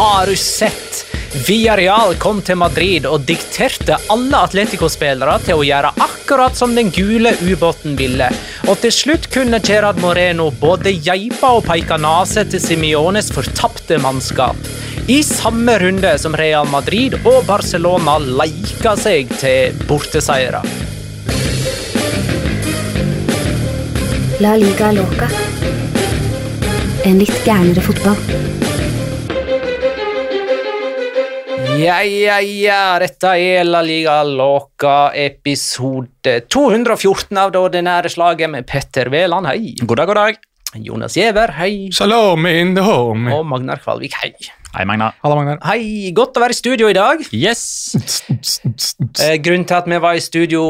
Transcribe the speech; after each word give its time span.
Har 0.00 0.26
du 0.26 0.36
sett? 0.36 1.06
Villarreal 1.48 2.14
kom 2.16 2.38
til 2.40 2.56
Madrid 2.56 3.04
og 3.04 3.26
dikterte 3.28 3.98
alle 4.08 4.38
Atletico-spillere 4.46 5.34
til 5.44 5.60
å 5.60 5.64
gjøre 5.66 5.90
akkurat 6.00 6.56
som 6.56 6.72
den 6.72 6.88
gule 6.88 7.34
ubåten 7.44 7.98
ville. 7.98 8.30
Og 8.72 8.80
til 8.80 8.94
slutt 8.96 9.28
kunne 9.34 9.60
Gerard 9.60 10.00
Moreno 10.00 10.46
både 10.62 10.94
geipe 11.04 11.50
og 11.52 11.66
peke 11.68 11.98
nese 12.00 12.46
til 12.48 12.62
Simiones 12.64 13.28
fortapte 13.36 13.98
mannskap. 14.00 14.56
I 15.04 15.18
samme 15.20 15.74
runde 15.82 16.14
som 16.22 16.38
Real 16.40 16.70
Madrid 16.72 17.18
og 17.20 17.44
Barcelona 17.50 18.16
leika 18.24 18.94
seg 18.96 19.28
til 19.42 19.76
borteseiere. 19.84 20.62
La 24.40 24.56
liga 24.64 24.94
loca. 24.96 25.28
En 27.04 27.20
litt 27.20 27.44
gærnere 27.44 27.84
fotball. 27.84 28.49
Ja, 31.80 32.02
ja, 32.04 32.34
ja, 32.44 32.98
dette 33.00 33.30
er 33.40 33.64
La 33.64 33.80
Liga 33.80 34.18
Loca 34.26 35.12
episode 35.16 36.34
214 36.52 37.38
av 37.40 37.54
det 37.54 37.62
ordinære 37.62 38.10
slaget 38.12 38.52
med 38.52 38.66
Petter 38.68 39.08
Veland, 39.08 39.48
hei. 39.48 39.72
God 39.80 39.96
dag, 40.02 40.10
god 40.10 40.18
dag. 40.18 40.40
Jonas 40.76 41.16
Giæver, 41.16 41.54
hei. 41.56 41.88
Salome 41.96 42.52
in 42.60 42.74
the 42.76 42.84
home. 42.84 43.32
Og 43.32 43.46
Magnar 43.48 43.80
Kvalvik, 43.80 44.18
hei. 44.20 44.34
Hei, 44.70 44.84
Magnar. 44.86 45.16
Halla, 45.18 45.34
Magnar. 45.34 45.56
Hei, 45.66 46.12
godt 46.14 46.36
å 46.38 46.42
være 46.44 46.54
i 46.54 46.56
studio 46.56 46.86
i 46.86 46.94
dag. 46.94 47.24
Yes! 47.34 47.90
Eh, 49.18 49.34
grunnen 49.42 49.64
til 49.66 49.74
at 49.74 49.88
vi 49.90 49.98
var 49.98 50.14
i 50.14 50.22
studio, 50.22 50.62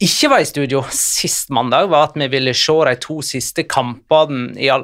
ikke 0.00 0.30
var 0.32 0.40
i 0.40 0.48
studio 0.48 0.80
sist 0.96 1.52
mandag, 1.52 1.90
var 1.92 2.08
at 2.08 2.16
vi 2.16 2.30
ville 2.32 2.54
se 2.56 2.78
de 2.88 2.94
to 3.04 3.18
siste 3.20 3.66
kampene, 3.68 4.54
ja, 4.64 4.78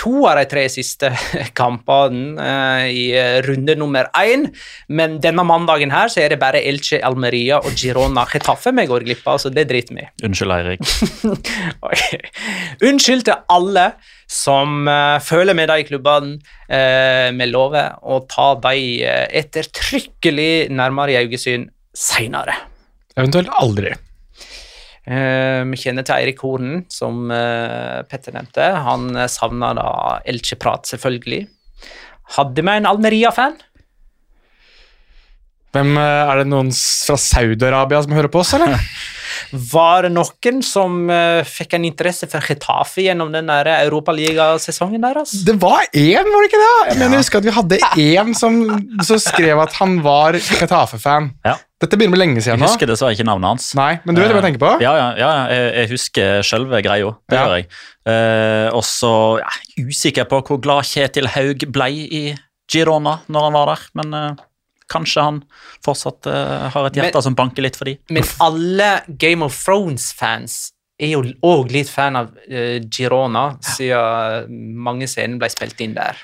to 0.00 0.14
av 0.30 0.40
de 0.40 0.46
tre 0.48 0.64
siste 0.72 1.12
kampene 1.60 2.40
eh, 2.40 2.88
i 2.88 3.04
eh, 3.20 3.36
runde 3.44 3.76
nummer 3.76 4.08
én. 4.16 4.48
Men 4.88 5.20
denne 5.20 5.44
mandagen 5.44 5.92
her 5.92 6.08
så 6.08 6.24
er 6.24 6.32
det 6.32 6.40
bare 6.40 6.64
Elche, 6.64 7.02
Almeria 7.04 7.60
og 7.60 7.76
Girona 7.76 8.24
Getafe 8.32 8.72
vi 8.80 8.88
går 8.88 9.04
glipp 9.10 9.28
av, 9.28 9.44
så 9.44 9.52
det 9.52 9.68
driter 9.68 9.98
vi 9.98 10.08
i. 10.08 10.12
Unnskyld, 10.24 10.56
Eirik. 10.56 10.88
okay. 11.90 12.24
Unnskyld 12.80 13.28
til 13.28 13.44
alle 13.52 13.90
som 14.28 14.88
eh, 14.88 15.18
føler 15.24 15.56
med 15.56 15.70
de 15.72 15.86
klubbene. 15.88 16.36
Uh, 16.68 17.32
vi 17.32 17.46
lover 17.48 17.94
å 18.04 18.20
ta 18.28 18.50
de 18.60 18.74
uh, 19.00 19.24
ettertrykkelig 19.40 20.68
nærmere 20.68 21.14
i 21.14 21.22
øyesyn 21.24 21.64
seinere. 21.96 22.58
Eventuelt 23.16 23.50
aldri. 23.56 23.94
Eh, 25.08 25.62
vi 25.70 25.78
kjenner 25.80 26.04
til 26.04 26.18
Eirik 26.18 26.42
Hornen, 26.44 26.82
som 26.92 27.30
eh, 27.32 28.02
Petter 28.10 28.34
nevnte. 28.34 28.66
Han 28.84 29.08
savna 29.32 29.72
da 29.78 29.88
Elche-prat, 30.28 30.84
selvfølgelig. 30.90 31.46
Hadde 32.36 32.64
vi 32.64 32.74
en 32.74 32.88
Almeria-fan? 32.90 33.56
Hvem 35.72 35.96
eh, 35.96 36.32
Er 36.32 36.42
det 36.42 36.50
noen 36.50 36.72
fra 36.74 37.16
Saudi-Arabia 37.20 38.02
som 38.04 38.12
hører 38.16 38.32
på 38.32 38.42
oss, 38.44 38.52
eller? 38.58 38.76
Var 39.72 40.08
det 40.08 40.12
noen 40.14 40.62
som 40.66 40.98
eh, 41.12 41.42
fikk 41.48 41.76
en 41.78 41.86
interesse 41.88 42.28
for 42.30 42.44
Getafe 42.44 43.04
gjennom 43.06 43.32
den 43.34 43.48
Europaligasesongen 43.52 45.02
deres? 45.04 45.36
Det 45.46 45.56
var 45.60 45.86
én, 45.92 46.28
var 46.32 46.44
det 46.44 46.50
ikke 46.50 46.62
det? 46.64 46.74
Jeg 46.90 46.98
mener, 46.98 47.16
jeg 47.18 47.24
husker 47.24 47.42
at 47.42 47.48
vi 47.48 47.56
hadde 47.58 47.80
én 48.04 48.34
som, 48.38 48.60
som 49.04 49.22
skrev 49.22 49.60
at 49.64 49.78
han 49.80 49.98
var 50.04 50.38
Getafe-fan. 50.38 51.32
Ja. 51.46 51.56
Dette 51.78 51.94
begynner 51.94 52.16
med 52.16 52.22
lenge 52.24 52.42
siden 52.42 52.58
nå. 52.58 52.66
husker 52.66 52.90
dessverre 52.90 53.14
ikke 53.14 53.26
navnet 53.28 53.52
hans. 53.52 53.68
Nei, 53.78 53.92
men 54.02 54.16
du 54.16 54.20
vet 54.22 54.32
hva 54.32 54.40
jeg 54.40 54.48
tenker 54.48 54.64
på? 54.64 54.72
Ja, 54.82 54.96
ja, 54.98 55.06
ja 55.20 55.30
jeg, 55.52 55.68
jeg 55.76 55.90
husker 55.92 56.42
selve 56.46 56.80
greia. 56.82 57.12
Det 57.30 57.38
Ja. 57.38 57.44
gjør 57.46 57.54
jeg. 57.60 57.68
Uh, 58.08 58.68
og 58.74 58.82
så 58.88 59.12
ja, 59.38 59.50
usikker 59.84 60.26
på 60.30 60.40
hvor 60.48 60.58
glad 60.64 60.88
Kjetil 60.88 61.28
Haug 61.34 61.66
ble 61.74 61.88
i 62.08 62.22
Girona 62.72 63.18
når 63.28 63.46
han 63.46 63.56
var 63.56 63.70
der, 63.70 63.82
men 63.96 64.14
eh, 64.16 64.40
kanskje 64.90 65.24
han 65.24 65.42
fortsatt 65.84 66.28
uh, 66.30 66.68
har 66.72 66.88
et 66.88 66.98
hjerte 66.98 67.18
Men- 67.18 67.26
som 67.28 67.36
banker 67.38 67.64
litt 67.66 67.76
for 67.78 67.90
de. 67.90 67.98
Men 68.10 68.26
alle 68.44 68.90
Game 69.08 69.44
of 69.44 69.56
Thrones-fans 69.56 70.72
er 70.98 71.12
jo 71.12 71.22
òg 71.46 71.70
litt 71.70 71.90
fan 71.92 72.18
av 72.18 72.32
uh, 72.50 72.78
Girona, 72.90 73.52
siden 73.62 74.74
mange 74.82 75.06
scener 75.06 75.38
ble 75.38 75.50
spilt 75.52 75.80
inn 75.84 75.94
der. 75.98 76.18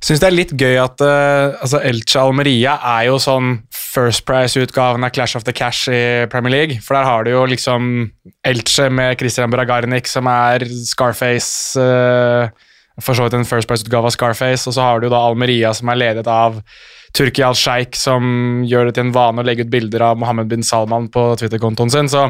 Syns 0.00 0.22
det 0.22 0.30
er 0.30 0.32
litt 0.32 0.52
gøy 0.56 0.78
at 0.80 1.02
uh, 1.04 1.58
altså 1.60 1.82
Elche 1.84 2.20
Almeria 2.22 2.78
er 2.94 3.10
jo 3.10 3.18
sånn 3.20 3.58
First 3.68 4.22
Price-utgaven 4.24 5.04
av 5.04 5.12
Clash 5.12 5.36
of 5.36 5.44
the 5.44 5.52
Cash 5.52 5.90
i 5.92 6.24
Premier 6.32 6.54
League. 6.54 6.78
For 6.80 6.96
der 6.96 7.04
har 7.04 7.26
du 7.26 7.34
jo 7.34 7.42
liksom 7.50 8.06
Elche 8.46 8.86
med 8.88 9.18
Christian 9.20 9.52
Bragarnik, 9.52 10.08
som 10.08 10.30
er 10.30 10.64
Scarface 10.86 11.76
uh, 11.76 12.48
For 13.02 13.18
så 13.18 13.26
vidt 13.26 13.36
en 13.36 13.44
First 13.48 13.68
Price-utgave 13.68 14.08
av 14.08 14.14
Scarface. 14.16 14.64
Og 14.70 14.78
så 14.78 14.86
har 14.86 15.02
du 15.04 15.10
da 15.12 15.20
Almeria, 15.20 15.74
som 15.76 15.92
er 15.92 16.00
ledet 16.00 16.30
av 16.30 16.62
Turki 17.16 17.42
al-Sheikh, 17.46 17.98
som 17.98 18.62
gjør 18.68 18.90
det 18.90 18.98
til 18.98 19.08
en 19.08 19.14
vane 19.14 19.42
å 19.42 19.46
legge 19.46 19.66
ut 19.66 19.72
bilder 19.72 20.10
av 20.10 20.20
Mohammed 20.20 20.50
bin 20.50 20.66
Salman 20.66 21.08
på 21.12 21.32
Twitter-kontoen 21.40 21.90
sin. 21.92 22.10
så 22.12 22.28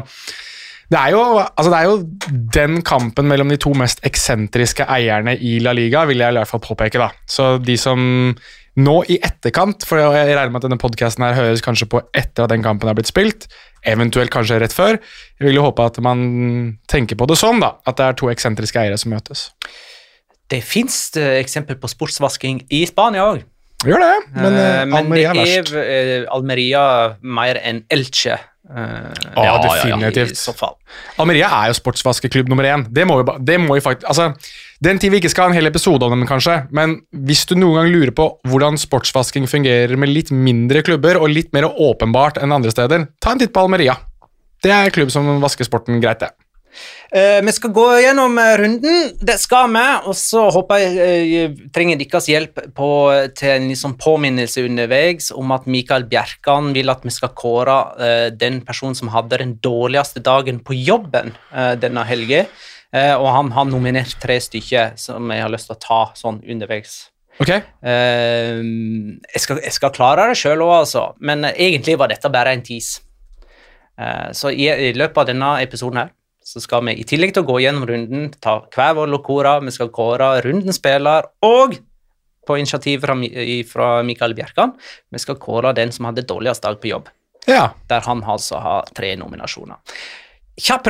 det 0.91 0.99
er, 0.99 1.13
jo, 1.13 1.21
altså 1.39 1.69
det 1.71 1.77
er 1.77 1.85
jo 1.87 2.39
den 2.51 2.81
kampen 2.83 3.29
mellom 3.29 3.47
de 3.47 3.55
to 3.63 3.71
mest 3.79 4.01
eksentriske 4.03 4.83
eierne 4.91 5.37
i 5.39 5.53
La 5.63 5.71
Liga, 5.71 6.01
vil 6.09 6.19
jeg 6.19 6.33
i 6.33 6.35
hvert 6.35 6.49
fall 6.49 6.63
påpeke. 6.65 6.99
da. 6.99 7.07
Så 7.23 7.53
de 7.63 7.77
som 7.79 8.01
nå 8.81 8.95
i 9.07 9.15
etterkant, 9.23 9.85
for 9.87 9.99
jeg 9.99 10.33
regner 10.35 10.51
med 10.51 10.59
at 10.59 10.67
denne 10.67 10.79
podcasten 10.81 11.23
her 11.23 11.37
høres 11.37 11.63
kanskje 11.63 11.87
på 11.91 12.01
etter 12.11 12.43
at 12.43 12.51
den 12.51 12.63
kampen 12.65 12.91
er 12.91 12.97
blitt 12.97 13.07
spilt, 13.07 13.47
eventuelt 13.87 14.33
kanskje 14.33 14.59
rett 14.59 14.75
før. 14.75 14.99
Jeg 15.39 15.47
vil 15.47 15.61
jo 15.61 15.65
håpe 15.69 15.87
at 15.87 16.01
man 16.03 16.25
tenker 16.91 17.19
på 17.19 17.29
det 17.31 17.39
sånn, 17.39 17.63
da, 17.63 17.77
at 17.87 17.99
det 17.99 18.09
er 18.09 18.19
to 18.19 18.27
eksentriske 18.31 18.83
eiere 18.83 18.99
som 18.99 19.15
møtes. 19.15 19.47
Det 20.51 20.59
fins 20.67 21.13
eksempel 21.15 21.79
på 21.79 21.87
sportsvasking 21.87 22.65
i 22.67 22.83
Spania 22.89 23.29
òg. 23.31 23.45
Gjør 23.87 24.01
det, 24.03 24.13
men, 24.35 24.45
Almeria 24.45 24.85
men 24.85 24.97
Almeria 24.99 25.31
er 25.33 25.63
det 25.65 25.81
er 25.81 26.09
eh, 26.21 26.25
Almeria 26.35 26.81
mer 27.21 27.57
enn 27.65 27.83
Elche. 27.89 28.35
eh, 28.35 29.13
Ja, 29.35 29.55
I 29.57 29.63
definitivt. 29.65 30.37
så 30.37 30.53
fall. 30.55 30.75
Almeria 31.19 31.49
er 31.63 31.71
jo 31.71 31.77
sportsvaskeklubb 31.79 32.51
nummer 32.51 32.67
én. 32.69 32.85
Det 32.93 33.07
må 33.09 33.17
jo, 33.21 33.25
det 33.41 33.57
må 33.59 33.75
jo 33.79 33.81
faktisk, 33.87 34.07
altså, 34.07 34.35
Den 34.81 34.97
tid 34.97 35.11
vi 35.13 35.19
ikke 35.21 35.29
skal 35.29 35.43
ha 35.45 35.49
en 35.51 35.57
hel 35.57 35.69
episode 35.69 36.01
om 36.05 36.13
dem, 36.13 36.27
kanskje, 36.29 36.67
men 36.73 36.95
hvis 37.13 37.43
du 37.45 37.53
noen 37.55 37.75
gang 37.81 37.91
lurer 37.93 38.13
på 38.17 38.27
hvordan 38.49 38.77
sportsvasking 38.81 39.45
fungerer 39.49 39.93
med 39.97 40.09
litt 40.09 40.31
mindre 40.33 40.81
klubber 40.81 41.19
og 41.21 41.29
litt 41.29 41.51
mer 41.53 41.67
åpenbart 41.69 42.39
enn 42.41 42.51
andre 42.55 42.71
steder, 42.73 43.07
ta 43.21 43.33
en 43.35 43.39
titt 43.43 43.53
på 43.53 43.61
Almeria. 43.61 43.97
Det 44.61 44.71
er 44.73 44.85
en 44.89 44.93
klubb 44.93 45.11
som 45.13 45.25
vasker 45.41 45.65
sporten 45.65 46.01
greit, 46.01 46.19
det. 46.21 46.31
Eh, 47.11 47.41
vi 47.43 47.51
skal 47.51 47.73
gå 47.75 47.85
gjennom 47.99 48.37
eh, 48.39 48.53
runden, 48.61 49.09
det 49.19 49.35
skal 49.41 49.67
vi, 49.73 49.83
og 50.07 50.15
så 50.15 50.45
håper 50.55 50.79
jeg 50.79 51.49
uh, 51.51 51.63
trenger 51.75 51.99
deres 51.99 52.29
hjelp 52.31 52.61
på, 52.77 52.87
til 53.35 53.51
en 53.51 53.65
liksom 53.67 53.97
påminnelse 53.99 54.63
underveis 54.63 55.27
om 55.35 55.51
at 55.51 55.67
Mikael 55.67 56.05
Bjerkan 56.07 56.69
vil 56.75 56.91
at 56.93 57.03
vi 57.03 57.11
skal 57.11 57.33
kåre 57.35 57.75
uh, 57.99 58.27
den 58.31 58.61
personen 58.63 58.95
som 58.95 59.11
hadde 59.11 59.41
den 59.41 59.57
dårligste 59.59 60.23
dagen 60.23 60.61
på 60.63 60.77
jobben 60.77 61.33
denne 61.81 62.03
helga, 62.07 62.45
og 62.91 63.27
han 63.31 63.51
har 63.55 63.67
nominert 63.67 64.13
tre 64.19 64.37
stykker 64.41 64.95
som 64.99 65.29
jeg 65.31 65.43
har 65.43 65.51
lyst 65.51 65.69
til 65.69 65.75
å 65.75 65.81
ta 65.83 65.99
sånn 66.17 66.41
underveis. 66.43 66.95
Ok? 67.39 67.51
Eh, 67.51 68.59
jeg, 68.59 69.43
skal, 69.43 69.61
jeg 69.63 69.75
skal 69.75 69.93
klare 69.95 70.29
det 70.31 70.39
sjøl 70.39 70.63
òg, 70.65 70.73
altså, 70.81 71.05
men 71.23 71.47
egentlig 71.51 71.97
var 71.99 72.11
dette 72.11 72.31
bare 72.31 72.55
en 72.55 72.63
tease. 72.65 73.03
Så 74.35 74.49
i, 74.49 74.65
i 74.65 74.93
løpet 74.97 75.19
av 75.21 75.27
denne 75.29 75.49
episoden 75.61 76.01
her 76.01 76.11
så 76.51 76.61
skal 76.63 76.83
vi 76.87 76.97
i 76.99 77.05
tillegg 77.07 77.31
til 77.35 77.45
å 77.45 77.47
gå 77.47 77.59
gjennom 77.63 77.85
runden, 77.87 78.27
ta 78.43 78.57
hver 78.75 78.97
vår 78.97 79.11
lokora, 79.13 79.57
vi 79.63 79.71
skal 79.71 79.91
kåre 79.95 80.33
rundens 80.45 80.79
spiller, 80.81 81.29
og 81.47 81.77
på 82.47 82.57
initiativ 82.57 83.03
fra, 83.05 83.15
fra 83.69 83.89
Mikael 84.03 84.33
Bjerkan, 84.35 84.73
vi 85.13 85.21
skal 85.21 85.37
kåre 85.39 85.71
den 85.77 85.93
som 85.95 86.09
hadde 86.09 86.25
dårligst 86.27 86.65
dag 86.65 86.79
på 86.81 86.89
jobb, 86.91 87.07
Ja. 87.47 87.69
der 87.89 88.01
han 88.05 88.23
altså 88.23 88.59
har 88.61 88.89
tre 88.97 89.15
nominasjoner. 89.15 89.79
Kjapp, 90.61 90.89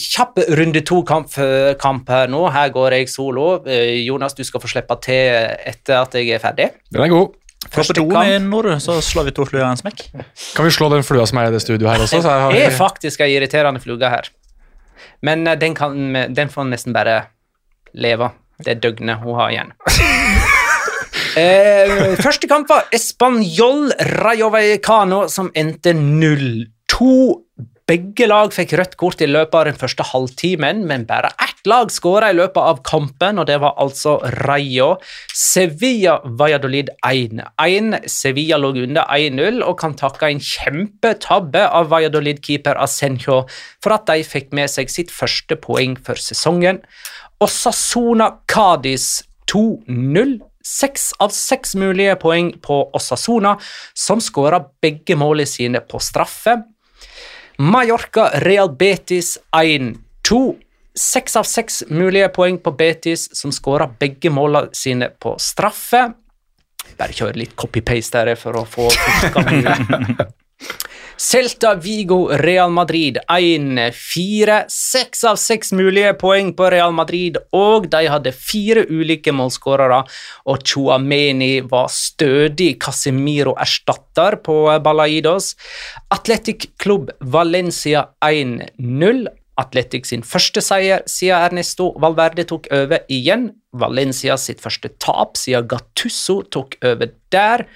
kjapp 0.00 0.38
runde 0.56 0.80
to-kamp 0.82 1.34
kamp 1.78 2.08
her 2.08 2.30
nå. 2.32 2.40
Her 2.50 2.70
går 2.72 2.96
jeg 2.96 3.10
solo. 3.12 3.60
Eh, 3.68 4.00
Jonas, 4.02 4.32
du 4.34 4.42
skal 4.42 4.62
få 4.62 4.70
slippe 4.72 4.96
til 5.04 5.28
etter 5.68 6.00
at 6.00 6.16
jeg 6.18 6.32
er 6.34 6.40
ferdig. 6.42 6.70
Den 6.90 7.04
er 7.04 7.12
god. 7.12 7.36
Første 7.70 7.94
to 7.94 8.06
kamp. 8.08 8.24
med 8.26 8.48
nå, 8.48 8.78
så 8.82 8.96
slår 9.04 9.28
vi 9.28 9.34
to 9.36 9.44
fluer 9.46 9.62
i 9.62 9.68
en 9.70 9.78
smekk. 9.78 10.06
Kan 10.56 10.66
vi 10.66 10.72
slå 10.74 10.88
den 10.90 11.04
flua 11.06 11.26
som 11.28 11.38
er 11.38 11.50
i 11.50 11.54
det 11.54 11.62
studioet 11.62 11.92
her 11.94 12.02
også? 12.06 12.22
Så 12.24 12.32
har 12.32 12.52
Det 12.56 12.64
er 12.64 12.74
faktisk 12.76 13.20
ei 13.20 13.36
irriterende 13.36 13.80
flue 13.84 14.00
her. 14.00 14.30
Men 15.22 15.46
eh, 15.46 15.58
den, 15.58 15.74
kan, 15.74 16.12
den 16.34 16.52
får 16.52 16.70
nesten 16.70 16.96
bare 16.96 17.20
leve 17.94 18.30
det 18.64 18.78
døgnet 18.82 19.22
hun 19.22 19.38
har 19.38 19.50
igjen. 19.50 19.72
eh, 21.40 22.14
første 22.22 22.50
kamp 22.50 22.70
var 22.70 22.86
Español 22.94 23.90
Rayo 24.22 24.50
Vallecano, 24.54 25.24
som 25.28 25.50
endte 25.54 25.94
0-2. 25.96 27.43
Begge 27.84 28.24
lag 28.24 28.48
fikk 28.56 28.70
rødt 28.80 28.94
kort 28.96 29.20
i 29.20 29.26
løpet 29.28 29.58
av 29.58 29.66
den 29.68 29.76
første 29.76 30.06
halvtimen, 30.08 30.78
men 30.88 31.02
bare 31.04 31.28
ett 31.44 31.66
lag 31.68 31.90
skåra 31.92 32.30
i 32.32 32.36
løpet 32.38 32.56
av 32.56 32.78
kampen, 32.86 33.36
og 33.36 33.44
det 33.50 33.58
var 33.60 33.74
altså 33.82 34.14
Rayo. 34.40 34.94
Sevilla 35.36 36.14
Valladolid 36.24 36.88
1-1. 37.04 38.08
Sevilla 38.08 38.56
lå 38.56 38.72
under 38.86 39.04
1-0 39.04 39.60
og 39.68 39.76
kan 39.82 39.98
takke 40.00 40.32
en 40.32 40.40
kjempetabbe 40.40 41.66
av 41.68 41.92
Valladolid-keeper 41.92 42.80
Asenjo 42.80 43.42
for 43.84 43.98
at 43.98 44.08
de 44.08 44.24
fikk 44.24 44.56
med 44.56 44.72
seg 44.72 44.88
sitt 44.88 45.12
første 45.12 45.60
poeng 45.60 46.00
for 46.00 46.16
sesongen. 46.16 46.80
Osasona 47.44 48.32
Cádiz 48.48 49.26
2-0. 49.52 50.38
Seks 50.64 51.10
av 51.20 51.36
seks 51.36 51.76
mulige 51.76 52.16
poeng 52.16 52.54
på 52.64 52.86
Osasona, 52.96 53.58
som 53.92 54.24
skåra 54.24 54.64
begge 54.80 55.20
målene 55.20 55.44
sine 55.44 55.84
på 55.84 56.00
straffe. 56.00 56.62
Mallorca 57.58 58.30
Real 58.42 58.70
Betis 58.70 59.38
1-2. 59.56 60.54
Seks 60.94 61.36
av 61.36 61.46
seks 61.46 61.82
mulige 61.90 62.28
poeng 62.34 62.58
på 62.62 62.70
Betis, 62.78 63.26
som 63.34 63.52
skåra 63.52 63.88
begge 64.00 64.30
målene 64.30 64.74
sine 64.74 65.10
på 65.10 65.34
straffe. 65.42 66.06
Bare 66.98 67.16
kjøre 67.16 67.40
litt 67.40 67.56
copy-paste 67.58 68.22
her 68.22 68.34
for 68.38 68.60
å 68.60 68.66
få. 68.68 68.90
Celta 71.16 71.74
Vigo 71.74 72.28
Real 72.28 72.70
Madrid 72.70 73.18
1-4. 73.28 74.64
Seks 74.68 75.22
av 75.24 75.36
seks 75.38 75.70
mulige 75.72 76.10
poeng 76.18 76.50
på 76.56 76.66
Real 76.74 76.94
Madrid, 76.94 77.38
og 77.54 77.86
de 77.92 78.08
hadde 78.10 78.32
fire 78.34 78.82
ulike 78.90 79.30
målskårere. 79.34 80.00
Og 80.50 80.66
Chuameni 80.66 81.60
var 81.70 81.86
stødig 81.94 82.74
Casemiro-erstatter 82.82 84.40
på 84.42 84.58
Balaidos. 84.82 85.54
Atletic 86.10 86.72
Club 86.82 87.14
Valencia 87.20 88.08
1-0. 88.24 89.26
Atletic 89.54 90.10
sin 90.10 90.24
første 90.26 90.58
seier 90.66 91.04
siden 91.06 91.38
Ernesto 91.46 91.92
Valverde 92.02 92.42
tok 92.50 92.66
over 92.74 93.06
igjen. 93.06 93.52
Valencia 93.70 94.34
sitt 94.40 94.58
første 94.62 94.90
tap 94.98 95.38
siden 95.38 95.70
Gattusso 95.70 96.40
tok 96.42 96.74
over 96.82 97.14
der. 97.30 97.68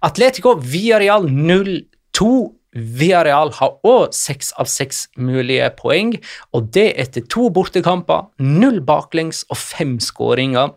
Atletico 0.00 0.56
Villarreal 0.56 1.28
0-2. 1.28 2.57
Villarreal 2.78 3.52
har 3.58 3.76
òg 3.86 4.14
seks 4.16 4.52
av 4.60 4.70
seks 4.70 5.06
mulige 5.18 5.68
poeng, 5.78 6.14
og 6.54 6.70
det 6.74 6.92
etter 7.02 7.26
to 7.30 7.48
bortekamper, 7.54 8.28
null 8.38 8.80
baklengs 8.86 9.44
og 9.50 9.60
fem 9.60 9.98
skåringer. 10.02 10.74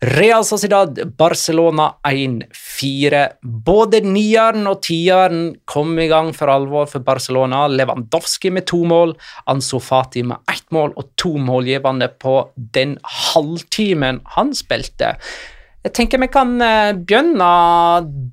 Real 0.00 0.46
Sociedad 0.48 0.96
Barcelona 1.18 1.90
1-4. 2.08 3.18
Både 3.44 4.00
nieren 4.00 4.64
og 4.70 4.78
tieren 4.86 5.42
kom 5.68 5.92
i 6.00 6.06
gang 6.08 6.30
for 6.32 6.48
alvor 6.48 6.88
for 6.88 7.04
Barcelona. 7.04 7.66
Lewandowski 7.68 8.48
med 8.48 8.64
to 8.70 8.80
mål, 8.88 9.12
Ansu 9.52 9.76
Fati 9.84 10.22
med 10.24 10.40
ett 10.48 10.64
mål 10.72 10.96
og 10.96 11.10
to 11.20 11.34
målgivende 11.36 12.08
på 12.16 12.38
den 12.56 12.96
halvtimen 13.04 14.22
han 14.38 14.56
spilte. 14.56 15.18
Jeg 15.80 15.94
tenker 15.96 16.20
vi 16.20 16.28
kan 16.28 16.58
eh, 16.60 16.92
begynne 16.92 17.50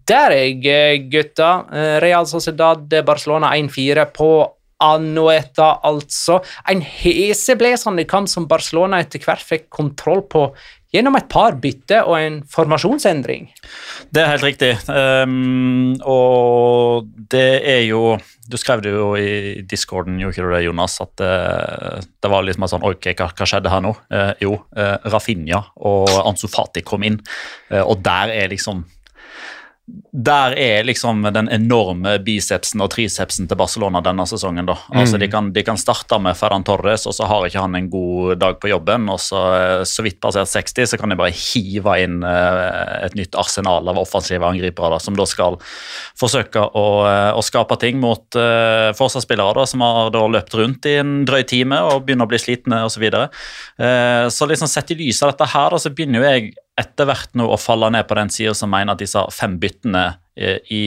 der, 0.08 0.34
jeg, 0.36 0.58
eh, 0.68 1.06
gutta. 1.08 1.52
Eh, 1.72 1.96
Real 2.04 2.28
Sociedad 2.28 2.92
Barcelona 3.08 3.54
1-4 3.56 4.04
på 4.12 4.32
Anoeta, 4.84 5.78
altså. 5.88 6.42
En 6.70 6.82
heseblesende 6.86 8.06
kamp 8.10 8.30
som 8.30 8.48
Barcelona 8.50 9.02
etter 9.02 9.24
hvert 9.24 9.44
fikk 9.44 9.70
kontroll 9.74 10.26
på 10.30 10.50
gjennom 10.94 11.18
et 11.20 11.28
par 11.30 11.58
bytter 11.62 12.08
og 12.08 12.16
en 12.18 12.38
formasjonsendring. 12.52 13.50
Det 14.14 14.24
er 14.24 14.32
helt 14.32 14.46
riktig. 14.46 14.72
um, 14.88 15.96
og 16.08 17.08
det 17.32 17.62
er 17.68 17.84
jo 17.90 18.18
Du 18.48 18.56
skrev 18.56 18.80
det 18.80 18.94
jo 18.94 19.10
i 19.20 19.62
discorden, 19.68 20.20
gjorde 20.22 20.38
ikke 20.38 20.46
du 20.46 20.54
det, 20.56 20.62
Jonas, 20.64 20.94
at 21.04 21.20
eh, 21.20 21.98
det 22.24 22.30
var 22.32 22.46
liksom 22.48 22.64
sånn 22.72 22.86
Ok, 22.88 23.10
hva, 23.20 23.28
hva 23.36 23.48
skjedde 23.50 23.74
her 23.74 23.84
nå? 23.84 23.92
Uh, 24.08 24.32
jo, 24.40 24.54
uh, 24.78 24.96
Rafinha 25.12 25.60
og 25.84 26.08
Ansu 26.22 26.48
Fati 26.48 26.86
kom 26.88 27.04
inn, 27.04 27.20
og 27.84 28.00
der 28.06 28.32
er 28.32 28.48
liksom 28.54 28.86
der 29.88 30.52
er 30.60 30.84
liksom 30.84 31.22
den 31.32 31.48
enorme 31.48 32.18
bicepsen 32.20 32.82
og 32.84 32.90
tricepsen 32.92 33.48
til 33.48 33.60
Barcelona 33.60 34.02
denne 34.04 34.26
sesongen. 34.28 34.68
da. 34.68 34.76
Altså 34.92 35.20
de, 35.22 35.30
kan, 35.32 35.54
de 35.56 35.64
kan 35.64 35.80
starte 35.80 36.18
med 36.20 36.36
Ferran 36.36 36.66
Torres, 36.68 37.06
og 37.08 37.16
så 37.16 37.28
har 37.30 37.48
ikke 37.48 37.64
han 37.64 37.78
en 37.78 37.88
god 37.90 38.36
dag 38.42 38.58
på 38.60 38.68
jobben. 38.68 39.08
og 39.14 39.22
Så, 39.24 39.40
eh, 39.56 39.84
så 39.88 40.04
vidt 40.04 40.20
passert 40.20 40.52
60, 40.52 40.92
så 40.92 41.00
kan 41.00 41.14
de 41.14 41.20
bare 41.20 41.32
hive 41.32 41.96
inn 42.04 42.20
eh, 42.20 43.06
et 43.08 43.16
nytt 43.16 43.40
arsenal 43.40 43.88
av 43.88 44.02
offensive 44.04 44.44
angripere 44.44 44.92
da, 44.98 45.00
som 45.00 45.16
da 45.16 45.28
skal 45.30 45.56
forsøke 46.20 46.68
å, 46.68 46.86
eh, 47.08 47.32
å 47.38 47.46
skape 47.46 47.80
ting 47.80 48.02
mot 48.02 48.36
uh, 48.36 48.92
forsvarsspillere 48.98 49.56
da, 49.56 49.66
som 49.70 49.84
har 49.86 50.12
da 50.12 50.26
løpt 50.28 50.56
rundt 50.58 50.88
i 50.90 50.98
en 51.00 51.22
drøy 51.28 51.44
time 51.48 51.80
og 51.88 52.04
begynner 52.08 52.28
å 52.28 52.32
bli 52.34 52.42
slitne 52.42 52.84
osv. 52.84 52.98
Så, 52.98 53.04
videre. 53.06 53.28
uh, 53.78 54.26
så 54.34 54.48
liksom 54.50 54.66
sett 54.66 54.90
i 54.90 54.98
lys 54.98 55.22
av 55.22 55.30
dette 55.30 55.46
her, 55.52 55.70
da, 55.70 55.78
så 55.78 55.92
begynner 55.94 56.24
jo 56.24 56.32
jeg 56.32 56.56
etter 56.78 57.10
hvert 57.10 57.34
nå 57.38 57.48
å 57.50 57.58
falle 57.60 57.90
ned 57.94 58.06
på 58.08 58.18
den 58.20 58.30
sida 58.34 58.54
som 58.58 58.70
mener 58.72 58.94
at 58.94 59.02
disse 59.02 59.22
fem 59.34 59.56
byttene 59.62 60.04
eh, 60.38 60.60
i 60.74 60.84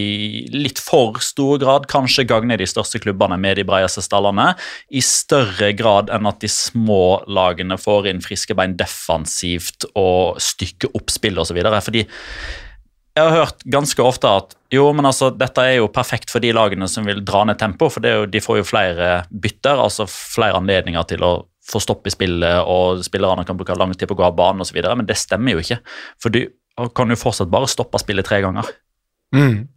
litt 0.54 0.78
for 0.78 1.18
stor 1.24 1.58
grad 1.62 1.88
kanskje 1.90 2.28
gagner 2.30 2.60
de 2.60 2.68
største 2.70 3.00
klubbene 3.02 3.38
med 3.40 3.58
de 3.58 3.66
bredeste 3.66 4.04
stallene, 4.06 4.52
i 4.94 5.02
større 5.02 5.72
grad 5.78 6.12
enn 6.14 6.30
at 6.30 6.40
de 6.44 6.50
små 6.52 7.20
lagene 7.26 7.78
får 7.80 8.10
inn 8.12 8.22
friske 8.24 8.54
bein 8.56 8.78
defensivt 8.78 9.88
og 9.98 10.38
stykker 10.42 10.94
opp 10.94 11.10
spill 11.10 11.42
osv. 11.42 11.58
Fordi 11.58 12.06
jeg 13.20 13.26
har 13.26 13.34
hørt 13.34 13.64
ganske 13.66 14.02
ofte 14.06 14.30
at 14.30 14.54
jo, 14.70 14.84
men 14.94 15.08
altså, 15.08 15.32
dette 15.34 15.62
er 15.66 15.80
jo 15.80 15.90
perfekt 15.90 16.30
for 16.30 16.42
de 16.42 16.52
lagene 16.54 16.86
som 16.88 17.04
vil 17.08 17.24
dra 17.26 17.42
ned 17.48 17.58
tempo, 17.58 17.90
for 17.90 18.06
jo, 18.06 18.28
de 18.30 18.42
får 18.42 18.60
jo 18.60 18.68
flere 18.70 19.08
bytter, 19.30 19.82
altså 19.82 20.06
flere 20.06 20.60
anledninger 20.62 21.10
til 21.10 21.26
å 21.26 21.32
få 21.70 21.82
stopp 21.82 22.06
i 22.08 22.12
spillet, 22.14 22.62
og 22.66 23.02
spillerne 23.06 23.46
kan 23.46 23.58
bruke 23.58 23.76
lang 23.78 23.94
tid 23.94 24.10
på 24.10 24.16
å 24.16 24.20
gå 24.20 24.28
av 24.28 24.38
banen 24.38 24.64
osv., 24.64 24.80
men 24.82 25.08
det 25.08 25.18
stemmer 25.20 25.56
jo 25.56 25.64
ikke. 25.64 25.80
For 26.20 26.34
du 26.34 26.44
kan 26.96 27.12
jo 27.12 27.18
fortsatt 27.18 27.50
bare 27.52 27.70
stoppe 27.70 28.00
spillet 28.02 28.26
tre 28.26 28.40
ganger. 28.44 28.68
Mm. 29.36 29.68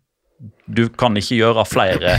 Du 0.65 0.87
kan 0.89 1.15
ikke 1.19 1.39
gjøre 1.39 1.65
flere 1.69 2.17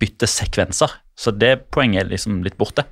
byttesekvenser. 0.00 0.92
Så 1.18 1.32
det 1.36 1.70
poenget 1.74 2.04
er 2.04 2.12
liksom 2.14 2.40
litt 2.44 2.58
borte. 2.60 2.86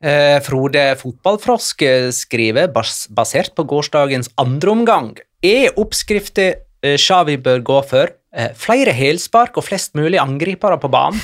Eh, 0.00 0.38
Frode 0.40 0.86
Fotballfrosk 0.96 1.82
eh, 1.84 2.08
skriver, 2.16 2.70
bas 2.72 3.04
basert 3.12 3.52
på 3.56 3.66
gårsdagens 3.68 4.30
andre 4.40 4.72
omgang, 4.72 5.10
er 5.44 5.76
oppskrifter 5.80 6.62
eh, 6.80 6.96
Xavi 6.96 7.36
bør 7.44 7.60
gå 7.68 7.78
for 7.90 8.14
eh, 8.32 8.54
flere 8.56 8.96
helspark 8.96 9.60
og 9.60 9.68
flest 9.68 9.92
mulig 9.98 10.20
angripere 10.22 10.80
på 10.80 10.88
banen. 10.92 11.20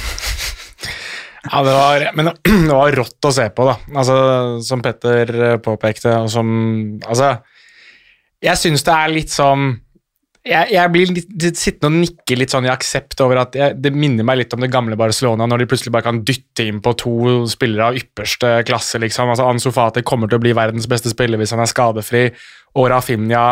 Ja, 1.47 1.63
det 1.67 1.75
var, 1.77 2.07
men 2.19 2.31
det 2.69 2.77
var 2.77 2.97
rått 3.01 3.29
å 3.29 3.35
se 3.35 3.49
på, 3.55 3.67
da. 3.69 3.77
Altså, 3.95 4.17
som 4.67 4.85
Petter 4.85 5.35
eh, 5.37 5.59
påpekte, 5.63 6.15
og 6.23 6.31
som 6.33 6.49
Altså, 7.07 7.37
jeg 8.45 8.61
syns 8.61 8.85
det 8.87 8.95
er 8.95 9.13
litt 9.15 9.33
sånn 9.33 9.75
jeg, 10.47 10.71
jeg 10.77 10.91
blir 10.95 11.11
litt, 11.11 11.59
sittende 11.59 11.89
og 11.91 12.05
nikke 12.05 12.37
litt 12.39 12.53
sånn 12.55 12.69
i 12.69 12.71
aksept 12.71 13.19
over 13.25 13.41
at 13.43 13.57
jeg, 13.59 13.77
det 13.83 13.91
minner 13.95 14.27
meg 14.27 14.39
litt 14.41 14.55
om 14.55 14.63
det 14.63 14.71
gamle 14.71 14.99
Barcelona, 14.99 15.49
når 15.49 15.65
de 15.65 15.69
plutselig 15.73 15.95
bare 15.97 16.07
kan 16.07 16.21
dytte 16.27 16.67
inn 16.69 16.79
på 16.85 16.93
to 17.01 17.15
spillere 17.51 17.89
av 17.91 17.99
ypperste 17.99 18.53
klasse. 18.69 19.01
liksom. 19.03 19.33
Altså 19.33 19.49
Ansu 19.49 19.73
Fati 19.75 20.05
kommer 20.07 20.31
til 20.31 20.39
å 20.39 20.45
bli 20.45 20.55
verdens 20.57 20.87
beste 20.91 21.11
spiller 21.11 21.41
hvis 21.41 21.55
han 21.57 21.65
er 21.65 21.71
skadefri, 21.73 22.29
og 22.79 22.91
Rafinha 22.93 23.47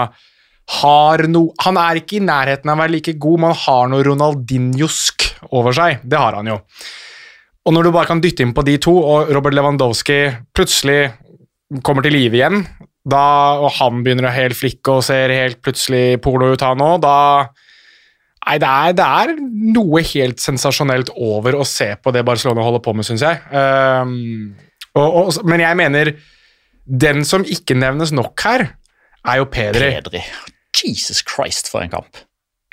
har 0.81 1.27
no, 1.29 1.51
Han 1.61 1.77
er 1.77 1.99
ikke 2.01 2.17
i 2.17 2.25
nærheten 2.25 2.71
av 2.71 2.79
å 2.79 2.85
være 2.85 2.95
like 2.95 3.17
god, 3.21 3.43
men 3.43 3.51
han 3.53 3.65
har 3.67 3.91
noe 3.93 4.07
Ronaldinhosk 4.07 5.27
over 5.53 5.77
seg. 5.77 6.07
Det 6.07 6.21
har 6.21 6.39
han 6.39 6.49
jo. 6.49 6.61
Og 7.65 7.73
når 7.73 7.87
du 7.87 7.95
bare 7.95 8.09
kan 8.11 8.21
dytte 8.21 8.45
inn 8.45 8.53
på 8.57 8.65
de 8.67 8.77
to, 8.83 8.93
og 8.93 9.31
Robert 9.33 9.57
Lewandowski 9.57 10.19
plutselig 10.57 11.15
kommer 11.85 12.05
til 12.05 12.13
live 12.17 12.37
igjen, 12.37 12.65
da, 13.05 13.25
og 13.61 13.71
han 13.79 14.03
begynner 14.05 14.29
å 14.29 14.35
helt 14.35 14.57
flikke 14.57 14.99
og 14.99 15.05
ser 15.05 15.33
helt 15.33 15.61
plutselig 15.65 16.21
polo 16.25 16.53
ut, 16.53 16.65
han 16.65 16.85
òg, 16.85 16.99
da 17.05 17.17
Nei, 18.45 18.59
det 18.61 18.69
er, 18.69 18.93
det 18.93 19.05
er 19.05 19.31
noe 19.73 20.03
helt 20.05 20.43
sensasjonelt 20.43 21.15
over 21.17 21.57
å 21.57 21.65
se 21.65 21.87
på 21.97 22.13
det 22.13 22.27
Barcelona 22.29 22.61
holder 22.67 22.83
på 22.85 22.93
med, 22.93 23.07
syns 23.09 23.25
jeg. 23.25 23.39
Um, 23.49 24.51
og, 24.93 25.07
og, 25.09 25.39
men 25.49 25.63
jeg 25.65 25.79
mener 25.81 26.11
Den 26.85 27.25
som 27.25 27.47
ikke 27.49 27.73
nevnes 27.79 28.13
nok 28.13 28.45
her, 28.45 28.67
er 29.25 29.41
jo 29.41 29.49
Pedri. 29.49 29.95
Pedri. 29.97 30.21
Jesus 30.77 31.23
Christ, 31.25 31.71
for 31.73 31.81
en 31.81 31.95
kamp. 31.95 32.21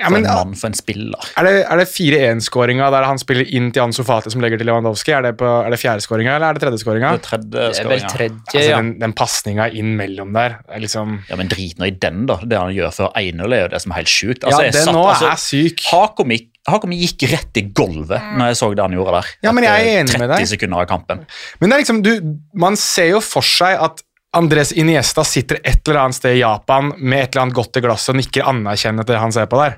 Ja, 0.01 0.09
For 0.09 0.17
en 0.17 0.25
mann, 0.25 0.53
for 0.57 0.67
en 0.71 0.73
spiller. 0.77 1.27
er 1.37 1.47
det, 1.47 1.53
er 1.69 1.77
det 1.81 1.87
4-1-skåringa 1.93 2.89
der 2.93 3.05
han 3.05 3.19
spiller 3.21 3.45
inn 3.53 3.69
til 3.75 3.83
Ansu 3.83 4.01
Fati 4.07 4.31
som 4.33 4.41
legger 4.43 4.57
til 4.61 4.67
Lewandowski? 4.69 5.13
Er 5.13 5.27
det, 5.27 5.33
på, 5.39 5.45
er 5.65 5.69
det 5.73 5.79
fjerdeskåringa 5.81 6.35
eller 6.37 6.47
er 6.49 6.57
det 6.57 6.63
tredjeskåringa? 6.65 7.11
Det 7.19 7.25
tredje 7.27 7.49
Det 7.51 7.81
er 7.83 7.89
vel 7.91 8.05
tredje, 8.09 8.39
Altså, 8.51 8.63
ja. 8.69 8.77
den 8.81 8.91
den 9.01 9.13
pasninga 9.17 9.67
inn 9.77 9.93
mellom 9.99 10.33
der 10.35 10.57
er 10.67 10.81
liksom 10.83 11.19
Ja, 11.29 11.37
men 11.39 11.51
drit 11.51 11.77
nå 11.79 11.85
i 11.89 11.95
den, 12.01 12.25
da. 12.29 12.39
Det 12.43 12.57
han 12.57 12.73
gjør 12.75 12.91
før 12.97 13.11
1-0, 13.21 13.53
er 13.53 13.61
jo 13.67 13.71
det 13.75 13.81
som 13.85 13.91
er 13.95 14.01
helt 14.01 14.11
sjukt. 14.11 14.43
Ja, 14.49 14.61
jeg 14.65 14.73
den 14.73 14.85
satt- 14.89 14.95
nå 14.97 15.05
altså, 15.07 15.29
er 15.31 15.41
syk. 15.45 15.85
Hakomik 15.91 16.47
Hakom 16.69 16.91
gikk 16.93 17.23
rett 17.31 17.57
i 17.57 17.63
gulvet 17.73 18.21
når 18.37 18.51
jeg 18.51 18.57
så 18.59 18.67
det 18.77 18.83
han 18.85 18.93
gjorde 18.93 19.15
der. 19.17 19.29
Ja, 19.47 19.51
men 19.51 19.65
jeg 19.65 19.81
er 19.81 20.01
enig 20.03 20.13
med 20.21 20.29
30 20.29 20.37
deg. 20.37 20.47
sekunder 20.51 20.83
av 20.83 20.87
kampen. 20.91 21.23
Men 21.59 21.69
det 21.71 21.75
er 21.77 21.81
liksom, 21.81 22.01
du, 22.05 22.11
man 22.53 22.77
ser 22.77 23.07
jo 23.15 23.21
for 23.25 23.41
seg 23.41 23.79
at 23.81 24.03
Andres 24.37 24.69
Iniesta 24.71 25.25
sitter 25.27 25.57
et 25.65 25.81
eller 25.89 26.03
annet 26.05 26.15
sted 26.15 26.37
i 26.37 26.43
Japan 26.43 26.93
med 27.01 27.17
et 27.23 27.33
eller 27.33 27.47
annet 27.47 27.57
godt 27.57 27.75
i 27.75 27.81
glasset 27.83 28.13
og 28.13 28.19
nikker 28.21 28.45
anerkjennende 28.47 29.03
til 29.07 29.15
det 29.17 29.23
han 29.25 29.33
ser 29.35 29.49
på 29.51 29.57
der. 29.59 29.73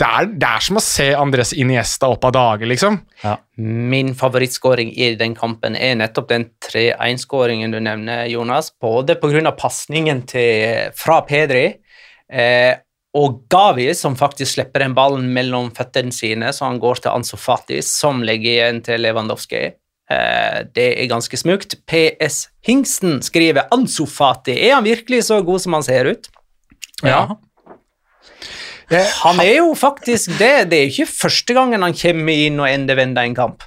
Det 0.00 0.06
er, 0.08 0.26
det 0.40 0.48
er 0.48 0.62
som 0.64 0.78
å 0.78 0.80
se 0.80 1.10
Andres 1.14 1.50
Iniesta 1.52 2.08
opp 2.08 2.24
av 2.24 2.32
dage, 2.32 2.64
liksom. 2.70 2.96
Min 3.60 4.14
favorittskåring 4.16 4.94
i 4.96 5.10
den 5.20 5.34
kampen 5.36 5.76
er 5.76 5.98
nettopp 6.00 6.30
den 6.30 6.46
3-1-skåringen 6.64 7.74
du 7.74 7.80
nevner, 7.84 8.24
Jonas. 8.32 8.70
Både 8.80 9.18
pga. 9.20 9.52
pasningen 9.52 10.22
til- 10.26 10.90
fra 10.96 11.20
Pedri 11.28 11.74
eh, 12.32 12.74
og 13.14 13.42
Gavi, 13.48 13.94
som 13.94 14.16
faktisk 14.16 14.54
slipper 14.56 14.80
den 14.80 14.94
ballen 14.94 15.28
mellom 15.32 15.70
føttene 15.76 16.12
sine, 16.12 16.52
så 16.52 16.66
han 16.70 16.80
går 16.80 17.02
til 17.02 17.10
Ansu 17.12 17.36
Fati, 17.36 17.82
som 17.82 18.22
legger 18.22 18.50
igjen 18.56 18.82
til 18.84 19.00
Lewandowski. 19.04 19.62
Eh, 20.10 20.58
det 20.72 20.88
er 21.02 21.06
ganske 21.10 21.36
smukt. 21.36 21.76
PS 21.86 22.48
Hingsten 22.66 23.20
skriver 23.22 23.68
Ansu 23.72 24.06
Fati. 24.06 24.56
Er 24.56 24.74
han 24.78 24.84
virkelig 24.84 25.24
så 25.28 25.42
god 25.44 25.60
som 25.60 25.72
han 25.76 25.82
ser 25.82 26.06
ut? 26.14 26.28
Ja. 27.04 27.26
Jeg, 27.26 27.36
Han 28.92 29.40
er 29.42 29.56
jo 29.58 29.72
faktisk 29.78 30.36
det. 30.38 30.68
Det 30.70 30.78
er 30.78 30.90
ikke 30.92 31.08
første 31.10 31.56
gangen 31.56 31.82
han 31.82 31.96
kommer 31.96 32.44
inn 32.46 32.60
og 32.62 32.70
endevender 32.70 33.26
en 33.26 33.34
kamp. 33.38 33.66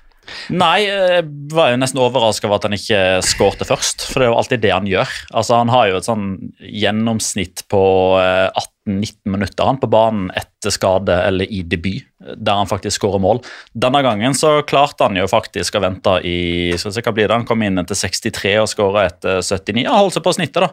Nei, 0.49 0.79
jeg 0.87 1.27
var 1.53 1.71
jo 1.73 1.79
nesten 1.81 2.01
overraska 2.01 2.47
over 2.49 2.59
at 2.59 2.67
han 2.69 2.77
ikke 2.77 3.01
skårte 3.25 3.67
først. 3.69 4.07
For 4.09 4.19
det 4.21 4.27
er 4.27 4.33
jo 4.33 4.39
alltid 4.41 4.63
det 4.65 4.73
han 4.75 4.89
gjør. 4.89 5.15
Altså, 5.31 5.59
Han 5.61 5.71
har 5.73 5.89
jo 5.91 5.99
et 5.99 6.07
sånn 6.09 6.27
gjennomsnitt 6.59 7.65
på 7.71 7.81
eh, 8.21 8.49
18-19 8.89 9.33
minutter 9.35 9.67
han 9.69 9.77
på 9.77 9.89
banen 9.91 10.29
etter 10.37 10.73
skade 10.73 11.13
eller 11.27 11.45
i 11.53 11.61
debut, 11.67 12.07
der 12.19 12.57
han 12.57 12.67
faktisk 12.67 12.97
skårer 12.97 13.21
mål. 13.21 13.41
Denne 13.77 14.01
gangen 14.03 14.33
så 14.35 14.59
klarte 14.67 15.05
han 15.05 15.19
jo 15.19 15.27
faktisk 15.29 15.77
å 15.77 15.83
vente 15.83 16.15
i 16.25 16.39
skal 16.79 16.95
se 16.95 17.03
hva 17.05 17.13
blir 17.15 17.29
det, 17.29 17.37
Han 17.37 17.45
kom 17.47 17.61
inn 17.63 17.79
etter 17.79 17.95
63 17.95 18.55
og 18.63 18.67
skåra 18.71 19.05
etter 19.11 19.43
79. 19.45 19.85
Han 19.85 20.01
holdt 20.01 20.17
seg 20.17 20.25
på 20.25 20.33
snittet, 20.35 20.65
da. 20.65 20.71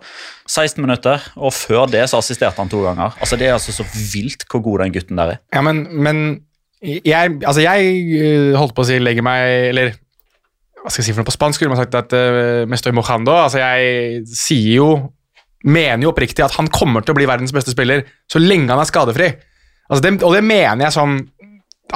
16 0.48 0.82
minutter. 0.82 1.28
Og 1.36 1.54
før 1.54 1.86
det 1.92 2.06
så 2.10 2.22
assisterte 2.22 2.62
han 2.62 2.72
to 2.72 2.82
ganger. 2.86 3.14
Altså 3.20 3.38
Det 3.38 3.50
er 3.50 3.56
altså 3.58 3.76
så 3.76 3.86
vilt 3.92 4.46
hvor 4.50 4.64
god 4.64 4.86
den 4.86 4.96
gutten 4.96 5.20
der 5.20 5.36
er. 5.36 5.42
ja, 5.54 5.62
men, 5.62 5.84
men 5.92 6.26
jeg, 6.82 7.38
altså 7.40 7.62
jeg 7.64 7.92
øh, 8.20 8.56
holdt 8.58 8.74
på 8.76 8.84
å 8.84 8.88
si 8.88 8.98
legger 9.00 9.24
meg 9.24 9.70
Eller 9.70 9.94
hva 10.86 10.92
skal 10.92 11.02
jeg 11.02 11.08
si 11.08 11.14
for 11.14 11.22
noe 11.22 11.30
på 11.30 11.34
spansk? 11.34 11.58
Skulle 11.58 11.72
man 11.72 11.80
sagt 11.80 11.96
at 11.98 12.12
uh, 12.14 12.62
mestoy 12.70 12.92
mojando. 12.94 13.32
Altså 13.34 13.58
jeg 13.58 14.26
sier 14.30 14.76
jo 14.76 14.90
Mener 15.66 16.04
jo 16.04 16.12
oppriktig 16.12 16.44
at 16.44 16.54
han 16.60 16.68
kommer 16.70 17.02
til 17.02 17.10
å 17.10 17.16
bli 17.16 17.26
verdens 17.26 17.50
beste 17.50 17.72
spiller 17.72 18.04
så 18.30 18.38
lenge 18.38 18.68
han 18.70 18.78
er 18.78 18.86
skadefri. 18.86 19.30
Altså 19.88 20.04
det, 20.04 20.12
og 20.20 20.36
det 20.36 20.42
mener 20.46 20.84
jeg 20.84 20.94
sånn 20.94 21.16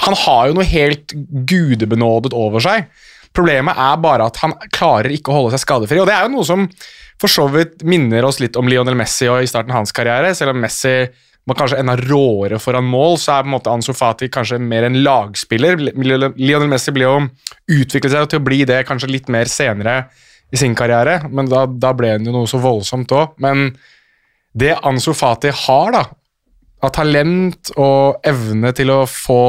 Han 0.08 0.16
har 0.24 0.48
jo 0.48 0.56
noe 0.56 0.66
helt 0.66 1.14
gudebenådet 1.46 2.32
over 2.34 2.64
seg. 2.64 2.88
Problemet 3.36 3.78
er 3.78 4.00
bare 4.02 4.26
at 4.26 4.40
han 4.42 4.56
klarer 4.74 5.12
ikke 5.14 5.30
å 5.30 5.36
holde 5.36 5.54
seg 5.54 5.62
skadefri. 5.62 6.00
Og 6.02 6.08
det 6.08 6.16
er 6.16 6.26
jo 6.26 6.32
noe 6.34 6.48
som 6.48 6.66
for 7.20 7.30
så 7.30 7.46
vidt 7.52 7.84
minner 7.86 8.26
oss 8.26 8.40
litt 8.40 8.56
om 8.58 8.66
Lionel 8.70 8.96
Messi 8.98 9.28
og 9.30 9.44
i 9.44 9.50
starten 9.50 9.74
av 9.74 9.82
hans 9.82 9.94
karriere. 9.94 10.32
Selv 10.34 10.56
om 10.56 10.62
Messi 10.64 10.94
var 11.48 11.56
kanskje 11.56 11.78
enda 11.80 11.96
råere 11.98 12.60
foran 12.60 12.86
mål, 12.86 13.16
så 13.18 13.38
er 13.38 13.44
på 13.44 13.50
en 13.50 13.54
måte 13.56 13.72
Ansu 13.72 13.92
Fati 13.96 14.28
kanskje 14.32 14.60
mer 14.62 14.86
en 14.86 15.00
lagspiller. 15.04 15.80
Lionel 15.96 16.68
Messi 16.70 16.92
ble 16.94 17.06
jo 17.06 17.16
utviklet 17.80 18.12
seg 18.12 18.28
til 18.30 18.42
å 18.42 18.46
bli 18.46 18.60
det 18.68 18.82
kanskje 18.88 19.10
litt 19.10 19.30
mer 19.32 19.50
senere 19.50 20.02
i 20.50 20.58
sin 20.60 20.74
karriere, 20.78 21.20
men 21.30 21.48
da, 21.50 21.64
da 21.66 21.92
ble 21.96 22.14
han 22.16 22.26
jo 22.26 22.34
noe 22.34 22.50
så 22.50 22.60
voldsomt 22.62 23.12
òg. 23.14 23.36
Men 23.42 23.70
det 24.52 24.76
Ansu 24.86 25.12
Fati 25.16 25.52
har, 25.64 25.94
da, 25.94 26.04
av 26.80 26.94
talent 26.96 27.72
og 27.76 28.24
evne 28.26 28.72
til 28.76 28.92
å 28.92 29.02
få 29.08 29.42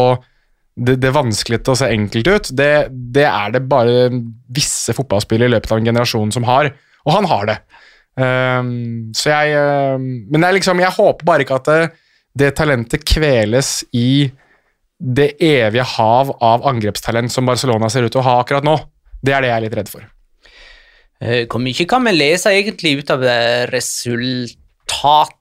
det, 0.76 0.98
det 1.04 1.14
vanskelige 1.16 1.66
til 1.66 1.74
å 1.74 1.80
se 1.80 1.90
enkelt 1.92 2.30
ut, 2.32 2.52
det, 2.58 2.74
det 2.90 3.28
er 3.28 3.56
det 3.56 3.64
bare 3.70 4.10
visse 4.54 4.96
fotballspillere 4.96 5.52
i 5.52 5.56
løpet 5.56 5.74
av 5.74 5.82
en 5.82 5.90
generasjon 5.92 6.34
som 6.36 6.48
har, 6.48 6.72
og 7.06 7.16
han 7.18 7.28
har 7.32 7.50
det. 7.50 7.58
Ehm, 8.20 9.12
så 9.16 9.32
jeg 9.32 9.56
ehm, 9.56 10.08
Men 10.28 10.44
er 10.44 10.58
liksom, 10.58 10.82
jeg 10.84 10.92
håper 10.92 11.28
bare 11.28 11.46
ikke 11.46 11.60
at 11.62 11.70
det, 11.70 11.84
det 12.36 12.50
talentet 12.58 13.06
kveles 13.08 13.86
i 13.96 14.32
det 15.02 15.32
evige 15.42 15.86
hav 15.96 16.34
av 16.44 16.68
angrepstalent 16.70 17.32
som 17.34 17.48
Barcelona 17.48 17.90
ser 17.90 18.06
ut 18.06 18.14
til 18.14 18.22
å 18.22 18.28
ha 18.28 18.36
akkurat 18.42 18.66
nå. 18.68 18.76
Det 19.24 19.34
er 19.34 19.42
det 19.42 19.50
jeg 19.50 19.58
er 19.58 19.66
litt 19.66 19.78
redd 19.80 19.90
for. 19.90 20.04
Eh, 21.22 21.48
Hvor 21.50 21.62
mye 21.64 21.88
kan 21.90 22.06
vi 22.06 22.14
lese 22.14 22.54
egentlig 22.54 23.00
ut 23.02 23.16
av 23.16 23.26
resultatet? 23.72 25.38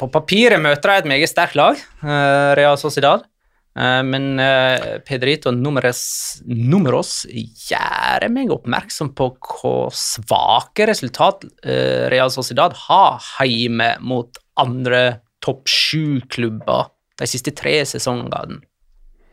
På 0.00 0.08
papiret 0.08 0.56
møter 0.62 0.88
de 0.88 0.96
et 1.02 1.08
meget 1.10 1.28
sterkt 1.28 1.56
lag, 1.58 1.76
eh, 1.76 2.50
Real 2.56 2.78
Sociedad. 2.80 3.26
Eh, 3.74 4.02
Men 4.06 4.38
eh, 4.40 5.00
Pedrito 5.06 5.50
Numeres, 5.50 6.02
Numeros 6.46 7.24
gjør 7.30 8.28
meg 8.30 8.52
oppmerksom 8.54 9.12
på 9.18 9.32
hvor 9.34 9.94
svake 9.94 10.86
resultat 10.90 11.46
eh, 11.66 12.06
Real 12.12 12.30
Sociedad 12.30 12.76
har 12.86 13.24
hjemme 13.42 13.96
mot 14.06 14.38
andre 14.60 15.20
topp 15.44 15.66
sju-klubber 15.68 16.92
de 17.18 17.26
siste 17.28 17.52
tre 17.54 17.80
sesongene. 17.86 18.62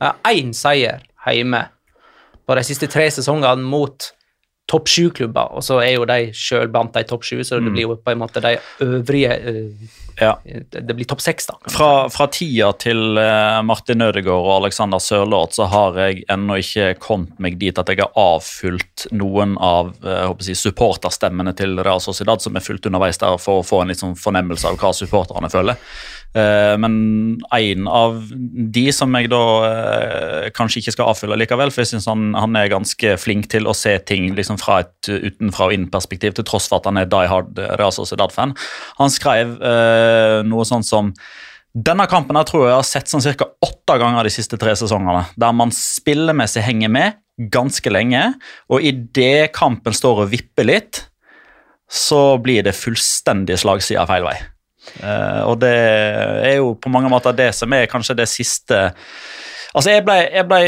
Én 0.01 0.49
seier 0.57 1.03
hjemme 1.29 1.61
på 2.49 2.57
de 2.57 2.63
siste 2.65 2.89
tre 2.89 3.05
sesongene 3.13 3.61
mot 3.61 4.09
topp 4.71 4.87
sju-klubber, 4.87 5.51
og 5.57 5.65
så 5.65 5.81
er 5.83 5.95
jo 5.97 6.05
de 6.07 6.29
sjøl 6.35 6.69
blant 6.71 6.93
de 6.95 7.03
topp 7.07 7.25
sju, 7.27 7.41
så 7.43 7.59
det 7.59 7.73
blir 7.73 7.89
jo 7.89 7.97
på 7.99 8.13
en 8.13 8.21
måte 8.23 8.43
de 8.43 8.55
øvrige 8.85 9.41
uh, 9.41 9.97
Ja. 10.21 10.35
Det 10.43 10.93
blir 10.93 11.07
topp 11.07 11.21
seks, 11.23 11.47
da. 11.49 11.55
Fra, 11.71 12.09
fra 12.11 12.27
tida 12.29 12.67
til 12.77 13.17
eh, 13.17 13.61
Martin 13.65 14.03
Ødegaard 14.03 14.43
og 14.43 14.51
Alexander 14.59 14.99
Sørloth 15.01 15.55
så 15.55 15.65
har 15.71 15.97
jeg 15.97 16.25
ennå 16.29 16.59
ikke 16.61 16.91
kommet 17.01 17.39
meg 17.41 17.55
dit 17.61 17.79
at 17.79 17.89
jeg 17.89 18.03
har 18.03 18.11
avfylt 18.19 19.07
noen 19.15 19.55
av 19.57 19.93
eh, 20.03 20.27
jeg 20.27 20.59
supporterstemmene 20.59 21.55
til 21.57 21.79
Real 21.79 22.03
Sociedad 22.03 22.43
som 22.43 22.59
er 22.59 22.65
fulgt 22.65 22.85
underveis 22.91 23.17
der 23.23 23.39
for 23.41 23.63
å 23.63 23.65
få 23.65 23.81
en 23.81 23.93
litt 23.93 24.03
sånn 24.03 24.19
fornemmelse 24.19 24.69
av 24.69 24.77
hva 24.83 24.91
supporterne 24.93 25.49
føler. 25.49 25.79
Eh, 26.31 26.77
men 26.79 26.93
en 27.51 27.87
av 27.91 28.21
de 28.31 28.85
som 28.95 29.11
jeg 29.17 29.27
da 29.33 29.43
eh, 29.67 30.47
kanskje 30.55 30.79
ikke 30.79 30.93
skal 30.95 31.11
avfylle 31.11 31.37
likevel, 31.41 31.73
for 31.73 31.83
jeg 31.83 31.91
syns 31.91 32.07
han, 32.07 32.29
han, 32.37 32.55
er 32.55 32.71
ganske 32.71 33.15
flink 33.19 33.49
til 33.51 33.67
å 33.67 33.75
se 33.75 33.97
ting 34.07 34.31
liksom 34.37 34.59
fra 34.61 34.81
et 34.85 35.11
utenfra 35.11 35.67
og 35.67 35.75
inn-perspektiv, 35.75 36.37
til 36.37 36.47
tross 36.47 36.69
for 36.71 36.79
at 36.79 36.87
han 36.87 37.01
er 37.01 37.09
die 37.11 37.27
hard 37.31 37.59
Real 37.79 37.95
Sociedad-fan. 37.95 38.55
Han 39.01 39.11
skrev 39.11 39.57
eh, 39.59 40.39
noe 40.47 40.67
sånt 40.67 40.87
som 40.87 41.11
denne 41.71 42.03
kampen 42.11 42.35
jeg 42.35 42.49
tror 42.49 42.65
jeg 42.67 42.75
har 42.75 42.87
sett 42.87 43.11
sånn 43.11 43.23
ca. 43.39 43.47
åtte 43.63 43.95
ganger 43.99 44.27
de 44.27 44.33
siste 44.33 44.59
tre 44.59 44.73
sesongene. 44.75 45.23
Der 45.39 45.53
man 45.55 45.71
spillemessig 45.75 46.63
henger 46.65 46.91
med 46.91 47.19
ganske 47.51 47.91
lenge, 47.91 48.25
og 48.67 48.83
idet 48.83 49.53
kampen 49.55 49.95
står 49.95 50.25
og 50.25 50.33
vipper 50.33 50.67
litt, 50.67 51.05
så 51.91 52.37
blir 52.43 52.63
det 52.63 52.75
fullstendig 52.75 53.57
slagside 53.63 54.03
feil 54.07 54.27
vei. 54.27 54.35
Uh, 55.01 55.45
og 55.45 55.59
det 55.61 55.75
er 55.75 56.55
jo 56.57 56.73
på 56.81 56.89
mange 56.89 57.09
måter 57.11 57.35
det 57.37 57.51
som 57.53 57.73
er 57.77 57.89
kanskje 57.89 58.17
det 58.17 58.29
siste 58.31 58.89
Altså, 59.71 59.93
jeg 59.93 60.03
ble, 60.03 60.17
ble 60.49 60.59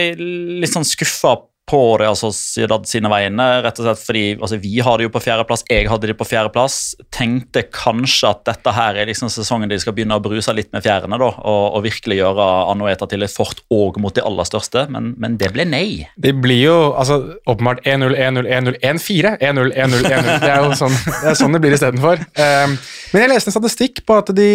litt 0.64 0.72
sånn 0.72 0.86
skuffa 0.88 1.34
på 1.70 1.80
det, 2.00 2.10
altså 2.12 2.30
Sociedad 2.34 2.84
sine 2.90 3.10
vegne. 3.12 3.46
rett 3.64 3.78
og 3.80 3.88
slett 3.88 4.02
fordi 4.04 4.24
altså, 4.36 4.58
Vi 4.60 4.82
har 4.84 4.98
det 5.00 5.08
jo 5.08 5.14
på 5.14 5.22
fjerdeplass, 5.24 5.64
jeg 5.70 5.88
hadde 5.90 6.10
det 6.10 6.18
på 6.20 6.28
fjerdeplass. 6.28 6.96
Tenkte 7.14 7.64
kanskje 7.72 8.34
at 8.34 8.44
dette 8.50 8.74
her 8.76 9.00
er 9.00 9.08
liksom 9.08 9.32
sesongen 9.32 9.72
de 9.72 9.80
skal 9.80 9.96
begynne 9.96 10.18
å 10.20 10.24
bruse 10.24 10.54
litt 10.56 10.74
med 10.76 10.84
fjærene. 10.84 11.18
da, 11.20 11.32
og, 11.32 11.64
og, 11.78 11.80
virkelig 11.84 12.20
gjøre 12.20 12.50
Anueta 12.74 13.08
til 13.08 13.24
et 13.24 13.32
fort 13.32 13.64
òg 13.72 14.00
mot 14.04 14.16
de 14.16 14.24
aller 14.24 14.48
største, 14.48 14.86
men, 14.92 15.14
men, 15.18 15.40
det 15.40 15.54
ble 15.56 15.66
nei. 15.68 15.88
Det 16.20 16.36
blir 16.44 16.62
jo 16.66 16.78
altså, 17.00 17.40
åpenbart 17.50 17.84
1-0, 17.88 18.16
1-0, 18.20 18.52
1-0, 18.60 18.80
1-4. 18.84 19.34
1-0, 19.40 19.74
1-0, 19.74 20.06
1-0. 20.12 20.30
Det 20.44 20.52
er 20.52 20.62
jo 20.68 20.78
sånn 20.78 20.96
det, 21.00 21.26
er 21.32 21.40
sånn 21.40 21.56
det 21.56 21.64
blir 21.64 21.76
istedenfor. 21.78 22.24
Um, 22.38 22.78
men 23.14 23.26
jeg 23.26 23.32
leste 23.32 23.52
en 23.52 23.58
statistikk 23.58 24.04
på 24.08 24.20
at 24.20 24.32
de 24.36 24.52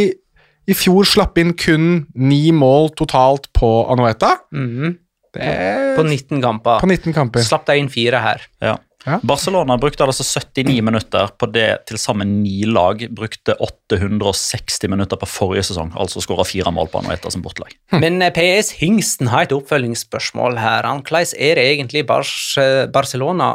i 0.69 0.77
fjor 0.77 1.07
slapp 1.09 1.39
inn 1.41 1.55
kun 1.57 1.85
ni 2.13 2.51
mål 2.53 2.91
totalt 2.99 3.49
på 3.57 3.69
Anueta. 3.89 4.37
Mm 4.53 4.69
-hmm. 4.69 4.97
Er... 5.37 5.97
På 5.99 6.05
19 6.07 6.41
kamper. 6.43 6.81
På 6.81 6.89
19 6.89 7.17
kamper. 7.17 7.45
Slapp 7.45 7.67
deg 7.69 7.83
inn 7.83 7.91
fire 7.93 8.23
her. 8.25 8.47
Ja. 8.65 8.79
Ja. 9.07 9.21
Barcelona 9.23 9.77
brukte 9.79 10.05
altså 10.05 10.25
79 10.27 10.81
minutter 10.85 11.31
på 11.39 11.47
det 11.55 11.69
til 11.89 12.01
sammen 12.01 12.41
ni 12.43 12.67
lag. 12.69 13.05
Brukte 13.15 13.55
860 13.63 14.91
minutter 14.91 15.21
på 15.21 15.29
forrige 15.31 15.69
sesong, 15.71 15.93
altså 15.97 16.23
skåra 16.25 16.47
fire 16.49 16.73
mål 16.75 16.91
på 16.93 17.01
Anueta 17.03 17.31
som 17.33 17.45
bortelag. 17.45 17.73
Hm. 17.93 18.03
Men 18.03 18.21
eh, 18.25 18.35
PS 18.35 18.75
Hingsten 18.81 19.31
har 19.33 19.47
et 19.47 19.55
oppfølgingsspørsmål 19.57 20.59
her. 20.61 20.89
Hvordan 20.89 21.33
er 21.39 21.61
det 21.61 21.69
egentlig 21.71 22.05
Barcelona 22.09 23.55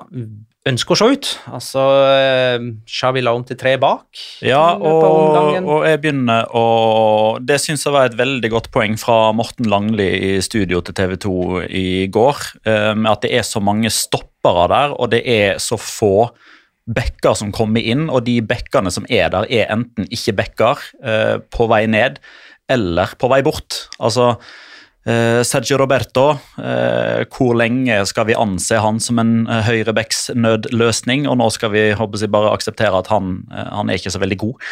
ønsker 0.69 0.95
å 0.95 0.97
se 0.99 1.07
ut. 1.11 1.29
Altså 1.51 1.83
eh, 2.15 3.19
la 3.23 3.33
om 3.35 3.43
til 3.47 3.59
tre 3.59 3.75
bak. 3.81 4.05
Ja, 4.45 4.75
og, 4.77 5.59
og 5.59 5.85
jeg 5.87 5.99
begynner 6.03 6.47
å 6.55 6.65
Det 7.43 7.59
syns 7.61 7.83
jeg 7.83 7.95
var 7.95 8.07
et 8.07 8.17
veldig 8.19 8.51
godt 8.53 8.69
poeng 8.73 8.95
fra 8.99 9.33
Morten 9.35 9.67
Langli 9.71 10.07
i 10.31 10.31
studio 10.45 10.81
til 10.85 10.95
TV 10.97 11.17
2 11.25 11.35
i 11.67 11.87
går. 12.13 12.47
Eh, 12.63 12.93
med 12.95 13.11
at 13.11 13.25
det 13.25 13.33
er 13.35 13.47
så 13.47 13.63
mange 13.63 13.91
stoppere 13.93 14.69
der, 14.71 14.95
og 14.95 15.11
det 15.13 15.23
er 15.27 15.59
så 15.63 15.79
få 15.79 16.29
backer 16.83 17.35
som 17.39 17.53
kommer 17.55 17.83
inn, 17.83 18.09
og 18.11 18.25
de 18.27 18.41
backene 18.43 18.91
som 18.91 19.05
er 19.07 19.29
der, 19.31 19.47
er 19.47 19.71
enten 19.71 20.07
ikke 20.11 20.35
backer 20.39 20.83
eh, 21.03 21.37
på 21.51 21.67
vei 21.71 21.85
ned 21.87 22.19
eller 22.71 23.15
på 23.19 23.29
vei 23.31 23.41
bort. 23.43 23.85
Altså 24.03 24.33
Sergio 25.03 25.75
Roberto, 25.81 26.29
uh, 26.63 27.23
hvor 27.27 27.57
lenge 27.59 27.97
skal 28.07 28.29
vi 28.29 28.37
anse 28.39 28.77
han 28.79 29.01
som 29.03 29.19
en 29.19 29.33
uh, 29.49 29.57
høyrebecks 29.67 30.29
nødløsning? 30.39 31.25
Og 31.27 31.35
nå 31.41 31.49
skal 31.51 31.73
vi 31.73 31.81
jeg, 31.89 32.29
bare 32.31 32.53
akseptere 32.53 33.01
at 33.01 33.09
han, 33.11 33.41
han, 33.51 33.89
er 33.91 33.99
ikke 33.99 34.13
så 34.13 34.21
veldig 34.21 34.37
god. 34.39 34.63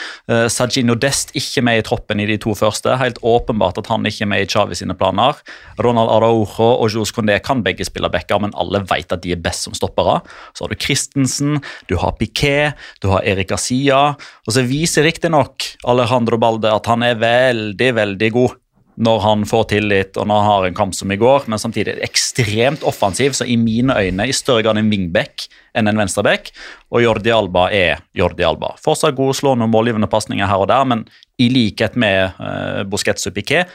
Sergino 0.52 0.96
Dest 0.96 1.34
ikke 1.38 1.64
med 1.66 1.82
i 1.82 1.84
troppen 1.86 2.22
i 2.24 2.28
de 2.30 2.38
to 2.42 2.56
første. 2.58 2.96
Helt 3.02 3.20
åpenbart 3.28 3.82
at 3.82 3.90
han 3.92 4.08
ikke 4.08 4.24
er 4.24 4.32
med 4.32 4.46
i 4.46 4.50
Chavi 4.50 4.78
sine 4.80 4.96
planer. 4.98 5.40
Ronald 5.84 6.12
Araujo 6.14 6.70
og 6.72 6.88
Jules 6.94 7.12
Condé 7.16 7.38
kan 7.44 7.64
begge 7.66 7.86
spille 7.88 8.10
backer, 8.12 8.40
men 8.42 8.56
alle 8.60 8.84
vet 8.88 9.12
at 9.12 9.24
de 9.26 9.36
er 9.36 9.44
best 9.44 9.68
som 9.68 9.76
stoppere. 9.78 10.22
Så 10.56 10.66
har 10.66 10.72
du 10.72 10.80
Christensen, 10.80 11.60
du 11.92 11.98
har 12.02 12.16
Piquet, 12.20 12.80
du 13.04 13.12
har 13.12 13.28
Erik 13.28 13.52
Asia. 13.56 14.16
Og 14.48 14.56
så 14.56 14.66
viser 14.68 15.06
riktignok 15.08 15.74
Alejandro 15.92 16.40
Balde 16.42 16.72
at 16.72 16.90
han 16.90 17.06
er 17.06 17.20
veldig, 17.22 17.94
veldig 18.00 18.34
god 18.38 18.61
når 19.02 19.22
han 19.24 19.44
får 19.50 19.64
tillit 19.72 20.18
og 20.20 20.28
når 20.30 20.42
han 20.42 20.50
har 20.52 20.68
en 20.68 20.78
kamp 20.78 20.96
som 20.96 21.12
i 21.12 21.18
går, 21.20 21.48
men 21.50 21.62
samtidig 21.62 21.98
ekstremt 22.06 22.84
offensiv, 22.88 23.34
så 23.34 23.48
i 23.50 23.58
mine 23.58 23.96
øyne 23.98 24.28
i 24.30 24.36
større 24.36 24.66
grad 24.66 24.78
en 24.78 24.92
wingback 24.94 25.48
enn 25.78 25.90
en 25.90 25.98
venstreback. 25.98 26.52
Og 26.94 27.02
Jordi 27.06 27.34
Alba 27.34 27.68
er 27.74 28.04
Jordi 28.18 28.46
Alba. 28.46 28.76
Fortsatt 28.82 29.18
god 29.18 29.38
slår 29.40 29.58
noen 29.58 29.74
målgivende 29.74 30.10
pasninger 30.12 30.50
her 30.50 30.62
og 30.62 30.70
der, 30.70 30.86
men 30.86 31.08
i 31.42 31.50
likhet 31.50 31.98
med 32.00 32.38
uh, 32.38 32.84
Busquets 32.90 33.26
og 33.30 33.36
Piquet 33.38 33.72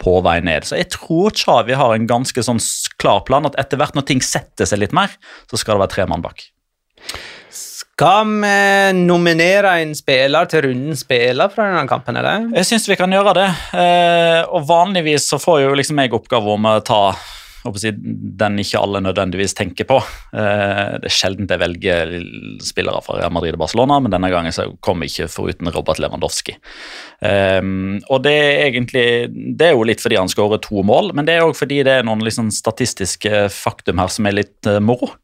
på 0.00 0.16
vei 0.24 0.38
ned. 0.44 0.64
Så 0.64 0.78
jeg 0.80 0.88
tror 0.94 1.34
Chavi 1.36 1.76
har 1.76 1.92
en 1.92 2.08
ganske 2.08 2.44
sånn 2.46 2.62
klar 3.02 3.20
plan 3.28 3.48
at 3.48 3.58
etter 3.60 3.80
hvert 3.80 3.98
når 3.98 4.08
ting 4.08 4.24
setter 4.24 4.68
seg 4.68 4.80
litt 4.80 4.96
mer, 4.96 5.12
så 5.50 5.60
skal 5.60 5.76
det 5.76 5.84
være 5.84 5.94
tre 5.98 6.08
mann 6.08 6.24
bak. 6.24 6.46
Skal 8.00 8.30
vi 8.32 8.92
nominere 8.96 9.74
en 9.82 9.90
spiller 9.92 10.46
til 10.48 10.62
rundens 10.64 11.02
spiller 11.04 11.50
fra 11.52 11.66
denne 11.68 11.82
kampen? 11.84 12.16
eller? 12.16 12.46
Jeg 12.56 12.64
syns 12.70 12.88
vi 12.88 12.96
kan 12.96 13.12
gjøre 13.12 13.34
det. 13.36 13.48
Eh, 13.76 14.38
og 14.48 14.64
Vanligvis 14.70 15.26
så 15.28 15.36
får 15.36 15.58
jo 15.66 15.74
liksom 15.76 16.00
jeg 16.00 16.14
oppgave 16.16 16.54
om 16.54 16.64
å 16.70 16.78
ta 16.80 17.02
den 17.60 18.56
ikke 18.62 18.80
alle 18.80 19.02
nødvendigvis 19.04 19.52
tenker 19.52 19.84
på. 19.84 19.98
Eh, 20.32 20.96
det 20.96 21.10
er 21.10 21.12
sjelden 21.12 21.44
jeg 21.44 21.60
velger 21.60 22.16
spillere 22.64 23.04
fra 23.04 23.18
Real 23.18 23.36
Madrid 23.36 23.58
og 23.58 23.66
Barcelona, 23.66 24.00
men 24.00 24.16
denne 24.16 24.32
gangen 24.32 24.56
så 24.56 24.70
kom 24.80 25.04
jeg 25.04 25.12
ikke 25.12 25.28
foruten 25.34 25.68
Robert 25.76 26.00
Lewandowski. 26.00 26.56
Eh, 27.20 27.60
og 28.08 28.24
det 28.24 28.32
er 28.32 28.62
egentlig 28.70 29.06
Det 29.28 29.66
er 29.68 29.76
jo 29.76 29.84
litt 29.84 30.00
fordi 30.00 30.16
han 30.16 30.32
skårer 30.32 30.64
to 30.64 30.80
mål, 30.88 31.12
men 31.12 31.28
det 31.28 31.36
er 31.36 31.44
òg 31.44 31.52
fordi 31.52 31.84
det 31.84 32.00
er 32.00 32.08
noen 32.08 32.24
liksom 32.24 32.48
statistiske 32.48 33.50
faktum 33.52 34.00
her 34.00 34.08
som 34.08 34.24
er 34.24 34.40
litt 34.40 34.72
moro. 34.80 35.18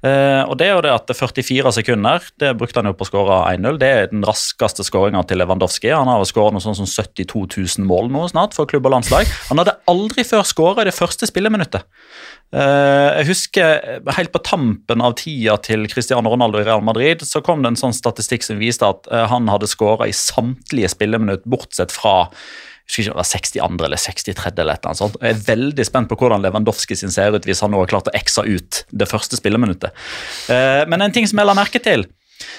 Uh, 0.00 0.48
og 0.48 0.54
det 0.56 0.64
er 0.64 0.72
jo 0.72 0.84
det 0.86 0.92
at 0.94 1.10
44 1.12 1.72
sekunder 1.76 2.24
det 2.40 2.54
brukte 2.56 2.80
han 2.80 2.88
jo 2.88 2.94
på 2.96 3.04
å 3.04 3.08
skåre 3.10 3.40
1-0. 3.52 3.76
Det 3.80 3.90
er 3.90 4.08
den 4.08 4.24
raskeste 4.24 4.86
skåringa 4.86 5.20
til 5.28 5.42
Lewandowski. 5.42 5.90
Han 5.92 6.08
har 6.08 6.24
skåret 6.28 6.56
noe 6.56 6.64
sånn 6.64 6.78
som 6.78 6.88
72 6.88 7.44
000 7.52 7.88
mål 7.88 8.08
nå 8.12 8.24
snart 8.32 8.56
for 8.56 8.70
klubb 8.70 8.88
og 8.88 8.94
landslag. 8.96 9.28
Han 9.50 9.60
hadde 9.60 9.76
aldri 9.90 10.24
før 10.24 10.46
skåra 10.48 10.86
i 10.86 10.88
det 10.88 10.96
første 10.96 11.28
spilleminuttet. 11.28 11.84
Uh, 12.50 13.20
jeg 13.20 13.28
husker 13.28 14.00
Helt 14.16 14.32
på 14.34 14.40
tampen 14.42 15.04
av 15.04 15.12
tida 15.20 15.54
til 15.62 15.84
Cristiano 15.92 16.32
Ronaldo 16.32 16.58
i 16.58 16.64
Real 16.66 16.82
Madrid 16.82 17.20
så 17.22 17.38
kom 17.46 17.60
det 17.62 17.70
en 17.70 17.78
sånn 17.78 17.94
statistikk 17.94 18.42
som 18.42 18.58
viste 18.58 18.88
at 18.88 19.06
uh, 19.12 19.28
han 19.30 19.46
hadde 19.52 19.68
skåra 19.70 20.08
i 20.10 20.16
samtlige 20.16 20.90
spilleminutt, 20.96 21.44
bortsett 21.44 21.94
fra 21.94 22.24
jeg 22.98 23.06
ikke 23.06 23.12
om 23.12 23.16
det 23.16 23.18
var 23.20 23.28
62. 23.28 23.84
eller 23.86 24.00
63. 24.00 24.52
eller 24.58 24.74
et 24.74 24.88
sånt. 24.98 25.18
Jeg 25.22 25.36
er 25.36 25.44
veldig 25.46 25.86
spent 25.86 26.10
på 26.10 26.18
hvordan 26.18 26.42
Lewandowski 26.42 26.96
sin 26.98 27.12
ser 27.14 27.36
ut 27.36 27.46
hvis 27.46 27.62
han 27.64 27.72
nå 27.74 27.82
har 27.82 27.90
klart 27.90 28.10
å 28.10 28.16
eksa 28.18 28.44
ut 28.48 28.82
det 28.90 29.08
første 29.10 29.38
spilleminuttet. 29.38 29.94
Eh, 30.50 30.82
men 30.90 31.04
en 31.04 31.14
ting 31.14 31.28
som 31.30 31.40
jeg 31.40 31.50
la 31.50 31.56
merke 31.58 31.82
til, 31.82 32.06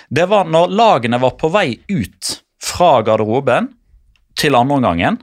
det 0.09 0.27
var 0.31 0.47
når 0.49 0.73
lagene 0.77 1.19
var 1.21 1.35
på 1.41 1.51
vei 1.51 1.75
ut 1.89 2.35
fra 2.61 3.01
garderoben 3.05 3.71
til 4.39 4.55
andreomgangen, 4.55 5.19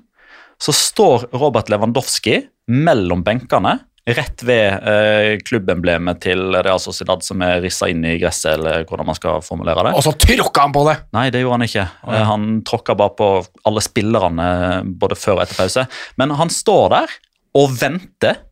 så 0.58 0.74
står 0.74 1.28
Robert 1.38 1.70
Lewandowski 1.70 2.40
mellom 2.68 3.22
benkene 3.24 3.78
rett 4.16 4.42
ved 4.46 4.88
eh, 4.88 5.36
klubbemblemet 5.44 6.20
til 6.24 6.54
Real 6.56 6.80
Sociedad 6.80 7.24
som 7.26 7.42
er 7.44 7.60
rissa 7.64 7.88
inn 7.90 8.04
i 8.06 8.16
gresset, 8.20 8.54
eller 8.56 8.86
hvordan 8.88 9.08
man 9.10 9.18
skal 9.18 9.42
formulere 9.44 9.88
det. 9.88 9.94
Og 9.98 10.04
så 10.06 10.14
tråkka 10.16 10.66
han 10.66 10.74
på 10.74 10.84
det! 10.88 10.96
Nei, 11.16 11.28
det 11.34 11.42
gjorde 11.42 11.58
han 11.58 11.66
ikke. 11.66 11.86
Eh, 12.08 12.26
han 12.30 12.46
tråkka 12.68 12.96
bare 12.98 13.14
på 13.18 13.30
alle 13.68 13.84
spillerne 13.84 14.48
både 15.00 15.18
før 15.18 15.38
og 15.38 15.44
etter 15.44 15.60
pause. 15.60 15.86
Men 16.20 16.36
han 16.38 16.52
står 16.52 16.84
der 16.94 17.16
og 17.58 17.74
venter. 17.80 18.44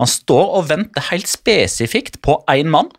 Han 0.00 0.10
står 0.10 0.56
og 0.58 0.68
venter 0.70 1.08
helt 1.10 1.30
spesifikt 1.30 2.20
på 2.24 2.40
én 2.50 2.72
mann, 2.72 2.90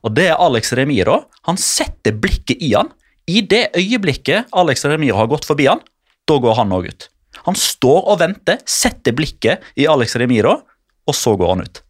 og 0.00 0.14
det 0.16 0.30
er 0.30 0.40
Alex 0.40 0.72
Remiro. 0.76 1.22
Han 1.48 1.60
setter 1.60 2.16
blikket 2.16 2.62
i 2.64 2.72
han. 2.72 2.88
I 3.28 3.42
det 3.44 3.68
øyeblikket 3.76 4.48
Alex 4.56 4.86
Remiro 4.88 5.18
har 5.20 5.28
gått 5.30 5.46
forbi 5.46 5.68
han, 5.68 5.82
da 6.28 6.38
går 6.40 6.56
han 6.56 6.72
òg 6.74 6.88
ut. 6.88 7.08
Han 7.46 7.56
står 7.56 8.08
og 8.10 8.18
venter, 8.20 8.60
setter 8.68 9.14
blikket 9.16 9.64
i 9.80 9.86
Alex 9.88 10.16
Remiro, 10.20 10.58
og 11.10 11.16
så 11.16 11.34
går 11.38 11.54
han 11.54 11.66
ut. 11.66 11.82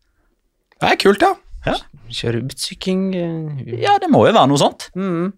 Det 0.81 0.89
er 0.89 1.01
kult, 1.01 1.25
ja. 1.25 1.35
ja. 1.69 1.77
Kjøre 2.11 2.41
utsykking 2.49 3.03
uh, 3.15 3.59
Ja, 3.79 3.95
det 4.03 4.09
må 4.11 4.25
jo 4.27 4.33
være 4.33 4.49
noe 4.51 4.61
sånt. 4.61 4.89
Mm. 4.99 5.31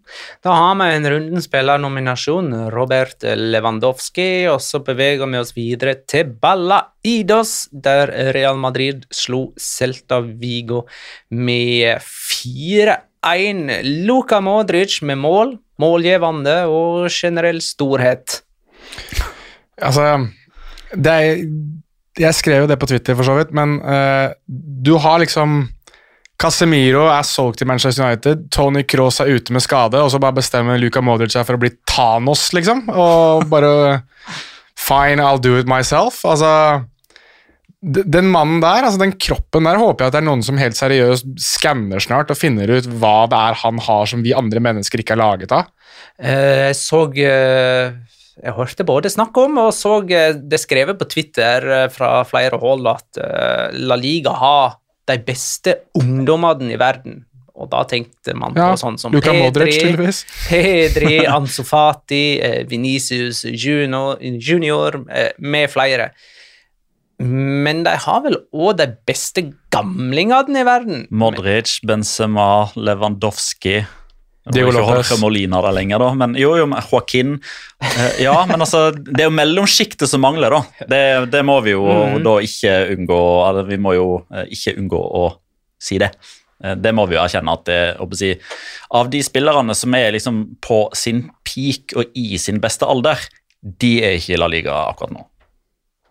Da 0.45 0.55
har 0.57 0.77
vi 0.81 0.87
en 0.95 1.09
runden 1.13 1.45
spillernominasjon, 1.45 2.53
Robert 2.73 3.27
Lewandowski, 3.27 4.47
og 4.53 4.61
så 4.65 4.81
beveger 4.87 5.29
vi 5.29 5.41
oss 5.41 5.53
videre 5.57 5.97
til 6.09 6.31
Balla 6.43 6.81
Idos, 7.05 7.67
der 7.73 8.15
Real 8.37 8.61
Madrid 8.61 9.05
slo 9.13 9.49
Celta 9.61 10.23
Vigo 10.23 10.85
med 11.35 12.01
4-1. 12.07 13.83
Luka 14.07 14.41
Modric 14.45 15.01
med 15.03 15.21
mål, 15.21 15.57
målgivende 15.83 16.63
og 16.71 17.11
generell 17.11 17.61
storhet. 17.65 18.41
Altså, 19.83 20.29
det 20.95 21.13
er 21.13 21.47
jeg 22.19 22.37
skrev 22.37 22.65
jo 22.65 22.71
det 22.71 22.79
på 22.81 22.89
Twitter, 22.91 23.17
for 23.17 23.25
så 23.25 23.39
vidt, 23.39 23.55
men 23.57 23.79
uh, 23.81 24.35
du 24.49 24.95
har 25.01 25.23
liksom 25.23 25.65
Casemiro 26.43 27.05
er 27.07 27.23
solgt 27.27 27.61
til 27.61 27.69
Manchester 27.71 28.03
United, 28.09 28.49
Tony 28.51 28.83
Cross 28.89 29.21
er 29.23 29.31
ute 29.37 29.55
med 29.55 29.63
skade, 29.63 30.01
og 30.03 30.11
så 30.11 30.19
bare 30.23 30.41
bestemmer 30.41 30.81
Luka 30.81 31.03
Modric 31.05 31.35
seg 31.35 31.47
for 31.47 31.55
å 31.55 31.63
bli 31.63 31.71
Thanos, 31.89 32.49
liksom. 32.57 32.89
Og 32.91 33.47
bare 33.53 34.03
Fine, 34.83 35.23
I'll 35.23 35.39
do 35.39 35.55
it 35.61 35.69
myself. 35.71 36.25
Altså 36.27 36.83
Den 37.83 38.31
mannen 38.33 38.59
der, 38.63 38.83
altså 38.83 38.99
den 38.99 39.15
kroppen 39.15 39.69
der, 39.69 39.79
håper 39.79 40.05
jeg 40.05 40.11
at 40.11 40.17
det 40.17 40.23
er 40.23 40.27
noen 40.27 40.43
som 40.43 40.59
helt 40.59 40.79
seriøst 40.79 41.29
skanner 41.43 42.03
snart 42.03 42.33
og 42.35 42.39
finner 42.41 42.71
ut 42.71 42.89
hva 42.91 43.29
det 43.31 43.39
er 43.39 43.61
han 43.63 43.79
har 43.87 44.11
som 44.11 44.25
vi 44.27 44.35
andre 44.35 44.63
mennesker 44.63 45.03
ikke 45.03 45.15
er 45.15 45.23
laget 45.23 45.55
av. 45.55 45.71
Eh, 46.19 46.73
Jeg 46.73 46.79
så 46.81 47.05
eh, 47.15 47.95
Jeg 48.41 48.55
hørte 48.57 48.87
både 48.89 49.11
snakk 49.13 49.37
om 49.43 49.59
og 49.61 49.73
så 49.77 49.99
eh, 50.09 50.33
det 50.37 50.61
skrevet 50.63 50.97
på 51.01 51.09
Twitter 51.11 51.67
eh, 51.69 51.89
fra 51.93 52.23
flere 52.29 52.57
hold 52.63 52.89
at 52.89 53.21
eh, 53.21 53.77
La 53.85 53.99
Liga 54.01 54.33
har 54.39 54.79
de 55.11 55.19
beste 55.27 55.77
ungdommene 55.99 56.73
i 56.73 56.81
verden. 56.81 57.23
Og 57.53 57.69
da 57.69 57.83
tenkte 57.85 58.33
man 58.39 58.57
Ja, 58.57 58.71
på 58.73 58.81
sånn 58.81 58.97
som 58.99 59.13
Luka 59.13 59.35
Modric. 59.37 59.83
Pedri, 60.49 61.19
Ansu 61.29 61.61
Fati, 61.69 62.39
eh, 62.41 62.63
Vinicius 62.71 63.45
Junior, 63.45 64.17
junior 64.23 65.03
med 65.37 65.69
flere. 65.71 66.13
Men 67.23 67.85
de 67.85 67.93
har 68.03 68.23
vel 68.25 68.41
òg 68.51 68.79
de 68.81 68.89
beste 69.07 69.45
gamlingene 69.75 70.63
i 70.63 70.67
verden. 70.67 71.05
Modric, 71.13 71.77
Benzema, 71.87 72.73
Lewandowski 72.75 73.83
Diego 74.51 74.73
Lopez. 74.75 75.13
Molina 75.21 75.61
der 75.63 75.73
lenger, 75.77 75.99
da. 76.03 76.09
Men 76.19 76.35
jo, 76.35 76.57
jo, 76.59 76.67
Joaquin 76.67 77.37
eh, 77.81 78.23
Ja, 78.25 78.45
men 78.47 78.61
altså, 78.65 78.89
det 78.97 79.21
er 79.23 79.29
jo 79.29 79.35
mellomsjiktet 79.37 80.09
som 80.11 80.21
mangler, 80.25 80.51
da. 80.51 80.87
Det, 80.91 81.03
det 81.31 81.45
må 81.47 81.61
vi 81.63 81.77
jo 81.77 81.85
Mhm. 81.87 82.23
da 82.25 82.37
ikke 82.43 82.73
unngå 82.97 83.21
eller 83.49 83.69
Vi 83.71 83.79
må 83.79 83.95
jo 83.95 84.09
eh, 84.35 84.47
ikke 84.51 84.75
unngå 84.83 84.99
å 85.23 85.25
si 85.79 85.99
det. 86.03 86.11
Eh, 86.65 86.75
Det 86.75 86.93
må 86.95 87.07
vi 87.07 87.15
jo 87.17 87.23
erkjenne 87.23 87.53
at 87.55 87.65
det, 87.65 88.19
si, 88.19 88.33
Av 88.91 89.09
de 89.11 89.23
spillerne 89.23 89.75
som 89.79 89.95
er 89.95 90.11
liksom 90.13 90.57
på 90.61 90.89
sin 90.95 91.31
peak 91.45 91.95
og 91.97 92.05
i 92.15 92.37
sin 92.39 92.59
beste 92.61 92.83
alder, 92.87 93.19
de 93.63 94.03
er 94.03 94.19
ikke 94.19 94.35
i 94.35 94.39
La 94.43 94.49
Liga 94.51 94.75
akkurat 94.91 95.13
nå. 95.15 95.27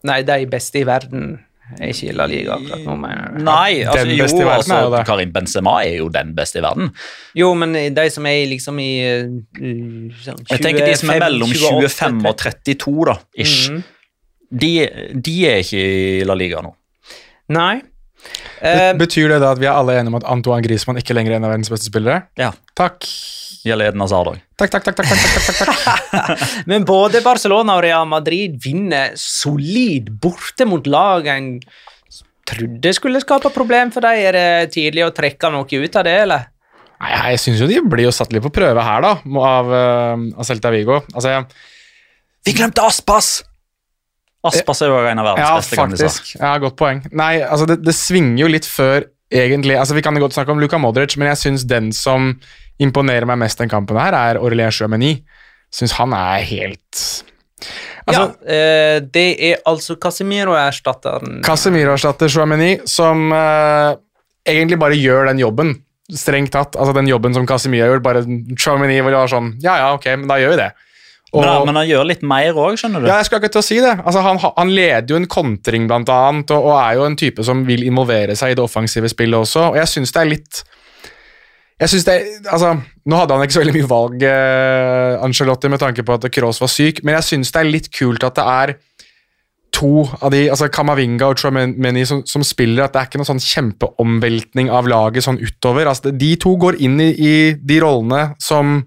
Nei, 0.07 0.21
de 0.23 0.45
beste 0.49 0.79
i 0.79 0.83
verden 0.87 1.33
er 1.35 1.39
ikke 1.79 2.09
i 2.09 2.15
La 2.15 2.27
Liga 2.29 2.57
akkurat 2.57 2.83
nå, 2.85 2.95
mener 2.99 3.35
du? 3.35 3.43
Nei, 3.45 3.81
altså, 3.83 4.01
Den 4.01 4.13
jo, 4.15 4.25
i 4.25 4.27
verden 4.27 4.43
er 4.47 4.53
altså, 4.55 4.79
det. 4.95 5.03
Karim 5.07 5.31
Benzema 5.35 5.75
er 5.85 5.95
jo 6.01 6.09
den 6.13 6.33
beste 6.37 6.59
i 6.61 6.65
verden. 6.65 6.91
Jo, 7.37 7.53
men 7.57 7.77
de 7.95 8.05
som 8.13 8.27
er 8.29 8.41
liksom 8.51 8.81
i 8.83 8.89
uh, 9.05 10.19
sånn 10.25 10.43
Jeg 10.49 10.65
tenker 10.65 10.85
de 10.85 10.97
som 10.99 11.13
er 11.13 11.21
25, 11.21 11.25
mellom 11.25 11.55
28, 11.55 11.93
25 11.95 12.27
og 12.27 12.37
32, 12.43 12.97
da, 13.11 13.17
ish. 13.45 13.71
Mhm. 13.71 13.87
De, 14.51 14.71
de 15.15 15.37
er 15.47 15.61
ikke 15.63 15.79
i 15.79 16.27
La 16.27 16.35
Liga 16.35 16.59
nå. 16.65 16.73
Nei. 17.55 17.77
Uh, 17.79 17.87
Eh, 18.61 18.91
betyr 18.93 19.31
det 19.31 19.39
da 19.41 19.55
at 19.55 19.61
vi 19.61 19.65
er 19.65 19.73
alle 19.73 19.95
enige 19.97 20.13
om 20.13 20.19
at 20.19 20.27
Antoine 20.29 20.61
Griezmann 20.65 20.99
ikke 21.01 21.15
lenger 21.17 21.33
er 21.33 21.39
en 21.39 21.47
av 21.47 21.53
verdens 21.55 21.71
beste 21.73 21.89
spillere? 21.89 22.27
Ja. 22.37 22.51
Takk. 22.77 23.07
Gjelder 23.61 23.91
Eden 23.91 24.01
Hazard 24.01 24.31
òg. 24.31 24.41
Takk, 24.57 24.71
takk, 24.73 24.87
takk. 24.87 24.97
takk, 24.97 25.09
takk, 25.11 25.21
takk, 25.21 25.57
takk, 25.59 26.13
takk. 26.15 26.45
men 26.71 26.85
både 26.87 27.21
Barcelona 27.25 27.77
og 27.77 27.83
Real 27.85 28.07
Madrid 28.09 28.55
vinner 28.63 29.13
solid 29.19 30.09
borte 30.21 30.65
mot 30.69 30.87
lag 30.89 31.29
en 31.29 31.53
trodde 32.51 32.93
skulle 32.97 33.21
skape 33.21 33.51
problem 33.53 33.93
for 33.93 34.05
dem. 34.05 34.17
Er 34.17 34.37
det 34.37 34.73
tidlig 34.75 35.05
å 35.05 35.13
trekke 35.15 35.53
noe 35.53 35.67
ut 35.69 35.99
av 35.99 36.07
det, 36.07 36.17
eller? 36.25 36.49
Nei, 37.01 37.13
jeg 37.33 37.41
syns 37.41 37.61
jo 37.63 37.69
de 37.69 37.79
blir 37.89 38.05
jo 38.05 38.13
satt 38.13 38.33
litt 38.33 38.43
på 38.45 38.51
prøve 38.53 38.81
her, 38.85 39.05
da, 39.05 39.13
av, 39.41 39.71
uh, 39.71 40.25
av 40.37 40.45
Celta 40.45 40.69
Vigo. 40.73 40.99
Altså, 41.13 41.31
jeg, 41.33 41.71
Vi 42.45 42.57
glemte 42.57 42.83
Aspas! 42.85 43.39
Aspas 44.45 44.81
er 44.81 44.89
jo 44.89 44.97
en 45.05 45.21
av 45.21 45.27
verdens 45.31 45.45
ja, 45.45 45.55
beste 45.59 45.77
kandidater. 45.77 46.09
faktisk. 46.09 46.35
Ja, 46.39 46.55
godt 46.61 46.77
poeng. 46.77 47.01
Nei, 47.13 47.35
altså, 47.45 47.67
det, 47.69 47.81
det 47.85 47.93
svinger 47.97 48.43
jo 48.43 48.49
litt 48.49 48.69
før 48.69 49.05
egentlig 49.31 49.77
Altså, 49.79 49.95
Vi 49.95 50.01
kan 50.03 50.17
jo 50.17 50.25
godt 50.25 50.35
snakke 50.35 50.51
om 50.51 50.59
Luka 50.59 50.79
Modric, 50.81 51.15
men 51.15 51.29
jeg 51.31 51.39
syns 51.39 51.63
den 51.69 51.91
som 51.95 52.33
imponerer 52.81 53.27
meg 53.29 53.39
mest 53.43 53.61
den 53.61 53.69
kampen 53.71 53.99
her, 54.01 54.15
er 54.17 54.39
Aurelien 54.41 54.73
Chouameni. 54.73 55.15
Syns 55.71 55.93
han 55.99 56.13
er 56.17 56.41
helt 56.49 57.03
Altså, 58.09 58.23
ja, 58.41 58.49
eh, 58.49 58.95
det 59.13 59.27
er 59.51 59.59
altså 59.69 59.93
Casemiro-erstatteren. 60.01 61.41
Casemiro-erstatter 61.45 62.31
Chouameni, 62.33 62.71
som 62.89 63.29
eh, 63.37 63.91
egentlig 64.49 64.79
bare 64.81 64.97
gjør 64.97 65.29
den 65.29 65.41
jobben. 65.43 65.75
Strengt 66.11 66.51
tatt. 66.51 66.73
Altså 66.75 66.95
den 66.97 67.07
jobben 67.07 67.35
som 67.37 67.45
Casemiro 67.47 67.85
har 67.85 67.93
gjort. 67.93 68.03
Bare 68.07 68.23
Chouameni 68.57 68.97
vil 68.99 69.13
være 69.13 69.29
sånn 69.31 69.53
Ja, 69.63 69.77
ja, 69.79 69.91
ok, 69.95 70.09
men 70.17 70.25
da 70.31 70.39
gjør 70.41 70.55
vi 70.55 70.63
det. 70.63 70.71
Og, 71.31 71.45
Men, 71.45 71.69
men 71.69 71.77
han 71.79 71.87
gjør 71.87 72.09
litt 72.09 72.23
mer 72.27 72.57
òg, 72.59 72.73
skjønner 72.81 72.99
du. 72.99 73.07
ja, 73.07 73.21
jeg 73.21 73.29
skal 73.29 73.39
ikke 73.39 73.53
til 73.53 73.61
å 73.61 73.63
si 73.63 73.77
det. 73.79 73.93
Altså, 74.01 74.19
han, 74.25 74.41
han 74.43 74.73
leder 74.75 75.13
jo 75.13 75.21
en 75.21 75.29
kontring, 75.31 75.85
blant 75.87 76.09
annet, 76.11 76.51
og, 76.51 76.65
og 76.67 76.73
er 76.81 76.97
jo 76.97 77.05
en 77.07 77.15
type 77.21 77.45
som 77.47 77.61
vil 77.69 77.85
involvere 77.87 78.35
seg 78.35 78.51
i 78.51 78.57
det 78.59 78.65
offensive 78.65 79.07
spillet 79.13 79.39
også. 79.45 79.69
Og 79.69 79.77
jeg 79.79 79.87
syns 79.93 80.11
det 80.11 80.25
er 80.25 80.31
litt 80.33 80.63
jeg 81.81 81.89
synes 81.89 82.05
det, 82.05 82.15
altså, 82.45 82.75
Nå 83.09 83.17
hadde 83.17 83.33
han 83.33 83.43
ikke 83.45 83.55
så 83.55 83.63
veldig 83.63 83.73
mye 83.79 83.89
valg, 83.89 84.23
eh, 84.29 85.17
Ancelotti, 85.25 85.69
med 85.71 85.81
tanke 85.81 86.05
på 86.05 86.13
at 86.13 86.27
Kroos 86.33 86.61
var 86.61 86.69
syk, 86.69 87.01
men 87.03 87.17
jeg 87.17 87.29
syns 87.31 87.53
det 87.53 87.61
er 87.61 87.71
litt 87.71 87.89
kult 87.95 88.25
at 88.27 88.37
det 88.37 88.45
er 88.45 88.73
to 89.73 90.03
av 90.19 90.33
de, 90.33 90.43
altså 90.51 90.67
Kamavinga 90.69 91.31
og 91.31 91.39
Chouameni 91.41 92.03
som, 92.05 92.21
som 92.27 92.43
spiller, 92.45 92.83
at 92.85 92.93
det 92.93 93.01
er 93.01 93.09
ikke 93.09 93.21
noen 93.21 93.31
sånn 93.31 93.45
kjempeomveltning 93.45 94.69
av 94.69 94.89
laget 94.91 95.25
sånn 95.25 95.39
utover. 95.41 95.89
Altså, 95.89 96.11
de 96.11 96.31
to 96.41 96.53
går 96.61 96.77
inn 96.83 96.99
i, 97.01 97.09
i 97.15 97.33
de 97.55 97.79
rollene 97.81 98.35
som 98.43 98.81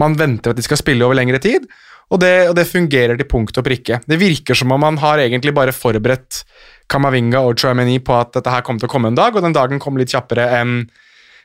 man 0.00 0.16
venter 0.18 0.50
at 0.50 0.58
de 0.58 0.64
skal 0.64 0.80
spille 0.80 1.04
over 1.06 1.18
lengre 1.18 1.38
tid, 1.42 1.68
og 2.12 2.20
det, 2.20 2.32
og 2.50 2.56
det 2.58 2.66
fungerer 2.68 3.16
til 3.20 3.28
punkt 3.28 3.56
og 3.60 3.64
prikke. 3.64 4.00
Det 4.08 4.18
virker 4.20 4.58
som 4.58 4.72
om 4.74 4.82
man 4.82 4.98
har 5.00 5.22
egentlig 5.22 5.54
bare 5.56 5.72
forberedt 5.76 6.42
Kamavinga 6.90 7.44
og 7.46 7.54
Chouameni 7.60 8.00
på 8.04 8.16
at 8.18 8.34
dette 8.34 8.52
her 8.52 8.64
kommer 8.66 8.82
til 8.82 8.90
å 8.90 8.92
komme 8.96 9.12
en 9.12 9.20
dag, 9.20 9.36
og 9.36 9.46
den 9.46 9.56
dagen 9.56 9.80
kom 9.80 10.00
litt 10.00 10.12
kjappere 10.12 10.50
enn 10.58 10.82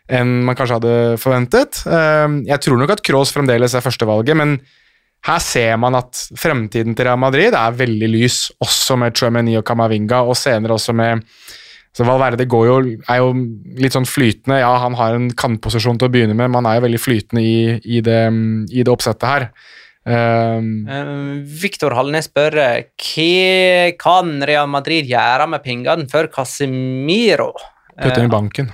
enn 0.10 0.43
man 0.48 0.56
kanskje 0.56 0.80
hadde 0.80 0.96
forventet. 1.22 1.82
Ehm, 1.86 2.41
Jeg 2.48 2.63
tror 2.63 2.80
nok 2.80 2.96
at 2.96 3.04
Kroos 3.04 3.34
fremdeles 3.36 3.76
er 3.76 3.84
førstevalget, 3.86 4.38
men 4.38 4.58
her 5.28 5.39
ser 5.43 5.78
man 5.78 5.96
at 5.96 6.28
fremtiden 6.38 6.96
til 6.96 7.06
Real 7.06 7.20
Madrid 7.20 7.54
er 7.54 7.76
veldig 7.76 8.10
lys, 8.13 8.52
også 8.63 8.98
med 8.98 9.15
Chouameni 9.17 9.58
og 9.58 9.65
Camavinga, 9.65 10.22
og 10.24 10.38
senere 10.39 10.78
også 10.78 10.96
med 10.96 11.26
så 11.98 12.06
Valverde 12.06 12.46
går 12.46 12.65
jo, 12.67 12.76
er 13.10 13.17
jo 13.24 13.32
litt 13.82 13.96
sånn 13.96 14.06
flytende. 14.06 14.60
Ja, 14.62 14.76
han 14.84 14.93
har 15.00 15.15
en 15.17 15.32
kantposisjon 15.34 15.98
til 15.98 16.06
å 16.06 16.13
begynne 16.13 16.36
med, 16.38 16.52
men 16.52 16.60
han 16.60 16.67
er 16.70 16.78
jo 16.78 16.84
veldig 16.86 17.00
flytende 17.02 17.41
i, 17.41 17.56
i, 17.98 18.04
det, 18.06 18.20
i 18.70 18.84
det 18.86 18.93
oppsettet 18.93 19.26
her. 19.26 19.48
Um, 20.08 20.86
Eh, 20.88 21.41
Viktor 21.63 21.91
Hallnes 21.98 22.30
spør 22.30 22.56
eh, 22.62 22.86
hva 23.02 23.89
kan 24.00 24.30
Real 24.46 24.70
Madrid 24.72 25.10
gjøre 25.10 25.50
med 25.52 25.65
pengene 25.65 26.06
for 26.12 26.30
Casemiro? 26.32 27.50
Putte 27.98 28.13
den 28.22 28.30
i 28.30 28.32
banken. 28.32 28.70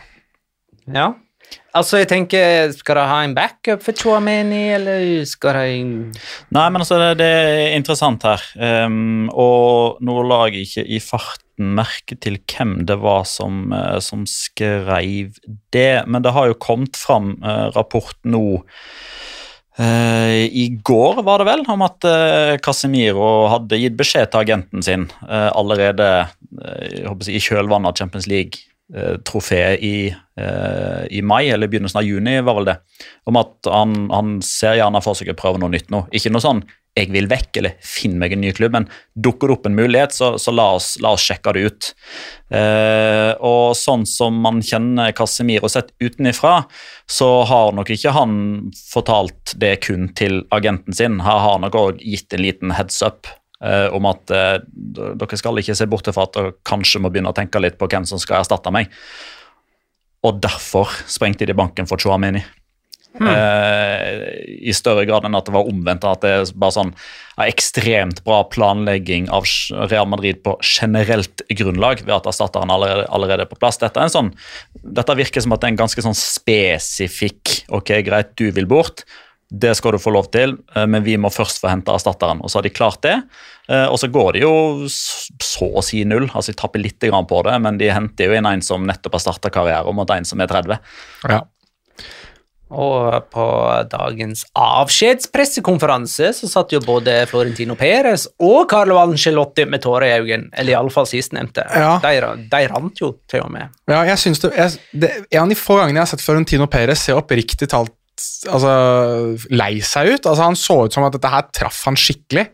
Ja. 0.93 1.13
Altså, 1.73 2.03
jeg 2.03 2.09
tenker, 2.11 2.69
skal 2.77 2.99
de 2.99 3.03
ha 3.09 3.21
en 3.25 3.33
backup 3.33 3.81
for 3.81 3.97
Chouameni, 3.97 4.67
eller 4.75 5.23
skal 5.25 5.57
de 5.57 5.71
Nei, 6.53 6.67
men 6.69 6.83
altså, 6.83 6.99
det, 7.01 7.15
det 7.23 7.29
er 7.29 7.77
interessant 7.79 8.25
her. 8.27 8.43
Um, 8.85 9.25
og 9.33 9.97
nå 10.05 10.19
la 10.29 10.43
jeg 10.51 10.67
ikke 10.67 10.85
i 10.85 11.01
farten 11.01 11.73
merke 11.77 12.17
til 12.21 12.37
hvem 12.49 12.83
det 12.89 12.99
var 13.01 13.25
som, 13.29 13.67
eh, 13.77 13.99
som 14.01 14.23
skrev 14.29 14.89
det, 15.73 15.91
men 16.09 16.25
det 16.25 16.33
har 16.33 16.49
jo 16.49 16.61
kommet 16.61 16.97
fram 16.97 17.35
uh, 17.45 17.69
rapport 17.75 18.17
nå 18.25 18.61
Uh, 19.73 20.45
i 20.53 20.67
går, 20.85 21.23
var 21.25 21.41
det 21.41 21.47
vel, 21.47 21.63
om 21.73 21.81
at 21.81 22.05
uh, 22.05 22.51
Casemiro 22.61 23.47
hadde 23.49 23.79
gitt 23.81 23.95
beskjed 23.97 24.29
til 24.29 24.43
agenten 24.43 24.85
sin 24.85 25.07
uh, 25.25 25.49
allerede 25.49 26.09
i 27.33 27.41
kjølvannet 27.41 27.89
av 27.89 27.97
Champions 27.97 28.29
League-trofeet 28.91 29.79
i, 29.79 30.15
eh, 30.37 31.05
i 31.09 31.21
mai, 31.21 31.49
eller 31.49 31.67
begynnelsen 31.67 31.97
av 31.97 32.03
juni, 32.03 32.41
var 32.41 32.55
vel 32.55 32.65
det 32.65 32.77
om 33.25 33.37
at 33.39 33.69
han, 33.71 34.09
han 34.11 34.41
ser 34.41 34.77
gjerne 34.79 35.01
for 35.03 35.17
seg 35.17 35.31
å 35.31 35.37
prøve 35.37 35.61
noe 35.61 35.71
nytt 35.73 35.91
nå. 35.93 36.07
Ikke 36.11 36.31
noe 36.31 36.43
sånn 36.43 36.63
'jeg 36.93 37.09
vil 37.09 37.25
vekk' 37.25 37.57
eller 37.57 37.73
'finn 37.81 38.19
meg 38.19 38.33
en 38.33 38.41
ny 38.41 38.51
klubb', 38.51 38.73
men 38.73 38.89
dukker 39.17 39.47
det 39.47 39.53
opp 39.57 39.65
en 39.65 39.75
mulighet, 39.75 40.13
så, 40.13 40.37
så 40.37 40.53
la, 40.53 40.75
oss, 40.75 40.99
la 41.01 41.13
oss 41.13 41.25
sjekke 41.25 41.53
det 41.53 41.61
ut. 41.65 41.93
Eh, 42.51 43.33
og 43.41 43.73
sånn 43.73 44.05
som 44.05 44.37
man 44.39 44.61
kjenner 44.61 45.11
Casemiro 45.11 45.67
sett 45.67 45.89
utenifra, 45.99 46.67
så 47.09 47.43
har 47.49 47.73
nok 47.73 47.89
ikke 47.89 48.13
han 48.13 48.71
fortalt 48.93 49.55
det 49.57 49.81
kun 49.81 50.13
til 50.13 50.43
agenten 50.51 50.93
sin. 50.93 51.19
Her 51.25 51.39
har 51.39 51.57
nok 51.59 51.73
òg 51.73 51.97
gitt 51.97 52.31
en 52.33 52.45
liten 52.45 52.71
heads 52.77 53.01
up 53.01 53.25
eh, 53.61 53.87
om 53.93 54.09
at 54.09 54.33
eh, 54.33 54.57
dere 54.65 55.39
skal 55.39 55.61
ikke 55.61 55.77
se 55.77 55.89
bort 55.89 56.09
fra 56.09 56.25
at 56.27 56.35
dere 56.37 56.55
kanskje 56.65 57.03
må 57.03 57.13
begynne 57.13 57.33
å 57.33 57.37
tenke 57.37 57.61
litt 57.61 57.77
på 57.77 57.89
hvem 57.91 58.07
som 58.09 58.21
skal 58.21 58.41
erstatte 58.41 58.73
meg. 58.73 58.91
Og 60.23 60.39
derfor 60.43 60.91
sprengte 61.11 61.45
de 61.45 61.55
banken 61.57 61.89
for 61.89 61.99
Chouameni. 61.99 62.43
Eh, 63.21 64.13
I 64.65 64.73
større 64.73 65.03
grad 65.05 65.27
enn 65.27 65.37
at 65.37 65.45
det 65.45 65.53
var 65.53 65.67
omvendt. 65.69 66.05
At 66.07 66.23
det 66.25 66.31
er 66.33 66.53
bare 66.57 66.75
sånn 66.75 66.93
ja, 66.95 67.45
ekstremt 67.45 68.23
bra 68.25 68.41
planlegging 68.49 69.29
av 69.33 69.47
Real 69.91 70.09
Madrid 70.09 70.41
på 70.45 70.55
generelt 70.65 71.43
grunnlag 71.53 72.01
ved 72.05 72.15
at 72.15 72.29
erstatteren 72.31 72.73
allerede, 72.73 73.05
allerede 73.13 73.45
er 73.45 73.51
på 73.51 73.59
plass. 73.59 73.79
Dette, 73.81 73.99
er 73.99 74.09
en 74.09 74.15
sånn, 74.15 74.31
dette 74.81 75.17
virker 75.19 75.45
som 75.45 75.53
at 75.53 75.61
det 75.61 75.69
er 75.69 75.75
en 75.75 75.83
ganske 75.85 76.05
sånn 76.05 76.17
spesifikk 76.17 77.59
Ok, 77.73 77.93
greit, 78.05 78.33
du 78.39 78.49
vil 78.55 78.67
bort. 78.69 79.05
Det 79.53 79.75
skal 79.77 79.93
du 79.93 80.01
få 80.01 80.09
lov 80.15 80.31
til, 80.33 80.55
eh, 80.75 80.85
men 80.89 81.03
vi 81.05 81.13
må 81.21 81.29
først 81.29 81.61
få 81.61 81.69
hente 81.69 81.93
erstatteren. 81.93 82.41
Og 82.41 82.49
så 82.49 82.57
har 82.57 82.65
de 82.65 82.73
klart 82.73 83.01
det. 83.05 83.21
Eh, 83.69 83.85
Og 83.85 83.99
så 84.01 84.09
går 84.09 84.33
det 84.33 84.41
jo 84.41 84.87
så 84.89 85.69
å 85.77 85.83
si 85.85 86.03
null. 86.03 86.25
Altså 86.33 86.51
De 86.51 86.57
tapper 86.57 86.81
litt 86.81 86.99
på 86.99 87.43
det, 87.45 87.61
men 87.61 87.77
de 87.77 87.91
henter 87.93 88.25
jo 88.25 88.33
inn 88.33 88.45
en 88.49 88.61
som 88.61 88.85
nettopp 88.85 89.13
har 89.13 89.19
starta 89.19 89.49
karriere, 89.49 89.93
mot 89.93 90.09
en 90.09 90.25
som 90.25 90.41
er 90.41 90.47
30. 90.47 90.79
Ja. 91.29 91.41
Og 92.73 93.29
på 93.29 93.45
dagens 93.91 94.45
avskjedspressekonferanse 94.57 96.31
så 96.33 96.49
satt 96.49 96.73
jo 96.73 96.79
både 96.81 97.27
Florentino 97.29 97.75
Perez 97.77 98.25
og 98.41 98.65
Carlo 98.71 98.97
Angelotti 98.97 99.67
med 99.69 99.83
tårer 99.83 100.07
i 100.07 100.15
øynene, 100.23 100.49
eller 100.57 100.73
iallfall 100.73 101.05
sistnevnte. 101.05 101.67
Ja. 101.69 101.99
De, 102.01 102.47
de 102.49 102.63
rant 102.71 103.01
jo 103.03 103.11
til 103.29 103.45
og 103.45 103.51
med. 103.53 103.69
Ja, 103.91 104.01
jeg 104.09 104.17
synes 104.23 104.41
det, 104.41 104.53
jeg, 104.57 104.79
det, 105.03 105.11
En 105.29 105.43
av 105.45 105.53
de 105.53 105.59
få 105.59 105.77
gangene 105.77 106.01
jeg 106.01 106.07
har 106.07 106.13
sett 106.15 106.25
Florentino 106.25 106.65
Perez 106.71 107.05
se 107.05 107.13
oppriktig 107.13 107.69
talt 107.69 107.93
altså, 108.49 108.73
lei 109.53 109.77
seg 109.85 110.13
ut. 110.15 110.25
Altså, 110.25 110.41
han 110.43 110.57
så 110.59 110.77
ut 110.87 110.95
som 110.95 111.05
at 111.07 111.15
dette 111.17 111.31
her 111.33 111.45
traff 111.55 111.83
han 111.89 111.97
skikkelig. 111.99 112.47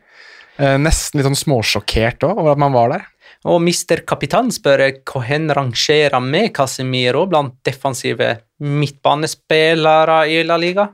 Eh, 0.60 0.76
nesten 0.82 1.20
litt 1.20 1.28
sånn 1.30 1.40
småsjokkert 1.40 2.26
òg 2.28 2.42
over 2.44 2.54
at 2.56 2.62
man 2.62 2.76
var 2.76 2.94
der. 2.96 3.08
Og 3.48 3.62
Mr. 3.64 4.02
Kapitan 4.08 4.50
spør 4.52 4.82
hvordan 5.08 5.48
rangerer 5.56 6.20
med 6.20 6.50
Casemiro 6.58 7.22
blant 7.32 7.54
defensive 7.64 8.34
midtbanespillere 8.60 10.18
i 10.28 10.42
La 10.44 10.58
Liga? 10.60 10.90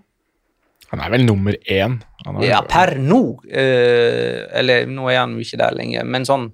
Han 0.91 1.01
er 1.01 1.09
vel 1.15 1.25
nummer 1.25 1.57
én. 1.65 1.97
Han, 2.25 2.37
er, 2.37 2.47
Ja, 2.51 2.59
per 2.61 2.95
nå. 3.01 3.39
eh, 3.49 4.45
eller 4.59 4.85
nå 4.85 5.09
er 5.09 5.23
han 5.23 5.33
jo 5.33 5.41
ikke 5.45 5.57
der 5.63 5.75
lenger, 5.77 6.05
men 6.05 6.27
sånn 6.27 6.51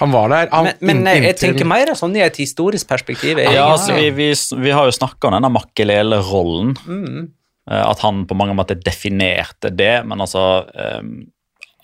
han 0.00 0.08
var 0.08 0.30
der. 0.32 0.48
Han, 0.54 0.70
Men, 0.80 1.02
men 1.04 1.24
jeg 1.26 1.36
tenker 1.36 1.66
mer 1.68 1.90
sånn 1.98 2.14
i 2.16 2.22
et 2.24 2.38
historisk 2.40 2.88
perspektiv. 2.88 3.36
Ja, 3.44 3.66
altså, 3.74 3.92
vi, 3.92 4.06
vi, 4.16 4.30
vi 4.32 4.70
har 4.72 4.86
jo 4.88 4.94
snakka 4.96 5.28
om 5.28 5.34
denne 5.36 5.50
Makkelele-rollen. 5.52 6.70
Mm. 6.88 7.26
Eh, 7.70 7.82
At 7.82 8.02
han 8.04 8.24
på 8.26 8.38
mange 8.38 8.56
måter 8.58 8.80
definerte 8.80 9.70
det, 9.70 10.04
men 10.08 10.20
altså 10.20 10.64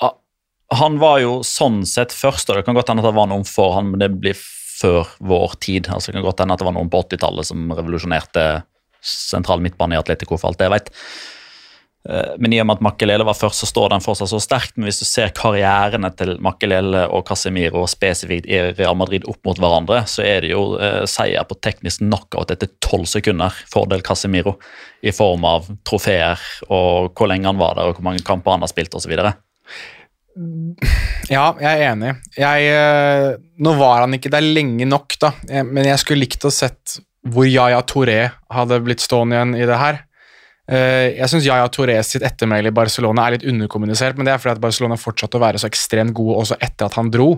ah, 0.00 0.14
Han 0.80 0.98
var 0.98 1.20
jo 1.22 1.40
sånn 1.46 1.84
sett 1.86 2.12
først, 2.12 2.50
og 2.50 2.58
det 2.58 2.66
kan 2.66 2.78
godt 2.78 2.90
hende 2.92 3.04
at 3.04 3.10
det 3.10 3.18
var 3.18 3.30
noen 3.30 3.46
for 3.48 3.76
han, 3.78 3.92
men 3.92 4.02
det 4.02 4.12
blir 4.18 4.38
før 4.78 5.08
vår 5.18 5.56
tid. 5.64 5.88
altså 5.90 6.10
Det 6.10 6.18
kan 6.18 6.26
godt 6.28 6.42
hende 6.44 6.54
at 6.54 6.62
det 6.62 6.68
var 6.68 6.76
noen 6.76 6.90
på 6.92 7.02
80-tallet 7.06 7.48
som 7.48 7.72
revolusjonerte 7.74 8.44
sentral 9.04 9.62
midtbane 9.62 9.94
i 9.94 9.98
Atletico, 9.98 10.38
for 10.38 10.50
alt 10.50 10.60
det 10.60 10.68
jeg 10.68 10.74
vet. 10.74 10.92
Eh, 12.08 12.34
Men 12.38 12.52
i 12.52 12.60
og 12.62 12.68
med 12.68 12.78
at 12.78 12.84
Makelele 12.84 13.26
var 13.26 13.36
først, 13.36 13.62
så 13.62 13.68
står 13.68 13.90
den 13.92 14.04
fortsatt 14.04 14.30
så 14.30 14.40
sterkt. 14.42 14.76
Men 14.76 14.88
hvis 14.88 15.00
du 15.02 15.06
ser 15.08 15.32
karrierene 15.36 16.10
til 16.16 16.36
Makelele 16.44 17.06
og 17.10 17.26
Casemiro 17.28 17.84
spesifikt 17.90 18.48
i 18.48 18.60
Real 18.70 18.96
Madrid 18.98 19.26
opp 19.28 19.40
mot 19.48 19.58
hverandre, 19.58 20.04
så 20.10 20.24
er 20.26 20.46
det 20.46 20.52
jo 20.54 20.78
eh, 20.78 21.02
seier 21.10 21.44
på 21.48 21.58
teknisk 21.64 22.04
knockout 22.04 22.54
etter 22.54 22.70
tolv 22.84 23.08
sekunder. 23.10 23.54
Fordel 23.72 24.04
Casemiro 24.06 24.56
i 25.02 25.12
form 25.14 25.44
av 25.46 25.68
trofeer 25.86 26.40
og 26.68 27.12
hvor 27.14 27.30
lenge 27.30 27.46
han 27.50 27.60
var 27.60 27.76
der 27.78 27.90
og 27.90 27.98
hvor 27.98 28.08
mange 28.10 28.24
kamper 28.26 28.56
han 28.56 28.64
har 28.66 28.70
spilt 28.72 28.94
osv. 28.98 29.14
Ja, 31.28 31.44
jeg 31.58 31.66
er 31.66 31.84
enig. 31.90 32.14
Jeg, 32.38 32.70
eh, 32.72 33.36
nå 33.58 33.74
var 33.78 34.04
han 34.04 34.14
ikke 34.16 34.32
der 34.32 34.44
lenge 34.46 34.86
nok, 34.88 35.18
da, 35.20 35.32
men 35.66 35.86
jeg 35.86 35.98
skulle 36.00 36.22
likt 36.22 36.46
å 36.46 36.54
sett 36.54 37.00
hvor 37.28 37.44
Yaya 37.44 37.82
Touré 37.84 38.30
hadde 38.54 38.78
blitt 38.84 39.02
stående 39.04 39.36
igjen 39.36 39.56
i 39.58 39.66
det 39.68 39.78
her. 39.80 40.04
Eh, 40.68 41.16
Jeg 41.16 41.30
syns 41.32 41.46
Yaya 41.48 41.68
Torres 41.72 42.10
sitt 42.12 42.24
ettermæle 42.26 42.68
i 42.68 42.76
Barcelona 42.76 43.24
er 43.26 43.38
litt 43.38 43.48
underkommunisert, 43.48 44.18
men 44.18 44.28
det 44.28 44.34
er 44.34 44.42
fordi 44.42 44.56
at 44.58 44.60
Barcelona 44.60 44.98
fortsatte 45.00 45.38
å 45.38 45.42
være 45.42 45.60
så 45.62 45.70
ekstremt 45.70 46.12
gode 46.16 46.42
også 46.42 46.58
etter 46.60 46.88
at 46.90 46.98
han 46.98 47.08
dro. 47.14 47.30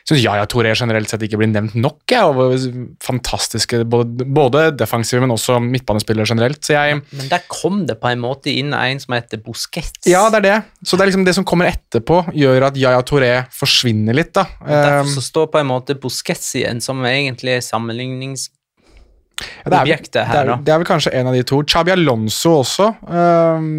Jeg 0.00 0.14
syns 0.14 0.22
Yaya 0.24 0.46
Torres 0.48 0.80
generelt 0.80 1.10
sett 1.12 1.22
ikke 1.26 1.36
blir 1.42 1.50
nevnt 1.52 1.74
nok. 1.76 1.98
Jeg, 2.08 2.24
over 2.24 2.54
fantastiske 3.04 3.82
både, 3.84 4.24
både 4.24 4.62
defensive, 4.80 5.20
men 5.20 5.34
også 5.34 5.58
midtbanespillere 5.60 6.24
generelt. 6.30 6.62
Så 6.64 6.72
jeg 6.72 7.02
Men 7.12 7.28
der 7.28 7.44
kom 7.52 7.82
det 7.86 7.98
på 8.00 8.08
en 8.08 8.22
måte 8.22 8.48
inn 8.52 8.72
en 8.74 9.02
som 9.02 9.14
heter 9.14 9.42
Busquets. 9.44 10.08
Ja, 10.08 10.24
det 10.32 10.40
er 10.40 10.46
det. 10.46 10.56
Så 10.88 10.96
det 10.96 11.04
er 11.04 11.10
liksom 11.12 11.26
det 11.28 11.36
som 11.36 11.44
kommer 11.44 11.68
etterpå, 11.68 12.22
gjør 12.32 12.70
at 12.70 12.80
Yaya 12.80 13.02
Torres 13.04 13.52
forsvinner 13.60 14.16
litt, 14.16 14.32
da. 14.32 14.46
Derfor 14.64 14.88
Um, 15.00 15.12
så 15.14 15.22
står 15.24 15.46
på 15.52 15.60
en 15.60 15.68
måte 15.68 15.94
Busquets 16.00 16.48
igjen, 16.58 16.80
som 16.84 17.04
egentlig 17.04 17.60
sammenlignings... 17.64 18.48
Ja, 19.40 19.70
det, 19.70 19.74
er, 19.74 19.80
objektet 19.82 20.22
her, 20.22 20.44
det, 20.46 20.54
er, 20.54 20.62
det 20.66 20.74
er 20.74 20.80
vel 20.82 20.88
kanskje 20.88 21.14
en 21.16 21.30
av 21.30 21.36
de 21.36 21.42
to. 21.48 21.62
Chabi 21.68 21.94
Alonso 21.94 22.54
også. 22.60 22.90
Um, 23.08 23.70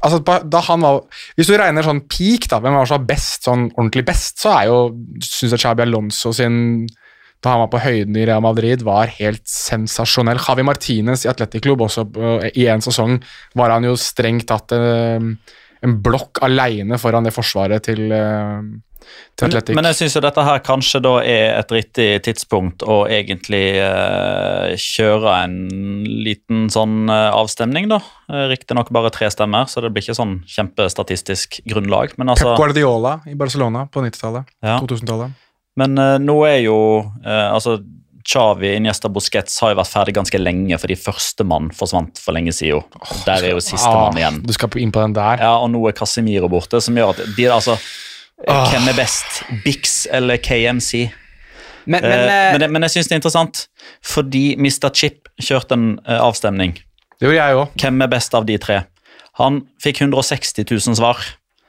altså, 0.00 0.22
da 0.22 0.64
han 0.68 0.86
var, 0.86 1.02
hvis 1.38 1.50
du 1.50 1.56
regner 1.58 1.86
sånn 1.86 2.04
peak, 2.10 2.48
da, 2.52 2.62
hvem 2.62 2.78
var 2.78 2.88
som 2.90 3.00
var 3.00 3.10
best, 3.10 3.44
sånn 3.48 3.68
ordentlig 3.74 4.06
best, 4.08 4.40
så 4.42 4.56
er 4.58 4.70
jo 4.70 4.80
Syns 5.24 5.56
jeg 5.56 5.64
Chabi 5.66 5.86
Alonso 5.86 6.34
sin 6.36 6.60
da 7.40 7.54
han 7.54 7.62
var 7.62 7.70
på 7.72 7.80
høyden 7.80 8.18
i 8.20 8.26
Real 8.28 8.42
Madrid, 8.44 8.82
var 8.84 9.12
helt 9.16 9.46
sensasjonell. 9.48 10.40
Javi 10.44 10.64
Martinez 10.66 11.24
i 11.24 11.30
Atletic 11.30 11.64
Club 11.64 11.86
også 11.86 12.04
eh, 12.20 12.50
i 12.60 12.66
en 12.68 12.84
sesong 12.84 13.16
var 13.56 13.72
han 13.72 13.86
jo 13.88 13.96
strengt 13.96 14.48
tatt 14.50 14.74
ehm, 14.76 15.32
en 15.80 15.96
blokk 16.04 16.42
aleine 16.44 16.98
foran 17.00 17.24
det 17.24 17.32
forsvaret 17.32 17.86
til, 17.88 18.10
ehm, 18.12 18.74
til 18.76 18.89
Men, 19.40 19.54
men 19.78 19.88
jeg 19.88 19.96
syns 19.96 20.18
dette 20.20 20.44
her 20.44 20.58
kanskje 20.64 21.00
da 21.00 21.12
er 21.24 21.54
et 21.58 21.72
riktig 21.72 22.08
tidspunkt 22.26 22.84
å 22.84 23.02
egentlig 23.08 23.78
eh, 23.80 24.74
kjøre 24.76 25.36
en 25.46 25.54
liten 26.26 26.66
sånn 26.72 27.08
eh, 27.08 27.28
avstemning, 27.32 27.88
da. 27.92 28.02
Uh, 28.30 28.44
Riktignok 28.52 28.92
bare 28.94 29.12
tre 29.14 29.30
stemmer, 29.32 29.64
så 29.70 29.80
det 29.82 29.92
blir 29.94 30.04
ikke 30.04 30.18
sånn 30.18 30.40
kjempestatistisk 30.50 31.62
grunnlag. 31.70 32.12
Men 32.20 32.34
altså, 32.34 32.52
Pep 32.52 32.60
Guardiola 32.60 33.20
i 33.30 33.36
Barcelona 33.38 33.86
på 33.90 34.04
90-tallet. 34.04 34.52
Ja. 34.66 34.76
2000-tallet. 34.84 35.38
Men 35.80 35.96
eh, 35.98 36.18
nå 36.20 36.36
er 36.48 36.60
jo 36.66 36.76
eh, 37.24 37.48
altså 37.48 37.78
Xavi, 38.30 38.74
Iniesta, 38.76 39.08
Busquets 39.08 39.54
har 39.64 39.72
jo 39.72 39.78
vært 39.80 39.90
ferdig 39.90 40.14
ganske 40.18 40.38
lenge, 40.38 40.76
fordi 40.78 40.96
førstemann 41.00 41.70
forsvant 41.74 42.20
for 42.20 42.36
lenge 42.36 42.52
siden. 42.54 42.84
Der 43.24 43.46
er 43.48 43.54
jo 43.54 43.62
sistemann 43.64 44.12
Ah, 44.12 44.20
igjen. 44.20 44.42
Du 44.44 44.52
skal 44.54 44.76
inn 44.82 44.92
på 44.92 45.00
den 45.02 45.16
der. 45.16 45.40
Ja, 45.40 45.54
og 45.56 45.70
nå 45.72 45.80
er 45.88 45.96
Casemiro 45.96 46.50
borte, 46.52 46.82
som 46.84 46.98
gjør 46.98 47.14
at 47.14 47.24
de 47.36 47.48
altså 47.50 47.78
Ah. 48.48 48.70
Hvem 48.72 48.88
er 48.88 48.96
best? 48.96 49.42
Bix 49.64 50.06
eller 50.10 50.38
KMC? 50.40 51.10
Men, 51.86 52.02
men, 52.04 52.12
Eh, 52.12 52.52
eh, 52.52 52.58
men, 52.58 52.72
men 52.72 52.82
jeg 52.86 52.94
syns 52.94 53.08
det 53.10 53.16
er 53.16 53.20
interessant, 53.20 53.64
fordi 54.04 54.54
Mr. 54.60 54.90
Chip 54.94 55.28
kjørte 55.42 55.76
en 55.76 55.90
eh, 56.06 56.20
avstemning. 56.20 56.76
Det 57.20 57.26
gjorde 57.28 57.36
jeg 57.40 57.58
òg. 57.58 57.74
Hvem 57.82 58.00
er 58.06 58.12
best 58.12 58.36
av 58.36 58.46
de 58.48 58.56
tre? 58.60 58.78
Han 59.40 59.62
fikk 59.82 60.02
160 60.06 60.64
000 60.68 60.96
svar, 61.00 61.20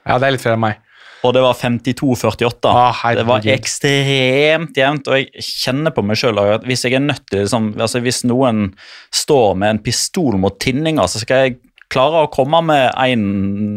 Ja, 0.06 0.16
det 0.18 0.26
er 0.26 0.34
litt 0.34 0.42
flere 0.42 0.56
enn 0.58 0.64
meg. 0.64 0.80
og 1.22 1.34
det 1.36 1.42
var 1.44 1.54
52-48. 1.54 2.70
Ah, 2.72 3.02
det 3.14 3.22
var 3.28 3.44
ekstremt 3.46 4.76
jevnt, 4.76 5.06
og 5.08 5.18
jeg 5.20 5.44
kjenner 5.46 5.94
på 5.94 6.02
meg 6.02 6.18
sjøl 6.18 6.40
at 6.42 6.64
hvis 6.66 6.82
jeg 6.88 6.96
er 6.98 7.04
nødt 7.04 7.22
til 7.30 7.44
liksom, 7.44 7.68
altså 7.78 8.00
Hvis 8.02 8.24
noen 8.26 8.72
står 9.14 9.54
med 9.60 9.76
en 9.76 9.78
pistol 9.84 10.34
mot 10.42 10.58
tinninga, 10.58 11.06
så 11.08 11.22
skal 11.22 11.44
jeg 11.46 11.60
klare 11.92 12.24
å 12.24 12.30
komme 12.32 12.58
med, 12.64 12.88
en, 12.96 13.22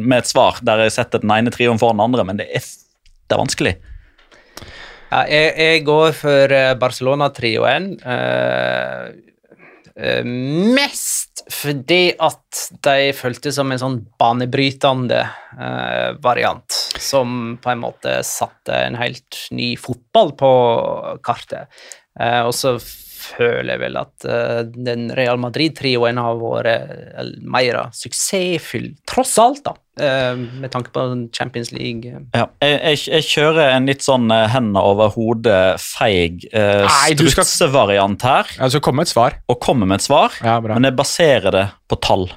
med 0.08 0.24
et 0.24 0.30
svar 0.32 0.58
der 0.66 0.86
jeg 0.86 0.96
setter 0.98 1.22
den 1.22 1.32
ene 1.36 1.52
trioen 1.54 1.78
foran 1.82 2.00
den 2.00 2.06
andre, 2.08 2.24
men 2.26 2.38
det 2.42 2.48
er, 2.56 2.66
det 3.26 3.36
er 3.36 3.42
vanskelig. 3.42 3.76
ja, 5.12 5.22
jeg, 5.30 5.54
jeg 5.60 5.86
går 5.88 6.12
for 6.18 6.56
eh, 6.56 6.74
Barcelona-trioen. 6.82 7.88
eh, 8.06 9.06
eh, 9.96 10.28
mest 10.76 11.46
fordi 11.52 12.16
at 12.18 12.62
de 12.86 13.14
føltes 13.14 13.58
som 13.60 13.70
en 13.72 13.80
sånn 13.80 13.98
banebrytende 14.18 15.20
uh, 15.60 16.16
variant, 16.24 16.78
som 16.98 17.54
på 17.62 17.70
en 17.70 17.84
måte 17.84 18.16
satte 18.26 18.74
en 18.88 18.98
helt 18.98 19.44
ny 19.54 19.76
fotball 19.78 20.34
på 20.40 20.50
kartet. 21.22 21.70
Uh, 22.18 22.48
og 22.48 22.54
så 22.58 22.74
føler 22.80 23.76
jeg 23.76 23.84
vel 23.84 24.00
at 24.02 24.26
den 24.74 25.08
Real 25.18 25.38
Madrid-trioen 25.42 26.18
har 26.22 26.42
vært 26.42 27.38
mer 27.46 27.80
suksessfull, 27.94 28.92
tross 29.10 29.38
alt, 29.42 29.64
da, 29.66 29.74
med 29.96 30.70
tanke 30.74 30.92
på 30.92 31.04
Champions 31.34 31.72
League. 31.72 32.04
Ja, 32.36 32.46
jeg, 32.62 32.80
jeg, 32.84 33.00
jeg 33.14 33.24
kjører 33.30 33.70
en 33.78 33.86
litt 33.88 34.04
sånn 34.04 34.26
eh, 34.34 34.48
hender 34.52 34.84
over 34.84 35.14
hodet, 35.16 35.80
feig 35.80 36.44
eh, 36.52 36.84
du 37.16 37.24
skal- 37.32 37.46
strutsevariant 37.48 38.22
her, 38.28 38.50
Ja, 38.60 38.68
skal 38.70 38.82
komme 38.84 39.04
med 39.04 39.08
et 39.08 39.14
svar. 39.14 39.38
og 39.48 39.60
komme 39.64 39.88
med 39.88 40.02
et 40.02 40.08
svar, 40.08 40.36
Ja, 40.44 40.58
bra. 40.60 40.74
men 40.76 40.84
jeg 40.90 40.98
baserer 41.00 41.52
det 41.56 41.66
på 41.88 42.00
tall. 42.04 42.28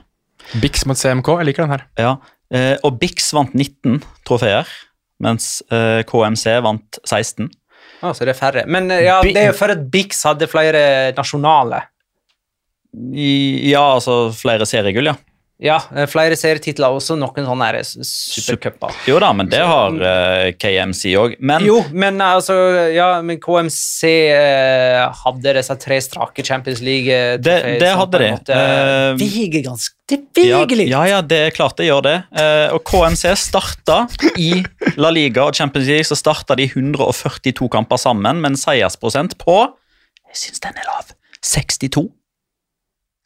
Bix 0.63 0.87
mot 0.87 0.97
CMK. 0.97 1.27
Jeg 1.43 1.47
liker 1.51 1.67
den 1.67 1.75
her. 1.75 1.83
Ja, 1.99 2.13
eh, 2.55 2.77
og 2.87 3.01
Bix 3.03 3.33
vant 3.35 3.53
19 3.59 4.03
trofeer, 4.25 4.67
mens 5.21 5.59
eh, 5.75 6.03
KMC 6.09 6.61
vant 6.63 6.99
16. 7.05 7.51
Ah, 8.01 8.13
så 8.15 8.23
det 8.25 8.37
er 8.37 8.39
færre. 8.39 8.63
Men 8.71 8.87
eh, 8.95 9.03
ja, 9.09 9.19
det 9.27 9.35
er 9.37 9.51
jo 9.51 9.59
for 9.59 9.75
at 9.75 9.83
Bix 9.91 10.23
hadde 10.25 10.47
flere 10.47 11.11
nasjonale. 11.19 11.83
I, 13.13 13.71
ja, 13.73 13.83
altså 13.99 14.31
flere 14.33 14.65
seriegull, 14.69 15.11
ja. 15.11 15.17
Ja, 15.59 15.81
eh, 15.91 16.07
flere 16.07 16.37
serietitler, 16.39 16.93
også 16.95 17.17
noen 17.19 17.43
sånne 17.49 17.67
er 17.75 17.79
supercuper. 17.83 18.93
Jo 19.09 19.17
da, 19.19 19.33
men 19.35 19.49
det 19.51 19.59
har 19.67 19.97
uh, 19.99 20.53
KMC 20.55 21.17
òg. 21.19 21.33
Men 21.43 21.65
Jo, 21.67 21.81
men 21.91 22.21
altså, 22.23 22.55
ja, 22.95 23.09
men 23.27 23.41
KMC 23.43 24.13
uh, 24.31 25.09
hadde 25.25 25.55
disse 25.59 25.75
tre 25.83 25.99
strake 26.05 26.45
Champions 26.47 26.79
League 26.87 27.11
eh, 27.11 27.37
Det- 27.43 27.81
det 27.83 27.91
hadde 27.99 28.21
de. 28.23 28.29
måte 28.37 28.55
Eh, 28.55 29.17
Veger 29.19 29.65
ganske 29.67 29.95
Det 30.09 30.21
veger 30.39 30.77
litt. 30.79 30.89
ja, 30.95 31.03
ja, 31.11 31.21
det 31.21 31.41
er 31.49 31.51
klart 31.51 31.77
det 31.77 31.89
gjør 31.91 32.03
det. 32.07 32.17
Eh, 32.39 32.69
og 32.73 32.85
KMC 32.87 33.35
starta 33.37 33.99
i 34.39 34.63
La 34.97 35.11
Liga 35.11 35.43
og 35.51 35.55
Champions 35.59 35.89
League, 35.91 36.05
så 36.07 36.15
starta 36.17 36.55
de 36.57 36.69
142 36.71 37.69
kamper 37.69 37.99
sammen 37.99 38.41
med 38.41 38.53
en 38.55 38.57
seiersprosent 38.63 39.35
på 39.43 39.59
Jeg 40.31 40.37
syns 40.45 40.61
den 40.61 40.79
er 40.79 40.87
lav. 40.87 41.11
62. 41.43 42.07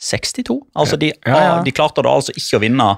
62. 0.02 0.58
Altså, 0.74 0.98
de, 0.98 1.12
Ja, 1.26 1.38
ja. 1.46 1.56
de 1.62 1.72
klarte 1.74 2.02
da 2.02 2.10
altså 2.18 2.34
ikke 2.34 2.58
å 2.58 2.62
vinne 2.64 2.88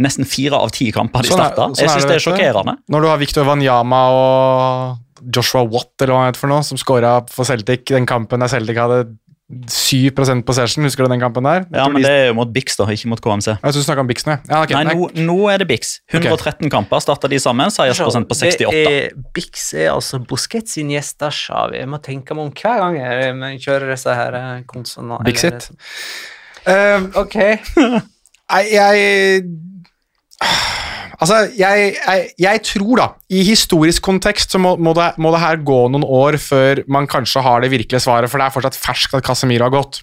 nesten 0.00 0.24
fire 0.24 0.56
av 0.56 0.70
ti 0.72 0.86
kamper 0.94 1.26
de 1.26 1.32
Sånn 1.32 1.40
starta. 1.42 1.66
sånn 1.74 1.82
Jeg 1.82 1.90
syns 1.90 2.06
det, 2.06 2.12
det 2.14 2.18
er 2.20 2.24
sjokkerende. 2.24 2.76
Når 2.88 3.02
du 3.04 3.08
har 3.10 3.18
Victor 3.20 3.44
Wanyama 3.48 4.02
og 4.14 5.32
Joshua 5.34 5.64
Watt 5.68 6.00
eller 6.00 6.14
hva 6.14 6.20
han 6.22 6.30
heter 6.30 6.40
for 6.40 6.52
noe, 6.54 6.64
som 6.64 6.78
scora 6.80 7.16
for 7.28 7.44
Celtic 7.44 7.84
den 7.90 8.06
kampen 8.08 8.40
der 8.40 8.48
Celtic 8.48 8.78
hadde 8.80 9.02
7 9.50 10.12
possession, 10.46 10.84
husker 10.86 11.04
du 11.06 11.10
den 11.10 11.20
kampen 11.22 11.42
der? 11.42 11.64
Jeg 11.66 11.74
Ja, 11.74 11.88
men 11.88 12.02
de- 12.02 12.06
det 12.08 12.10
er 12.10 12.26
jo 12.28 12.34
mot 12.34 12.52
Bix, 12.52 12.76
da, 12.76 12.84
ikke 12.86 13.08
mot 13.08 13.20
KMC. 13.20 13.56
Jeg 13.62 13.72
synes 13.74 13.86
du 13.86 13.92
om 13.98 14.06
Bix 14.06 14.24
nå. 14.26 14.36
Ja, 14.48 14.62
okay. 14.62 14.74
Nei, 14.74 14.94
nå, 14.94 15.08
nå 15.26 15.38
er 15.50 15.58
det 15.58 15.66
Bix. 15.68 16.00
113 16.12 16.70
kamper 16.70 17.00
starta 17.02 17.28
de 17.28 17.38
sammen. 17.38 17.70
Seiersprosent 17.70 18.28
på 18.28 18.34
68. 18.34 18.70
Er, 18.70 19.10
Bix 19.34 19.74
er 19.74 19.90
altså 19.92 20.20
Busquets 20.24 20.72
sin 20.78 20.88
gjester, 20.88 21.30
vi, 21.70 21.78
Jeg 21.78 21.88
må 21.88 22.00
tenke 22.02 22.34
meg 22.34 22.46
om 22.46 22.52
hver 22.52 22.78
gang 22.78 22.96
jeg 22.96 23.60
kjører 23.66 23.90
disse 23.90 24.14
her 24.14 24.34
eh, 24.34 24.62
konsonantene. 24.66 25.24
Bixit. 25.24 25.70
Uh, 26.66 27.10
Ok. 27.16 27.36
Nei, 28.50 28.64
jeg 28.72 29.44
Altså, 31.20 31.42
jeg, 31.52 31.94
jeg, 32.00 32.28
jeg 32.40 32.62
tror 32.64 32.96
da, 32.96 33.06
i 33.28 33.42
historisk 33.44 34.06
kontekst 34.06 34.54
så 34.54 34.60
må, 34.62 34.72
må, 34.80 34.94
det, 34.96 35.10
må 35.20 35.32
det 35.34 35.42
her 35.42 35.60
gå 35.68 35.80
noen 35.92 36.06
år 36.06 36.38
før 36.40 36.80
man 36.88 37.08
kanskje 37.10 37.42
har 37.44 37.60
det 37.60 37.72
virkelige 37.74 38.00
svaret, 38.06 38.32
for 38.32 38.40
det 38.40 38.46
er 38.48 38.54
fortsatt 38.54 38.78
ferskt 38.80 39.18
at 39.18 39.26
Casemiro 39.26 39.68
har 39.68 39.74
gått. 39.74 40.00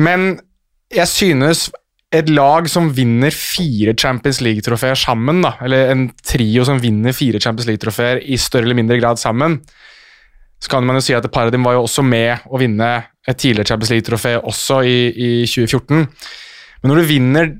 Men 0.00 0.34
jeg 0.92 1.08
synes 1.08 1.70
et 2.12 2.28
lag 2.28 2.66
som 2.68 2.90
vinner 2.92 3.32
fire 3.32 3.94
Champions 3.96 4.40
League-trofeer 4.42 4.98
sammen, 4.98 5.40
da, 5.46 5.54
eller 5.64 5.92
en 5.92 6.08
trio 6.26 6.66
som 6.66 6.80
vinner 6.82 7.14
fire 7.16 7.40
Champions 7.40 7.68
League-trofeer 7.70 8.20
i 8.26 8.38
større 8.40 8.66
eller 8.66 8.80
mindre 8.80 8.98
grad 9.00 9.20
sammen, 9.22 9.60
så 10.60 10.74
kan 10.74 10.84
man 10.84 10.98
jo 10.98 11.04
si 11.06 11.14
at 11.16 11.24
et 11.24 11.32
par 11.32 11.48
av 11.48 11.54
dem 11.54 11.64
var 11.64 11.78
jo 11.78 11.86
også 11.86 12.04
med 12.04 12.44
å 12.50 12.60
vinne 12.60 12.90
et 13.24 13.38
tidligere 13.38 13.70
Champions 13.70 13.94
League-trofé 13.94 14.34
også 14.42 14.82
i, 14.84 14.98
i 15.08 15.30
2014. 15.48 16.04
Men 16.82 16.92
når 16.92 17.00
du 17.00 17.08
vinner 17.08 17.52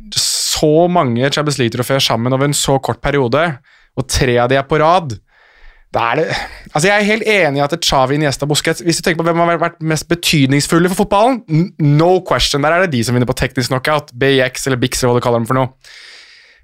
så 0.61 0.87
mange 0.93 1.33
Champions 1.33 1.59
League-trofeer 1.61 2.03
sammen 2.05 2.37
over 2.37 2.49
en 2.49 2.57
så 2.57 2.77
kort 2.85 3.01
periode, 3.03 3.43
og 3.97 4.09
tre 4.09 4.37
av 4.39 4.51
de 4.53 4.61
er 4.61 4.69
på 4.69 4.79
rad 4.81 5.17
da 5.91 6.05
er 6.13 6.21
det, 6.21 6.27
altså 6.71 6.87
Jeg 6.87 6.95
er 6.95 7.09
helt 7.09 7.25
enig 7.27 7.59
i 7.59 7.65
at 7.65 7.73
Chavi 7.83 8.19
Niesta 8.23 8.47
Busquets 8.47 8.83
Hvis 8.87 9.01
du 9.01 9.03
tenker 9.03 9.25
på 9.25 9.27
hvem 9.27 9.43
har 9.43 9.59
vært 9.59 9.81
mest 9.83 10.07
betydningsfulle 10.11 10.91
for 10.93 11.03
fotballen, 11.03 11.41
no 11.83 12.21
question. 12.27 12.63
Der 12.63 12.77
er 12.77 12.85
det 12.85 12.93
de 12.95 13.03
som 13.05 13.17
vinner 13.17 13.27
på 13.27 13.35
teknisk 13.35 13.73
knockout. 13.73 14.13
BX 14.15 14.69
eller 14.69 14.79
Bix, 14.79 15.03
eller 15.03 15.17
hva 15.17 15.19
du 15.19 15.25
kaller 15.25 15.43
dem 15.43 15.49
for 15.51 15.59
noe. 15.59 15.73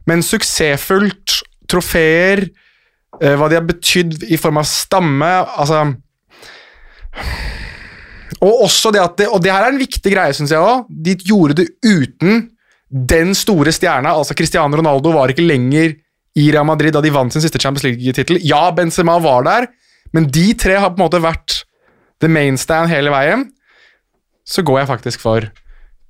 Men 0.07 0.23
suksessfullt, 0.23 1.41
trofeer, 1.67 2.45
eh, 3.19 3.35
hva 3.35 3.51
de 3.51 3.59
har 3.59 3.67
betydd 3.67 4.29
i 4.31 4.39
form 4.39 4.63
av 4.63 4.71
stamme 4.71 5.33
altså 5.59 5.83
og 8.37 8.67
også 8.67 8.93
det 8.93 9.01
at 9.01 9.15
det, 9.19 9.27
og 9.33 9.41
det 9.43 9.51
her 9.51 9.65
er 9.65 9.73
en 9.73 9.81
viktig 9.81 10.11
greie, 10.13 10.35
syns 10.37 10.53
jeg 10.53 10.61
òg. 10.61 10.87
De 10.87 11.15
gjorde 11.27 11.57
det 11.63 11.71
uten 11.83 12.45
den 12.91 13.35
store 13.35 13.73
stjerna. 13.75 14.15
altså 14.15 14.35
Cristiano 14.35 14.77
Ronaldo 14.77 15.13
var 15.13 15.33
ikke 15.33 15.47
lenger 15.47 15.97
i 16.37 16.51
Real 16.53 16.67
Madrid 16.69 16.95
da 16.95 17.03
de 17.03 17.11
vant 17.11 17.33
sin 17.33 17.43
siste 17.43 17.59
Champions 17.59 17.85
League-tittel. 17.87 18.39
Ja, 18.45 18.71
Benzema 18.71 19.19
var 19.19 19.47
der, 19.47 19.69
men 20.13 20.29
de 20.31 20.53
tre 20.55 20.77
har 20.79 20.93
på 20.93 21.01
en 21.01 21.07
måte 21.07 21.23
vært 21.23 21.63
the 22.21 22.29
mainstand 22.29 22.91
hele 22.93 23.11
veien. 23.13 23.49
Så 24.47 24.63
går 24.63 24.83
jeg 24.83 24.91
faktisk 24.93 25.25
for 25.25 25.49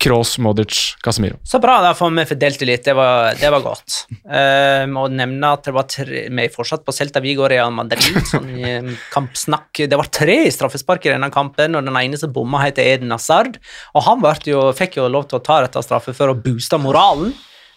Kroos, 0.02 0.35
Modric, 0.38 0.94
Casemiro. 1.00 1.38
Så 1.44 1.59
bra, 1.62 1.78
da 1.80 1.94
får 1.96 2.11
vi 2.18 2.24
fordelt 2.28 2.61
det 2.61 2.68
litt. 2.68 2.85
Det 2.85 2.94
var, 2.96 3.32
det 3.40 3.48
var 3.52 3.64
godt. 3.64 3.96
Uh, 4.28 4.85
må 4.92 5.06
nevne 5.09 5.52
at 5.56 5.64
det 5.64 5.74
var 5.76 5.88
tre, 5.88 6.26
vi 6.28 6.44
er 6.44 6.52
fortsatt 6.52 6.85
på 6.85 6.94
Celta 6.94 7.22
Vigo 7.24 7.46
og 7.46 7.50
Real 7.54 7.72
Madrid. 7.74 8.20
Sånn 8.30 8.50
i 8.52 8.64
eh, 8.68 8.92
kampsnakk. 9.14 9.87
Det 9.88 9.98
var 9.98 10.12
tre 10.12 10.38
straffespark 10.52 11.09
i 11.09 11.14
denne 11.14 11.30
kampen, 11.32 11.78
og 11.78 11.88
den 11.88 11.96
ene 11.96 12.20
som 12.20 12.35
bomma, 12.35 12.61
heter 12.66 12.85
Eden 12.85 13.14
Hazard. 13.14 13.56
Og 13.96 14.04
han 14.06 14.24
jo, 14.44 14.68
fikk 14.76 15.00
jo 15.00 15.09
lov 15.09 15.30
til 15.30 15.40
å 15.40 15.44
ta 15.46 15.62
dette 15.64 15.85
straffet 15.87 16.18
for 16.18 16.32
å 16.32 16.38
booste 16.38 16.80
moralen. 16.82 17.32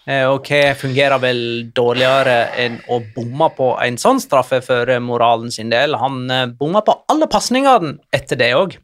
Eh, 0.09 0.25
Og 0.27 0.47
hva 0.47 0.73
fungerer 0.79 1.21
vel 1.21 1.41
dårligere 1.75 2.37
enn 2.59 2.79
å 2.89 2.99
bomme 3.15 3.49
på 3.55 3.71
en 3.83 3.99
sånn 4.01 4.21
straffe 4.23 4.61
for 4.65 4.91
moralen 5.03 5.53
sin 5.53 5.71
del? 5.71 5.95
Han 6.01 6.23
eh, 6.33 6.47
bomma 6.51 6.83
på 6.83 6.97
alle 7.11 7.29
pasningene 7.31 7.97
etter 8.15 8.39
det 8.39 8.53
òg. 8.57 8.77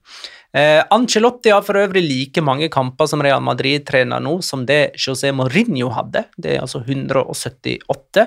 Eh, 0.56 0.82
Ancelotti 0.96 1.52
har 1.52 1.64
for 1.68 1.76
øvrig 1.82 2.04
like 2.06 2.44
mange 2.46 2.70
kamper 2.72 3.10
som 3.12 3.24
Real 3.24 3.44
Madrid-trener 3.44 4.24
nå, 4.24 4.38
som 4.46 4.64
det 4.68 4.96
José 4.96 5.34
Mourinho 5.36 5.90
hadde. 5.92 6.26
Det 6.40 6.56
er 6.56 6.64
altså 6.64 6.80
178. 6.86 8.26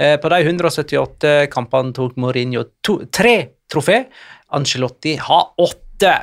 Eh, 0.00 0.16
på 0.18 0.32
de 0.32 0.40
178 0.42 1.34
kampene 1.52 1.94
tok 1.94 2.18
Mourinho 2.18 2.64
to, 2.82 3.00
tre 3.14 3.36
trofé. 3.70 4.02
Ancelotti 4.58 5.14
har 5.22 5.52
åtte. 5.62 6.14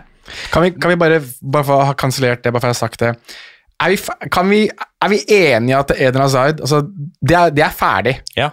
Kan 0.52 0.66
vi, 0.66 0.74
kan 0.76 0.92
vi 0.92 1.00
bare, 1.00 1.22
bare 1.42 1.64
for 1.64 1.80
å 1.80 1.88
ha 1.88 1.96
kansellert 1.96 2.44
det, 2.44 2.52
bare 2.52 2.66
for 2.66 2.74
å 2.74 2.76
ha 2.76 2.76
sagt 2.76 3.00
det 3.00 3.14
Er 3.80 3.94
vi, 3.94 4.00
kan 4.34 4.50
vi, 4.52 4.66
er 4.68 5.12
vi 5.14 5.22
enige 5.32 5.78
at 5.80 5.94
Eden 5.96 6.20
Hazard 6.20 6.60
altså, 6.60 6.82
det, 6.84 7.38
er, 7.38 7.54
det 7.56 7.64
er 7.64 7.72
ferdig? 7.72 8.18
Ja. 8.36 8.50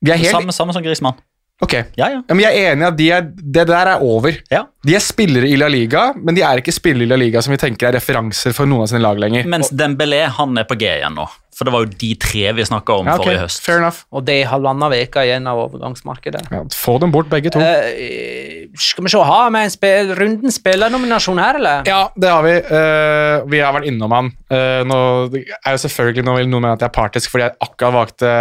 Vi 0.00 0.14
er 0.14 0.22
helt, 0.22 0.32
Samme, 0.32 0.54
samme 0.56 0.72
som 0.72 0.86
Grismann. 0.86 1.20
Ok. 1.60 1.74
Ja, 1.98 2.08
ja. 2.08 2.22
Ja, 2.24 2.32
men 2.32 2.40
jeg 2.40 2.56
er 2.56 2.72
enig 2.72 2.86
i 2.86 2.88
at 2.88 2.96
de 2.96 3.08
er, 3.12 3.26
det 3.28 3.66
der 3.68 3.90
er 3.92 4.04
over. 4.04 4.36
Ja. 4.52 4.64
De 4.80 4.94
er 4.96 5.02
spillere 5.04 5.44
i 5.44 5.58
La 5.60 5.68
Liga, 5.68 6.06
men 6.16 6.36
de 6.36 6.40
er 6.46 6.62
ikke 6.62 6.72
spillere 6.72 7.04
i 7.04 7.10
La 7.10 7.18
Liga 7.20 7.42
som 7.44 7.52
vi 7.52 7.60
tenker 7.60 7.90
er 7.90 7.98
referanser 7.98 8.54
for 8.56 8.68
noen 8.68 8.86
av 8.86 8.88
sine 8.88 9.02
lag 9.04 9.18
lenger. 9.20 9.44
Mens 9.50 9.68
Dembélé 9.76 10.22
han 10.32 10.56
er 10.56 10.64
på 10.68 10.78
G 10.80 10.88
igjen 10.88 11.18
nå. 11.18 11.26
For 11.52 11.68
det 11.68 11.74
var 11.74 11.82
jo 11.84 11.96
de 12.00 12.08
tre 12.16 12.54
vi 12.56 12.64
snakka 12.64 12.94
om 12.96 13.08
Ja, 13.10 13.18
okay. 13.18 13.26
forrige 13.26 13.40
høst. 13.42 13.60
Fair 13.60 13.82
enough. 13.82 13.98
Og 14.16 14.22
det 14.24 14.38
er 14.40 14.46
halvannen 14.48 14.94
uke 14.96 15.24
igjen 15.26 15.48
av 15.50 15.58
overgangsmarkedet. 15.66 16.40
Ja, 16.48 16.62
få 16.72 16.94
dem 17.02 17.12
bort, 17.12 17.28
begge 17.28 17.52
to. 17.52 17.60
Uh, 17.60 18.70
skal 18.80 19.04
vi 19.04 19.12
se, 19.12 19.20
har 19.28 19.50
vi 19.52 19.60
en 19.66 19.74
spil, 19.74 20.12
runden 20.16 20.54
spillernominasjon 20.54 21.40
her, 21.42 21.58
eller? 21.60 21.82
Ja, 21.90 21.98
det 22.16 22.30
har 22.32 22.46
vi. 22.46 22.54
Uh, 22.70 23.50
vi 23.52 23.60
har 23.60 23.76
vært 23.76 23.90
innom 23.90 24.14
han. 24.16 24.30
Uh, 24.48 24.80
nå 24.88 25.00
er 25.34 25.76
jo 25.76 25.82
selvfølgelig 25.84 26.24
noe, 26.30 26.46
noe 26.48 26.64
med 26.64 26.78
at 26.78 26.86
jeg 26.86 26.88
er 26.88 26.96
partisk 26.96 27.34
fordi 27.34 27.50
jeg 27.50 27.58
akkurat 27.68 27.98
valgte 27.98 28.32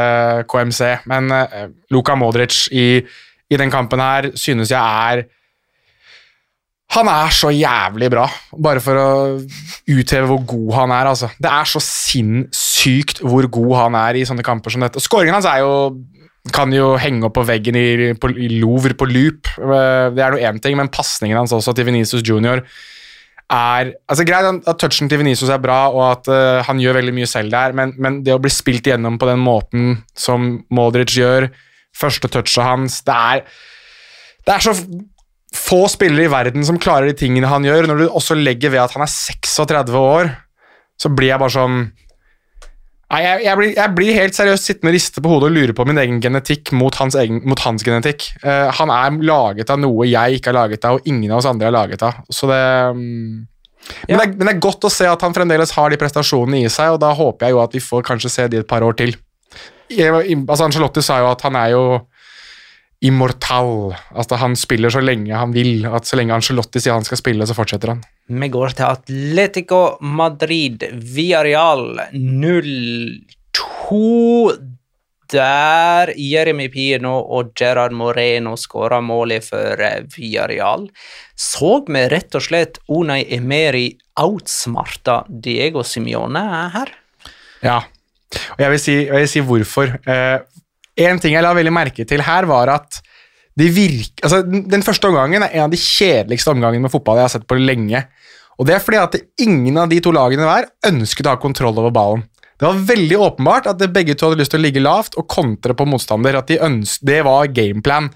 KMC, 0.56 0.94
men 1.12 1.36
uh, 1.36 1.68
Luka 1.92 2.16
Modric 2.16 2.70
i, 2.72 2.88
i 3.52 3.60
den 3.60 3.76
kampen 3.76 4.00
her 4.00 4.32
synes 4.40 4.72
jeg 4.72 4.80
er 4.80 5.26
Han 6.96 7.10
er 7.12 7.34
så 7.36 7.52
jævlig 7.54 8.08
bra, 8.10 8.24
bare 8.66 8.82
for 8.82 8.98
å 8.98 9.10
utheve 9.94 10.26
hvor 10.32 10.42
god 10.50 10.72
han 10.74 10.94
er. 10.96 11.10
altså. 11.12 11.30
Det 11.38 11.52
er 11.52 11.70
så 11.70 11.82
sinnssykt 11.86 13.22
hvor 13.22 13.46
god 13.46 13.76
han 13.78 13.98
er 14.00 14.18
i 14.18 14.26
sånne 14.26 14.46
kamper 14.46 14.74
som 14.74 14.82
dette. 14.82 15.04
Skåringen 15.04 15.38
hans 15.38 15.50
er 15.50 15.62
jo 15.62 15.74
kan 16.56 16.72
jo 16.74 16.96
henge 16.98 17.28
opp 17.28 17.36
på 17.36 17.44
veggen 17.46 17.76
i, 17.78 18.14
på, 18.18 18.32
i 18.34 18.48
Louvre 18.58 18.96
på 18.98 19.06
loop. 19.06 19.52
Eh, 19.60 20.08
Det 20.16 20.24
er 20.24 20.34
noe 20.34 20.48
én 20.50 20.62
ting, 20.64 20.78
men 20.80 20.90
pasningen 20.90 21.38
hans 21.38 21.54
også 21.54 21.76
til 21.78 21.86
Venezia 21.92 22.24
Junior 22.26 22.64
er 23.50 23.94
altså 24.06 24.26
Greit 24.30 24.68
at 24.70 24.78
touchen 24.78 25.10
til 25.10 25.22
Venezia 25.24 25.56
er 25.56 25.62
bra, 25.62 25.80
og 25.90 26.04
at 26.06 26.28
uh, 26.30 26.60
han 26.68 26.82
gjør 26.82 27.00
veldig 27.00 27.16
mye 27.18 27.30
selv 27.30 27.50
der, 27.54 27.74
men, 27.74 27.96
men 27.98 28.20
det 28.26 28.36
å 28.36 28.42
bli 28.42 28.52
spilt 28.54 28.86
igjennom 28.86 29.18
på 29.18 29.26
den 29.30 29.42
måten 29.42 30.04
som 30.14 30.52
Modric 30.70 31.16
gjør, 31.18 31.50
første 31.98 32.30
touchet 32.30 32.62
hans 32.62 33.00
Det 33.08 33.16
er, 33.16 33.42
det 34.46 34.54
er 34.54 34.68
så 34.68 34.76
få 35.56 35.84
spillere 35.90 36.28
i 36.28 36.32
verden 36.32 36.66
som 36.66 36.80
klarer 36.82 37.10
de 37.10 37.18
tingene 37.18 37.50
han 37.50 37.66
gjør. 37.66 37.88
Når 37.90 38.04
du 38.04 38.06
også 38.10 38.38
legger 38.38 38.74
ved 38.74 38.84
at 38.84 38.94
han 38.96 39.06
er 39.06 39.12
36 39.12 39.98
år, 39.98 40.32
så 41.00 41.12
blir 41.14 41.34
jeg 41.34 41.42
bare 41.42 41.56
sånn 41.56 41.82
Nei, 43.10 43.24
jeg, 43.24 43.38
jeg, 43.42 43.58
blir, 43.58 43.70
jeg 43.74 43.94
blir 43.98 44.18
helt 44.20 44.36
seriøst 44.38 44.68
sittende 44.68 44.92
og 44.92 44.94
riste 44.94 45.22
på 45.26 45.30
hodet 45.32 45.48
og 45.48 45.56
lure 45.56 45.74
på 45.74 45.86
min 45.90 45.98
egen 45.98 46.20
genetikk 46.22 46.70
mot 46.78 46.94
hans, 47.02 47.16
egen, 47.18 47.40
mot 47.50 47.58
hans 47.66 47.82
genetikk. 47.82 48.28
Uh, 48.44 48.70
han 48.78 48.92
er 48.94 49.16
laget 49.26 49.72
av 49.74 49.80
noe 49.82 50.06
jeg 50.06 50.38
ikke 50.38 50.52
har 50.52 50.58
laget 50.60 50.86
av, 50.86 51.00
og 51.00 51.10
ingen 51.10 51.32
av 51.34 51.40
oss 51.40 51.48
andre 51.50 51.72
har 51.72 51.74
laget 51.74 52.06
av. 52.06 52.20
Så 52.30 52.46
det 52.52 52.60
mm. 53.00 53.00
men, 54.12 54.14
det 54.14 54.20
er, 54.20 54.36
men 54.36 54.44
det 54.44 54.54
er 54.54 54.62
godt 54.62 54.86
å 54.86 54.94
se 54.94 55.10
at 55.10 55.26
han 55.26 55.34
fremdeles 55.34 55.74
har 55.74 55.90
de 55.90 55.98
prestasjonene 55.98 56.62
i 56.62 56.70
seg, 56.70 56.94
og 56.94 57.02
da 57.02 57.10
håper 57.18 57.50
jeg 57.50 57.58
jo 57.58 57.64
at 57.64 57.80
vi 57.80 57.82
får 57.88 58.06
kanskje 58.12 58.34
se 58.36 58.46
de 58.54 58.62
et 58.62 58.70
par 58.70 58.86
år 58.86 58.94
til. 59.02 59.18
Jeg, 59.90 60.14
altså 60.14 60.68
Angelotti 60.68 61.02
sa 61.02 61.18
jo 61.24 61.32
at 61.32 61.42
han 61.48 61.58
er 61.58 61.74
jo 61.74 61.84
immortal. 63.02 63.96
Altså 64.12 64.36
Han 64.42 64.56
spiller 64.60 64.92
så 64.94 65.02
lenge 65.04 65.36
han 65.36 65.54
vil. 65.56 65.86
At 65.88 66.06
Så 66.10 66.18
lenge 66.20 66.36
Angelotti 66.36 66.80
sier 66.82 66.94
han 66.98 67.08
skal 67.08 67.22
spille, 67.22 67.48
så 67.48 67.56
fortsetter 67.58 67.88
han. 67.94 68.02
Vi 68.28 68.48
går 68.52 68.70
til 68.78 68.86
Atletico 68.90 69.82
Madrid, 70.02 70.84
Villarreal 70.94 72.02
0-2. 72.14 74.58
Der 75.30 76.10
Jeremy 76.18 76.72
Pino 76.74 77.20
og 77.22 77.52
Gerard 77.54 77.94
Moreno 77.94 78.56
skåra 78.58 78.98
målet 79.06 79.46
for 79.46 79.78
eh, 79.86 80.02
Villarreal. 80.16 80.88
Så 81.38 81.86
vi 81.86 82.02
rett 82.10 82.34
og 82.34 82.42
slett 82.42 82.82
Unai 82.90 83.22
Emeri 83.38 83.92
outsmarta 84.18 85.20
Diego 85.30 85.86
Simione 85.86 86.42
her? 86.74 86.90
Ja, 87.62 87.78
og 88.34 88.60
jeg 88.64 88.74
vil 88.74 88.82
si, 88.82 88.96
jeg 89.06 89.22
vil 89.22 89.30
si 89.30 89.40
hvorfor. 89.46 89.94
Eh, 90.10 90.42
en 91.06 91.22
ting 91.22 91.36
jeg 91.36 91.46
la 91.46 91.54
veldig 91.56 91.74
merke 91.76 92.06
til 92.08 92.24
her, 92.26 92.48
var 92.50 92.72
at 92.76 93.00
de 93.60 93.68
virk, 93.76 94.22
altså, 94.24 94.42
den 94.44 94.84
første 94.86 95.10
omgangen 95.10 95.44
er 95.44 95.54
en 95.58 95.66
av 95.68 95.74
de 95.74 95.80
kjedeligste 95.80 96.54
omgangene 96.54 96.86
med 96.86 96.94
fotball 96.94 97.20
jeg 97.20 97.28
har 97.28 97.34
sett 97.34 97.48
på 97.50 97.58
lenge. 97.60 98.06
Og 98.60 98.68
det 98.68 98.76
er 98.76 98.84
fordi 98.84 99.00
at 99.00 99.16
ingen 99.44 99.80
av 99.80 99.90
de 99.92 100.00
to 100.04 100.14
lagene 100.16 100.48
hver 100.48 100.68
ønsket 100.88 101.28
å 101.28 101.36
ha 101.36 101.42
kontroll 101.42 101.78
over 101.80 101.94
ballen. 101.96 102.26
Det 102.60 102.68
var 102.68 102.82
veldig 102.90 103.20
åpenbart 103.24 103.70
at 103.72 103.84
begge 103.96 104.18
to 104.20 104.28
hadde 104.28 104.42
lyst 104.42 104.52
til 104.52 104.60
å 104.60 104.66
ligge 104.66 104.84
lavt 104.84 105.16
og 105.20 105.30
kontre 105.32 105.76
på 105.76 105.88
motstander. 105.88 106.36
at 106.36 106.48
de 106.48 106.60
ønsket, 106.60 107.06
Det 107.08 107.24
var 107.24 107.48
gameplan. 107.48 108.10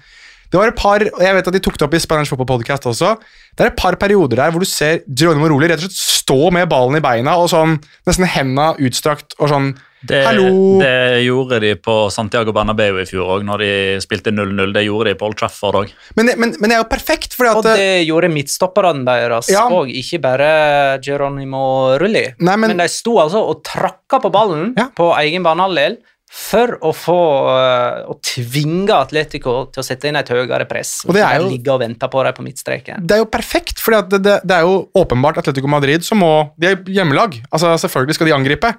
Det 0.50 0.60
var 0.60 0.68
et 0.68 0.76
par, 0.76 1.00
og 1.00 1.22
jeg 1.24 1.34
vet 1.34 1.48
at 1.48 1.54
de 1.56 1.60
tok 1.60 1.78
det 1.78 1.86
opp 1.86 1.94
i 1.94 1.98
Spanish 1.98 2.30
Football 2.30 2.46
Podcast 2.46 2.84
også, 2.86 3.16
det 3.56 3.64
er 3.64 3.70
et 3.72 3.76
par 3.76 3.96
perioder 3.96 4.36
der 4.36 4.52
hvor 4.52 4.60
du 4.62 4.68
ser 4.70 5.00
Geronimo 5.08 5.48
Roli 5.50 5.66
rett 5.66 5.80
og 5.80 5.88
slett 5.88 5.96
stå 5.98 6.52
med 6.54 6.68
ballen 6.70 6.94
i 6.94 7.02
beina 7.02 7.34
og 7.40 7.48
sånn, 7.50 7.80
nesten 8.06 8.28
henda 8.28 8.76
utstrakt 8.78 9.34
og 9.40 9.50
sånn 9.50 9.72
Det, 10.04 10.20
Hallo! 10.26 10.78
det 10.82 11.22
gjorde 11.24 11.60
de 11.62 11.70
på 11.80 11.94
Santiago 12.12 12.52
Bernabeu 12.52 12.98
i 13.00 13.06
fjor 13.08 13.38
òg, 13.38 13.44
når 13.48 13.62
de 13.64 13.70
spilte 14.04 14.32
0-0. 14.34 14.72
Det 14.76 14.82
gjorde 14.84 15.12
de 15.12 15.18
på 15.20 15.28
Old 15.30 15.38
Trafford 15.40 15.78
òg. 15.80 15.92
Men, 16.18 16.26
men, 16.36 16.52
men 16.60 16.68
det 16.70 16.76
er 16.76 16.82
jo 16.82 16.88
perfekt, 16.90 17.36
fordi 17.38 17.54
Og 17.56 17.64
det 17.64 17.86
gjorde 18.08 18.28
midtstopperne 18.34 19.04
deres 19.08 19.48
Ja. 19.52 19.64
ikke 19.70 20.20
bare 20.20 20.50
Geronimo 21.04 21.96
Rulli. 22.00 22.26
Nei, 22.38 22.56
men- 22.56 22.76
de 22.76 22.88
sto 22.88 23.16
altså 23.22 23.40
og 23.48 23.62
trakka 23.64 24.20
på 24.20 24.30
ballen 24.34 24.74
Ja. 24.76 24.88
på 24.94 25.12
egen 25.22 25.42
banehalvdel 25.42 25.96
for 26.34 26.72
å 26.82 26.90
få 26.96 27.16
øh, 27.52 27.98
å 28.10 28.16
tvinge 28.24 28.94
Atletico 28.96 29.52
til 29.70 29.82
å 29.82 29.86
sette 29.86 30.08
inn 30.10 30.16
et 30.18 30.28
høyere 30.32 30.66
press. 30.66 31.02
Og 31.06 31.14
det 31.14 31.22
er 31.22 31.36
jo- 31.38 31.50
ligge 31.52 31.70
og 31.74 31.80
vente 31.84 32.08
på 32.10 32.24
dem 32.24 32.34
på 32.34 32.42
midtstreken. 32.46 33.06
det 33.06 33.14
er 33.18 33.22
jo 33.22 33.28
perfekt, 33.30 33.78
for 33.80 33.94
det, 34.02 34.22
det, 34.24 34.40
det 34.42 34.56
er 34.56 34.62
jo 34.66 34.88
åpenbart 34.98 35.38
Atletico 35.38 35.68
Madrid 35.70 36.02
som 36.04 36.18
må 36.18 36.32
De 36.58 36.66
er 36.72 36.76
hjemmelag. 36.90 37.38
altså 37.52 37.74
Selvfølgelig 37.78 38.14
skal 38.14 38.26
de 38.26 38.34
angripe. 38.34 38.74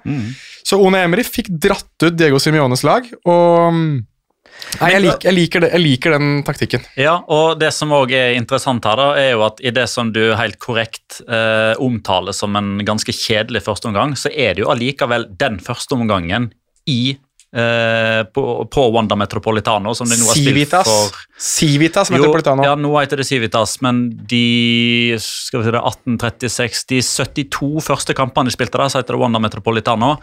Så 0.66 0.78
One 0.82 0.98
Emery 1.04 1.22
fikk 1.24 1.48
dratt 1.48 2.02
ut 2.02 2.16
Diego 2.18 2.38
Simiones 2.42 2.82
lag, 2.84 3.06
og 3.24 3.72
mm, 3.72 4.04
Nei, 4.80 4.88
jeg 4.94 5.02
liker, 5.04 5.26
jeg 5.28 5.34
liker, 5.36 5.60
det, 5.60 5.68
jeg 5.74 5.82
liker 5.84 6.14
den 6.16 6.28
taktikken. 6.42 6.84
Ja, 6.96 7.18
og 7.28 7.58
det 7.60 7.68
som 7.76 7.90
òg 7.92 8.10
er 8.16 8.32
interessant 8.38 8.84
her, 8.88 8.96
da, 8.96 9.08
er 9.20 9.30
jo 9.34 9.42
at 9.46 9.60
i 9.60 9.70
det 9.70 9.84
som 9.92 10.08
du 10.12 10.34
helt 10.34 10.56
korrekt 10.58 11.20
eh, 11.28 11.74
omtaler 11.78 12.32
som 12.36 12.56
en 12.56 12.78
ganske 12.84 13.12
kjedelig 13.12 13.62
førsteomgang, 13.66 14.16
så 14.16 14.32
er 14.32 14.56
det 14.56 14.64
jo 14.64 14.70
allikevel 14.72 15.28
den 15.38 15.58
førsteomgangen 15.60 16.50
i 16.88 16.98
eh, 17.12 17.20
på, 18.36 18.42
på 18.72 18.82
Wanda 18.92 19.16
Metropolitano, 19.16 19.94
som 19.96 20.08
de 20.10 20.18
nå 20.20 20.26
har 20.28 20.36
spilt 20.38 20.74
for 20.86 21.14
Civitas 21.40 22.10
Jo, 22.10 22.18
Metropolitano. 22.18 22.64
ja, 22.66 22.74
nå 22.76 22.90
heter 22.98 23.22
det 23.22 23.26
Civitas, 23.28 23.78
men 23.84 24.10
de 24.28 25.16
skal 25.22 25.62
vi 25.62 25.68
si 25.68 25.72
det, 25.76 25.80
1836, 25.80 26.84
de 26.92 27.00
72 27.04 27.70
første 27.86 28.16
kampene 28.18 28.50
de 28.50 28.56
spilte 28.56 28.80
der, 28.80 28.92
så 28.92 29.00
heter 29.00 29.16
det 29.16 29.22
Wanda 29.22 29.40
Metropolitano. 29.42 30.16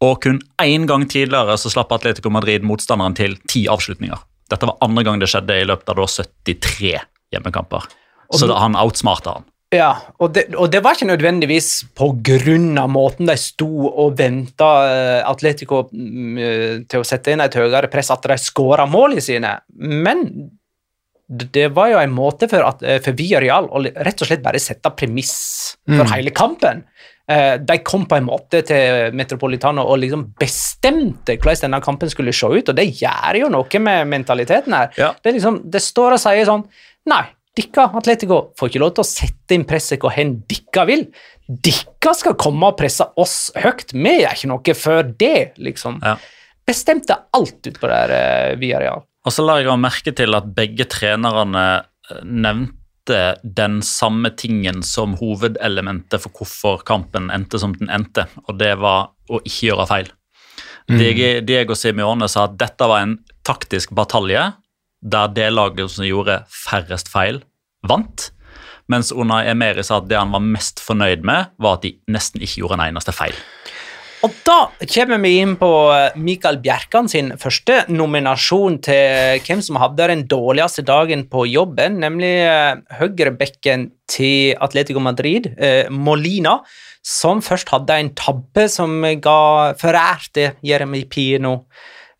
Og 0.00 0.22
kun 0.24 0.40
én 0.62 0.86
gang 0.88 1.04
tidligere 1.10 1.58
så 1.60 1.72
slapp 1.72 1.92
Atletico 1.92 2.32
Madrid 2.32 2.64
motstanderen 2.64 3.16
til 3.18 3.36
ti 3.50 3.66
avslutninger. 3.68 4.22
Dette 4.50 4.66
var 4.66 4.80
andre 4.82 5.04
gang 5.06 5.20
det 5.20 5.28
skjedde 5.30 5.60
i 5.60 5.66
løpet 5.68 5.92
av 5.92 6.00
da 6.00 6.06
73 6.08 6.94
hjemmekamper. 7.34 7.86
Så 8.34 8.46
da, 8.46 8.56
han 8.62 8.78
outsmarta 8.78 9.38
han. 9.38 9.49
Ja, 9.70 9.90
og 10.18 10.32
det, 10.34 10.48
og 10.58 10.72
det 10.72 10.80
var 10.82 10.96
ikke 10.96 11.06
nødvendigvis 11.12 11.68
av 12.82 12.88
måten 12.90 13.28
de 13.28 13.36
sto 13.38 13.68
og 13.86 14.16
venta 14.18 14.70
Atletico 15.30 15.84
mm, 15.92 16.38
eh, 16.42 16.72
til 16.90 17.04
å 17.04 17.06
sette 17.06 17.30
inn 17.30 17.42
et 17.44 17.54
høyere 17.54 17.90
press, 17.92 18.10
at 18.10 18.26
de 18.26 18.38
skåra 18.42 18.88
målene 18.90 19.22
sine. 19.22 19.52
Men 19.78 20.24
det 21.30 21.68
var 21.76 21.92
jo 21.92 22.00
en 22.02 22.10
måte 22.10 22.48
for, 22.50 22.66
at, 22.66 22.82
eh, 22.82 22.98
for 23.04 23.14
Villarreal 23.14 23.70
å 23.70 23.84
rett 23.86 24.24
og 24.24 24.26
slett 24.32 24.42
bare 24.42 24.58
sette 24.58 24.90
premiss 24.98 25.36
for 25.86 26.10
hele 26.10 26.34
kampen. 26.34 26.82
Eh, 27.30 27.54
De 27.62 27.78
kom 27.86 28.08
på 28.10 28.18
en 28.18 28.26
måte 28.26 28.64
til 28.66 29.14
Metropolitano 29.14 29.86
og 29.86 30.02
liksom 30.02 30.32
bestemte 30.40 31.38
hvordan 31.38 31.68
denne 31.68 31.84
kampen 31.84 32.10
skulle 32.10 32.34
se 32.34 32.50
ut, 32.50 32.72
og 32.72 32.74
det 32.74 32.90
gjør 32.98 33.44
jo 33.44 33.54
noe 33.54 33.86
med 33.86 34.10
mentaliteten 34.10 34.74
her. 34.74 34.90
Ja. 34.98 35.12
Det, 35.22 35.36
liksom, 35.38 35.62
det 35.70 35.84
står 35.86 36.18
og 36.18 36.24
sier 36.26 36.48
sånn 36.50 36.66
Nei, 37.08 37.22
dikka 37.58 37.88
Atletico 37.98 38.40
får 38.58 38.70
ikke 38.70 38.82
lov 38.82 38.92
til 38.96 39.04
å 39.04 39.08
sette 39.08 39.56
inn 39.56 39.66
presset 39.68 40.02
hvor 40.02 40.14
hen 40.14 40.38
dikka 40.50 40.86
vil. 40.88 41.06
Dikka 41.46 42.14
skal 42.16 42.36
komme 42.40 42.70
og 42.70 42.78
presse 42.78 43.06
oss 43.20 43.50
høyt. 43.58 43.94
Vi 43.94 44.16
gjør 44.20 44.36
ikke 44.36 44.50
noe 44.52 44.76
før 44.78 45.14
det, 45.18 45.52
liksom. 45.58 46.00
Ja. 46.04 46.16
Bestemte 46.66 47.16
alt 47.34 47.66
ut 47.66 47.80
på 47.80 47.90
det 47.90 47.96
her 47.96 48.12
eh, 48.14 48.58
Villarreal. 48.60 49.02
Og 49.26 49.34
så 49.34 49.44
la 49.44 49.58
jeg 49.60 49.80
merke 49.80 50.14
til 50.16 50.36
at 50.38 50.52
begge 50.56 50.86
trenerne 50.90 51.64
eh, 51.80 52.22
nevnte 52.22 52.76
den 53.42 53.80
samme 53.82 54.30
tingen 54.38 54.84
som 54.86 55.16
hovedelementet 55.18 56.22
for 56.22 56.36
hvorfor 56.36 56.84
kampen 56.86 57.32
endte 57.34 57.58
som 57.58 57.74
den 57.74 57.90
endte, 57.90 58.28
og 58.46 58.60
det 58.60 58.76
var 58.78 59.10
å 59.26 59.40
ikke 59.42 59.72
gjøre 59.72 59.86
feil. 59.90 60.12
Diego, 60.90 61.40
Diego 61.46 61.74
Simione 61.78 62.26
sa 62.30 62.48
at 62.48 62.56
dette 62.58 62.86
var 62.86 63.04
en 63.04 63.16
taktisk 63.46 63.92
batalje 63.94 64.42
der 65.00 65.32
det 65.32 65.48
laget 65.52 65.90
som 65.90 66.06
gjorde 66.06 66.42
færrest 66.50 67.10
feil, 67.12 67.42
vant. 67.88 68.30
Mens 68.90 69.12
Unai 69.14 69.44
Emeri 69.50 69.84
sa 69.86 70.00
at 70.00 70.08
det 70.10 70.18
han 70.18 70.32
var 70.34 70.42
mest 70.42 70.82
fornøyd 70.82 71.22
med, 71.26 71.52
var 71.62 71.78
at 71.78 71.86
de 71.86 71.94
nesten 72.10 72.42
ikke 72.42 72.64
gjorde 72.64 72.80
en 72.80 72.88
eneste 72.90 73.14
feil. 73.14 73.36
Og 74.20 74.34
da 74.44 74.56
kommer 74.84 75.20
vi 75.22 75.30
inn 75.40 75.54
på 75.56 75.68
eh, 75.94 76.16
Mikael 76.20 76.58
Bjerkan 76.60 77.06
sin 77.08 77.30
første 77.40 77.86
nominasjon 77.88 78.76
til 78.84 79.40
hvem 79.46 79.62
som 79.64 79.78
hadde 79.80 80.10
den 80.10 80.26
dårligste 80.28 80.84
dagen 80.84 81.24
på 81.32 81.46
jobben, 81.48 81.96
nemlig 82.02 82.34
eh, 82.44 82.82
høyrebekken 82.98 83.88
til 84.10 84.58
Atletico 84.60 85.00
Madrid, 85.00 85.48
eh, 85.56 85.88
Molina, 85.88 86.58
som 87.00 87.40
først 87.40 87.72
hadde 87.72 87.96
en 87.96 88.12
tabbe 88.12 88.66
som 88.68 89.00
ga 89.24 89.40
forærte 89.80 90.50
Jeremy 90.68 91.06
Pino 91.08 91.54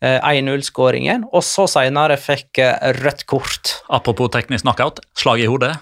1-0-skåringen, 0.01 1.27
og 1.29 1.45
så 1.45 1.67
senere 1.69 2.17
fikk 2.19 2.61
eh, 2.63 2.91
rødt 3.01 3.25
kort. 3.29 3.75
Apropos 3.93 4.31
teknisk 4.33 4.65
knockout, 4.65 5.01
slag 5.17 5.43
i 5.43 5.49
hodet. 5.49 5.75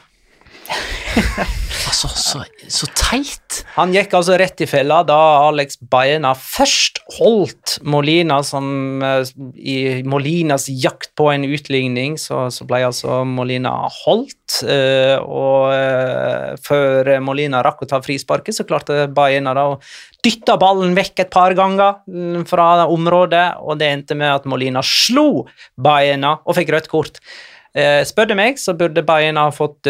altså, 1.90 2.10
så, 2.14 2.42
så 2.70 2.88
teit! 2.98 3.62
Han 3.76 3.94
gikk 3.94 4.14
altså 4.18 4.36
rett 4.40 4.62
i 4.62 4.68
fella 4.70 5.00
da 5.08 5.18
Alex 5.48 5.80
Baena 5.82 6.34
først 6.38 7.02
holdt 7.18 7.78
Molina 7.88 8.40
som 8.46 9.02
eh, 9.06 9.32
I 9.58 9.78
Molinas 10.08 10.68
jakt 10.70 11.14
på 11.20 11.30
en 11.34 11.48
utligning, 11.48 12.18
så, 12.22 12.48
så 12.54 12.68
ble 12.70 12.84
altså 12.90 13.22
Molina 13.28 13.74
holdt. 14.04 14.62
eh, 14.66 15.18
og 15.20 15.74
eh, 15.74 16.58
før 16.66 17.12
Molina 17.24 17.64
rakk 17.66 17.86
å 17.86 17.90
ta 17.90 18.02
frisparket, 18.06 18.58
så 18.58 18.68
klarte 18.70 19.08
Baena 19.14 19.56
da 19.58 19.70
å 19.74 19.80
dytte 20.26 20.58
ballen 20.60 20.98
vekk 20.98 21.24
et 21.26 21.34
par 21.34 21.56
ganger 21.58 22.02
mm, 22.10 22.44
fra 22.50 22.86
området, 22.90 23.48
og 23.64 23.80
det 23.80 23.94
endte 23.94 24.18
med 24.20 24.34
at 24.34 24.50
Molina 24.50 24.84
slo 24.86 25.46
Baena 25.80 26.38
og 26.44 26.60
fikk 26.60 26.76
rødt 26.76 26.92
kort. 26.92 27.24
Spør 28.10 28.26
du 28.32 28.34
meg, 28.36 28.58
så 28.58 28.74
burde 28.76 29.04
Baena 29.06 29.46
fått 29.54 29.88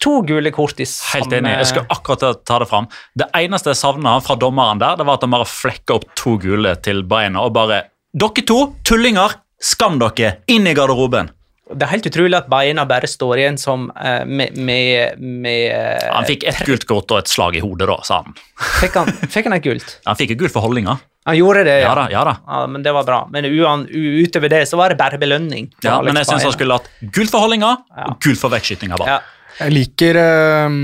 to 0.00 0.20
gule 0.26 0.50
kort 0.54 0.80
i 0.80 0.86
samme 0.88 1.24
Helt 1.24 1.34
enig. 1.40 1.56
Jeg 1.58 1.70
skal 1.74 1.86
akkurat 1.92 2.40
ta- 2.48 2.58
det 2.62 2.68
fram. 2.70 2.88
Det 3.14 3.28
eneste 3.36 3.74
jeg 3.74 3.80
savna 3.80 4.18
fra 4.24 4.36
dommeren 4.36 4.80
der, 4.80 4.96
det 4.96 5.06
var 5.06 5.20
at 5.20 5.26
han 5.26 5.34
bare 5.36 5.48
flekka 5.48 5.98
opp 6.00 6.08
to 6.16 6.36
gule 6.40 6.74
til 6.82 7.02
beina 7.04 7.44
og 7.44 7.52
bare 7.56 7.84
Dere 8.10 8.42
to, 8.42 8.74
tullinger, 8.82 9.36
skam 9.62 10.00
dere! 10.00 10.40
Inn 10.50 10.66
i 10.66 10.74
garderoben! 10.74 11.30
Det 11.70 11.86
er 11.86 11.92
helt 11.92 12.06
utrolig 12.08 12.34
at 12.34 12.48
beina 12.50 12.82
bare 12.88 13.06
står 13.06 13.38
igjen 13.38 13.58
som 13.60 13.84
uh, 13.94 14.24
med, 14.26 14.56
med, 14.58 15.20
med 15.20 15.68
uh, 15.70 16.08
Han 16.16 16.26
fikk 16.26 16.42
ett 16.50 16.64
gult 16.66 16.88
kort 16.90 17.14
og 17.14 17.20
et 17.20 17.30
slag 17.30 17.54
i 17.54 17.62
hodet, 17.62 17.86
da, 17.86 18.00
sa 18.02 18.24
han. 18.24 18.34
fikk, 18.80 18.98
han, 18.98 19.12
fikk 19.30 19.46
han 19.46 19.54
et 19.54 19.68
gult? 19.68 19.94
Han 20.08 20.18
fikk 20.18 20.34
et 20.34 20.40
gult 20.40 20.56
for 20.56 20.66
holdninga. 20.66 20.96
Han 21.28 21.36
gjorde 21.36 21.62
det, 21.68 21.76
Ja 21.84 21.92
ja, 21.92 21.94
da, 21.94 22.08
ja 22.10 22.24
da. 22.26 22.34
Ja, 22.48 22.66
men 22.66 22.82
det 22.82 22.96
var 22.96 23.06
bra. 23.06 23.20
Men 23.30 23.46
utover 23.46 24.50
det 24.50 24.64
så 24.66 24.80
var 24.80 24.90
det 24.90 24.98
bare 24.98 25.20
belønning. 25.20 25.68
Ja, 25.84 26.00
men 26.02 26.16
jeg 26.18 26.26
syns 26.26 26.48
han 26.48 26.56
skulle 26.56 26.80
hatt 26.80 26.90
gult 27.14 27.30
for 27.30 27.44
holdninga 27.44 27.76
og 28.08 28.16
gult 28.24 28.40
for 28.40 28.50
vekkskyting 28.50 28.96
ja. 28.98 29.20
Jeg 29.60 29.74
liker, 29.74 30.16
eh, 30.16 30.76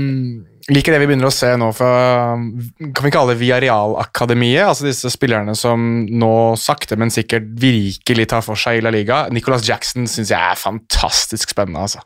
liker 0.69 0.93
det 0.93 0.99
vi 1.01 1.07
begynner 1.09 1.31
å 1.31 1.33
se 1.33 1.49
nå 1.57 1.71
fra 1.73 1.89
kan 2.37 3.05
vi 3.07 3.13
kalle 3.13 3.33
det 3.33 3.39
Villarreal-akademiet. 3.41 4.67
altså 4.67 4.85
Disse 4.85 5.09
spillerne 5.09 5.55
som 5.57 6.05
nå 6.05 6.33
sakte, 6.61 6.97
men 6.97 7.09
sikkert 7.09 7.47
virkelig 7.57 8.27
tar 8.29 8.45
for 8.45 8.59
seg 8.59 8.77
i 8.77 8.85
La 8.85 8.93
Liga. 8.93 9.25
Nicholas 9.33 9.65
Jackson 9.67 10.05
syns 10.05 10.29
jeg 10.29 10.37
er 10.37 10.61
fantastisk 10.61 11.49
spennende. 11.55 11.81
altså. 11.87 12.05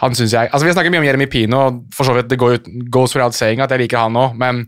Han 0.00 0.14
synes 0.14 0.32
jeg, 0.32 0.48
altså 0.52 0.64
Vi 0.64 0.70
har 0.70 0.76
snakket 0.76 0.92
mye 0.92 1.04
om 1.04 1.08
Jeremy 1.08 1.26
Pino, 1.26 1.60
og 1.66 1.84
for 1.94 2.04
så 2.04 2.16
vidt 2.16 2.28
det 2.28 2.38
går 2.38 2.58
goes 2.90 3.14
without 3.14 3.34
saying 3.34 3.60
at 3.60 3.70
jeg 3.70 3.84
liker 3.84 3.98
han 3.98 4.16
òg, 4.16 4.36
men 4.36 4.66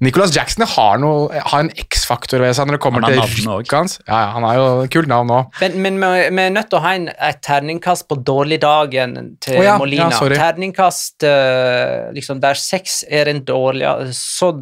Nicolas 0.00 0.32
Jackson 0.32 0.64
har, 0.64 0.96
noe, 1.02 1.28
har 1.44 1.60
en 1.60 1.68
X-faktor 1.76 2.40
ved 2.40 2.54
seg 2.56 2.68
når 2.70 2.78
det 2.78 2.80
kommer 2.80 3.04
Han 3.04 3.12
til 3.12 3.20
rykket 3.50 3.74
hans. 3.76 3.96
Ja, 4.06 4.16
ja, 4.22 4.28
Han 4.32 4.46
har 4.48 4.56
jo 4.56 4.68
kult 4.94 5.10
navn 5.12 5.32
òg. 5.36 5.58
Men, 5.60 5.76
men 5.84 5.98
vi 6.00 6.22
vi 6.38 6.44
er 6.46 6.54
nødt 6.54 6.70
til 6.72 6.78
å 6.78 6.82
ha 6.86 6.92
en, 6.96 7.08
et 7.12 7.40
terningkast 7.44 8.06
på 8.08 8.16
dårligdagen 8.24 9.16
til 9.44 9.58
oh, 9.60 9.64
ja, 9.66 9.74
Molina. 9.80 10.08
ja, 10.08 10.30
terningkast 10.40 11.26
eh, 11.28 12.08
liksom 12.16 12.40
der 12.40 12.56
seks 12.56 13.02
er 13.12 13.28
en 13.28 13.42
dårlig 13.44 13.90
Så 14.16 14.54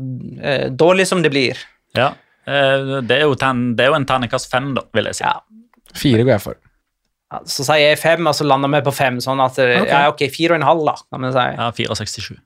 eh, 0.42 0.66
dårlig 0.74 1.06
som 1.06 1.22
det 1.22 1.30
blir. 1.34 1.60
Ja. 1.94 2.10
Eh, 2.42 2.98
Det 3.06 3.20
er 3.20 3.28
jo, 3.28 3.36
ten, 3.38 3.76
det 3.78 3.86
er 3.86 3.92
jo 3.92 3.98
en 4.00 4.08
terningkast 4.10 4.50
fem, 4.50 4.72
da, 4.74 4.82
vil 4.98 5.06
jeg 5.12 5.20
si. 5.20 5.26
Ja. 5.28 5.38
Fire 5.94 6.26
går 6.26 6.34
jeg 6.34 6.44
for. 6.48 6.58
Så 7.46 7.62
sier 7.62 7.92
jeg 7.92 8.00
fem, 8.00 8.26
og 8.26 8.34
så 8.34 8.42
lander 8.48 8.72
vi 8.74 8.82
på 8.88 8.94
fem. 8.96 9.22
Sånn 9.22 9.38
at 9.44 9.54
okay. 9.60 9.86
Ja, 9.86 10.08
ok, 10.10 10.26
fire 10.34 10.56
og 10.56 10.62
en 10.64 10.66
halv, 10.66 10.82
da, 10.88 10.96
kan 11.12 11.28
vi 11.28 11.34
si. 11.36 11.46
Ja, 11.60 11.70
4,67. 11.78 12.38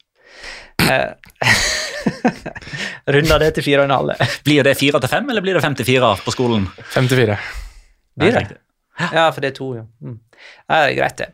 Runder 3.14 3.42
det 3.42 3.54
til 3.56 3.66
fire 3.66 3.84
og 3.84 3.90
en 3.90 3.96
halv. 3.96 4.26
Blir 4.46 4.66
det 4.66 4.76
4 4.78 5.00
til 5.02 5.12
5, 5.12 5.30
eller 5.30 5.44
blir 5.44 5.58
det 5.58 5.62
5 5.64 5.78
til 5.80 5.88
4 5.94 6.12
på 6.24 6.34
skolen? 6.34 6.68
54. 6.94 7.38
Blir 8.20 8.38
det? 8.38 8.58
Ja, 9.00 9.30
for 9.30 9.40
det 9.40 9.52
er 9.52 9.56
to, 9.56 9.72
ja. 9.74 9.86
Mm. 10.02 10.18
Ja, 10.68 10.82
det 10.84 10.90
er 10.90 10.96
greit, 10.98 11.18
det. 11.18 11.28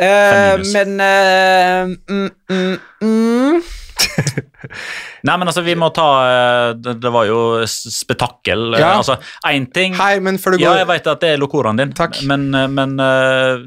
Uh, 0.00 0.62
men 0.72 0.94
uh, 1.02 1.90
mm, 2.08 2.30
mm, 2.50 2.78
mm, 3.02 3.62
Nei, 5.26 5.34
men 5.36 5.48
altså, 5.50 5.62
vi 5.66 5.74
må 5.78 5.88
ta 5.94 6.04
eh, 6.24 6.72
Det, 6.80 6.94
det 7.02 7.10
var 7.12 7.26
jo 7.28 7.38
spetakkel. 7.68 8.74
eh, 8.74 8.80
Ja. 8.82 8.92
Altså, 8.98 9.16
én 9.50 9.66
ting 9.74 9.96
Hei, 9.98 10.18
men 10.24 10.38
før 10.40 10.56
du 10.56 10.62
Ja, 10.64 10.74
jeg 10.80 10.88
vet 10.88 11.08
at 11.12 11.20
det 11.24 11.32
er 11.34 11.40
lokoraen 11.42 11.76
din, 11.80 11.92
Takk. 11.96 12.20
men, 12.28 12.48
eh, 12.54 12.66
men 12.72 12.94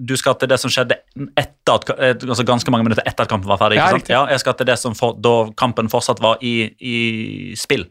du 0.06 0.16
skal 0.20 0.38
til 0.42 0.50
det 0.52 0.60
som 0.62 0.72
skjedde 0.74 0.98
etter 1.40 1.74
at, 1.78 2.24
altså 2.26 2.46
ganske 2.48 2.72
mange 2.74 2.86
minutter 2.88 3.06
etter 3.08 3.26
at 3.26 3.32
kampen 3.32 3.50
var 3.50 3.60
ferdig. 3.62 3.78
Ja, 3.80 3.88
ikke 3.90 4.00
sant? 4.02 4.10
Ja, 4.14 4.24
jeg 4.34 4.42
skal 4.44 4.58
til 4.60 4.70
det 4.70 4.78
som 4.82 4.96
for, 4.98 5.16
da 5.20 5.36
kampen 5.60 5.90
fortsatt 5.92 6.22
var 6.24 6.42
i, 6.46 6.56
i 6.82 6.98
spill. 7.60 7.86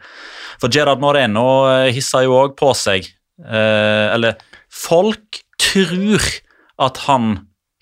For 0.62 0.72
Gerard 0.72 1.00
Moreno 1.02 1.46
hissa 1.94 2.22
jo 2.26 2.34
òg 2.44 2.56
på 2.58 2.72
seg 2.78 3.06
eh, 3.46 4.06
Eller 4.14 4.36
folk 4.72 5.42
tror 5.62 6.22
at 6.82 6.96
han 7.06 7.32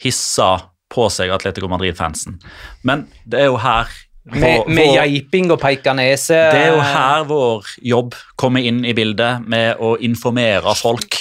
hissa 0.02 0.52
på 0.90 1.06
seg 1.12 1.30
Atletico 1.30 1.68
Madrid-fansen, 1.70 2.40
men 2.82 3.04
det 3.30 3.44
er 3.44 3.50
jo 3.52 3.58
her 3.62 3.90
Med, 4.24 4.66
med 4.68 4.86
vår- 4.90 4.98
geiping 5.00 5.50
og 5.50 5.60
peika 5.62 5.94
nese. 5.96 6.36
det 6.52 6.60
er 6.60 6.74
jo 6.74 6.80
her 6.84 7.24
vår 7.24 7.70
jobb 7.88 8.14
kommer 8.36 8.60
inn 8.60 8.82
i 8.84 8.92
bildet, 8.96 9.46
med 9.48 9.80
å 9.80 9.94
informere 10.04 10.74
folk. 10.76 11.16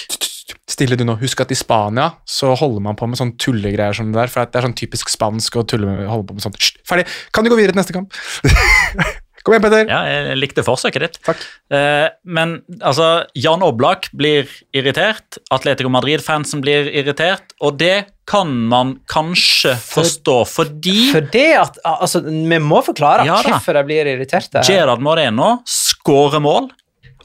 Stille 0.69 0.97
du 0.99 1.05
nå. 1.07 1.15
Husk 1.21 1.39
at 1.41 1.51
i 1.51 1.57
Spania 1.57 2.11
så 2.29 2.51
holder 2.59 2.83
man 2.85 2.97
på 2.99 3.07
med 3.09 3.17
sånne 3.17 3.39
tullegreier 3.41 3.95
som 3.97 4.11
det 4.11 4.19
der. 4.19 4.29
For 4.31 4.45
det 4.45 4.59
er 4.59 4.67
sånn 4.67 4.77
typisk 4.77 5.09
spansk 5.09 5.57
å 5.57 5.65
tulle 5.67 5.87
med, 5.89 6.05
holde 6.11 6.27
på 6.29 6.37
med 6.37 6.45
sånt. 6.45 6.59
Ferdig. 6.87 7.07
Kan 7.33 7.47
du 7.47 7.49
gå 7.51 7.57
videre 7.57 7.73
til 7.73 7.81
neste 7.81 7.95
kamp? 7.95 8.13
Kom 9.39 9.55
igjen, 9.55 9.63
Petter. 9.63 9.87
Ja, 9.87 9.99
jeg 10.11 10.37
likte 10.37 10.63
forsøket 10.67 11.03
ditt. 11.05 11.17
Takk. 11.23 11.43
Eh, 11.71 12.09
men 12.27 12.57
altså, 12.83 13.23
Jan 13.39 13.63
Oblak 13.65 14.09
blir 14.19 14.49
irritert, 14.75 15.39
Atletico 15.55 15.89
Madrid-fansen 15.93 16.59
blir 16.61 16.89
irritert, 16.91 17.55
og 17.63 17.79
det 17.79 18.09
kan 18.29 18.51
man 18.69 18.95
kanskje 19.09 19.73
forstå, 19.81 20.35
fordi 20.45 20.97
For 21.11 21.25
det 21.33 21.47
at, 21.57 21.79
altså, 21.83 22.21
Vi 22.21 22.59
må 22.61 22.81
forklare 22.85 23.25
Ja 23.27 23.39
hvorfor 23.45 23.79
de 23.79 23.85
blir 23.87 24.09
irritert. 24.11 24.53
Gerard 24.67 25.01
Moreno 25.01 25.57
skårer 25.67 26.43
mål. 26.43 26.69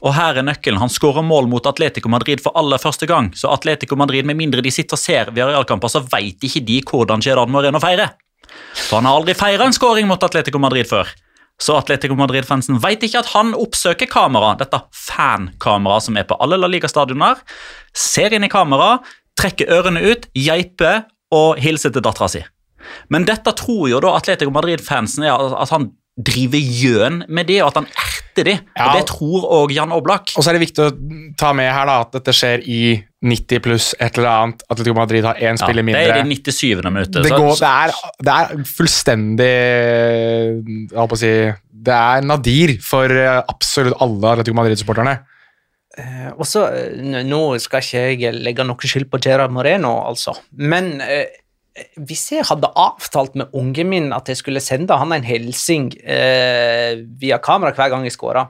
Og 0.05 0.13
her 0.13 0.37
er 0.37 0.45
nøkkelen. 0.45 0.77
Han 0.81 0.91
skårer 0.91 1.23
mål 1.25 1.47
mot 1.49 1.65
Atletico 1.65 2.09
Madrid 2.11 2.41
for 2.43 2.53
aller 2.59 2.81
første 2.81 3.07
gang. 3.09 3.31
Så 3.37 3.49
Atletico 3.49 3.95
Madrid, 3.97 4.25
med 4.27 4.37
mindre 4.37 4.61
de 4.61 4.73
sitter 4.73 4.97
og 4.97 5.01
ser 5.01 5.31
Villarreal-kamper, 5.31 5.89
så 5.89 6.03
vet 6.03 6.45
ikke 6.45 6.61
de 6.67 6.81
hvordan 6.85 7.23
Gerard 7.25 7.49
Moreno 7.49 7.81
feirer. 7.81 8.13
For 8.85 8.99
han 8.99 9.07
har 9.09 9.21
aldri 9.21 9.33
feira 9.37 9.65
en 9.65 9.73
skåring 9.73 10.05
mot 10.09 10.21
Atletico 10.21 10.61
Madrid 10.61 10.89
før. 10.89 11.09
Så 11.61 11.77
Atletico 11.79 12.17
Madrid-fansen 12.19 12.81
vet 12.83 13.03
ikke 13.07 13.21
at 13.23 13.31
han 13.31 13.53
oppsøker 13.55 14.09
kamera, 14.11 14.53
dette 14.59 14.81
fankameraet 14.91 16.09
som 16.09 16.17
er 16.19 16.27
på 16.27 16.37
alle 16.43 16.59
La 16.59 16.67
Liga-stadioner, 16.69 17.39
ser 17.95 18.35
inn 18.35 18.43
i 18.43 18.51
kamera, 18.51 18.97
trekker 19.39 19.71
ørene 19.77 20.01
ut, 20.05 20.29
geiper 20.37 21.03
og 21.35 21.59
hilser 21.61 21.93
til 21.95 22.03
dattera 22.05 22.29
si. 22.31 22.43
Men 23.09 23.25
dette 23.27 23.51
tror 23.57 23.87
jo 23.89 23.99
da 24.03 24.15
Atletico 24.17 24.53
Madrid-fansen 24.53 25.25
er 25.25 25.55
at 25.57 25.71
han 25.73 25.89
driver 26.15 26.61
gjøn 26.61 27.23
med 27.27 27.49
de, 27.49 27.57
og 27.59 27.73
at 27.73 27.81
han 27.81 27.87
erter 27.91 28.47
de. 28.47 28.53
Ja. 28.77 28.85
Og 28.85 28.93
det 28.95 29.07
tror 29.09 29.47
òg 29.57 29.73
Jan 29.75 29.91
Oblak. 29.91 30.31
Og 30.37 30.45
så 30.45 30.51
er 30.51 30.55
det 30.55 30.61
viktig 30.63 30.85
å 30.85 30.93
ta 31.39 31.49
med 31.57 31.67
her 31.75 31.89
da, 31.89 31.97
at 32.05 32.13
dette 32.15 32.35
skjer 32.35 32.63
i 32.71 32.79
90 33.25 33.63
pluss 33.65 33.89
et 33.99 34.15
eller 34.15 34.29
annet. 34.31 34.63
Atletico 34.71 34.95
Madrid 34.95 35.27
har 35.27 35.35
én 35.41 35.59
Ja, 35.59 35.73
mindre. 35.81 35.99
det 35.99 36.13
er 36.13 36.21
det 36.21 36.39
97. 36.45 36.87
minuttet. 36.87 37.19
det, 37.25 37.33
går, 37.35 37.51
det, 37.59 37.73
er, 37.73 37.99
det 38.29 38.35
er 38.37 38.65
fullstendig 38.69 39.51
Jeg 39.51 40.95
holdt 40.95 41.11
på 41.11 41.17
å 41.17 41.21
si 41.25 41.33
Det 41.85 41.95
er 41.99 42.27
nadir 42.31 42.75
for 42.85 43.11
eh, 43.11 43.41
absolutt 43.51 43.99
alle 43.99 44.35
Atletico 44.37 44.55
Madrid-supporterne. 44.61 45.17
Eh, 45.97 46.29
Og 46.35 46.45
så, 46.47 46.65
eh, 46.73 47.23
Nå 47.23 47.41
skal 47.63 47.81
ikke 47.81 48.03
jeg 48.19 48.35
legge 48.35 48.65
noe 48.67 48.75
skyld 48.89 49.09
på 49.11 49.21
Gerard 49.23 49.53
Moreno, 49.55 49.93
altså. 50.09 50.35
Men 50.51 51.01
eh, 51.01 51.27
hvis 51.99 52.31
jeg 52.31 52.45
hadde 52.47 52.71
avtalt 52.79 53.35
med 53.35 53.51
ungen 53.53 53.89
min 53.91 54.13
at 54.15 54.29
jeg 54.31 54.39
skulle 54.39 54.63
sende 54.63 54.95
han 54.95 55.11
en 55.11 55.25
hilsing 55.27 55.89
eh, 56.03 56.95
via 57.19 57.39
kamera 57.43 57.75
hver 57.75 57.91
gang 57.91 58.03
jeg 58.07 58.15
skåra, 58.15 58.45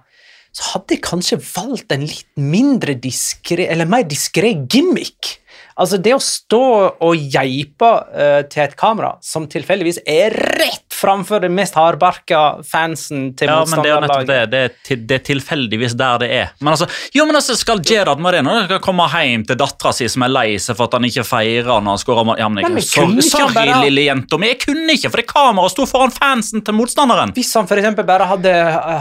så 0.55 0.69
hadde 0.75 0.93
jeg 0.95 1.01
kanskje 1.03 1.41
valgt 1.41 1.91
en 1.91 2.05
litt 2.05 2.29
mindre 2.39 2.93
diskré, 3.01 3.65
eller 3.67 3.89
mer 3.89 4.05
diskré 4.07 4.53
gimmick. 4.71 5.39
Altså 5.75 5.97
det 5.99 6.13
å 6.15 6.21
stå 6.23 6.61
og 7.03 7.25
geipe 7.33 7.89
eh, 8.15 8.43
til 8.47 8.63
et 8.63 8.77
kamera 8.79 9.17
som 9.25 9.49
tilfeldigvis 9.51 9.99
er 10.07 10.31
rett 10.55 10.84
framfor 10.95 11.43
den 11.43 11.55
mest 11.57 11.75
hardbarka 11.77 12.41
fansen 12.65 13.33
til 13.37 13.49
Ja, 13.51 13.59
det 13.65 13.75
er 13.75 14.01
motstanderlaget. 14.01 14.27
det. 14.27 14.39
Det 14.51 14.61
er, 14.95 15.01
det 15.09 15.17
er 15.19 15.23
tilfeldigvis 15.29 15.95
der 15.99 16.21
det 16.23 16.29
er. 16.31 16.51
Men 16.61 16.73
altså, 16.73 16.87
jo, 17.15 17.25
men 17.29 17.35
altså, 17.39 17.55
skal 17.59 17.81
Gerard 17.85 18.19
Moreno 18.23 18.55
skal 18.65 18.79
komme 18.83 19.05
hjem 19.11 19.45
til 19.49 19.59
dattera 19.59 19.93
si 19.95 20.07
som 20.11 20.25
er 20.27 20.33
lei 20.33 20.47
seg 20.61 20.77
for 20.79 20.87
at 20.89 20.97
han 20.99 21.07
ikke 21.07 21.25
feirer 21.27 21.69
når 21.83 21.95
han 21.95 22.01
skårer? 22.01 22.31
Ja, 22.39 22.49
men 22.49 22.63
jeg, 22.63 22.69
Nei, 22.69 22.73
men 22.79 22.85
sorry, 22.87 23.05
kunne 23.11 23.25
ikke 23.25 23.31
sorry 23.31 23.57
bare- 23.59 23.83
lille 23.85 24.05
jenta 24.07 24.39
mi, 24.41 24.47
jeg 24.53 24.59
kunne 24.65 24.95
ikke, 24.97 25.11
for 25.13 25.21
det 25.21 25.27
kameraet 25.29 25.75
sto 25.75 25.85
foran 25.89 26.13
fansen 26.15 26.63
til 26.65 26.77
motstanderen. 26.77 27.33
Hvis 27.35 27.53
han 27.57 27.67
eksempel 27.75 28.05
bare 28.07 28.25
hadde, 28.29 28.53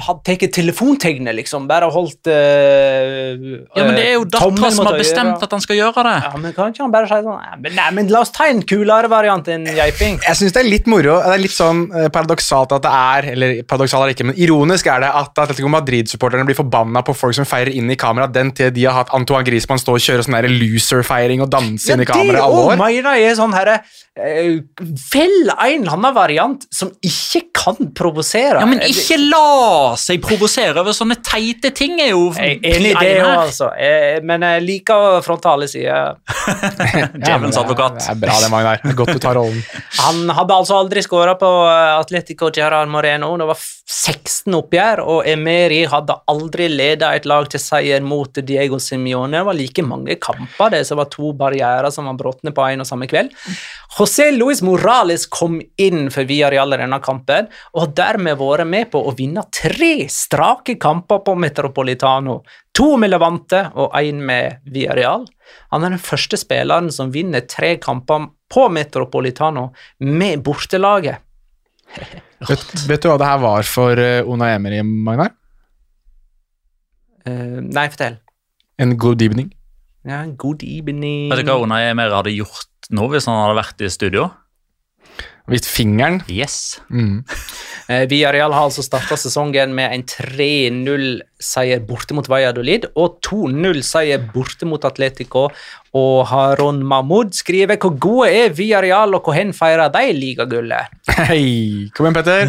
hadde 0.08 0.22
tatt 0.26 0.52
telefontegnet, 0.54 1.34
liksom, 1.38 1.68
bare 1.70 1.88
holdt 1.92 2.26
øh, 2.30 3.64
Ja, 3.74 3.84
men 3.84 3.94
det 3.96 4.04
er 4.08 4.14
jo 4.18 4.24
dattera 4.28 4.70
som 4.74 4.88
har 4.88 4.98
bestemt 4.98 5.42
at 5.44 5.54
han 5.56 5.62
skal 5.64 5.78
gjøre 5.78 6.04
det. 6.06 6.16
Ja, 6.26 6.32
men 6.40 6.52
Kan 6.56 6.72
ikke 6.72 6.84
han 6.84 6.92
bare 6.94 7.08
si 7.10 7.18
sånn 7.24 7.64
nei, 7.74 7.88
men 7.96 8.10
la 8.12 8.20
oss 8.24 8.32
ta 8.34 8.46
en 8.50 8.62
kulere 8.66 9.08
variant 9.10 9.48
enn 9.52 9.66
geiping. 9.74 10.20
Jeg 10.24 10.38
syns 10.40 10.54
det 10.56 10.62
er 10.64 10.68
litt 10.70 10.86
moro. 10.90 11.18
Det 11.24 11.34
er 11.38 11.42
litt 11.42 11.54
sånn 11.54 11.83
eh, 11.92 12.08
paradoksalt 12.12 12.72
at 12.76 12.84
det 12.84 12.92
er 12.94 13.28
Eller 13.34 13.62
paradoksalt 13.68 14.04
er 14.04 14.10
det 14.10 14.16
ikke, 14.16 14.28
men 14.30 14.38
ironisk 14.40 14.88
er 14.90 15.04
det 15.04 15.10
at 15.10 15.42
Atletico 15.44 15.70
Madrid-supporterne 15.72 16.46
blir 16.48 16.58
forbanna 16.58 17.04
på 17.06 17.14
folk 17.16 17.36
som 17.36 17.48
feirer 17.48 17.74
inn 17.74 17.90
i 17.90 17.98
kamera 18.00 18.28
den 18.30 18.52
tid 18.56 18.74
de 18.76 18.86
har 18.88 18.98
hatt 19.00 19.12
Antoine 19.16 19.46
Griezmann 19.46 19.80
stå 19.80 19.96
og 19.98 20.04
kjøre 20.04 20.26
sånn 20.26 20.38
loser-feiring 20.54 21.44
og 21.44 21.50
danse 21.52 21.92
inn 21.92 22.04
i 22.04 22.08
kamera 22.08 22.40
i 22.40 22.44
alle 22.44 22.64
år. 22.74 23.16
jeg 23.18 23.30
er 23.30 23.38
sånn 23.38 23.54
herre 23.56 23.78
uh, 23.80 24.56
Vel 25.14 25.50
en 25.50 25.84
eller 25.84 25.94
annen 25.94 26.14
variant 26.16 26.66
som 26.74 26.90
ikke 27.04 27.44
kan 27.54 27.90
provosere. 27.96 28.60
Ja, 28.60 28.66
men 28.68 28.82
ikke 28.84 29.16
la 29.20 29.94
seg 30.00 30.22
provosere 30.24 30.82
over 30.82 30.94
sånne 30.96 31.16
teite 31.24 31.70
ting, 31.74 31.96
er 32.02 32.12
jo 32.12 32.28
Jeg 32.36 32.58
enig 32.60 32.92
i 32.92 32.96
det 32.98 33.12
òg, 33.22 33.30
altså. 33.46 33.70
Jeg, 33.78 34.22
men 34.26 34.44
jeg 34.46 34.64
liker 34.64 35.20
frontale 35.24 35.68
sider. 35.70 36.18
Djevelens 37.24 37.58
advokat. 37.60 38.00
Det 38.00 38.10
er 38.12 38.20
bra, 38.20 38.36
det, 38.42 38.50
Magnar. 38.52 38.84
Godt 38.98 39.14
du 39.16 39.22
tar 39.22 39.38
rollen. 39.38 39.62
Han 40.02 40.28
hadde 40.36 40.58
altså 40.58 40.78
aldri 40.82 41.02
skåra 41.04 41.36
på 41.40 41.50
eh, 41.70 41.73
Atletico 41.74 42.50
Gerard 42.54 42.88
Moreno. 42.88 43.32
Det 43.38 43.46
var 43.48 43.58
16 43.58 44.54
oppgjør, 44.58 45.02
og 45.04 45.28
Emeri 45.28 45.82
hadde 45.90 46.16
aldri 46.30 46.68
leda 46.72 47.12
et 47.16 47.26
lag 47.28 47.48
til 47.52 47.60
seier 47.62 48.04
mot 48.04 48.40
Diego 48.46 48.78
Simione. 48.80 49.36
Det 49.36 49.44
var 49.48 49.58
like 49.58 49.84
mange 49.84 50.16
kamper 50.22 50.72
det, 50.72 50.82
det 50.88 50.98
var 50.98 51.10
to 51.12 51.32
barrierer 51.36 51.90
som 51.94 52.08
var 52.10 52.18
bråtne 52.20 52.54
på 52.54 52.64
en 52.66 52.84
og 52.84 52.88
samme 52.88 53.08
kveld. 53.10 53.32
José 53.94 54.30
Luis 54.34 54.62
Morales 54.64 55.26
kom 55.30 55.60
inn 55.80 56.08
for 56.14 56.26
Villarreal 56.28 56.74
i 56.74 56.80
denne 56.80 57.00
kampen, 57.04 57.50
og 57.74 57.86
har 57.86 57.94
dermed 58.00 58.40
vært 58.40 58.70
med 58.70 58.90
på 58.94 59.04
å 59.04 59.14
vinne 59.16 59.44
tre 59.54 60.08
strake 60.10 60.78
kamper 60.82 61.22
på 61.26 61.36
Metropolitano. 61.38 62.40
To 62.74 62.94
med 62.98 63.12
Levante 63.12 63.68
og 63.78 63.94
én 64.00 64.18
med 64.26 64.64
Villarreal. 64.66 65.28
Han 65.70 65.84
er 65.84 65.94
den 65.94 66.02
første 66.02 66.38
spilleren 66.40 66.90
som 66.94 67.12
vinner 67.14 67.44
tre 67.46 67.76
kamper 67.82 68.30
på 68.50 68.66
Metropolitano 68.72 69.68
med 70.00 70.42
bortelaget. 70.46 71.22
Vet, 72.48 72.64
vet 72.90 73.00
du 73.00 73.08
hva 73.08 73.16
det 73.20 73.28
her 73.28 73.40
var 73.40 73.64
for 73.64 73.96
Ona 73.96 74.34
Una 74.34 74.50
Emery, 74.52 74.82
Magnar? 74.84 75.32
Uh, 77.24 77.62
nei, 77.64 77.86
fortell. 77.88 78.18
En 78.76 78.96
good 79.00 79.22
evening. 79.24 79.48
Ja, 80.04 80.18
en 80.20 80.34
good 80.36 80.60
evening. 80.66 81.30
Vet 81.32 81.40
du 81.40 81.48
hva 81.48 81.62
Ona 81.64 81.80
Emery 81.88 82.12
hadde 82.12 82.34
gjort 82.34 82.90
nå 82.92 83.08
hvis 83.12 83.30
han 83.30 83.38
hadde 83.40 83.56
vært 83.56 83.80
i 83.80 83.88
studio? 83.92 84.28
Vist 85.50 85.66
fingeren. 85.68 86.22
Yes. 86.28 86.80
Mm. 86.90 87.22
Eh, 87.84 88.06
Villarreal 88.08 88.48
har 88.56 88.64
altså 88.64 88.80
starta 88.80 89.12
sesongen 89.20 89.74
med 89.76 89.92
en 89.92 90.02
3-0-seier 90.08 91.82
borte 91.84 92.14
mot 92.16 92.24
Valladolid 92.32 92.86
og 92.96 93.18
2-0-seier 93.26 94.22
borte 94.32 94.64
mot 94.64 94.80
Atletico. 94.88 95.50
Og 95.94 96.22
Haron 96.30 96.80
Mahmoud 96.88 97.36
skriver 97.36 97.76
hvor 97.78 97.92
gode 98.02 98.30
er 98.34 98.54
Villarreal, 98.56 99.12
og 99.14 99.28
hvor 99.28 99.36
hen 99.36 99.52
feirer 99.54 99.92
de 99.94 100.00
ligagullet? 100.16 100.88
Hei, 101.28 101.90
kom 101.94 102.08
igjen, 102.08 102.16
Petter. 102.16 102.48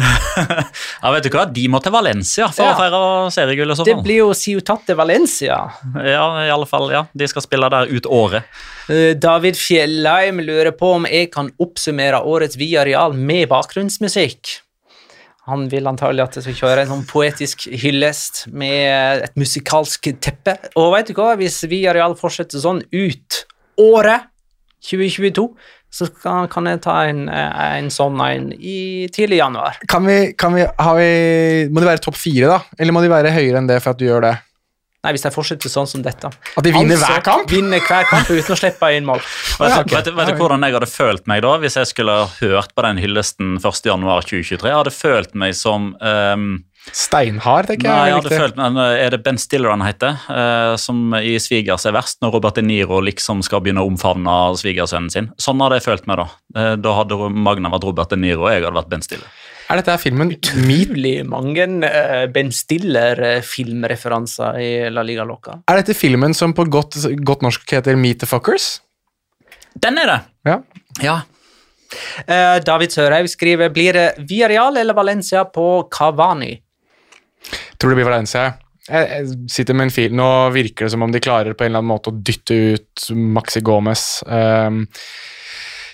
Ja, 1.04 1.12
vet 1.12 1.28
du 1.28 1.30
hva? 1.36 1.44
De 1.52 1.66
må 1.70 1.82
til 1.84 1.92
Valencia 1.94 2.48
for 2.48 2.64
Ja. 2.64 2.72
å 2.72 2.80
feire 2.80 3.02
seriegullet. 3.36 3.84
Det 3.86 3.98
blir 4.02 4.22
jo 4.24 4.32
Ciutat 4.34 4.88
de 4.88 4.96
Valencia. 4.98 5.60
Ja, 6.00 6.24
i 6.46 6.50
alle 6.50 6.66
fall, 6.66 6.88
ja. 6.96 7.04
De 7.12 7.28
skal 7.28 7.44
spille 7.44 7.68
der 7.76 7.92
ut 7.92 8.08
året. 8.08 8.48
Eh, 8.88 9.12
David 9.20 9.60
Fjellheim 9.60 10.40
lurer 10.48 10.72
på 10.74 10.94
om 10.96 11.04
jeg 11.12 11.28
kan 11.36 11.52
oppsummere 11.62 12.24
årets 12.24 12.56
Villarreal 12.58 12.85
med 13.16 13.48
bakgrunnsmusikk. 13.50 14.60
Han 15.46 15.68
vil 15.70 15.86
antagelig 15.86 16.24
at 16.24 16.36
jeg 16.36 16.46
skal 16.46 16.56
kjøre 16.58 16.82
en 16.82 16.90
sånn 16.90 17.04
poetisk 17.06 17.68
hyllest 17.70 18.46
med 18.50 19.22
et 19.28 19.36
musikalsk 19.38 20.08
teppe. 20.18 20.56
Og 20.74 20.90
vet 20.96 21.12
du 21.12 21.18
hva, 21.18 21.36
hvis 21.38 21.60
vi 21.70 21.84
areal 21.86 22.16
fortsetter 22.18 22.58
sånn 22.62 22.82
ut 22.90 23.44
året 23.78 24.26
2022, 24.86 25.46
så 25.96 26.08
kan, 26.10 26.48
kan 26.50 26.66
jeg 26.68 26.82
ta 26.84 26.96
en, 27.08 27.28
en 27.30 27.92
sånn 27.94 28.18
en 28.26 28.50
i 28.58 29.06
tidlig 29.14 29.38
januar. 29.38 29.78
Kan 29.88 30.06
vi, 30.08 30.18
kan 30.38 30.56
vi, 30.56 30.66
vi 30.66 31.12
Må 31.70 31.82
de 31.82 31.88
være 31.88 32.02
topp 32.02 32.18
fire, 32.18 32.50
da? 32.50 32.58
Eller 32.78 32.94
må 32.96 33.04
de 33.04 33.12
være 33.12 33.32
høyere 33.34 33.62
enn 33.62 33.70
det 33.70 33.78
for 33.84 33.94
at 33.94 34.02
du 34.02 34.06
gjør 34.08 34.26
det? 34.26 34.34
Nei, 35.06 35.12
hvis 35.14 35.22
de 35.22 35.30
fortsetter 35.30 35.70
sånn 35.70 35.86
som 35.86 36.02
dette. 36.02 36.26
At 36.58 36.64
de 36.66 36.72
vinner 36.74 36.98
hver 36.98 37.22
kamp? 37.22 37.46
Vinner 37.52 37.78
hver 37.86 38.08
kamp 38.10 38.26
uten 38.32 38.54
å 38.56 38.58
slippe 38.58 38.88
inn 38.96 39.06
mål. 39.06 39.22
Vet, 39.60 39.92
vet, 39.92 40.08
vet 40.16 40.32
du 40.32 40.40
hvordan 40.40 40.66
jeg 40.66 40.74
hadde 40.74 40.88
følt 40.90 41.28
meg 41.30 41.44
da, 41.46 41.52
hvis 41.62 41.78
jeg 41.78 41.86
skulle 41.92 42.16
hørt 42.40 42.74
på 42.74 42.82
den 42.88 42.98
hyllesten 42.98 43.60
1.1.2023? 43.62 44.66
Jeg 44.66 44.80
hadde 44.80 44.94
følt 44.94 45.36
meg 45.38 45.54
som 45.54 45.92
um 46.00 46.48
Steinhard, 46.94 47.66
tenker 47.66 47.88
Nei, 47.88 47.94
jeg. 47.94 48.06
jeg 48.06 48.12
er 48.12 48.20
hadde 48.20 48.38
følt, 48.38 48.58
men 48.60 48.76
eh, 48.78 49.00
Er 49.02 49.10
det 49.10 49.18
Ben 49.26 49.38
Stiller 49.42 49.72
han 49.74 49.82
heter? 49.82 50.20
eh, 50.30 50.76
som 50.78 51.14
i 51.18 51.32
'Svigers 51.42 51.86
er 51.88 51.96
verst', 51.96 52.20
når 52.22 52.36
Robert 52.36 52.54
De 52.54 52.62
Niro 52.62 53.00
liksom 53.02 53.42
skal 53.42 53.60
begynne 53.64 53.82
å 53.82 53.90
omfavne 53.90 54.36
svigersønnen 54.54 55.10
sin. 55.10 55.30
Sånn 55.34 55.58
hadde 55.64 55.80
jeg 55.80 55.86
følt 55.88 56.06
meg 56.06 56.20
da. 56.22 56.26
Eh, 56.54 56.76
da 56.76 56.92
hadde 57.00 57.18
Magna 57.34 57.72
vært 57.74 57.88
Robert 57.88 58.10
De 58.14 58.16
Niro, 58.22 58.46
og 58.46 58.52
jeg 58.54 58.62
hadde 58.62 58.78
vært 58.78 58.88
Ben 58.92 59.02
Stiller. 59.02 59.26
Er 59.66 59.80
dette 59.80 59.96
filmen 59.98 60.30
Utrolig 60.30 61.24
mange 61.26 61.64
uh, 61.82 62.30
Ben 62.30 62.52
Stiller-filmreferanser 62.54 64.58
i 64.62 64.90
La 64.92 65.02
Liga 65.06 65.24
Loca. 65.26 65.58
Er 65.66 65.76
dette 65.80 65.94
filmen 65.98 66.34
som 66.38 66.54
på 66.54 66.64
godt, 66.70 66.94
godt 67.26 67.42
norsk 67.46 67.66
heter 67.74 67.98
Meet 67.98 68.22
the 68.22 68.28
Fuckers? 68.30 68.66
Den 69.74 69.98
er 70.00 70.06
det! 70.12 70.20
Ja. 70.46 70.60
Ja. 71.02 71.16
Eh, 72.26 72.58
David 72.66 72.94
Sørhaug 72.94 73.28
skriver 73.30 73.72
blir 73.74 73.96
det 73.96 74.06
Villarreal 74.28 74.78
eller 74.80 74.96
Valencia 74.96 75.44
på 75.44 75.86
Cavani. 75.92 76.54
Tror 77.76 77.92
det 77.92 78.00
blir 78.00 78.08
Valencia. 78.08 78.48
Jeg, 78.86 79.08
jeg 79.10 79.50
sitter 79.50 79.76
med 79.76 79.88
en 79.88 79.94
fil. 79.94 80.14
Nå 80.16 80.28
virker 80.54 80.86
det 80.86 80.94
som 80.94 81.04
om 81.06 81.12
de 81.12 81.22
klarer 81.22 81.56
på 81.56 81.66
en 81.66 81.72
eller 81.72 81.82
annen 81.82 81.92
måte 81.92 82.12
å 82.12 82.16
dytte 82.16 82.58
ut 82.74 83.08
Maxi 83.36 83.62
Gomez. 83.66 84.06
Um, 84.26 84.84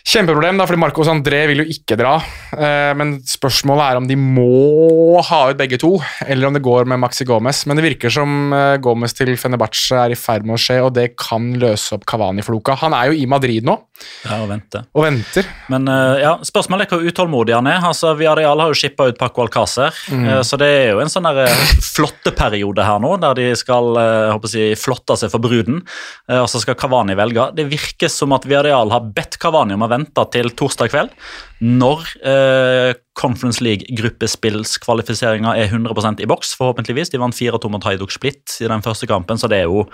kjempeproblem, 0.02 0.58
da, 0.58 0.66
fordi 0.66 0.80
Marcos 0.82 1.10
André 1.10 1.44
vil 1.50 1.62
jo 1.62 1.68
ikke 1.74 1.96
dra. 1.98 2.16
Eh, 2.56 2.92
men 2.98 3.14
spørsmålet 3.28 3.84
er 3.86 4.00
om 4.00 4.08
de 4.08 4.16
må 4.18 5.22
ha 5.28 5.42
ut 5.50 5.60
begge 5.60 5.78
to, 5.80 5.94
eller 6.26 6.48
om 6.48 6.56
det 6.56 6.64
går 6.64 6.88
med 6.90 7.00
Maxi 7.02 7.26
Gomez. 7.28 7.64
Men 7.68 7.78
det 7.78 7.86
virker 7.86 8.12
som 8.12 8.52
eh, 8.56 8.78
Gomez 8.82 9.14
til 9.16 9.34
Fenebache 9.38 10.00
er 10.04 10.14
i 10.14 10.18
ferd 10.18 10.48
med 10.48 10.58
å 10.58 10.62
skje, 10.62 10.80
og 10.82 10.92
det 10.98 11.12
kan 11.20 11.52
løse 11.62 11.96
opp 11.96 12.06
Cavani-floka. 12.08 12.78
Han 12.82 12.96
er 12.98 13.12
jo 13.12 13.20
i 13.22 13.28
Madrid 13.30 13.68
nå 13.68 13.78
ja, 14.24 14.38
og 14.42 14.48
venter. 14.50 14.84
og 14.94 15.04
venter. 15.06 15.46
Men 15.72 15.88
eh, 15.88 16.22
ja, 16.24 16.32
spørsmålet 16.46 16.86
er 16.86 16.92
hvor 16.96 17.06
utålmodig 17.10 17.54
han 17.56 17.68
er. 17.70 17.80
Altså, 17.88 18.12
Villarreal 18.18 18.60
har 18.62 18.72
jo 18.72 18.78
shippa 18.78 19.08
ut 19.10 19.18
Paco 19.20 19.44
Alcácer, 19.46 19.90
Mm. 20.12 20.42
så 20.44 20.58
det 20.60 20.66
er 20.68 20.90
jo 20.92 21.00
en 21.02 21.10
sånn 21.12 21.26
eh, 21.30 21.62
flotteperiode 21.94 22.84
her 22.86 22.98
nå, 23.02 23.14
der 23.22 23.34
de 23.38 23.48
skal 23.58 23.92
håper 24.32 24.52
jeg 24.56 24.78
flotte 24.80 25.16
seg 25.18 25.30
for 25.32 25.42
bruden, 25.42 25.80
og 26.28 26.48
så 26.50 26.60
skal 26.62 26.76
Cavani 26.78 27.14
velge. 27.18 27.48
Det 27.56 27.66
virker 27.70 28.10
som 28.12 28.32
at 28.36 28.44
Villarreal 28.48 28.90
har 28.92 29.06
bedt 29.14 29.38
Cavani 29.42 29.74
om 29.76 29.84
å 29.86 29.90
vente 29.90 30.24
til 30.34 30.50
torsdag 30.58 30.90
kveld, 30.92 31.14
når 31.62 32.06
eh, 32.26 32.94
Conference 33.18 33.62
League-gruppespillskvalifiseringa 33.62 35.54
er 35.60 35.68
100% 35.70 36.22
i 36.24 36.28
boks, 36.30 36.54
forhåpentligvis. 36.58 37.10
De 37.12 37.20
vant 37.22 37.34
4-2 37.36 37.70
mot 37.72 37.84
Haiduk 37.86 38.12
Split 38.14 38.58
i 38.64 38.68
den 38.70 38.82
første 38.84 39.06
kampen, 39.10 39.38
så 39.40 39.50
det 39.50 39.62
er 39.62 39.68
jo 39.70 39.86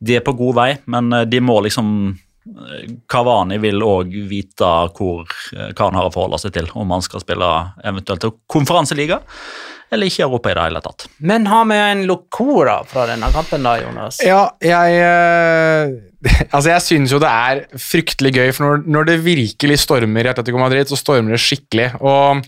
De 0.00 0.14
er 0.18 0.22
på 0.22 0.34
god 0.38 0.54
vei, 0.54 0.68
men 0.86 1.10
de 1.26 1.40
må 1.42 1.58
liksom 1.64 1.88
Cavani 3.10 3.58
vil 3.62 3.82
òg 3.84 4.12
vite 4.28 4.68
hvor, 4.96 5.24
eh, 5.54 5.72
hva 5.72 5.88
han 5.88 5.98
har 5.98 6.08
å 6.08 6.14
forholde 6.14 6.40
seg 6.42 6.54
til, 6.56 6.70
om 6.78 6.94
han 6.94 7.04
skal 7.04 7.24
spille 7.24 7.48
eventuelt 7.86 8.28
konferanseliga 8.50 9.22
eller 9.88 10.10
ikke 10.10 10.20
i 10.20 10.26
Europa 10.26 10.50
i 10.50 10.56
det 10.56 10.64
hele 10.66 10.80
tatt. 10.84 11.06
Men 11.24 11.46
har 11.48 11.64
vi 11.70 11.78
en 11.80 12.02
locora 12.08 12.76
fra 12.84 13.06
denne 13.08 13.30
kampen, 13.32 13.64
da, 13.64 13.78
Jonas? 13.80 14.20
Ja, 14.24 14.42
jeg 14.60 14.98
eh, 15.00 15.96
Altså, 16.54 16.72
jeg 16.72 16.84
syns 16.84 17.14
jo 17.14 17.20
det 17.22 17.30
er 17.30 17.62
fryktelig 17.78 18.34
gøy, 18.34 18.48
for 18.52 18.66
når, 18.66 18.88
når 18.90 19.08
det 19.08 19.18
virkelig 19.24 19.78
stormer 19.84 20.26
i 20.26 20.32
Atletico 20.32 20.60
Madrid, 20.60 20.90
så 20.90 20.98
stormer 20.98 21.36
det 21.36 21.40
skikkelig. 21.44 21.92
Og 22.02 22.42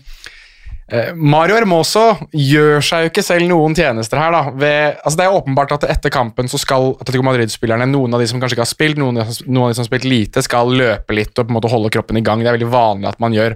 Mario 1.15 1.55
Hermoso 1.55 2.03
gjør 2.35 2.83
seg 2.83 3.05
jo 3.05 3.11
ikke 3.11 3.23
selv 3.23 3.47
noen 3.47 3.75
tjenester 3.77 4.19
her, 4.19 4.33
da. 4.35 4.41
Ved, 4.51 4.97
altså, 4.99 5.17
det 5.19 5.27
er 5.27 5.37
åpenbart 5.37 5.75
at 5.77 5.87
etter 5.93 6.11
kampen 6.11 6.51
så 6.51 6.59
skal 6.59 6.91
Atletico 6.97 7.23
Madrid-spillerne, 7.23 7.87
noen 7.87 8.17
av 8.17 8.19
de 8.19 8.27
som 8.27 8.41
kanskje 8.41 8.57
ikke 8.57 8.65
har 8.65 8.73
spilt, 8.73 8.99
noen, 8.99 9.21
av 9.23 9.31
noen 9.47 9.69
av 9.69 9.71
de 9.71 9.79
som 9.79 9.85
har 9.85 9.91
spilt 9.93 10.09
lite, 10.09 10.43
skal 10.43 10.73
løpe 10.75 11.15
litt 11.15 11.31
og 11.37 11.45
på 11.45 11.47
en 11.47 11.59
måte 11.61 11.71
holde 11.71 11.93
kroppen 11.95 12.19
i 12.19 12.25
gang. 12.25 12.43
Det 12.43 12.51
er 12.51 12.57
veldig 12.59 12.73
vanlig 12.73 13.11
at 13.13 13.21
man 13.23 13.37
gjør. 13.37 13.55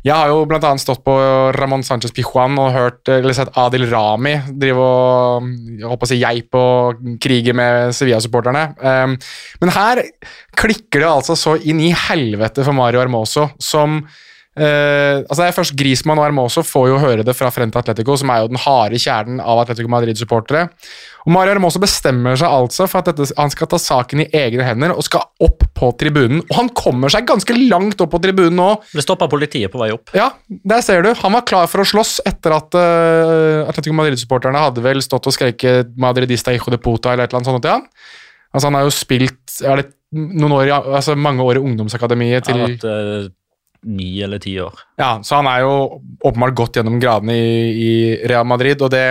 Jeg 0.00 0.16
har 0.16 0.30
jo 0.30 0.46
annet 0.48 0.80
stått 0.80 1.02
på 1.04 1.12
Ramón 1.52 1.82
Sánchez 1.84 2.14
Pijuan 2.16 2.56
og 2.60 2.70
hørt, 2.72 3.02
eller 3.12 3.36
sett 3.36 3.52
Adil 3.60 3.84
Rami 3.90 4.32
drive 4.48 4.80
og 4.80 5.50
jeg 5.76 5.90
håper 5.90 6.08
å 6.08 6.08
si 6.08 6.20
geip 6.22 6.56
og 6.56 7.02
krige 7.20 7.52
med 7.56 7.92
Sevilla-supporterne. 7.96 8.64
Um, 8.80 9.18
men 9.60 9.74
her 9.76 10.00
klikker 10.56 11.04
det 11.04 11.10
altså 11.10 11.36
så 11.36 11.58
inn 11.60 11.82
i 11.84 11.92
helvete 12.08 12.64
for 12.64 12.76
Mario 12.76 13.02
Armoso, 13.02 13.50
som 13.60 14.00
eh, 14.60 15.20
altså 15.24 15.44
er 15.46 15.54
først 15.56 15.74
Grismann 15.78 16.20
og 16.20 16.26
Hermoso 16.26 16.62
får 16.66 16.88
jo 16.90 16.98
høre 17.02 17.24
det 17.26 17.34
fra 17.36 17.50
Frente 17.54 17.80
Atletico, 17.80 18.16
som 18.20 18.32
er 18.32 18.42
jo 18.42 18.50
den 18.52 18.60
harde 18.60 19.00
kjernen 19.00 19.40
av 19.40 19.62
Atletico 19.62 19.90
Madrid-supportere. 19.92 20.68
Og 21.26 21.32
Mario 21.34 21.54
Hermoso 21.54 21.80
bestemmer 21.82 22.38
seg 22.40 22.52
altså 22.52 22.86
for 22.88 23.02
at 23.02 23.10
dette, 23.10 23.28
han 23.36 23.52
skal 23.52 23.68
ta 23.72 23.80
saken 23.80 24.24
i 24.24 24.28
egne 24.36 24.64
hender 24.64 24.94
og 24.94 25.04
skal 25.04 25.26
opp 25.44 25.66
på 25.76 25.90
tribunen. 26.00 26.40
Og 26.46 26.54
han 26.56 26.72
kommer 26.76 27.12
seg 27.12 27.28
ganske 27.28 27.56
langt 27.58 28.00
opp 28.00 28.14
på 28.14 28.22
tribunen 28.24 28.56
nå. 28.60 28.70
Det 28.94 29.04
stoppa 29.04 29.28
politiet 29.32 29.72
på 29.72 29.80
vei 29.82 29.90
opp. 29.96 30.14
Ja, 30.16 30.30
der 30.48 30.84
ser 30.86 31.04
du. 31.04 31.12
Han 31.22 31.36
var 31.36 31.44
klar 31.48 31.68
for 31.70 31.84
å 31.84 31.88
slåss 31.88 32.20
etter 32.28 32.56
at 32.56 32.76
uh, 32.76 33.68
Atletico 33.68 33.96
Madrid-supporterne 33.98 34.64
hadde 34.68 34.84
vel 34.84 35.04
stått 35.04 35.28
og 35.28 35.36
skreket 35.36 35.92
'Madridista 36.00 36.54
hijo 36.54 36.72
de 36.72 36.80
puta' 36.80 37.12
eller 37.12 37.28
et 37.28 37.32
eller 37.32 37.42
annet 37.42 37.52
sånt 37.52 37.64
til 37.66 37.76
han. 37.76 37.88
Altså, 38.50 38.66
han 38.66 38.78
har 38.78 38.86
jo 38.88 38.94
spilt 38.94 39.60
er 39.62 39.82
det 39.82 39.90
noen 40.10 40.56
år, 40.56 40.72
altså 40.96 41.14
mange 41.14 41.44
år 41.44 41.60
i 41.60 41.62
ungdomsakademiet 41.62 42.48
til 42.48 42.58
ja, 42.58 42.66
vært 42.66 42.86
eh, 42.88 43.28
ni 43.86 44.20
eller 44.22 44.40
ti 44.42 44.56
år. 44.60 44.74
Ja, 45.00 45.18
så 45.24 45.40
han 45.40 45.48
er 45.50 45.64
jo 45.64 46.00
åpenbart 46.20 46.56
gått 46.58 46.76
gjennom 46.78 47.00
gradene 47.00 47.36
i, 47.36 47.54
i 47.70 47.92
Real 48.28 48.48
Madrid, 48.48 48.82
og 48.82 48.92
det 48.92 49.06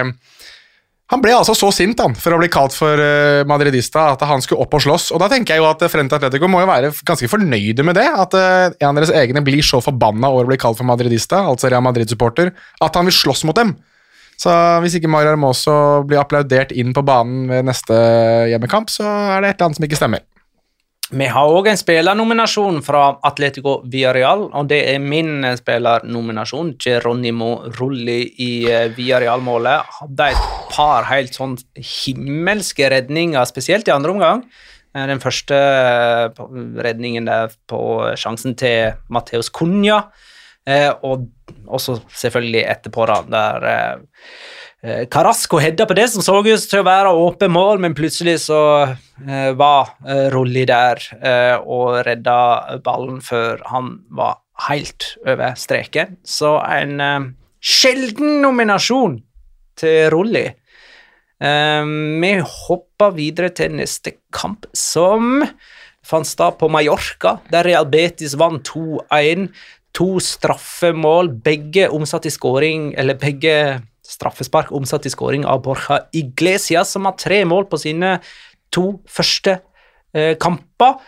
Han 1.10 1.24
ble 1.24 1.32
altså 1.34 1.56
så 1.58 1.72
sint 1.74 1.98
han, 2.04 2.14
for 2.14 2.36
å 2.36 2.38
bli 2.38 2.52
kalt 2.54 2.76
for 2.78 3.02
eh, 3.02 3.42
madridista 3.50 4.12
at 4.12 4.22
han 4.30 4.44
skulle 4.46 4.62
opp 4.62 4.76
og 4.78 4.84
slåss. 4.84 5.08
Og 5.16 5.18
da 5.18 5.26
tenker 5.32 5.56
jeg 5.56 5.64
jo 5.64 5.66
at 5.66 5.82
Frente 5.90 6.14
Atletico 6.20 6.46
må 6.46 6.62
jo 6.62 6.68
være 6.70 6.92
ganske 7.02 7.26
fornøyde 7.32 7.82
med 7.82 7.98
det. 7.98 8.06
At 8.06 8.38
eh, 8.38 8.76
en 8.78 8.92
av 8.92 9.00
deres 9.00 9.16
egne 9.18 9.42
blir 9.42 9.66
så 9.66 9.82
forbanna 9.82 10.30
over 10.30 10.46
å 10.46 10.52
bli 10.52 10.60
kalt 10.62 10.78
for 10.78 10.86
madridista, 10.86 11.42
altså 11.50 11.72
Real 11.74 11.82
Madrid-supporter, 11.82 12.54
at 12.54 13.02
han 13.02 13.10
vil 13.10 13.18
slåss 13.24 13.42
mot 13.50 13.58
dem. 13.58 13.74
Så 14.40 14.54
hvis 14.84 15.00
ikke 15.00 15.10
Mario 15.12 15.34
Hermoso 15.34 15.74
blir 16.08 16.22
applaudert 16.22 16.78
inn 16.78 16.94
på 16.94 17.04
banen 17.04 17.50
ved 17.50 17.66
neste 17.68 17.98
hjemmekamp, 18.54 18.94
så 18.94 19.10
er 19.10 19.42
det 19.42 19.50
et 19.50 19.58
eller 19.58 19.72
annet 19.72 19.82
som 19.82 19.90
ikke 19.90 20.00
stemmer. 20.00 20.24
Vi 21.10 21.26
har 21.26 21.50
òg 21.50 21.66
en 21.72 21.80
spillernominasjon 21.80 22.84
fra 22.86 23.16
Atletico 23.26 23.80
Villarreal, 23.90 24.44
og 24.54 24.68
det 24.70 24.78
er 24.92 25.00
min 25.02 25.42
spillernominasjon. 25.58 26.76
Geronimo 26.78 27.48
Rulli 27.80 28.20
i 28.46 28.50
eh, 28.70 28.92
Villarreal-målet. 28.94 29.90
Hadde 29.98 30.28
et 30.36 30.44
par 30.70 31.08
helt 31.10 31.34
sånn 31.34 31.56
himmelske 31.74 32.92
redninger, 32.94 33.42
spesielt 33.50 33.90
i 33.90 33.96
andre 33.96 34.14
omgang. 34.14 34.46
Eh, 34.94 35.08
Den 35.10 35.24
første 35.24 35.58
eh, 35.58 36.46
redningen 36.86 37.26
der 37.26 37.58
på 37.66 37.82
sjansen 38.14 38.54
til 38.60 38.94
Mateus 39.10 39.50
Cunha, 39.50 40.04
og 41.02 41.24
også 41.66 41.96
selvfølgelig 42.14 42.60
etterpå, 42.70 43.08
da, 43.10 43.16
der 43.26 43.96
Carasco 44.82 45.60
hedda 45.60 45.84
på 45.86 45.96
det 45.98 46.06
som 46.08 46.24
så 46.24 46.38
ut 46.40 46.66
til 46.72 46.80
å 46.80 46.88
være 46.88 47.12
åpen 47.12 47.52
mål, 47.52 47.82
men 47.84 47.96
plutselig 47.98 48.38
så 48.46 48.60
eh, 48.88 49.52
var 49.60 49.90
eh, 50.08 50.30
Rolli 50.32 50.64
der 50.70 51.02
eh, 51.20 51.58
og 51.60 52.00
redda 52.08 52.80
ballen 52.86 53.20
før 53.20 53.60
han 53.68 53.98
var 54.08 54.40
helt 54.70 55.18
over 55.28 55.58
streken. 55.60 56.16
Så 56.24 56.54
en 56.64 56.96
eh, 57.04 57.28
sjelden 57.60 58.40
nominasjon 58.46 59.20
til 59.80 60.08
Rolli. 60.16 60.46
Eh, 60.48 61.92
vi 62.24 62.32
hopper 62.40 63.18
videre 63.20 63.52
til 63.52 63.76
neste 63.82 64.16
kamp, 64.32 64.64
som 64.72 65.44
fant 66.08 66.28
sted 66.28 66.56
på 66.56 66.72
Mallorca, 66.72 67.36
der 67.52 67.68
Real 67.68 67.92
Betis 67.92 68.40
vant 68.40 68.64
2-1. 68.72 69.50
To 69.98 70.20
straffemål, 70.22 71.34
begge 71.44 71.88
omsatt 71.92 72.28
i 72.30 72.32
skåring, 72.32 72.94
eller 72.96 73.18
begge 73.20 73.82
straffespark 74.10 74.72
omsatt 74.76 75.06
i 75.06 75.14
skåring 75.14 75.46
av 75.48 75.64
Borja 75.66 76.02
Iglesias, 76.16 76.94
som 76.96 77.08
har 77.08 77.18
tre 77.20 77.44
mål 77.48 77.70
på 77.70 77.80
sine 77.82 78.18
to 78.74 79.00
første 79.10 79.60
eh, 80.14 80.36
kamper. 80.42 81.00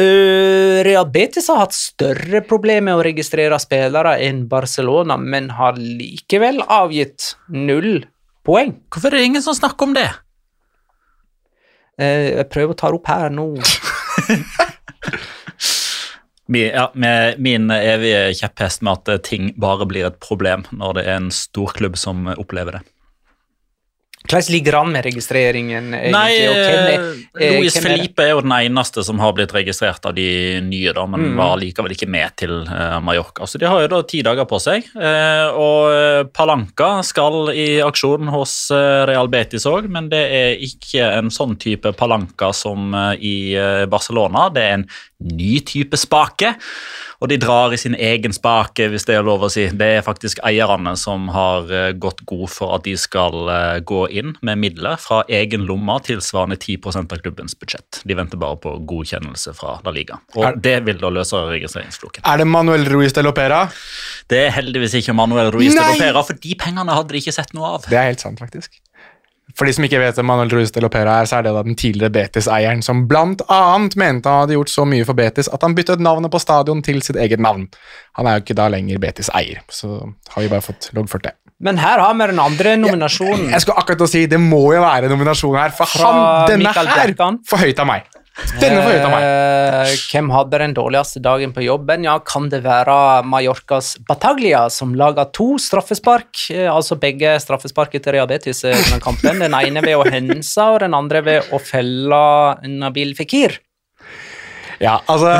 Uh, 0.00 0.80
Real 0.86 1.04
Betis 1.12 1.50
har 1.50 1.58
hatt 1.64 1.74
større 1.76 2.40
problemer 2.46 2.86
med 2.86 2.96
å 2.96 3.04
registrere 3.04 3.58
spillere 3.60 4.14
enn 4.24 4.46
Barcelona, 4.48 5.18
men 5.20 5.50
har 5.58 5.76
likevel 5.76 6.62
avgitt 6.64 7.34
null 7.52 8.06
poeng. 8.46 8.78
Hvorfor 8.88 9.10
er 9.10 9.20
det 9.20 9.28
ingen 9.28 9.44
som 9.44 9.56
snakker 9.58 9.90
om 9.90 9.96
det? 9.98 10.08
Eh, 12.00 12.30
jeg 12.38 12.48
prøver 12.52 12.72
å 12.72 12.78
ta 12.80 12.88
det 12.88 13.00
opp 13.00 13.10
her 13.12 13.34
nå. 13.34 13.50
Ja, 16.50 16.88
med 16.98 17.38
min 17.38 17.70
evige 17.70 18.32
kjepphest 18.40 18.82
med 18.82 19.06
at 19.06 19.22
ting 19.28 19.52
bare 19.60 19.86
blir 19.86 20.08
et 20.08 20.18
problem 20.22 20.64
når 20.74 20.96
det 20.98 21.04
er 21.06 21.20
en 21.20 21.30
storklubb 21.34 21.98
som 22.00 22.26
opplever 22.32 22.78
det. 22.78 22.82
Hvordan 24.28 24.50
ligger 24.52 24.76
han 24.76 24.90
med 24.92 25.04
registreringen? 25.06 25.94
egentlig, 25.94 26.12
Nei, 26.12 26.32
er- 26.36 26.50
eh, 27.40 27.64
er? 27.64 27.70
Felipe 27.80 28.20
er 28.22 28.28
jo 28.34 28.42
den 28.42 28.52
eneste 28.52 29.02
som 29.02 29.18
har 29.18 29.32
blitt 29.32 29.50
registrert 29.56 30.04
av 30.06 30.14
de 30.14 30.60
nye, 30.60 30.92
da, 30.92 31.06
men 31.06 31.20
Mm. 31.32 31.36
var 31.36 31.56
likevel 31.58 31.90
ikke 31.96 32.06
med 32.08 32.36
til 32.36 32.50
eh, 32.68 33.00
Mallorca. 33.00 33.46
Så 33.48 33.58
de 33.58 33.66
har 33.66 33.80
jo 33.80 33.88
da 33.88 34.02
ti 34.02 34.20
dager 34.22 34.44
på 34.44 34.60
seg. 34.60 34.84
Eh, 34.94 35.48
og 35.56 35.90
eh, 35.90 36.22
Palanca 36.36 37.02
skal 37.02 37.48
i 37.54 37.80
aksjon 37.80 38.28
hos 38.28 38.70
eh, 38.70 39.06
Real 39.06 39.26
Betis 39.28 39.64
òg, 39.64 39.88
men 39.88 40.08
det 40.10 40.22
er 40.30 40.56
ikke 40.68 41.16
en 41.18 41.30
sånn 41.30 41.56
type 41.58 41.90
Palanca 41.96 42.52
som 42.54 42.92
eh, 42.94 43.16
i 43.20 43.54
eh, 43.56 43.86
Barcelona. 43.86 44.50
Det 44.52 44.62
er 44.62 44.72
en 44.74 44.86
ny 45.20 45.60
type 45.60 45.96
spake. 45.96 46.54
Og 47.20 47.28
de 47.28 47.36
drar 47.36 47.72
i 47.72 47.76
sin 47.76 47.92
egen 48.00 48.32
spake, 48.32 48.86
hvis 48.88 49.04
det 49.04 49.14
er 49.18 49.24
lov 49.26 49.42
å 49.44 49.50
si. 49.52 49.66
Det 49.76 49.88
er 49.98 50.04
faktisk 50.06 50.38
eierne 50.48 50.94
som 50.96 51.26
har 51.34 51.68
eh, 51.68 51.90
gått 52.00 52.22
god 52.28 52.46
for 52.48 52.72
at 52.78 52.86
de 52.86 52.94
skal 52.96 53.34
eh, 53.52 53.80
gå 53.84 54.06
inn 54.16 54.32
med 54.46 54.56
midler 54.62 54.96
fra 55.00 55.18
egen 55.28 55.66
lomme 55.68 55.98
tilsvarende 56.06 56.56
10% 56.56 57.12
av 57.12 57.20
klubbens 57.20 57.56
budsjett. 57.60 58.00
De 58.08 58.16
venter 58.16 58.40
bare 58.40 58.56
på 58.64 58.72
godkjennelse 58.88 59.52
fra 59.58 59.76
La 59.84 59.92
Liga. 59.92 60.16
Og 60.34 60.46
Er- 60.48 60.56
det 60.64 60.78
vil 60.88 60.96
da 61.02 61.12
løse 61.12 61.36
registreringsfloken. 61.50 62.24
Er 62.24 62.40
det 62.40 62.48
Manuel 62.48 62.88
Ruiz 62.88 63.12
de 63.12 63.26
Lopera? 63.26 63.66
Det 64.30 64.40
er 64.46 64.54
heldigvis 64.56 64.96
ikke 65.02 65.12
Manuel 65.20 65.52
Ruiz 65.52 65.74
de 65.76 65.84
Lopera, 65.92 66.24
for 66.24 66.40
de 66.40 66.56
pengene 66.56 66.96
hadde 66.96 67.12
de 67.12 67.20
ikke 67.20 67.36
sett 67.36 67.52
noe 67.52 67.74
av. 67.76 67.84
Det 67.90 68.00
er 68.00 68.08
helt 68.14 68.24
sant, 68.24 68.40
faktisk. 68.40 68.80
For 69.58 69.68
de 69.68 69.74
som 69.76 69.86
ikke 69.86 70.00
vet 70.02 70.18
hvem 70.18 70.28
Manuel 70.30 70.52
Ruiz 70.54 70.72
de 70.74 70.82
Lopera 70.84 71.18
er, 71.20 71.28
så 71.28 71.38
er 71.38 71.46
det 71.46 71.54
da 71.56 71.64
den 71.66 71.78
tidligere 71.78 72.12
Betis-eieren 72.14 72.84
som 72.86 73.04
blant 73.10 73.42
annet 73.50 73.96
mente 74.00 74.30
han 74.30 74.44
hadde 74.44 74.56
gjort 74.58 74.72
så 74.72 74.86
mye 74.88 75.06
for 75.08 75.18
Betis 75.18 75.50
at 75.50 75.66
han 75.66 75.76
byttet 75.78 76.02
navnet 76.04 76.32
på 76.32 76.40
stadion 76.42 76.82
til 76.86 77.02
sitt 77.06 77.18
eget 77.20 77.42
navn. 77.42 77.66
Han 78.18 78.28
er 78.28 78.38
jo 78.38 78.44
ikke 78.46 78.58
da 78.58 78.68
lenger 78.72 79.02
Betis-eier, 79.02 79.64
så 79.72 80.00
har 80.34 80.44
vi 80.44 80.52
bare 80.52 80.64
fått 80.64 80.90
loggført 80.96 81.28
det. 81.28 81.34
Men 81.60 81.76
her 81.76 82.00
har 82.00 82.14
vi 82.16 82.30
den 82.30 82.40
andre 82.40 82.76
nominasjonen. 82.80 83.50
Jeg 83.52 83.64
skulle 83.64 83.82
akkurat 83.82 84.06
å 84.06 84.08
si, 84.08 84.24
Det 84.30 84.40
må 84.40 84.62
jo 84.72 84.80
være 84.80 85.10
nominasjon 85.12 85.58
her, 85.60 85.74
for 85.76 85.92
han, 86.00 86.48
denne 86.48 86.72
her 86.72 87.12
får 87.18 87.40
for 87.50 87.60
høyt 87.60 87.82
av 87.82 87.90
meg. 87.90 88.08
Denne 88.60 88.82
for 88.82 88.94
ut 88.94 89.04
av 89.06 89.12
meg. 89.12 89.24
Eh, 89.24 89.94
hvem 90.10 90.30
hadde 90.34 90.60
den 90.62 90.74
dårligste 90.76 91.22
dagen 91.22 91.52
på 91.56 91.64
jobben? 91.64 92.04
Ja, 92.04 92.18
Kan 92.24 92.48
det 92.52 92.62
være 92.64 93.22
Mallorcas 93.28 93.96
Bataglia, 94.08 94.68
som 94.70 94.94
laga 94.98 95.24
to 95.32 95.58
straffespark? 95.58 96.50
eh, 96.50 96.68
altså 96.70 96.98
begge 97.00 97.36
straffesparket 97.40 98.04
til 98.04 98.16
Real 98.18 98.30
under 98.30 99.00
kampen. 99.00 99.40
Den 99.40 99.54
ene 99.54 99.82
ved 99.84 99.96
å 99.96 100.06
hense, 100.08 100.60
og 100.60 100.80
den 100.80 100.94
andre 100.94 101.22
ved 101.22 101.52
å 101.52 101.60
felle 101.62 102.22
Nabil 102.66 103.14
Fikir. 103.18 103.58
Ja, 104.80 105.00
altså 105.06 105.36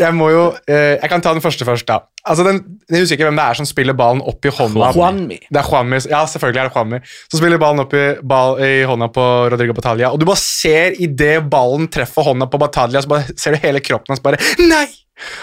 Jeg 0.00 0.14
må 0.16 0.26
jo 0.32 0.42
eh, 0.66 0.96
Jeg 0.96 1.10
kan 1.12 1.22
ta 1.22 1.32
den 1.36 1.42
første 1.44 1.66
først, 1.66 1.86
da. 1.86 2.00
Altså, 2.24 2.44
den, 2.46 2.58
Jeg 2.90 3.04
husker 3.04 3.18
ikke 3.18 3.28
hvem 3.28 3.38
det 3.38 3.44
er 3.44 3.58
som 3.60 3.68
spiller 3.68 3.96
ballen 3.98 4.22
opp 4.24 4.46
i 4.48 4.52
hånda. 4.54 4.90
Juanmi. 4.96 5.38
Det 5.46 5.60
er 5.60 5.68
Juanmi. 5.70 6.00
Ja, 6.10 6.24
selvfølgelig 6.30 6.62
er 6.62 6.70
det 6.70 6.74
Juanmi. 6.78 7.00
Som 7.28 7.40
spiller 7.42 7.62
ballen 7.62 7.84
opp 7.84 7.94
i, 7.98 8.04
ball, 8.34 8.58
i 8.64 8.72
hånda 8.88 9.10
på 9.14 9.28
Rodrigo 9.54 9.76
Batalia. 9.76 10.10
Og 10.10 10.20
du 10.22 10.26
bare 10.28 10.40
ser 10.42 10.98
idet 11.04 11.38
ballen 11.52 11.86
treffer 11.92 12.26
hånda 12.30 12.48
på 12.50 12.60
Batalia, 12.62 13.04
så 13.04 13.12
bare 13.14 13.38
ser 13.38 13.56
du 13.56 13.64
hele 13.66 13.82
kroppen 13.84 14.14
hans 14.14 14.24
bare 14.24 14.40
Nei! 14.64 14.86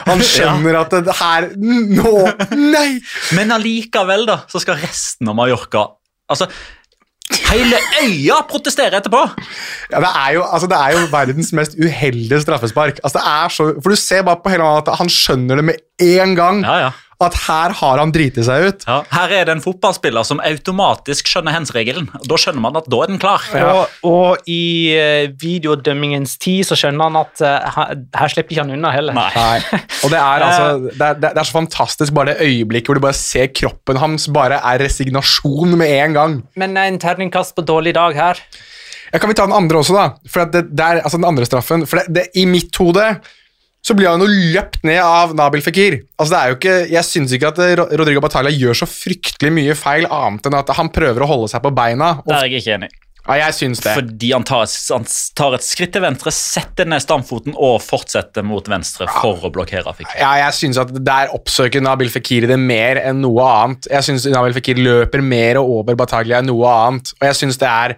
Han 0.10 0.20
skjønner 0.28 0.82
at 0.82 0.94
det 1.08 1.16
her 1.22 1.48
Nå! 1.62 2.12
Nei! 2.60 3.00
Men 3.38 3.56
allikevel, 3.56 4.28
da, 4.28 4.42
så 4.52 4.60
skal 4.64 4.82
resten 4.82 5.32
av 5.32 5.38
Mallorca 5.40 5.86
Altså, 6.32 6.48
hele 7.52 7.80
øya 8.04 8.42
protesterer 8.50 8.98
etterpå! 9.00 9.22
Ja, 9.92 10.02
det, 10.04 10.12
er 10.24 10.34
jo, 10.38 10.44
altså, 10.48 10.68
det 10.72 10.78
er 10.80 10.98
jo 10.98 11.08
verdens 11.12 11.54
mest 11.58 11.78
uheldige 11.80 12.42
straffespark. 12.42 13.00
Altså, 13.04 13.20
det 13.20 13.26
er 13.28 13.56
så, 13.56 13.70
for 13.84 13.90
Du 13.94 14.00
ser 14.00 14.26
bare 14.28 14.42
på 14.44 14.54
hele 14.54 14.68
at 14.82 14.92
han 15.00 15.10
skjønner 15.12 15.62
det 15.62 15.66
med 15.72 15.82
en 16.00 16.36
gang. 16.36 16.64
Ja, 16.66 16.78
ja. 16.88 16.92
At 17.22 17.38
her 17.46 17.76
har 17.78 18.02
han 18.02 18.14
driti 18.14 18.44
seg 18.46 18.68
ut. 18.68 18.86
Ja, 18.88 19.02
her 19.14 19.34
er 19.38 19.48
det 19.48 19.56
en 19.58 19.64
fotballspiller 19.64 20.26
som 20.28 20.42
automatisk 20.44 21.30
skjønner 21.30 21.54
hands-regelen. 21.56 22.10
Da 22.26 22.40
skjønner 22.42 22.64
man 22.64 22.80
at 22.80 22.90
da 22.92 23.02
er 23.04 23.12
den 23.12 23.22
klar. 23.22 23.46
Og, 23.62 24.00
og 24.08 24.50
i 24.50 24.96
eh, 24.98 25.28
videodømmingens 25.42 26.38
tid 26.42 26.66
så 26.68 26.78
skjønner 26.80 27.12
han 27.12 27.20
at 27.22 27.44
eh, 27.46 27.70
her, 27.78 28.02
her 28.18 28.34
slipper 28.34 28.56
ikke 28.56 28.66
han 28.66 28.76
unna 28.78 28.94
heller. 28.96 29.18
Nei. 29.18 29.30
Nei. 29.36 29.82
Og 30.02 30.14
det 30.14 30.20
er, 30.22 30.46
altså, 30.48 30.68
det, 30.90 31.12
er, 31.12 31.22
det 31.28 31.34
er 31.36 31.50
så 31.52 31.58
fantastisk 31.60 32.18
bare 32.18 32.34
det 32.34 32.50
øyeblikket 32.50 32.90
hvor 32.92 33.00
du 33.00 33.06
bare 33.06 33.18
ser 33.18 33.52
kroppen 33.54 34.02
hans 34.02 34.28
bare 34.34 34.60
er 34.74 34.82
resignasjon 34.82 35.78
med 35.78 35.94
en 36.02 36.18
gang. 36.18 36.38
Men 36.60 36.78
en 36.80 37.00
terningkast 37.02 37.56
på 37.58 37.66
dårlig 37.68 37.96
dag 37.98 38.18
her. 38.18 38.42
Ja, 39.12 39.20
kan 39.20 39.30
vi 39.30 39.36
ta 39.36 39.46
den 39.46 39.56
andre 39.56 39.82
også, 39.82 39.96
da? 39.98 40.32
For 40.32 40.48
det, 40.48 40.64
det 40.72 40.86
er, 40.86 41.02
altså 41.04 41.20
den 41.20 41.28
andre 41.28 41.48
straffen 41.48 41.84
For 41.90 42.00
det, 42.00 42.14
det, 42.16 42.26
I 42.40 42.46
mitt 42.48 42.78
hode 42.80 43.04
så 43.82 43.96
blir 43.98 44.12
han 44.12 44.22
jo 44.22 44.28
løpt 44.30 44.84
ned 44.86 45.00
av 45.02 45.32
Nabil 45.38 45.64
Fikir. 45.66 45.96
Altså 46.22 46.36
det 46.36 46.40
er 46.42 46.50
jo 46.52 46.58
ikke, 46.60 46.74
Jeg 46.94 47.08
syns 47.08 47.32
ikke 47.34 47.50
at 47.50 47.62
Rodrigo 47.98 48.22
Batalla 48.22 48.52
gjør 48.54 48.78
så 48.84 48.88
fryktelig 48.90 49.50
mye 49.56 49.74
feil, 49.78 50.06
annet 50.06 50.46
enn 50.46 50.58
at 50.60 50.70
han 50.78 50.92
prøver 50.94 51.26
å 51.26 51.30
holde 51.32 51.50
seg 51.50 51.64
på 51.66 51.72
beina. 51.74 52.20
Og, 52.22 52.30
Der 52.30 52.44
er 52.44 52.52
jeg 52.52 52.62
ikke 52.62 52.76
enig. 52.78 52.90
ja, 53.26 53.36
jeg 53.42 53.56
syns 53.58 53.82
det. 53.82 53.96
Fordi 53.98 54.30
han 54.34 54.46
tar, 54.46 54.70
han 54.94 55.08
tar 55.38 55.56
et 55.58 55.66
skritt 55.66 55.94
til 55.96 56.02
venstre, 56.06 56.34
setter 56.36 56.86
ned 56.90 57.02
stamfoten 57.02 57.58
og 57.58 57.80
fortsetter 57.82 58.46
mot 58.46 58.70
venstre 58.70 59.08
for 59.18 59.42
å 59.50 59.52
blokkere 59.54 59.96
Fikir. 59.98 60.14
Ja, 60.22 60.36
jeg 60.46 60.54
synes 60.60 60.78
at 60.82 60.94
Der 61.06 61.34
oppsøker 61.34 61.82
Nabil 61.82 62.10
Fikir 62.14 62.46
det 62.50 62.60
mer 62.62 63.02
enn 63.02 63.22
noe 63.26 63.42
annet. 63.50 63.90
Jeg 63.90 64.04
synes 64.06 64.30
Nabil 64.30 64.54
Fikir 64.58 64.78
løper 64.78 65.26
mer 65.26 65.58
over 65.62 65.98
Bataglia 65.98 66.38
enn 66.42 66.50
noe 66.54 66.70
annet. 66.70 67.16
Og 67.18 67.28
jeg 67.32 67.40
synes 67.42 67.58
det 67.58 67.68
er 67.70 67.98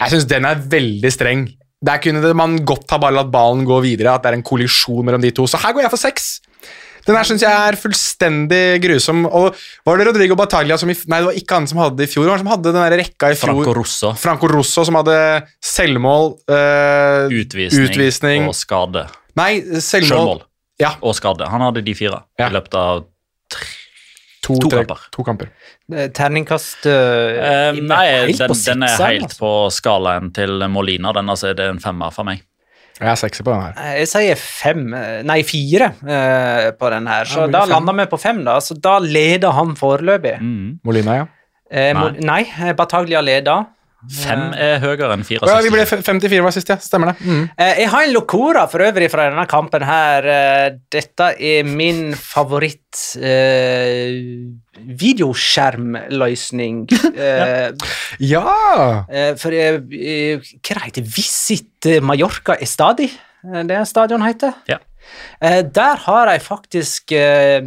Jeg 0.00 0.10
synes 0.12 0.28
den 0.28 0.44
er 0.48 0.60
veldig 0.60 1.12
streng. 1.12 1.48
Der 1.82 1.98
kunne 2.02 2.20
det, 2.20 2.34
man 2.36 2.58
godt 2.68 2.90
ha 2.92 2.98
bare 3.00 3.16
latt 3.16 3.30
ballen 3.32 3.64
gå 3.64 3.78
videre, 3.80 4.12
at 4.14 4.22
det 4.22 4.32
er 4.34 4.36
en 4.38 4.44
kollisjon 4.44 5.04
mellom 5.06 5.22
de 5.24 5.30
to. 5.32 5.46
Så 5.48 5.56
her 5.62 5.72
går 5.72 5.86
jeg 5.86 5.90
for 5.94 6.02
seks. 6.02 6.26
Den 7.06 7.16
her 7.16 7.24
syns 7.24 7.40
jeg 7.40 7.48
er 7.70 7.78
fullstendig 7.80 8.80
grusom. 8.84 9.22
Og 9.24 9.56
var 9.88 9.96
det 9.96 10.06
Rodrigo 10.10 10.36
Bataglia 10.36 10.76
som 10.76 10.90
i, 10.92 10.96
Nei, 11.08 11.22
det 11.22 11.28
var 11.30 11.38
ikke 11.40 11.56
han 11.56 11.66
som 11.70 11.80
hadde 11.80 11.96
det 11.96 12.10
i 12.10 12.12
fjor. 12.12 12.28
Han 12.28 12.42
som 12.42 12.50
hadde 12.52 12.68
den 12.68 12.76
der 12.76 12.96
rekka 13.00 13.30
i 13.32 13.38
fjor? 13.40 13.54
Franco 13.54 13.74
Rosso. 13.78 14.12
Franco 14.20 14.50
Rosso, 14.52 14.84
som 14.84 14.98
hadde 15.00 15.16
selvmål, 15.64 16.34
eh, 16.52 17.32
Utvisning, 17.40 17.88
utvisning 17.88 18.48
og 18.50 18.54
skade. 18.58 19.06
Nei, 19.40 19.52
selvmål. 19.80 19.80
Selvmål 20.10 20.42
Ja. 20.80 20.94
og 21.00 21.14
skade. 21.16 21.48
Han 21.48 21.60
hadde 21.64 21.82
de 21.84 21.94
fire 21.96 22.22
Ja. 22.38 22.48
i 22.48 22.52
løpet 22.52 22.74
av 22.74 23.04
To, 24.50 24.58
To 24.66 24.70
tre- 24.72 24.82
kamper. 24.84 25.06
To 25.16 25.24
kamper. 25.26 25.48
Eh, 25.94 26.08
Terningkast 26.16 26.86
uh, 26.86 26.92
Eh, 26.92 27.80
Nei, 27.80 28.04
den, 28.34 28.50
på 28.50 28.56
den 28.58 28.82
er 28.86 28.94
helt 28.98 29.26
altså. 29.30 29.40
på 29.40 29.50
skalaen 29.74 30.30
til 30.36 30.66
Molina. 30.68 31.12
Den 31.16 31.30
altså, 31.32 31.54
er 31.54 31.68
en 31.70 31.80
femmer 31.82 32.12
for 32.14 32.28
meg. 32.28 32.42
Jeg 33.00 33.08
er 33.08 33.16
sekser 33.16 33.46
på 33.46 33.52
den 33.54 33.62
her. 33.64 33.96
Jeg 33.96 34.08
sier 34.10 34.36
fem, 34.36 34.82
nei 35.24 35.38
fire 35.48 35.86
uh, 36.04 36.66
på 36.76 36.90
den 36.92 37.06
her, 37.08 37.24
så 37.24 37.46
Ja, 37.46 37.52
da 37.54 37.62
lander 37.70 37.96
vi 37.96 38.04
på 38.12 38.18
fem, 38.20 38.42
da. 38.44 38.58
Så 38.60 38.76
da 38.76 38.98
leder 39.00 39.54
han 39.56 39.72
foreløpig. 39.78 40.34
Mm. 40.42 40.80
Molina, 40.84 41.14
ja. 41.22 41.28
Eh, 41.70 41.94
nei. 41.96 42.42
nei, 42.50 42.72
Bataglia 42.76 43.22
leder. 43.24 43.70
Fem 44.08 44.54
er 44.56 44.78
høyere 44.80 45.12
enn 45.12 45.22
Å 45.26 45.48
ja, 45.50 45.58
vi 45.60 45.68
ble 45.74 45.82
f- 45.84 46.00
54 46.06 46.40
var 46.46 46.54
sist, 46.56 46.70
ja. 46.72 46.76
Stemmer 46.80 47.10
det. 47.12 47.20
Mm. 47.26 47.42
Eh, 47.60 47.74
jeg 47.82 47.88
har 47.92 48.02
en 48.06 48.12
locora 48.14 48.62
for 48.72 48.80
øvrig 48.86 49.10
fra 49.12 49.26
denne 49.28 49.44
kampen 49.50 49.82
her. 49.84 50.24
Eh, 50.24 50.70
dette 50.90 51.26
er 51.36 51.68
min 51.68 52.14
favoritt 52.16 53.16
eh, 53.20 54.16
videoskjermløsning. 55.50 56.86
ja. 57.16 57.70
Ja! 58.20 59.04
eh, 59.08 59.34
for 59.40 59.52
eh, 59.54 59.76
eh, 59.92 60.40
hva 60.60 60.74
det 60.76 60.84
heter 60.88 61.04
Visit 61.16 61.90
Mallorca 62.04 62.56
Estadi? 62.60 63.08
Eh, 63.44 63.62
Det 63.68 63.76
er 63.76 63.84
stadion 63.88 64.22
heter? 64.24 64.52
Ja. 64.68 64.78
Eh, 65.42 65.62
der 65.64 65.96
har 66.06 66.28
jeg 66.32 66.42
faktisk 66.44 67.12
eh, 67.16 67.60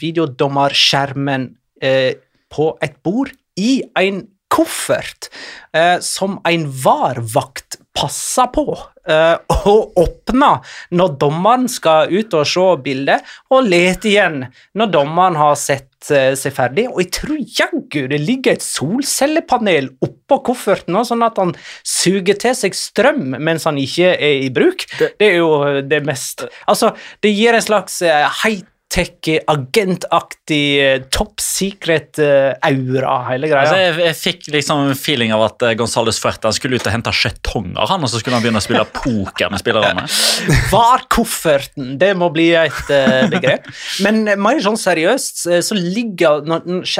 videodommerskjermen 0.00 1.48
eh, 1.82 2.14
på 2.50 2.72
et 2.82 2.96
bord 3.04 3.30
i 3.60 3.82
en 3.98 4.22
koffert 4.50 5.30
eh, 5.76 5.98
som 6.04 6.40
en 6.48 6.66
VAR-vakt 6.82 7.78
passer 7.96 8.48
på 8.54 8.64
eh, 9.08 9.36
og 9.66 9.98
åpner 9.98 10.74
når 10.96 11.14
dommeren 11.20 11.68
skal 11.70 12.10
ut 12.12 12.34
og 12.38 12.48
se 12.48 12.66
bildet, 12.84 13.26
og 13.50 13.68
leter 13.68 14.10
igjen 14.12 14.42
når 14.78 14.92
dommeren 14.94 15.38
har 15.40 15.56
sett 15.58 16.10
eh, 16.14 16.32
seg 16.38 16.54
ferdig. 16.56 16.86
Og 16.90 17.02
jeg 17.04 17.12
tror 17.18 17.40
jaggu 17.60 18.00
det 18.12 18.20
ligger 18.22 18.56
et 18.56 18.66
solcellepanel 18.66 19.92
oppå 20.06 20.40
kofferten, 20.50 20.98
sånn 21.06 21.26
at 21.26 21.40
han 21.40 21.54
suger 21.86 22.38
til 22.40 22.56
seg 22.56 22.78
strøm 22.78 23.36
mens 23.38 23.66
han 23.68 23.80
ikke 23.80 24.14
er 24.16 24.46
i 24.46 24.50
bruk. 24.54 24.86
Det, 25.00 25.14
er 25.18 25.40
jo 25.40 25.80
det 25.86 26.02
mest 26.06 26.46
Altså, 26.70 26.94
det 27.24 27.32
gir 27.34 27.56
en 27.56 27.64
slags 27.64 28.00
eh, 28.06 28.26
high-tech, 28.42 28.68
agentaktig, 28.90 30.64
eh, 30.82 31.02
top 31.14 31.40
secret-aura, 31.40 33.16
hele 33.30 33.50
greia. 33.50 33.62
Altså, 33.62 33.78
jeg, 33.78 33.96
jeg 34.04 34.18
fikk 34.18 34.50
liksom 34.56 34.94
feeling 34.98 35.34
av 35.36 35.46
at 35.46 35.66
eh, 35.68 35.76
Gonzales 35.78 36.18
Fuerta 36.22 36.52
skulle 36.54 36.80
ut 36.80 36.86
og 36.86 36.94
hente 36.94 37.14
skjetonger, 37.14 37.86
han, 37.90 38.02
og 38.02 38.10
så 38.10 38.20
skulle 38.20 38.38
han 38.38 38.44
begynne 38.44 38.62
å 38.62 38.66
spille 38.66 38.86
poker 38.94 39.52
med 39.52 39.62
spillerne. 39.62 40.06
VAR-kofferten, 40.72 41.94
det 42.00 42.12
må 42.18 42.30
bli 42.34 42.50
et 42.58 42.90
uh, 42.90 43.28
begrep. 43.30 43.68
Men 44.04 44.22
eh, 44.28 44.38
mer 44.40 44.60
sånn 44.64 44.78
seriøst, 44.80 45.44
eh, 45.50 45.62
så 45.64 45.76
ligger 45.76 46.44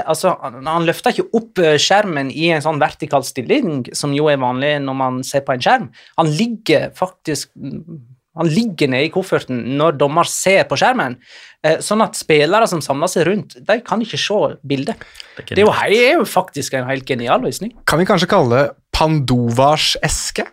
altså, 0.04 0.34
Han 0.40 0.86
løfter 0.88 1.14
ikke 1.14 1.28
opp 1.36 1.60
eh, 1.62 1.76
skjermen 1.80 2.30
i 2.32 2.50
en 2.54 2.64
sånn 2.64 2.80
vertikal 2.82 3.24
stilling, 3.26 3.84
som 3.96 4.14
jo 4.16 4.30
er 4.32 4.40
vanlig 4.42 4.76
når 4.84 4.98
man 5.00 5.20
ser 5.26 5.44
på 5.46 5.56
en 5.56 5.64
skjerm. 5.64 5.90
Han 6.20 6.30
ligger 6.30 6.90
faktisk 6.98 7.52
mm, 7.56 8.00
Han 8.40 8.48
ligger 8.48 8.88
nede 8.88 9.08
i 9.08 9.12
kofferten 9.12 9.58
når 9.76 9.98
dommer 10.00 10.28
ser 10.28 10.64
på 10.68 10.78
skjermen, 10.80 11.18
eh, 11.64 11.78
sånn 11.84 12.00
at 12.04 12.16
spillere 12.16 12.68
som 12.70 12.80
samler 12.84 13.10
seg 13.12 13.26
rundt, 13.28 13.58
de 13.68 13.80
kan 13.84 14.00
ikke 14.00 14.20
se 14.20 14.40
bildet. 14.66 15.02
Det 15.36 15.58
er 15.58 15.66
jo, 15.66 15.74
hei, 15.76 15.90
er 15.98 16.14
jo 16.18 16.28
faktisk 16.28 16.78
en 16.78 16.88
helt 16.88 17.04
genial 17.08 17.44
løsning. 17.44 17.74
Kan 17.88 18.00
vi 18.00 18.08
kanskje 18.08 18.30
kalle 18.32 18.56
det 18.56 18.66
Pandovas 18.96 19.92
eske? 20.04 20.48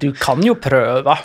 Du 0.00 0.12
kan 0.16 0.40
jo 0.42 0.54
prøve. 0.56 1.18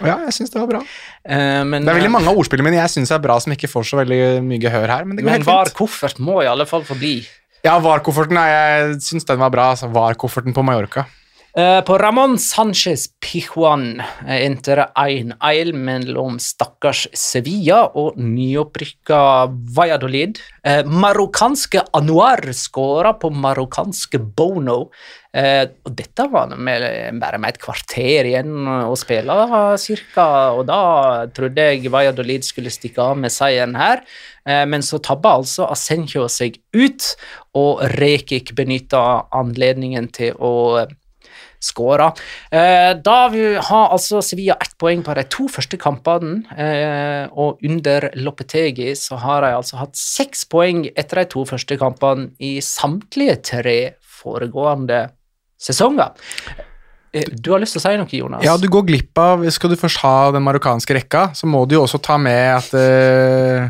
Ja, 0.00 0.14
jeg 0.24 0.32
syns 0.36 0.52
det 0.52 0.60
var 0.60 0.68
bra. 0.70 0.80
Uh, 1.26 1.62
men, 1.66 1.84
Det 1.84 1.92
er 1.92 1.98
veldig 1.98 2.12
mange 2.12 2.30
av 2.30 2.38
ordspillene 2.40 2.70
mine 2.70 2.80
jeg 2.80 2.92
syns 2.94 3.10
er 3.12 3.20
bra, 3.20 3.36
som 3.42 3.52
ikke 3.52 3.68
får 3.68 3.88
så 3.90 3.98
veldig 4.00 4.20
mye 4.46 4.60
gehør 4.62 4.88
her. 4.88 5.04
Men 5.08 5.18
det 5.18 5.24
går 5.24 5.30
men 5.30 5.40
helt 5.40 5.48
var 5.48 5.68
fint. 5.68 5.76
koffert 5.80 6.22
må 6.22 6.38
i 6.44 6.48
alle 6.48 6.68
fall 6.68 6.86
få 6.88 6.96
bli. 7.00 7.18
Ja, 7.66 7.74
VAR-kofferten 7.82 8.38
jeg 8.40 9.00
syns 9.04 9.28
den 9.28 9.40
var 9.42 9.52
bra. 9.52 9.72
Altså, 9.74 9.90
VAR-kofferten 9.92 10.56
på 10.56 10.64
Mallorca. 10.64 11.04
Eh, 11.54 11.80
På 11.84 11.98
Ramón 11.98 12.38
Sánchez 12.38 13.08
Pijuan 13.18 14.00
eh, 14.00 14.44
endte 14.46 14.76
det 14.78 14.86
1-1 14.94 15.72
mellom 15.74 16.36
stakkars 16.38 17.08
Sevilla 17.10 17.88
og 17.98 18.14
nyopprykka 18.22 19.48
Valladolid. 19.74 20.38
Eh, 20.62 20.86
Marokkanske 20.86 21.82
Anwar 21.98 22.44
skåra 22.54 23.16
på 23.18 23.32
marokkanske 23.34 24.20
Bono. 24.38 24.92
Eh, 25.34 25.66
og 25.82 25.90
dette 25.98 26.28
var 26.30 26.54
med, 26.54 26.86
bare 27.18 27.42
med 27.42 27.56
et 27.56 27.60
kvarter 27.62 28.30
igjen 28.30 28.70
å 28.86 28.94
spille, 28.98 29.34
cirka, 29.78 30.28
og 30.54 30.64
da 30.70 31.26
trodde 31.34 31.66
jeg 31.66 31.90
Valladolid 31.90 32.46
skulle 32.46 32.70
stikke 32.70 33.02
av 33.10 33.18
med 33.18 33.34
seieren 33.34 33.74
her. 33.74 34.06
Eh, 34.46 34.62
men 34.70 34.86
så 34.86 35.02
tabba 35.02 35.34
altså 35.42 35.66
Asenjo 35.66 36.28
seg 36.30 36.62
ut, 36.78 37.10
og 37.58 37.82
Rekik 37.98 38.54
benytta 38.54 39.26
anledningen 39.34 40.06
til 40.14 40.38
å 40.38 40.86
skåra. 41.60 42.10
Eh, 42.50 42.92
da 43.04 43.18
har 43.28 43.92
altså 43.92 44.22
Sevilla 44.24 44.56
ett 44.60 44.74
poeng 44.80 45.04
på 45.04 45.14
de 45.16 45.26
to 45.30 45.46
første 45.52 45.78
kampene, 45.80 46.42
eh, 46.56 47.28
og 47.32 47.60
under 47.66 48.10
Lopetegi 48.16 48.94
så 48.98 49.20
har 49.20 49.44
de 49.44 49.52
altså 49.58 49.80
hatt 49.82 49.96
seks 49.96 50.46
poeng 50.50 50.86
etter 50.96 51.22
de 51.22 51.28
to 51.30 51.44
første 51.48 51.76
kampene 51.80 52.30
i 52.40 52.58
samtlige 52.64 53.36
tre 53.52 53.78
foregående 54.00 55.06
sesonger. 55.60 56.16
Eh, 57.12 57.26
du 57.26 57.52
har 57.52 57.62
lyst 57.62 57.74
til 57.76 57.82
å 57.82 57.84
si 57.84 57.96
noe, 57.98 58.14
Jonas? 58.22 58.44
Ja, 58.46 58.56
du 58.56 58.68
går 58.70 58.86
glipp 58.86 59.18
av 59.18 59.42
Skal 59.50 59.72
du 59.72 59.78
først 59.80 59.98
ha 60.04 60.30
den 60.34 60.44
marokkanske 60.46 60.94
rekka, 61.00 61.30
så 61.34 61.48
må 61.50 61.64
du 61.66 61.76
jo 61.76 61.84
også 61.84 62.00
ta 62.02 62.16
med 62.22 62.54
at 62.54 62.70
uh, 62.76 63.66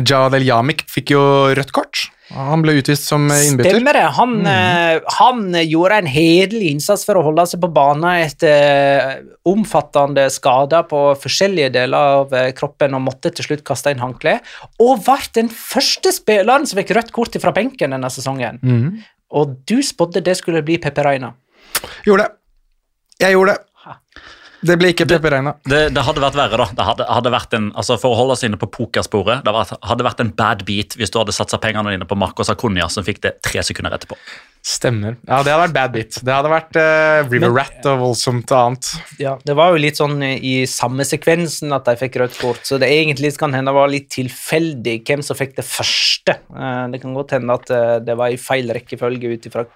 Jawad 0.00 0.38
El 0.38 0.46
Yamik 0.48 0.86
fikk 0.90 1.12
jo 1.14 1.24
rødt 1.54 1.74
kort. 1.76 2.08
Han 2.32 2.62
ble 2.64 2.78
utvist 2.80 3.04
som 3.04 3.26
eh, 3.30 3.42
innbytter. 3.48 3.76
Stemmer 3.76 3.98
det. 3.98 4.04
Han, 4.16 4.34
eh, 4.48 5.00
han 5.18 5.42
gjorde 5.60 5.98
en 6.00 6.08
hederlig 6.08 6.70
innsats 6.72 7.04
for 7.04 7.20
å 7.20 7.24
holde 7.26 7.44
seg 7.50 7.60
på 7.60 7.68
banen 7.76 8.06
etter 8.24 8.54
eh, 8.54 9.10
omfattende 9.50 10.24
skader 10.32 10.86
på 10.88 11.02
forskjellige 11.20 11.74
deler 11.76 12.14
av 12.18 12.32
eh, 12.36 12.50
kroppen 12.56 12.96
og 12.96 13.04
måtte 13.10 13.34
til 13.34 13.48
slutt 13.48 13.64
kaste 13.68 13.92
inn 13.92 14.00
håndkle. 14.02 14.38
Og 14.84 15.04
ble 15.04 15.18
den 15.36 15.52
første 15.52 16.14
spilleren 16.16 16.64
som 16.68 16.80
fikk 16.80 16.94
rødt 16.96 17.12
kort 17.14 17.36
fra 17.42 17.52
benken 17.56 17.96
denne 17.96 18.12
sesongen. 18.12 18.62
Mm. 18.64 19.04
Og 19.36 19.58
du 19.68 19.76
spådde 19.84 20.24
det 20.24 20.38
skulle 20.40 20.64
bli 20.64 20.80
Pepe 20.80 21.04
Reina. 21.04 21.34
Gjorde 22.06 22.24
det. 22.24 22.34
Jeg 23.20 23.36
gjorde 23.36 23.58
det. 23.58 23.94
Det 24.64 24.76
ble 24.80 24.90
ikke 24.94 25.04
Pepe 25.08 25.30
Reina. 25.34 25.52
Det, 25.68 25.80
det 25.92 26.02
hadde 26.06 26.22
vært 26.24 26.38
verre, 26.38 26.56
da. 26.62 26.66
Det 26.78 26.86
hadde, 26.88 27.06
hadde 27.18 27.32
vært 27.34 27.56
en, 27.58 27.66
altså 27.76 27.98
For 28.00 28.14
å 28.14 28.18
holde 28.22 28.36
oss 28.38 28.44
inne 28.46 28.56
på 28.60 28.68
pokersporet, 28.72 29.44
det 29.44 29.52
hadde, 29.52 29.78
hadde 29.90 30.06
vært 30.06 30.22
en 30.24 30.32
bad 30.38 30.64
beat 30.68 30.96
hvis 30.96 31.12
du 31.12 31.18
hadde 31.20 31.34
satsa 31.36 31.60
pengene 31.60 31.92
dine 31.92 32.08
på 32.08 32.16
Marcos 32.18 32.50
Acuña, 32.52 32.88
som 32.92 33.04
fikk 33.06 33.20
det 33.26 33.36
tre 33.44 33.62
sekunder 33.66 33.94
etterpå. 33.98 34.16
Stemmer. 34.64 35.18
Ja, 35.28 35.42
det 35.44 35.52
hadde 35.52 35.60
vært 35.66 35.76
bad 35.76 35.92
beat. 35.92 36.18
Det 36.24 36.32
hadde 36.32 36.52
vært 36.54 36.78
uh, 36.80 37.18
River 37.28 37.44
Men- 37.50 37.56
Rat 37.58 37.88
og 37.92 38.00
voldsomt 38.06 38.54
annet. 38.56 38.92
Ja, 39.20 39.36
Det 39.44 39.58
var 39.58 39.74
jo 39.74 39.82
litt 39.84 40.00
sånn 40.00 40.16
eh, 40.24 40.38
i 40.40 40.54
samme 40.70 41.04
sekvensen 41.04 41.74
at 41.76 41.84
de 41.90 41.98
fikk 42.00 42.16
rødt 42.22 42.40
kort, 42.40 42.64
så 42.64 42.80
det 42.80 42.88
egentlig 42.88 43.34
kan 43.40 43.52
hende 43.52 43.74
var 43.76 43.92
litt 43.92 44.08
tilfeldig 44.16 45.02
hvem 45.04 45.22
som 45.26 45.36
fikk 45.36 45.58
det 45.60 45.68
første. 45.68 46.38
Uh, 46.48 46.88
Det 46.94 47.02
kan 47.04 47.12
godt 47.16 47.36
hende 47.36 47.60
at 47.60 47.68
uh, 47.74 47.98
det 48.00 48.16
var 48.16 48.32
i 48.32 48.40
feil 48.40 48.72
rekkefølge 48.72 49.36
ut 49.36 49.50
ifra 49.52 49.66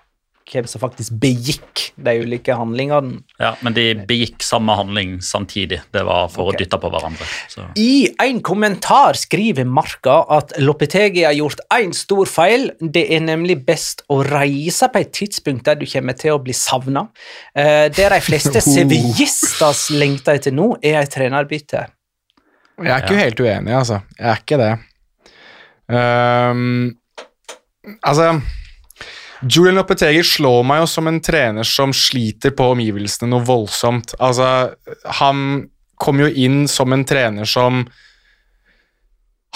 hvem 0.49 0.67
som 0.69 0.83
faktisk 0.83 1.17
begikk 1.21 1.89
de 1.97 2.15
ulike 2.23 2.55
handlingene. 2.57 3.21
Ja, 3.41 3.55
Men 3.65 3.75
de 3.77 3.87
begikk 4.09 4.43
samme 4.45 4.75
handling 4.79 5.19
samtidig. 5.25 5.81
Det 5.95 6.05
var 6.07 6.31
for 6.33 6.49
okay. 6.49 6.57
å 6.57 6.63
dytte 6.63 6.81
på 6.81 6.91
hverandre. 6.93 7.29
Så. 7.53 7.67
I 7.79 8.09
en 8.23 8.41
kommentar 8.45 9.19
skriver 9.19 9.69
Marka 9.69 10.21
at 10.39 10.55
Lopetegi 10.63 11.25
har 11.27 11.37
gjort 11.37 11.63
én 11.75 11.95
stor 11.97 12.29
feil. 12.31 12.71
Det 12.81 13.05
er 13.15 13.25
nemlig 13.27 13.61
best 13.67 14.05
å 14.09 14.21
reise 14.27 14.91
på 14.93 15.03
et 15.03 15.13
tidspunkt 15.17 15.67
der 15.69 15.79
du 15.81 15.87
kommer 15.89 16.19
til 16.19 16.37
å 16.37 16.43
bli 16.43 16.57
savna. 16.57 17.09
Det 17.55 18.09
de 18.15 18.21
fleste 18.25 18.63
sevillistas 18.75 19.89
lengter 19.95 20.39
etter 20.39 20.55
nå, 20.55 20.75
er 20.83 21.03
et 21.03 21.15
trenerbytte. 21.15 21.87
Jeg 22.79 22.95
er 22.95 23.03
ikke 23.03 23.19
helt 23.19 23.41
uenig, 23.43 23.75
altså. 23.75 24.03
Jeg 24.19 24.31
er 24.31 24.45
ikke 24.45 24.61
det. 24.61 24.73
Um, 25.89 26.99
altså 28.05 28.35
Julian 29.47 29.79
Lopetegi 29.79 30.25
slår 30.27 30.65
meg 30.67 30.83
jo 30.83 30.91
som 30.91 31.09
en 31.11 31.21
trener 31.23 31.67
som 31.67 31.93
sliter 31.95 32.55
på 32.59 32.73
omgivelsene 32.75 33.31
noe 33.31 33.47
voldsomt. 33.47 34.17
Altså, 34.19 34.75
han 35.21 35.69
kom 35.99 36.23
jo 36.23 36.29
inn 36.31 36.67
som 36.71 36.95
en 36.95 37.05
trener 37.07 37.49
som 37.49 37.85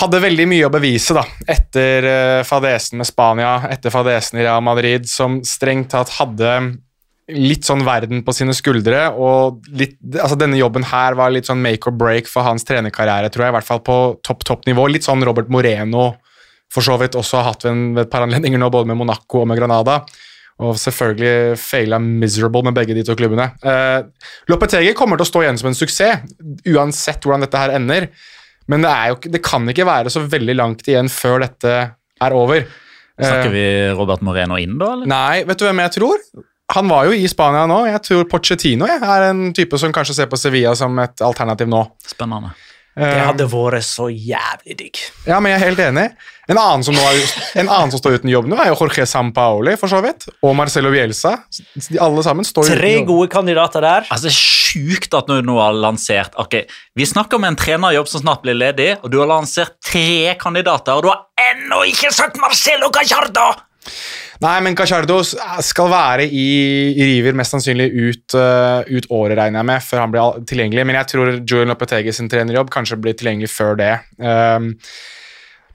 hadde 0.02 0.22
veldig 0.22 0.46
mye 0.48 0.66
å 0.66 0.72
bevise 0.72 1.14
da, 1.14 1.24
etter 1.50 2.06
eh, 2.08 2.44
fadesen 2.48 3.02
med 3.02 3.08
Spania, 3.08 3.58
etter 3.70 3.92
fadesen 3.92 4.40
i 4.40 4.46
Real 4.46 4.62
Madrid, 4.64 5.06
som 5.10 5.42
strengt 5.46 5.92
tatt 5.92 6.14
hadde 6.16 6.54
litt 7.32 7.66
sånn 7.68 7.84
verden 7.86 8.24
på 8.26 8.34
sine 8.34 8.54
skuldre, 8.56 9.04
og 9.14 9.68
litt, 9.78 9.98
altså 10.16 10.36
denne 10.40 10.58
jobben 10.58 10.86
her 10.90 11.14
var 11.18 11.30
litt 11.32 11.46
sånn 11.48 11.62
make 11.62 11.86
or 11.88 11.94
break 11.94 12.30
for 12.30 12.44
hans 12.46 12.66
trenerkarriere, 12.66 13.30
tror 13.32 13.46
jeg, 13.46 13.54
i 13.54 13.56
hvert 13.58 13.68
fall 13.68 13.82
på 13.84 13.98
topp, 14.26 14.42
topp 14.48 14.66
nivå. 14.68 14.88
Litt 14.90 15.06
sånn 15.06 15.22
Robert 15.26 15.52
Moreno 15.52 16.12
for 16.72 16.84
så 16.84 16.96
vidt 17.00 17.16
også 17.18 17.40
har 17.40 17.50
hatt 17.52 17.66
ved, 17.66 17.72
en, 17.74 17.88
ved 17.96 18.06
et 18.06 18.12
par 18.12 18.24
anledninger 18.26 18.60
nå, 18.60 18.70
både 18.72 18.88
med 18.90 19.00
Monaco 19.00 19.42
og 19.42 19.48
med 19.50 19.60
Granada. 19.60 20.00
Og 20.62 20.76
selvfølgelig 20.78 21.56
faila 21.58 21.98
miserable 22.02 22.62
med 22.68 22.76
begge 22.76 22.94
de 22.96 23.02
to 23.06 23.16
klubbene. 23.18 23.48
Eh, 23.66 24.04
Lopetegi 24.52 24.92
kommer 24.96 25.18
til 25.18 25.26
å 25.26 25.30
stå 25.30 25.42
igjen 25.42 25.58
som 25.60 25.72
en 25.72 25.76
suksess, 25.76 26.22
uansett 26.70 27.24
hvordan 27.24 27.44
dette 27.46 27.60
her 27.60 27.74
ender. 27.78 28.08
Men 28.70 28.84
det, 28.86 28.92
jo, 29.10 29.18
det 29.34 29.42
kan 29.44 29.66
ikke 29.68 29.88
være 29.88 30.12
så 30.12 30.22
veldig 30.30 30.56
langt 30.60 30.86
igjen 30.86 31.10
før 31.12 31.42
dette 31.44 31.74
er 32.22 32.36
over. 32.36 32.64
Snakker 33.18 33.50
Eh, 33.50 33.56
vi 33.56 33.66
Robert 33.98 34.22
Moreno 34.24 34.56
inn, 34.60 34.78
da? 34.80 34.94
eller? 34.94 35.10
Nei, 35.10 35.42
vet 35.48 35.60
du 35.60 35.66
hvem 35.66 35.82
jeg 35.84 35.96
tror? 35.98 36.24
Han 36.72 36.88
var 36.88 37.08
jo 37.08 37.16
i 37.16 37.28
Spania 37.28 37.66
nå. 37.68 37.82
Jeg 37.90 38.00
tror 38.06 38.28
Pochettino 38.30 38.88
jeg, 38.88 39.02
er 39.04 39.28
en 39.28 39.50
type 39.56 39.76
som 39.80 39.92
kanskje 39.92 40.16
ser 40.22 40.30
på 40.30 40.38
Sevilla 40.40 40.72
som 40.78 40.96
et 41.02 41.24
alternativ 41.24 41.68
nå. 41.68 41.82
Spennende. 42.08 42.54
Det 42.94 43.06
Eh, 43.08 43.24
hadde 43.24 43.46
vært 43.48 43.84
så 43.88 44.10
jævlig 44.12 44.74
digg. 44.76 44.98
Ja, 45.26 45.38
men 45.40 45.52
jeg 45.52 45.60
er 45.62 45.66
helt 45.70 45.78
enig. 45.80 46.10
En 46.50 46.58
annen 46.58 46.82
som, 46.84 46.92
nå 46.92 47.00
er, 47.00 47.20
en 47.62 47.68
annen 47.70 47.90
som 47.94 48.00
står 48.02 48.18
uten 48.18 48.28
jobb 48.28 48.48
nå, 48.50 48.56
er 48.60 48.68
jo 48.68 48.74
Jorge 48.82 49.06
Sampaoli, 49.08 49.76
for 49.80 49.88
så 49.88 50.02
vidt. 50.04 50.26
Og 50.44 50.52
Marcelo 50.58 50.90
Bielsa. 50.92 51.36
De 51.88 51.98
alle 52.02 52.22
sammen 52.26 52.44
står 52.44 52.66
Tre 52.68 52.76
uten 52.76 52.98
jobb. 52.98 53.06
gode 53.08 53.28
kandidater 53.32 53.80
der. 53.80 54.04
Altså, 54.10 54.28
Det 54.28 54.34
er 54.34 54.40
sjukt 54.42 55.14
at 55.16 55.26
du 55.30 55.40
nå 55.42 55.56
har 55.60 55.72
lansert 55.72 56.34
Ok, 56.36 56.58
Vi 56.96 57.04
snakker 57.08 57.36
om 57.40 57.44
en 57.44 57.56
trenerjobb 57.56 58.08
som 58.08 58.20
snart 58.26 58.42
blir 58.42 58.54
ledig, 58.58 58.98
og 59.02 59.10
du 59.10 59.18
har 59.20 59.30
lansert 59.30 59.78
tre 59.84 60.34
kandidater, 60.40 60.92
og 60.98 61.02
du 61.02 61.08
har 61.08 61.24
ennå 61.54 61.84
ikke 61.88 62.12
sagt 62.12 62.36
Marcelo 62.36 62.90
Gallardo! 62.92 63.54
Nei, 64.42 64.56
men 64.64 64.74
Cacciardo 64.74 65.20
skal 65.22 65.90
være 65.92 66.26
i, 66.26 66.46
River 66.98 67.36
mest 67.38 67.54
sannsynlig 67.54 67.88
ut, 67.94 68.34
uh, 68.34 68.82
ut 68.90 69.06
året, 69.14 69.36
regner 69.38 69.60
jeg 69.60 69.68
med, 69.70 69.84
før 69.86 70.02
han 70.02 70.14
blir 70.14 70.44
tilgjengelig. 70.50 70.86
Men 70.88 70.98
jeg 70.98 71.10
tror 71.12 71.32
Julian 71.38 71.70
Lopetegi 71.70 72.14
sin 72.16 72.30
trenerjobb 72.32 72.72
kanskje 72.74 72.98
blir 73.02 73.14
tilgjengelig 73.18 73.52
før 73.52 73.78
det. 73.78 73.92
Um, 74.18 74.72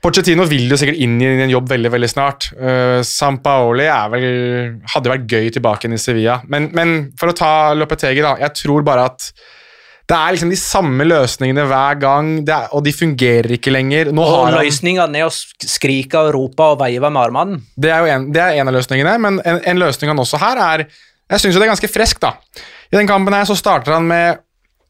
Pochettino 0.04 0.44
vil 0.50 0.68
jo 0.70 0.78
sikkert 0.78 1.00
inn 1.02 1.16
i 1.24 1.30
en 1.46 1.54
jobb 1.54 1.72
veldig 1.72 1.94
veldig 1.96 2.10
snart. 2.12 2.50
Uh, 2.60 3.00
Sampaoli 3.08 3.88
hadde 3.88 5.14
vært 5.14 5.32
gøy 5.32 5.48
tilbake 5.56 5.88
inn 5.88 5.96
i 5.96 6.02
Sevilla. 6.02 6.42
Men, 6.52 6.68
men 6.76 6.98
for 7.20 7.32
å 7.32 7.38
ta 7.38 7.54
Lopetegi, 7.78 8.26
da. 8.26 8.36
Jeg 8.44 8.66
tror 8.66 8.84
bare 8.88 9.08
at 9.14 9.32
det 10.08 10.16
er 10.16 10.36
liksom 10.38 10.52
de 10.54 10.58
samme 10.60 11.04
løsningene 11.04 11.66
hver 11.68 11.98
gang, 12.00 12.30
det 12.48 12.54
er, 12.56 12.70
og 12.72 12.84
de 12.86 12.94
fungerer 12.96 13.52
ikke 13.58 13.74
lenger. 13.76 14.14
Nå 14.16 14.24
Og 14.24 14.30
har 14.48 14.56
han, 14.56 15.16
er 15.20 15.26
å 15.26 15.32
skrike 15.34 16.22
og 16.22 16.32
rope 16.38 16.64
og 16.64 16.80
veive 16.80 17.10
med 17.12 17.22
armene. 17.26 17.60
det 17.76 17.92
er 17.92 18.06
jo 18.06 18.14
en, 18.14 18.30
det 18.32 18.42
er 18.44 18.62
en 18.62 18.72
av 18.72 18.78
løsningene, 18.78 19.18
men 19.20 19.42
en, 19.44 19.60
en 19.68 19.82
løsning 19.82 20.14
han 20.14 20.24
også 20.24 20.40
her 20.40 20.62
er 20.64 20.86
Jeg 21.28 21.44
syns 21.44 21.58
det 21.58 21.66
er 21.66 21.74
ganske 21.74 21.90
friskt, 21.92 22.22
da. 22.24 22.38
I 22.88 22.96
den 22.96 23.08
kampen 23.10 23.36
her 23.36 23.44
så 23.44 23.56
starter 23.60 23.98
han 23.98 24.08
med 24.08 24.38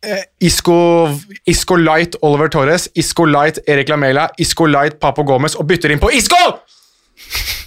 eh, 0.06 0.22
Isco, 0.46 1.10
Isco 1.50 1.80
Light 1.82 2.20
Oliver 2.22 2.52
Torres, 2.54 2.86
Isco 2.94 3.26
Light 3.26 3.58
Erik 3.66 3.90
Lamela, 3.90 4.28
Isco 4.38 4.68
Light 4.70 5.00
Papo 5.02 5.26
Gomez 5.26 5.58
og 5.58 5.66
bytter 5.66 5.96
inn 5.96 6.04
på 6.04 6.12
Isco! 6.14 6.38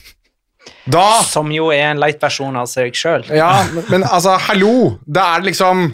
Da 0.90 1.20
Som 1.22 1.50
jo 1.52 1.68
er 1.74 1.90
en 1.90 2.00
light 2.00 2.22
versjon 2.22 2.56
av 2.56 2.66
seg 2.70 2.94
sjøl. 2.96 3.26
Ja, 3.36 3.50
men, 3.74 3.84
men 3.90 4.06
altså, 4.06 4.38
hallo! 4.48 4.96
Da 5.06 5.34
er 5.34 5.42
det 5.42 5.50
liksom 5.52 5.90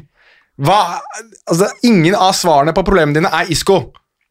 hva, 0.56 0.98
altså, 1.44 1.68
Ingen 1.84 2.16
av 2.16 2.32
svarene 2.36 2.74
på 2.76 2.84
problemene 2.86 3.18
dine 3.18 3.32
er 3.32 3.52
Isco. 3.52 3.80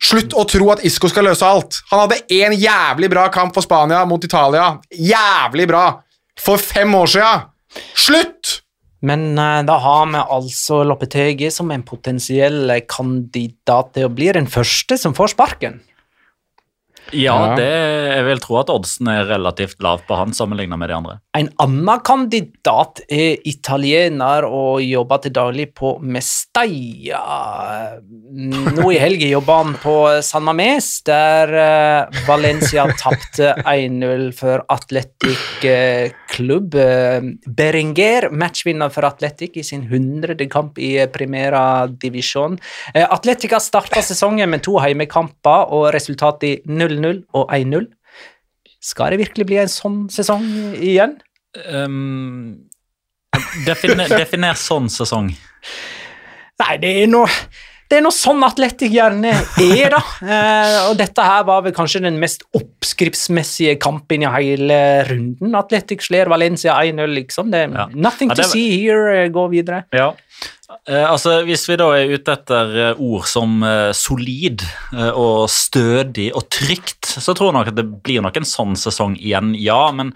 Slutt 0.02 0.36
å 0.36 0.44
tro 0.50 0.70
at 0.74 0.84
Isco 0.86 1.10
skal 1.10 1.30
løse 1.30 1.48
alt. 1.48 1.80
Han 1.92 2.04
hadde 2.04 2.22
én 2.34 2.56
jævlig 2.58 3.10
bra 3.14 3.30
kamp 3.34 3.56
for 3.56 3.66
Spania 3.66 4.04
mot 4.10 4.24
Italia. 4.26 4.76
Jævlig 4.92 5.70
bra! 5.72 5.86
For 6.42 6.60
fem 6.60 6.92
år 6.98 7.12
sia! 7.14 7.32
Slutt! 7.96 8.60
Men 9.06 9.38
eh, 9.38 9.62
da 9.68 9.78
har 9.82 10.08
vi 10.10 10.22
altså 10.22 10.82
Lopetegi 10.88 11.52
som 11.54 11.72
en 11.72 11.86
potensiell 11.86 12.74
kandidat 12.90 13.94
til 13.96 14.08
å 14.08 14.14
bli 14.14 14.32
den 14.36 14.50
første 14.50 14.98
som 15.00 15.16
får 15.16 15.36
sparken. 15.36 15.80
Ja, 17.14 17.54
det, 17.58 17.68
jeg 17.68 18.26
vil 18.26 18.42
tro 18.42 18.58
at 18.62 18.72
oddsen 18.74 19.10
er 19.12 19.28
relativt 19.30 19.82
lav 19.84 20.02
på 20.08 20.18
han 20.18 20.34
sammenlignet 20.34 20.80
med 20.80 20.90
de 20.90 20.98
andre. 20.98 21.18
En 21.38 21.50
annen 21.62 22.02
kandidat 22.06 23.02
er 23.12 23.42
italiener 23.48 24.48
og 24.48 24.82
jobber 24.82 25.22
til 25.24 25.34
daglig 25.36 25.68
på 25.78 25.96
Mestalla. 26.02 27.22
Nå 28.32 28.88
i 28.94 29.00
helga 29.02 29.28
jobber 29.30 29.62
han 29.62 29.76
på 29.84 29.96
San 30.26 30.46
Mames, 30.48 30.90
der 31.06 31.54
eh, 31.60 32.22
Valencia 32.28 32.88
tapte 33.02 33.52
1-0 33.62 34.30
for 34.38 34.64
Atletic 34.72 35.66
eh, 35.68 36.14
Klubb. 36.32 36.76
Eh, 36.80 37.22
Berenger, 37.46 38.30
matchvinner 38.32 38.92
for 38.94 39.08
Atletic 39.08 39.60
i 39.60 39.66
sin 39.68 39.86
hundrede 39.92 40.48
kamp 40.52 40.80
i 40.80 40.96
eh, 41.04 41.10
Primera 41.12 41.86
Divisjon. 41.88 42.58
Atletica 42.96 43.60
starta 43.62 44.02
sesongen 44.06 44.50
med 44.52 44.64
to 44.66 44.78
heimekamper 44.82 45.72
og 45.76 45.90
resultat 45.96 46.44
i 46.48 46.54
0-0 46.96 47.24
og 47.36 47.52
1-0. 47.54 47.88
Skal 48.86 49.12
det 49.16 49.22
virkelig 49.24 49.46
bli 49.50 49.58
en 49.64 49.72
sånn 49.72 50.02
sesong 50.14 50.46
igjen? 50.78 51.16
Um, 51.72 52.68
definer, 53.66 54.10
definer 54.22 54.58
sånn 54.60 54.90
sesong. 54.94 55.32
Nei, 56.62 56.76
det 56.84 56.92
er 57.04 57.08
noe 57.12 57.30
det 57.86 58.00
er 58.00 58.02
noe 58.02 58.16
sånn 58.16 58.42
Atletic 58.42 58.90
gjerne 58.96 59.30
er, 59.62 59.92
da. 59.94 60.00
Eh, 60.26 60.78
og 60.90 60.96
dette 60.98 61.22
her 61.22 61.44
var 61.46 61.60
vel 61.62 61.74
kanskje 61.78 62.00
den 62.02 62.16
mest 62.18 62.42
oppskriftsmessige 62.58 63.76
kampen 63.78 64.24
i 64.26 64.32
hele 64.34 64.78
runden. 65.06 65.54
Atletic 65.60 66.02
slår 66.08 66.32
Valencia 66.34 66.74
1-0, 66.82 67.06
liksom. 67.14 67.52
Det 67.54 67.62
Ja. 67.70 67.86
nothing 67.94 68.32
Ja, 68.34 68.40
det 68.40 68.44
to 68.48 68.50
see 68.50 68.80
here. 68.82 69.26
eh, 69.26 69.30
Gå 69.30 69.46
videre. 69.54 69.84
Ja. 69.94 70.16
Eh, 70.66 71.06
altså, 71.12 71.44
Hvis 71.46 71.68
vi 71.70 71.78
da 71.78 71.92
er 71.94 72.16
ute 72.16 72.34
etter 72.34 72.74
eh, 72.88 73.04
ord 73.04 73.28
som 73.30 73.62
eh, 73.66 73.92
solid 73.94 74.66
og 75.14 75.46
stødig 75.52 76.32
og 76.34 76.48
trygt, 76.54 77.06
så 77.06 77.36
tror 77.36 77.52
jeg 77.52 77.60
nok 77.60 77.72
at 77.72 77.78
det 77.78 77.88
blir 78.06 78.26
nok 78.26 78.42
en 78.42 78.50
sånn 78.50 78.76
sesong 78.80 79.18
igjen, 79.20 79.54
ja. 79.62 79.80
Men 79.94 80.14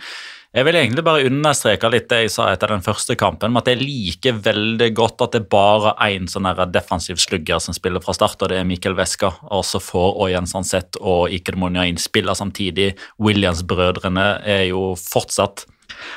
jeg 0.50 0.66
vil 0.66 0.80
egentlig 0.80 1.04
bare 1.06 1.28
understreke 1.30 1.92
litt 1.94 2.08
det 2.10 2.24
jeg 2.24 2.32
sa 2.34 2.48
etter 2.50 2.72
den 2.74 2.82
første 2.82 3.14
kampen, 3.20 3.54
med 3.54 3.62
at 3.62 3.76
jeg 3.76 3.84
liker 3.84 4.40
veldig 4.48 4.88
godt 4.98 5.22
at 5.22 5.36
det 5.36 5.44
er 5.44 5.52
bare 5.52 5.94
én 6.08 6.26
sånn 6.32 6.50
defensiv 6.74 7.22
slugger 7.22 7.62
som 7.62 7.78
spiller 7.78 8.02
fra 8.02 8.16
start, 8.18 8.42
og 8.42 8.50
det 8.50 8.58
er 8.58 8.66
Mikkel 8.66 8.98
Veska. 8.98 9.30
Og 9.54 9.62
så 9.70 9.82
får 9.84 10.18
Oyen 10.26 10.50
Sansett 10.50 10.98
og 10.98 11.30
Ikedemonia 11.30 11.84
Monjain 11.84 12.02
spille 12.02 12.34
samtidig. 12.34 12.96
Williams-brødrene 13.22 14.30
er 14.42 14.64
jo 14.72 14.96
fortsatt 14.98 15.68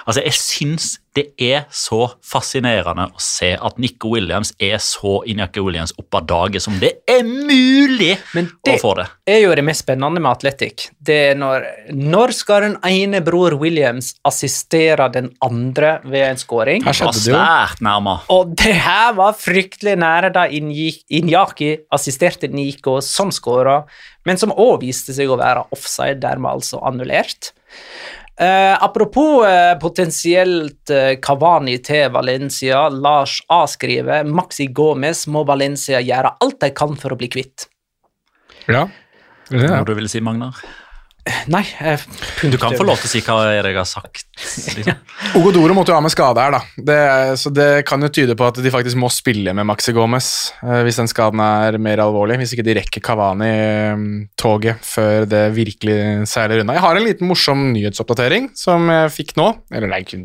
Altså, 0.07 0.23
jeg 0.25 0.37
syns 0.39 0.91
det 1.13 1.27
er 1.45 1.67
så 1.69 2.07
fascinerende 2.25 3.05
å 3.13 3.21
se 3.21 3.51
at 3.53 3.77
Nico 3.83 4.15
Williams 4.15 4.55
er 4.57 4.79
så 4.81 5.19
Injaki 5.29 5.61
Williams 5.61 5.93
opp 6.01 6.17
av 6.17 6.25
dage 6.31 6.63
som 6.65 6.79
det 6.81 6.95
er 7.05 7.21
mulig 7.27 8.15
Men 8.33 8.49
å 8.49 8.65
det 8.65 8.79
få 8.81 8.95
det. 8.97 9.05
er 9.29 9.43
jo 9.43 9.51
det 9.59 9.65
mest 9.67 9.85
spennende 9.85 10.23
med 10.25 10.31
Atletic. 10.31 10.87
Det 11.05 11.19
er 11.33 11.37
når, 11.37 11.67
når 11.93 12.33
skal 12.39 12.65
den 12.65 12.79
ene 12.89 13.21
bror 13.27 13.59
Williams 13.61 14.15
assistere 14.25 15.11
den 15.13 15.29
andre 15.45 15.99
ved 16.09 16.25
en 16.31 16.41
scoring? 16.41 16.87
Her 16.87 16.97
Det 16.97 17.05
var 17.05 17.13
skjedde 17.13 17.27
det 17.27 17.35
jo. 17.35 17.43
svært 17.43 17.85
nærme. 17.85 18.17
Og 18.33 18.57
det 18.65 18.75
her 18.87 19.13
var 19.21 19.37
fryktelig 19.37 19.99
nære 20.01 20.33
da 20.33 20.47
Inyaki 20.49 21.75
assisterte 21.93 22.49
Nico, 22.49 23.01
som 23.05 23.29
skåra, 23.35 23.83
men 24.25 24.41
som 24.41 24.55
òg 24.57 24.81
viste 24.87 25.13
seg 25.13 25.29
å 25.29 25.37
være 25.41 25.67
offside, 25.77 26.23
dermed 26.25 26.57
altså 26.57 26.81
annullert. 26.89 27.53
Eh, 28.41 28.85
apropos 28.85 29.45
eh, 29.47 29.79
potensielt 29.79 30.91
eh, 30.91 31.19
Cavani 31.21 31.77
til 31.85 32.09
Valencia, 32.15 32.87
Lars 32.89 33.43
A 33.53 33.67
skriver 33.69 34.25
Maxi 34.25 34.71
Gomez 34.73 35.27
må 35.29 35.45
Valencia 35.45 36.01
gjøre 36.01 36.33
alt 36.41 36.61
de 36.65 36.71
kan 36.73 36.97
for 36.97 37.13
å 37.13 37.19
bli 37.21 37.29
kvitt. 37.33 37.69
Ja. 38.71 38.87
Det 39.51 39.61
er 39.61 39.83
det. 39.83 39.83
du 39.91 39.93
vil 39.99 40.09
si, 40.09 40.23
Magnar? 40.25 40.57
Nei, 41.23 41.63
Du 42.43 42.57
kan 42.59 42.75
få 42.75 42.83
lov 42.83 42.99
til 42.99 43.07
å 43.07 43.11
si 43.13 43.21
hva 43.23 43.37
jeg 43.55 43.77
har 43.77 43.87
sagt. 43.87 44.25
Liksom. 44.75 44.97
Ogodoro 45.39 45.77
måtte 45.77 45.93
jo 45.93 45.99
ha 45.99 46.03
med 46.03 46.11
skade 46.11 46.43
her, 46.43 46.57
da. 46.57 46.61
Det, 46.89 46.99
så 47.39 47.53
det 47.55 47.69
kan 47.87 48.03
jo 48.03 48.11
tyde 48.11 48.35
på 48.39 48.49
at 48.49 48.59
de 48.59 48.73
faktisk 48.75 48.99
må 48.99 49.11
spille 49.13 49.55
med 49.55 49.69
Maxi 49.69 49.95
Gomez 49.95 50.33
eh, 50.67 50.81
hvis 50.83 50.99
den 50.99 51.11
skaden 51.11 51.43
er 51.45 51.79
mer 51.83 52.03
alvorlig. 52.03 52.41
Hvis 52.43 52.57
ikke 52.57 52.67
de 52.67 52.75
rekker 52.81 53.05
Kavani-toget 53.07 54.83
før 54.83 55.29
det 55.31 55.45
virkelig 55.55 56.27
seiler 56.31 56.65
unna. 56.65 56.75
Jeg 56.79 56.87
har 56.89 56.99
en 56.99 57.07
liten 57.07 57.31
morsom 57.31 57.69
nyhetsoppdatering 57.77 58.51
som 58.59 58.91
jeg 58.91 59.15
fikk 59.21 59.37
nå. 59.39 59.53
Eller 59.71 59.93
det 59.93 60.01
er 60.01 60.09
ikke 60.09 60.25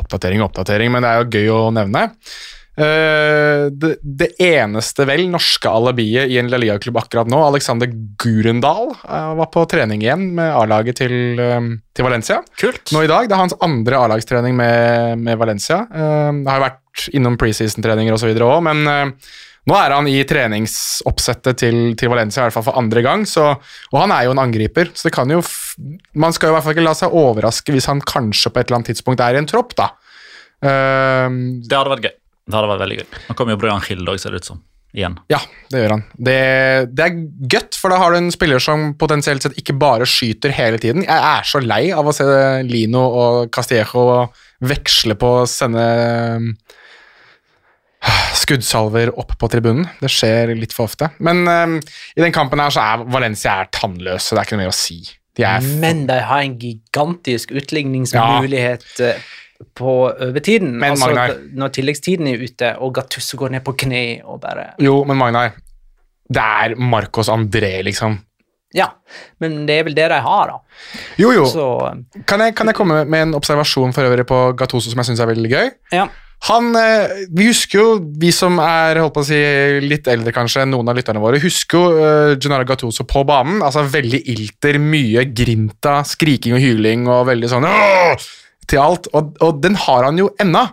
oppdatering 0.00 0.40
og 0.40 0.48
oppdatering, 0.48 0.92
men 0.96 1.04
det 1.04 1.12
er 1.12 1.20
jo 1.20 1.28
gøy 1.36 1.52
å 1.52 1.60
nevne. 1.76 2.08
Eh, 2.76 3.66
det, 3.72 3.94
det 4.04 4.28
eneste 4.42 5.06
vel 5.08 5.24
norske 5.32 5.70
alibiet 5.70 6.28
i 6.28 6.36
en 6.40 6.50
La 6.52 6.58
Liga-klubb 6.60 6.98
akkurat 7.00 7.30
nå, 7.32 7.38
Alexander 7.46 7.88
Gurendal, 8.20 8.90
uh, 9.08 9.32
var 9.38 9.48
på 9.54 9.64
trening 9.70 10.04
igjen 10.04 10.26
med 10.36 10.52
A-laget 10.52 11.00
til, 11.00 11.14
um, 11.40 11.70
til 11.96 12.04
Valencia 12.04 12.42
Kult. 12.60 12.92
nå 12.92 13.06
i 13.06 13.08
dag. 13.10 13.30
Det 13.30 13.36
er 13.36 13.44
hans 13.46 13.56
andre 13.64 14.02
A-lagstrening 14.04 14.58
med, 14.58 15.24
med 15.24 15.40
Valencia. 15.40 15.86
Uh, 15.88 16.30
det 16.42 16.52
har 16.52 16.60
jo 16.60 16.66
vært 16.66 17.08
innom 17.16 17.40
preseason-treninger 17.40 18.16
osv. 18.16 18.30
òg, 18.40 18.60
men 18.64 18.86
eh, 18.88 19.32
nå 19.68 19.74
er 19.76 19.92
han 19.92 20.06
i 20.08 20.16
treningsoppsettet 20.28 21.58
til, 21.60 21.78
til 21.98 22.08
Valencia, 22.12 22.40
i 22.40 22.46
hvert 22.46 22.56
fall 22.56 22.64
for 22.70 22.80
andre 22.80 23.02
gang. 23.04 23.26
Så, 23.28 23.44
og 23.92 23.98
han 24.00 24.14
er 24.14 24.24
jo 24.24 24.32
en 24.32 24.40
angriper, 24.40 24.92
så 24.96 25.08
det 25.08 25.14
kan 25.16 25.32
jo 25.32 25.42
man 26.16 26.32
skal 26.32 26.48
jo 26.48 26.54
i 26.54 26.56
hvert 26.56 26.64
fall 26.64 26.76
ikke 26.76 26.86
la 26.86 26.94
seg 26.96 27.16
overraske 27.20 27.74
hvis 27.74 27.88
han 27.90 28.00
kanskje 28.00 28.48
på 28.52 28.62
et 28.62 28.68
eller 28.70 28.78
annet 28.78 28.94
tidspunkt 28.94 29.20
er 29.20 29.36
i 29.36 29.42
en 29.42 29.50
tropp, 29.50 29.76
da. 29.76 29.90
Eh, 30.64 31.28
Det 31.68 31.76
hadde 31.76 31.92
vært 31.96 32.08
gøy. 32.08 32.16
Det 32.46 32.54
hadde 32.54 32.70
vært 32.70 32.82
veldig 32.84 32.98
gøy. 33.00 33.06
Nå 33.26 33.36
kommer 33.38 33.56
jo 33.56 33.60
Brian 33.60 33.84
Hild 33.88 34.08
òg, 34.08 34.18
ser 34.22 34.34
det 34.34 34.44
ut 34.44 34.50
som. 34.52 34.62
Igjen. 34.96 35.18
Ja, 35.28 35.42
det 35.68 35.80
gjør 35.82 35.92
han. 35.96 36.02
Det, 36.14 36.36
det 36.96 37.04
er 37.04 37.16
gøtt, 37.52 37.76
for 37.76 37.92
da 37.92 37.98
har 38.00 38.14
du 38.14 38.20
en 38.20 38.32
spiller 38.32 38.62
som 38.62 38.94
potensielt 38.96 39.44
sett 39.44 39.58
ikke 39.60 39.74
bare 39.76 40.06
skyter 40.08 40.54
hele 40.56 40.78
tiden. 40.80 41.04
Jeg 41.04 41.16
er 41.18 41.44
så 41.44 41.60
lei 41.60 41.90
av 41.92 42.08
å 42.08 42.14
se 42.16 42.24
Lino 42.64 43.02
og 43.04 43.50
Castillejo 43.52 44.30
veksle 44.64 45.18
på 45.20 45.32
å 45.42 45.44
sende 45.50 45.84
um, 46.38 46.48
skuddsalver 48.40 49.12
opp 49.20 49.36
på 49.36 49.50
tribunen. 49.52 49.84
Det 50.00 50.12
skjer 50.12 50.54
litt 50.56 50.72
for 50.76 50.88
ofte. 50.88 51.10
Men 51.18 51.44
um, 51.44 51.76
i 52.16 52.24
den 52.24 52.34
kampen 52.34 52.62
her 52.62 52.72
så 52.72 52.86
er 52.86 53.06
Valencia 53.12 53.58
er 53.60 53.72
tannløse, 53.74 54.32
det 54.32 54.40
er 54.40 54.48
ikke 54.48 54.56
noe 54.56 54.64
mer 54.64 54.72
å 54.72 54.80
si. 54.80 55.02
De 55.36 55.44
er 55.44 55.66
Men 55.82 56.06
de 56.08 56.22
har 56.24 56.46
en 56.46 56.56
gigantisk 56.56 57.50
utligningsmulighet 57.52 58.86
eh, 59.04 59.26
på 59.76 59.92
overtiden. 60.12 60.74
Men, 60.78 60.94
altså, 60.96 61.10
Magnar- 61.12 61.40
når 61.56 61.72
tilleggstiden 61.78 62.28
er 62.32 62.42
ute, 62.44 62.72
og 62.78 62.94
Gattusso 62.98 63.38
går 63.40 63.56
ned 63.56 63.64
på 63.66 63.76
kne 63.84 64.04
og 64.24 64.40
bare 64.42 64.70
Jo, 64.82 65.02
men 65.08 65.16
Magnar, 65.20 65.52
det 66.28 66.42
er 66.42 66.76
Marcos 66.76 67.28
André, 67.32 67.82
liksom. 67.86 68.18
Ja, 68.76 68.90
men 69.40 69.64
det 69.68 69.78
er 69.78 69.84
vel 69.86 69.94
det 69.96 70.08
de 70.10 70.18
har, 70.20 70.50
da. 70.50 70.58
Jo, 71.22 71.30
jo. 71.32 71.44
Så 71.48 71.66
Kan 72.26 72.40
jeg, 72.42 72.54
kan 72.58 72.66
jeg 72.68 72.74
komme 72.76 73.04
med 73.08 73.28
en 73.28 73.34
observasjon 73.38 73.94
for 73.96 74.04
øvrig 74.04 74.26
på 74.28 74.40
Gattuso 74.58 74.90
som 74.90 75.00
jeg 75.00 75.12
syns 75.12 75.20
er 75.24 75.32
veldig 75.32 75.50
gøy? 75.54 75.70
ja. 75.96 76.08
Han, 76.50 76.74
eh, 76.76 77.24
Vi 77.32 77.46
husker 77.48 77.78
jo, 77.80 77.84
vi 78.20 78.28
som 78.30 78.58
er 78.60 78.98
holdt 79.00 79.14
på 79.16 79.22
å 79.24 79.26
si, 79.26 79.38
litt 79.80 80.06
eldre 80.06 80.34
kanskje, 80.36 80.62
enn 80.66 80.70
noen 80.74 80.90
av 80.92 80.98
lytterne 80.98 81.18
våre, 81.22 81.40
husker 81.40 81.78
jo 81.80 81.84
uh, 81.96 82.34
Gennaro 82.36 82.66
Gattuso 82.68 83.06
på 83.08 83.22
banen. 83.26 83.62
altså 83.64 83.86
Veldig 83.88 84.20
ilter, 84.34 84.76
mye 84.78 85.24
grinta, 85.32 86.02
skriking 86.04 86.52
og 86.58 86.60
hyling 86.60 87.08
og 87.08 87.24
veldig 87.30 87.48
sånn 87.48 87.64
«Åh!» 87.64 88.26
Til 88.70 88.82
alt. 88.82 89.10
Og, 89.16 89.34
og 89.42 89.60
den 89.62 89.78
har 89.86 90.08
han 90.08 90.18
jo 90.20 90.30
ennå. 90.42 90.66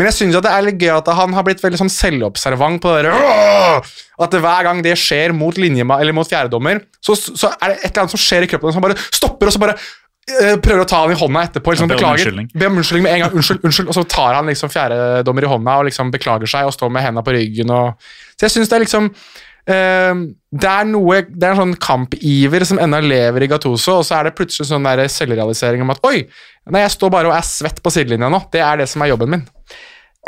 Men 0.00 0.08
jeg 0.08 0.16
synes 0.16 0.38
at 0.38 0.46
det 0.46 0.52
er 0.54 0.64
litt 0.64 0.80
gøy 0.80 0.92
at 0.94 1.08
han 1.12 1.34
har 1.36 1.44
blitt 1.44 1.60
veldig 1.60 1.80
sånn 1.82 1.92
selvobservant 1.92 2.80
på 2.80 2.92
det 2.96 3.10
der, 3.10 3.88
At 4.24 4.36
hver 4.44 4.64
gang 4.64 4.80
det 4.84 4.94
skjer 4.96 5.34
mot 5.36 5.56
linjema, 5.60 5.98
eller 6.00 6.16
mot 6.16 6.28
fjerdedommer, 6.28 6.80
så, 7.04 7.16
så 7.16 7.50
er 7.58 7.74
det 7.74 7.80
et 7.80 7.90
eller 7.90 8.06
annet 8.06 8.14
som 8.14 8.22
skjer 8.22 8.46
i 8.46 8.48
kroppen 8.48 8.72
som 8.72 8.84
bare 8.84 8.96
stopper, 9.10 9.50
og 9.50 9.52
så 9.52 9.60
bare 9.60 9.74
øh, 9.76 10.56
prøver 10.62 10.84
å 10.84 10.88
ta 10.88 11.02
han 11.04 11.12
i 11.12 11.18
hånda 11.20 11.44
etterpå. 11.50 11.74
Liksom, 11.74 11.92
Ja, 11.92 11.98
beklager. 11.98 12.32
Be 12.54 12.70
om 12.70 12.80
unnskyldning 12.80 13.06
med 13.06 13.16
en 13.18 13.24
gang. 13.26 13.36
Unnskyld, 13.42 13.60
unnskyld. 13.66 13.92
Og 13.92 13.98
så 13.98 14.06
tar 14.16 14.38
han 14.38 14.48
liksom 14.48 14.72
fjerdedommer 14.72 15.46
i 15.46 15.52
hånda 15.52 15.76
og 15.82 15.90
liksom 15.90 16.12
beklager 16.14 16.54
seg 16.54 16.70
og 16.70 16.76
står 16.76 16.92
med 16.96 17.04
hendene 17.04 17.26
på 17.26 17.36
ryggen. 17.36 17.72
Og... 17.76 18.10
Så 18.36 18.48
jeg 18.48 18.56
syns 18.56 18.72
det 18.72 18.78
er 18.78 18.84
liksom 18.86 19.10
øh, 19.10 20.22
Det 20.64 20.70
er 20.70 20.86
noe 20.88 21.18
Det 21.28 21.44
er 21.44 21.52
en 21.52 21.60
sånn 21.60 21.74
kampiver 21.82 22.64
som 22.68 22.80
ennå 22.80 23.02
lever 23.04 23.44
i 23.44 23.50
Gattuso, 23.52 23.98
og 24.00 24.08
så 24.08 24.16
er 24.16 24.30
det 24.30 24.36
plutselig 24.38 24.70
sånn 24.70 24.88
der 24.88 25.04
selvrealisering 25.12 25.84
om 25.84 25.92
at 25.92 26.00
oi, 26.08 26.22
nei, 26.68 26.84
jeg 26.84 26.94
står 26.96 27.12
bare 27.14 27.30
og 27.30 27.36
er 27.36 27.46
svett 27.46 27.80
på 27.82 27.92
sidelinja 27.94 28.28
nå. 28.32 28.44
Det 28.52 28.60
er 28.64 28.82
det 28.82 28.88
som 28.90 29.04
er 29.04 29.12
jobben 29.14 29.32
min. 29.36 29.44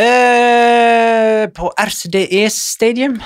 Eh, 0.00 1.46
på 1.52 1.72
RCDE 1.76 2.46
Stadium 2.54 3.18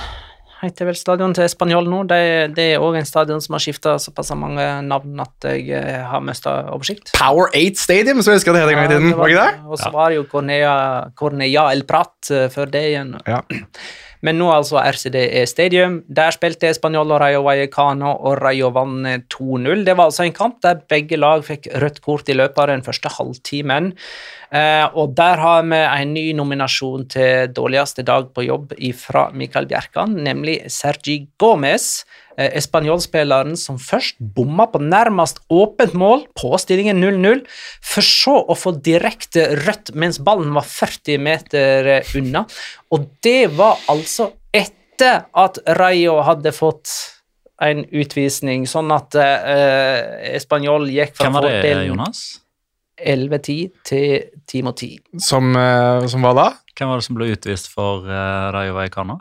heter 0.61 0.87
vel 0.89 0.97
stadion 0.97 1.35
til 1.37 1.47
Spanjol 1.51 1.87
nå. 1.89 2.01
Det, 2.09 2.19
det 2.57 2.65
er 2.73 2.83
òg 2.83 2.97
en 2.99 3.07
stadion 3.07 3.41
som 3.43 3.55
har 3.57 3.63
skifta 3.63 3.95
såpass 4.01 4.33
mange 4.37 4.65
navn 4.87 5.21
at 5.23 5.47
jeg 5.51 5.69
eh, 5.77 6.01
har 6.09 6.23
mista 6.25 6.57
oversikt. 6.73 7.13
Power 7.17 7.51
8 7.53 7.83
Stadium, 7.83 8.23
så 8.23 8.33
jeg 8.33 8.41
husker 8.41 8.57
det 8.57 8.65
het 8.65 8.73
en 8.73 8.81
gang 8.81 8.89
i 8.89 8.95
tiden. 8.95 9.13
Og 9.67 9.79
så 9.79 9.91
var 9.93 10.11
det 10.11 10.19
jo 10.19 10.27
Cornea, 10.31 10.73
Cornea 11.17 11.67
El 11.73 11.85
Prat 11.89 12.31
eh, 12.33 12.47
før 12.53 12.73
det 12.73 12.83
igjen. 12.91 13.15
Ja. 13.29 13.43
Men 14.25 14.39
nå 14.39 14.49
altså 14.53 14.79
RCDE 14.81 15.43
Stadium. 15.49 15.99
Der 16.07 16.33
spilte 16.33 16.71
Spanjol 16.73 17.13
og 17.15 17.21
Rayo 17.21 17.43
Vallecano, 17.45 18.13
og 18.17 18.39
Rayo 18.41 18.71
vant 18.75 19.27
2-0. 19.33 19.85
Det 19.87 19.97
var 19.97 20.09
altså 20.09 20.25
en 20.25 20.35
kamp 20.35 20.61
der 20.65 20.81
begge 20.89 21.19
lag 21.19 21.45
fikk 21.45 21.69
rødt 21.81 22.01
kort 22.05 22.29
i 22.29 22.37
løpet 22.37 22.63
av 22.63 22.71
den 22.71 22.85
første 22.85 23.11
halvtimen. 23.17 23.93
Eh, 24.47 24.85
og 24.95 25.15
der 25.17 25.41
har 25.43 25.65
vi 25.67 25.81
en 25.83 26.13
ny 26.15 26.29
nominasjon 26.37 27.07
til 27.11 27.51
dårligste 27.51 28.05
dag 28.07 28.29
på 28.33 28.47
jobb 28.47 28.73
fra 28.95 29.27
Mikael 29.35 29.67
Bjerkan, 29.67 30.15
nemlig 30.23 30.61
Sergi 30.71 31.25
Gomez. 31.39 32.05
Eh, 32.37 32.51
Espanjolspilleren 32.59 33.57
som 33.57 33.79
først 33.81 34.19
bomma 34.21 34.67
på 34.69 34.81
nærmest 34.83 35.41
åpent 35.49 35.95
mål 35.97 36.27
på 36.37 36.53
stillingen 36.61 37.01
0-0, 37.01 37.43
for 37.81 38.05
så 38.05 38.37
å 38.45 38.57
få 38.57 38.75
direkte 38.85 39.49
rødt 39.65 39.95
mens 39.97 40.21
ballen 40.21 40.53
var 40.53 40.67
40 40.69 41.23
meter 41.25 41.91
eh, 41.97 42.15
unna. 42.19 42.45
Og 42.93 43.09
det 43.25 43.49
var 43.57 43.81
altså 43.89 44.31
etter 44.53 45.25
at 45.33 45.61
Rayo 45.77 46.19
hadde 46.25 46.53
fått 46.53 46.93
en 47.65 47.81
utvisning, 47.89 48.67
sånn 48.69 48.93
at 48.93 49.17
eh, 49.17 50.37
Spanjol 50.41 50.91
gikk 50.93 51.17
fra 51.17 51.25
Hvem 51.25 51.39
var 51.39 51.49
det, 51.49 51.77
Jonas? 51.89 52.27
11-10 52.97 53.73
til 53.85 54.29
10 54.45 54.65
mot 54.65 54.77
10. 54.77 54.97
Som, 55.21 55.55
eh, 55.57 56.05
som 56.09 56.25
var 56.25 56.37
da? 56.37 56.47
Hvem 56.77 56.89
var 56.93 57.01
det 57.01 57.07
som 57.07 57.17
ble 57.17 57.31
utvist 57.33 57.69
for 57.73 58.05
uh, 58.05 58.53
Rayo 58.53 58.75
Vallecano? 58.77 59.17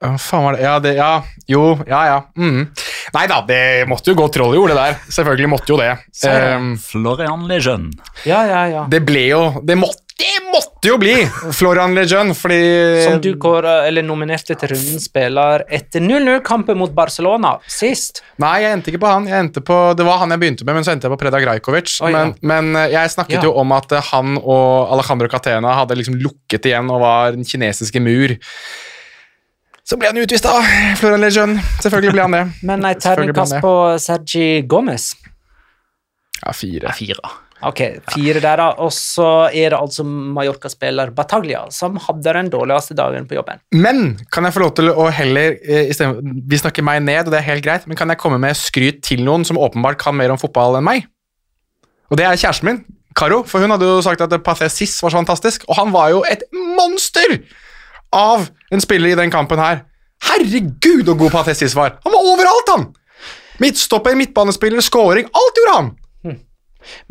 Hva 0.00 0.14
faen 0.16 0.44
var 0.46 0.56
det 0.56 0.62
Ja, 0.64 0.74
det, 0.80 0.94
ja. 0.96 1.10
Jo, 1.50 1.64
ja, 1.88 2.00
ja. 2.08 2.18
Mm. 2.38 2.68
Nei 3.12 3.24
da, 3.28 3.40
det 3.46 3.88
måtte 3.90 4.12
jo 4.12 4.16
gå 4.20 4.28
troll 4.32 4.54
i 4.56 4.60
ordet 4.60 4.76
der. 4.78 5.00
Selvfølgelig 5.12 5.50
måtte 5.52 5.72
jo 5.74 5.80
det. 5.80 5.90
Um, 6.24 6.70
Florian 6.80 7.42
Lejeune. 7.50 7.90
Ja, 8.24 8.44
ja, 8.48 8.62
ja. 8.70 8.86
det 8.90 9.00
ble 9.06 9.26
jo 9.28 9.40
Det 9.66 9.76
måtte, 9.78 10.04
det 10.20 10.38
måtte 10.52 10.88
jo 10.90 10.96
bli 11.00 11.14
Florian 11.56 11.94
Lejeune, 11.96 12.34
fordi 12.36 12.58
Som 13.06 13.20
du 13.24 13.30
kåra, 13.40 13.80
eller 13.88 14.04
nominerte 14.04 14.56
til 14.60 14.72
rundens 14.72 15.06
spiller 15.08 15.64
etter 15.68 16.04
0-0-kampen 16.04 16.76
mot 16.80 16.92
Barcelona 16.96 17.54
sist. 17.68 18.22
Nei, 18.40 18.58
jeg 18.64 18.76
endte 18.76 18.92
ikke 18.92 19.02
på 19.04 19.12
han. 19.12 19.28
Jeg 19.28 19.46
endte 19.46 19.62
på, 19.64 19.78
det 19.96 20.06
var 20.08 20.20
han 20.22 20.32
jeg 20.32 20.42
begynte 20.42 20.68
med, 20.68 20.76
men 20.78 20.86
så 20.86 20.92
endte 20.94 21.08
jeg 21.08 21.14
på 21.16 21.20
Preda 21.22 21.40
Grajkovic. 21.44 21.96
Oh, 22.04 22.08
ja. 22.12 22.24
men, 22.24 22.36
men 22.40 22.84
eh, 22.86 22.92
jeg 22.96 23.12
snakket 23.16 23.40
Ja. 23.40 23.46
jo 23.48 23.56
om 23.60 23.72
at 23.76 23.92
eh, 23.96 24.12
han 24.12 24.36
og 24.40 24.92
Alejandro 24.96 25.28
Catena 25.32 25.76
hadde 25.80 25.96
liksom 26.00 26.20
lukket 26.20 26.68
igjen 26.68 26.92
og 26.92 27.00
var 27.04 27.36
den 27.36 27.44
kinesiske 27.48 28.00
mur. 28.04 28.36
Så 29.90 29.96
ble 29.98 30.06
han 30.12 30.20
utvist, 30.22 30.46
da. 30.46 30.60
Florian 31.00 31.24
Lejeune. 31.24 31.62
Selvfølgelig 31.82 32.14
ble 32.14 32.22
han 32.28 32.34
det. 32.36 32.42
Men 32.68 32.82
nei, 32.84 32.94
terningkast 33.02 33.56
på 33.58 33.74
Sergi 33.98 34.62
Gomez. 34.70 35.16
Ja, 36.40 36.52
fire. 36.54 36.92
Fire. 36.94 37.32
Ok, 37.66 37.80
fire 38.12 38.38
der, 38.40 38.60
da. 38.62 38.68
Og 38.80 38.92
så 38.94 39.26
er 39.50 39.74
det 39.74 39.80
altså 39.80 40.04
Mallorca-spiller 40.06 41.10
Bataglia 41.16 41.64
som 41.74 41.98
hadde 42.06 42.36
den 42.38 42.52
dårligste 42.52 42.94
dagen 42.96 43.26
på 43.28 43.34
jobben. 43.36 43.58
Men 43.74 44.14
kan 44.32 44.46
jeg 44.46 44.54
få 44.54 44.62
lov 44.62 44.70
til 44.78 44.92
å 44.94 45.08
heller 45.12 45.58
eh, 45.58 45.90
stedet, 45.96 46.22
Vi 46.22 46.60
snakker 46.62 46.86
meg 46.86 47.02
ned, 47.04 47.26
og 47.26 47.34
det 47.34 47.40
er 47.40 47.48
helt 47.50 47.66
greit, 47.66 47.88
men 47.90 47.98
kan 47.98 48.14
jeg 48.14 48.20
komme 48.22 48.38
med 48.40 48.56
skryt 48.56 49.02
til 49.04 49.24
noen 49.26 49.44
som 49.48 49.58
åpenbart 49.60 49.98
kan 50.00 50.16
mer 50.16 50.32
om 50.32 50.40
fotball 50.40 50.78
enn 50.78 50.86
meg? 50.86 51.10
Og 52.14 52.18
det 52.18 52.28
er 52.28 52.38
kjæresten 52.38 52.70
min, 52.70 52.80
Karo, 53.18 53.42
for 53.42 53.58
hun 53.58 53.74
hadde 53.74 53.90
jo 53.90 53.98
sagt 54.06 54.22
at 54.22 54.38
Pathé 54.46 54.70
Siss 54.70 54.94
var 55.02 55.10
så 55.10 55.18
fantastisk, 55.18 55.66
og 55.66 55.74
han 55.82 55.90
var 55.90 56.14
jo 56.14 56.22
et 56.30 56.46
monster 56.78 57.40
av 58.16 58.48
en 58.70 58.82
spiller 58.82 59.14
i 59.14 59.18
den 59.18 59.32
kampen 59.32 59.58
her. 59.58 59.84
Herregud, 60.30 61.06
så 61.06 61.14
god 61.14 61.32
Pathé 61.32 61.54
Siss 61.56 61.74
var! 61.74 61.96
Han 62.04 62.12
var 62.12 62.32
overalt, 62.34 62.74
han! 62.74 62.88
Midtstopper, 63.60 64.16
midtbanespiller, 64.16 64.80
scoring, 64.84 65.28
alt 65.36 65.60
gjorde 65.60 65.76
han! 65.78 65.90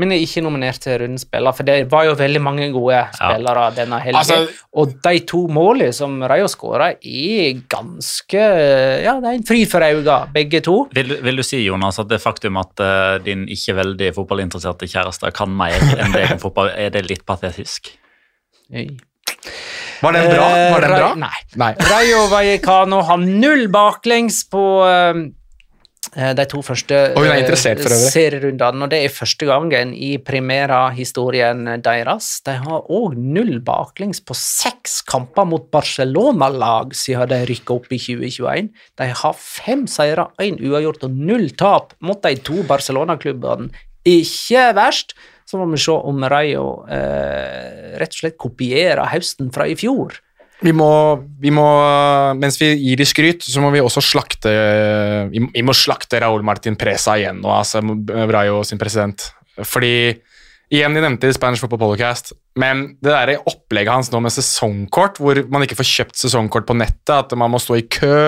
Men 0.01 0.13
er 0.13 0.23
ikke 0.23 0.41
nominert 0.41 0.79
til 0.81 0.95
rundens 0.97 1.25
spiller, 1.27 1.53
for 1.53 1.67
det 1.67 1.75
var 1.91 2.07
jo 2.07 2.15
veldig 2.17 2.41
mange 2.41 2.69
gode 2.73 2.99
spillere 3.13 3.67
denne 3.77 3.99
helgen. 4.01 4.17
Altså- 4.17 4.65
og 4.81 4.95
de 5.05 5.19
to 5.29 5.43
målene 5.51 5.93
som 5.93 6.15
Rayo 6.23 6.47
skåra, 6.49 6.89
er 6.97 7.61
ganske 7.69 8.41
Ja, 9.03 9.19
det 9.19 9.29
er 9.29 9.37
en 9.37 9.45
fryd 9.45 9.69
for 9.69 9.85
øynene, 9.85 10.17
begge 10.33 10.61
to. 10.65 10.87
Vil, 10.93 11.17
vil 11.21 11.37
du 11.37 11.43
si 11.43 11.61
Jonas, 11.65 11.99
at 11.99 12.09
det 12.09 12.21
faktum 12.21 12.57
at 12.57 12.81
uh, 12.81 13.23
din 13.23 13.45
ikke 13.47 13.77
veldig 13.77 14.13
fotballinteresserte 14.15 14.89
kjæreste 14.89 15.31
kan 15.35 15.49
mer 15.49 15.77
enn 15.97 16.17
deg 16.17 16.33
om 16.33 16.41
fotball, 16.41 16.73
er 16.73 16.89
det 16.89 17.05
litt 17.09 17.25
patetisk? 17.29 17.93
Var 20.01 20.15
den 20.15 20.29
bra? 20.31 20.45
Var 20.73 20.81
den 20.85 20.91
Eh, 20.91 20.97
bra? 20.97 21.09
Ra- 21.09 21.15
Nei. 21.19 21.41
Nei. 21.59 21.73
Rayo 21.89 22.27
Vallecano 22.31 23.01
har 23.03 23.17
null 23.17 23.67
baklengs 23.73 24.43
på 24.49 24.63
eh, 24.87 26.33
de 26.33 26.45
to 26.49 26.61
første 26.63 26.95
Og 27.13 27.25
hun 27.25 27.31
er 27.35 27.43
for 27.45 27.91
eh, 27.91 28.05
serierundene, 28.09 28.85
og 28.85 28.89
det 28.93 29.01
er 29.05 29.11
første 29.13 29.45
gangen 29.45 29.91
i 29.93 30.13
Primera-historien 30.17 31.65
deres. 31.83 32.29
De 32.45 32.55
har 32.63 32.87
òg 32.89 33.17
null 33.19 33.59
baklengs 33.65 34.21
på 34.23 34.33
seks 34.37 35.01
kamper 35.09 35.45
mot 35.45 35.67
Barcelona-lag 35.71 36.95
siden 36.97 37.29
de 37.29 37.41
rykka 37.51 37.75
opp 37.75 37.91
i 37.91 37.99
2021. 37.99 38.71
De 38.97 39.09
har 39.21 39.35
fem 39.37 39.85
seire, 39.91 40.29
én 40.41 40.57
uavgjort 40.63 41.03
og 41.09 41.11
null 41.19 41.49
tap 41.59 41.93
mot 42.01 42.21
de 42.23 42.35
to 42.47 42.63
Barcelona-klubbene. 42.69 43.69
Ikke 44.07 44.69
verst. 44.79 45.13
Så 45.49 45.57
må 45.57 45.65
vi 45.71 45.81
se 45.81 45.93
om 45.93 46.25
Rayo 46.29 46.65
eh, 46.85 47.95
rett 47.97 48.13
og 48.13 48.19
slett 48.19 48.37
kopierer 48.37 49.07
høsten 49.09 49.49
fra 49.53 49.65
i 49.65 49.73
fjor. 49.79 50.19
Vi 50.59 50.73
må, 50.75 50.91
vi 51.39 51.53
må, 51.55 51.65
mens 52.37 52.59
vi 52.59 52.73
gir 52.75 52.99
de 52.99 53.07
skryt, 53.07 53.45
så 53.47 53.63
må 53.63 53.71
vi 53.71 53.81
også 53.81 54.03
slakte 54.03 54.51
må, 55.31 55.47
vi 55.55 55.63
må 55.63 55.73
slakte 55.73 56.19
Raúl 56.19 56.43
Martin 56.45 56.75
Presa 56.77 57.15
igjen 57.17 57.39
nå, 57.39 57.53
altså 57.55 57.79
Rayo 58.29 58.59
sin 58.67 58.81
president. 58.81 59.31
Fordi 59.63 60.19
Igjen, 60.69 60.93
de 60.93 61.01
nevnte 61.01 61.25
det 61.25 61.33
i 61.33 61.33
Spanish 61.33 61.63
Football 61.63 61.79
Podcast, 61.81 62.27
men 62.61 62.83
det 63.01 63.09
der 63.09 63.39
opplegget 63.49 63.89
hans 63.89 64.11
nå 64.13 64.19
med 64.21 64.33
sesongkort, 64.35 65.17
hvor 65.17 65.39
man 65.49 65.65
ikke 65.65 65.79
får 65.79 65.87
kjøpt 65.89 66.19
sesongkort 66.21 66.67
på 66.69 66.75
nettet, 66.77 67.09
at 67.15 67.33
man 67.33 67.49
må 67.49 67.57
stå 67.57 67.79
i 67.79 67.87
kø 67.89 68.19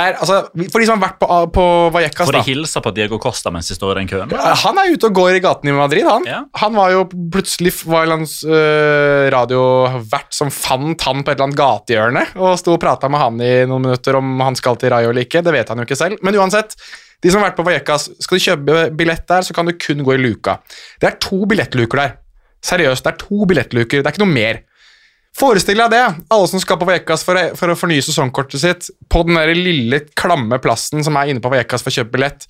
er, 0.00 0.14
altså, 0.16 0.38
For 0.72 0.80
de 0.80 0.86
som 0.88 0.96
har 0.96 1.10
vært 1.10 1.18
på, 1.20 1.26
på 1.52 1.64
Vallecas, 1.92 2.24
Får 2.28 2.38
de 2.38 2.44
hilse 2.46 2.80
på 2.80 2.92
Diego 2.96 3.18
Costa 3.20 3.52
mens 3.52 3.68
de 3.68 3.76
står 3.76 3.92
i 3.92 4.00
den 4.00 4.08
køen? 4.08 4.32
ja, 4.32 4.54
Han 4.62 4.80
er 4.80 4.94
ute 4.94 5.10
og 5.10 5.18
går 5.18 5.36
i 5.36 5.42
gatene 5.44 5.74
i 5.74 5.76
Madrid, 5.76 6.06
han. 6.08 6.24
Ja. 6.28 6.40
Han 6.62 6.78
var 6.78 6.94
jo 6.94 7.02
plutselig 7.12 7.74
var 7.84 8.08
en 8.14 8.24
uh, 8.24 9.28
radiovert 9.34 10.32
som 10.32 10.52
fant 10.54 11.04
han 11.08 11.20
på 11.20 11.32
et 11.32 11.36
eller 11.36 11.50
annet 11.50 11.60
gatehjørne 11.60 12.24
og 12.40 12.56
sto 12.60 12.76
og 12.76 12.80
prata 12.82 13.10
med 13.12 13.20
han 13.20 13.44
i 13.44 13.52
noen 13.68 13.88
minutter 13.90 14.16
om 14.16 14.32
han 14.40 14.56
skal 14.58 14.80
til 14.80 14.94
Rayo 14.94 15.12
eller 15.12 15.26
ikke. 15.26 15.44
Det 15.44 15.52
vet 15.54 15.68
han 15.68 15.82
jo 15.82 15.86
ikke 15.88 15.98
selv. 15.98 16.22
Men 16.24 16.40
uansett, 16.40 16.76
de 17.22 17.30
som 17.30 17.42
har 17.42 17.50
vært 17.50 17.60
på 17.60 17.66
Vallecas, 17.68 18.08
skal 18.24 18.38
du 18.38 18.46
kjøpe 18.48 18.82
billett 18.98 19.28
der, 19.28 19.44
så 19.44 19.54
kan 19.56 19.68
du 19.68 19.76
kun 19.76 20.02
gå 20.06 20.16
i 20.16 20.20
luka. 20.22 20.56
Det 21.02 21.10
er 21.10 21.20
to 21.22 21.44
billettluker 21.48 22.00
der. 22.00 22.16
Seriøst, 22.62 23.04
det 23.04 23.12
er 23.12 23.20
to 23.20 23.46
billettluker. 23.50 24.00
Det 24.00 24.08
er 24.08 24.14
ikke 24.14 24.24
noe 24.24 24.32
mer. 24.32 24.62
Forestill 25.38 25.80
deg 25.80 25.92
det, 25.94 26.02
alle 26.34 26.48
som 26.50 26.60
skal 26.60 26.76
på 26.80 26.86
Vekas 26.90 27.22
for, 27.24 27.38
å- 27.40 27.54
for 27.56 27.72
å 27.72 27.76
fornye 27.78 28.04
sesongkortet 28.04 28.60
sitt, 28.60 28.90
på 29.08 29.22
den 29.26 29.38
der 29.40 29.54
lille, 29.56 30.02
klamme 30.18 30.58
plassen 30.62 31.02
som 31.06 31.16
er 31.16 31.32
inne 31.32 31.40
på 31.40 31.50
Vekas 31.54 31.82
for 31.82 31.88
å 31.92 31.96
kjøpe 32.02 32.12
billett. 32.18 32.44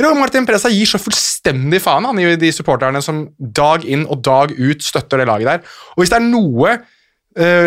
Raúl 0.00 0.16
Martin 0.16 0.46
Presa 0.48 0.70
gir 0.72 0.86
så 0.88 0.96
fullstendig 1.02 1.82
faen 1.84 2.06
han 2.08 2.18
i 2.22 2.30
de 2.40 2.52
supporterne 2.56 3.02
som 3.04 3.26
dag 3.40 3.82
inn 3.84 4.06
og 4.08 4.22
dag 4.24 4.54
ut 4.56 4.80
støtter 4.86 5.20
det 5.20 5.26
laget 5.28 5.50
der. 5.50 5.76
Og 5.92 6.00
hvis 6.04 6.12
det 6.14 6.16
er 6.22 6.24
noe 6.30 6.70
uh, 7.36 7.66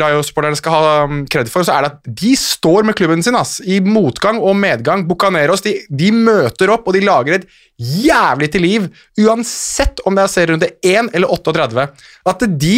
Rayo-supporterne 0.00 0.58
skal 0.58 0.74
ha 0.74 0.96
um, 1.06 1.20
kred 1.30 1.46
for, 1.52 1.62
så 1.62 1.76
er 1.76 1.86
det 1.86 1.92
at 1.92 2.10
de 2.24 2.32
står 2.40 2.88
med 2.88 2.96
klubben 2.98 3.22
sin 3.22 3.38
ass, 3.38 3.60
i 3.62 3.78
motgang 3.84 4.40
og 4.42 4.56
medgang. 4.58 5.04
Bucaneros 5.06 5.62
de, 5.62 5.76
de 5.94 6.10
møter 6.16 6.72
opp, 6.74 6.88
og 6.90 6.96
de 6.98 7.04
lager 7.06 7.38
et 7.38 7.46
jævlig 7.78 8.50
til 8.56 8.64
liv, 8.66 8.90
uansett 9.22 10.02
om 10.08 10.16
det 10.18 10.24
er 10.26 10.34
serierunde 10.34 10.72
1 10.82 11.12
eller 11.14 11.30
38. 11.38 11.86
At 12.34 12.44
de 12.58 12.76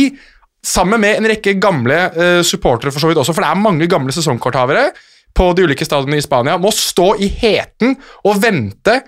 Sammen 0.66 1.02
med 1.02 1.20
en 1.20 1.28
rekke 1.30 1.54
gamle 1.62 1.98
uh, 2.16 2.40
supportere, 2.46 2.90
for 2.90 3.02
så 3.02 3.10
vidt 3.10 3.20
også, 3.22 3.34
for 3.36 3.44
det 3.44 3.52
er 3.52 3.62
mange 3.62 3.86
gamle 3.90 4.14
sesongkorthavere 4.14 4.88
på 5.36 5.50
de 5.54 5.66
ulike 5.66 5.86
stadionene 5.86 6.18
i 6.18 6.24
Spania, 6.24 6.56
må 6.58 6.72
stå 6.74 7.12
i 7.22 7.28
heten 7.42 7.94
og 8.26 8.40
vente 8.42 9.00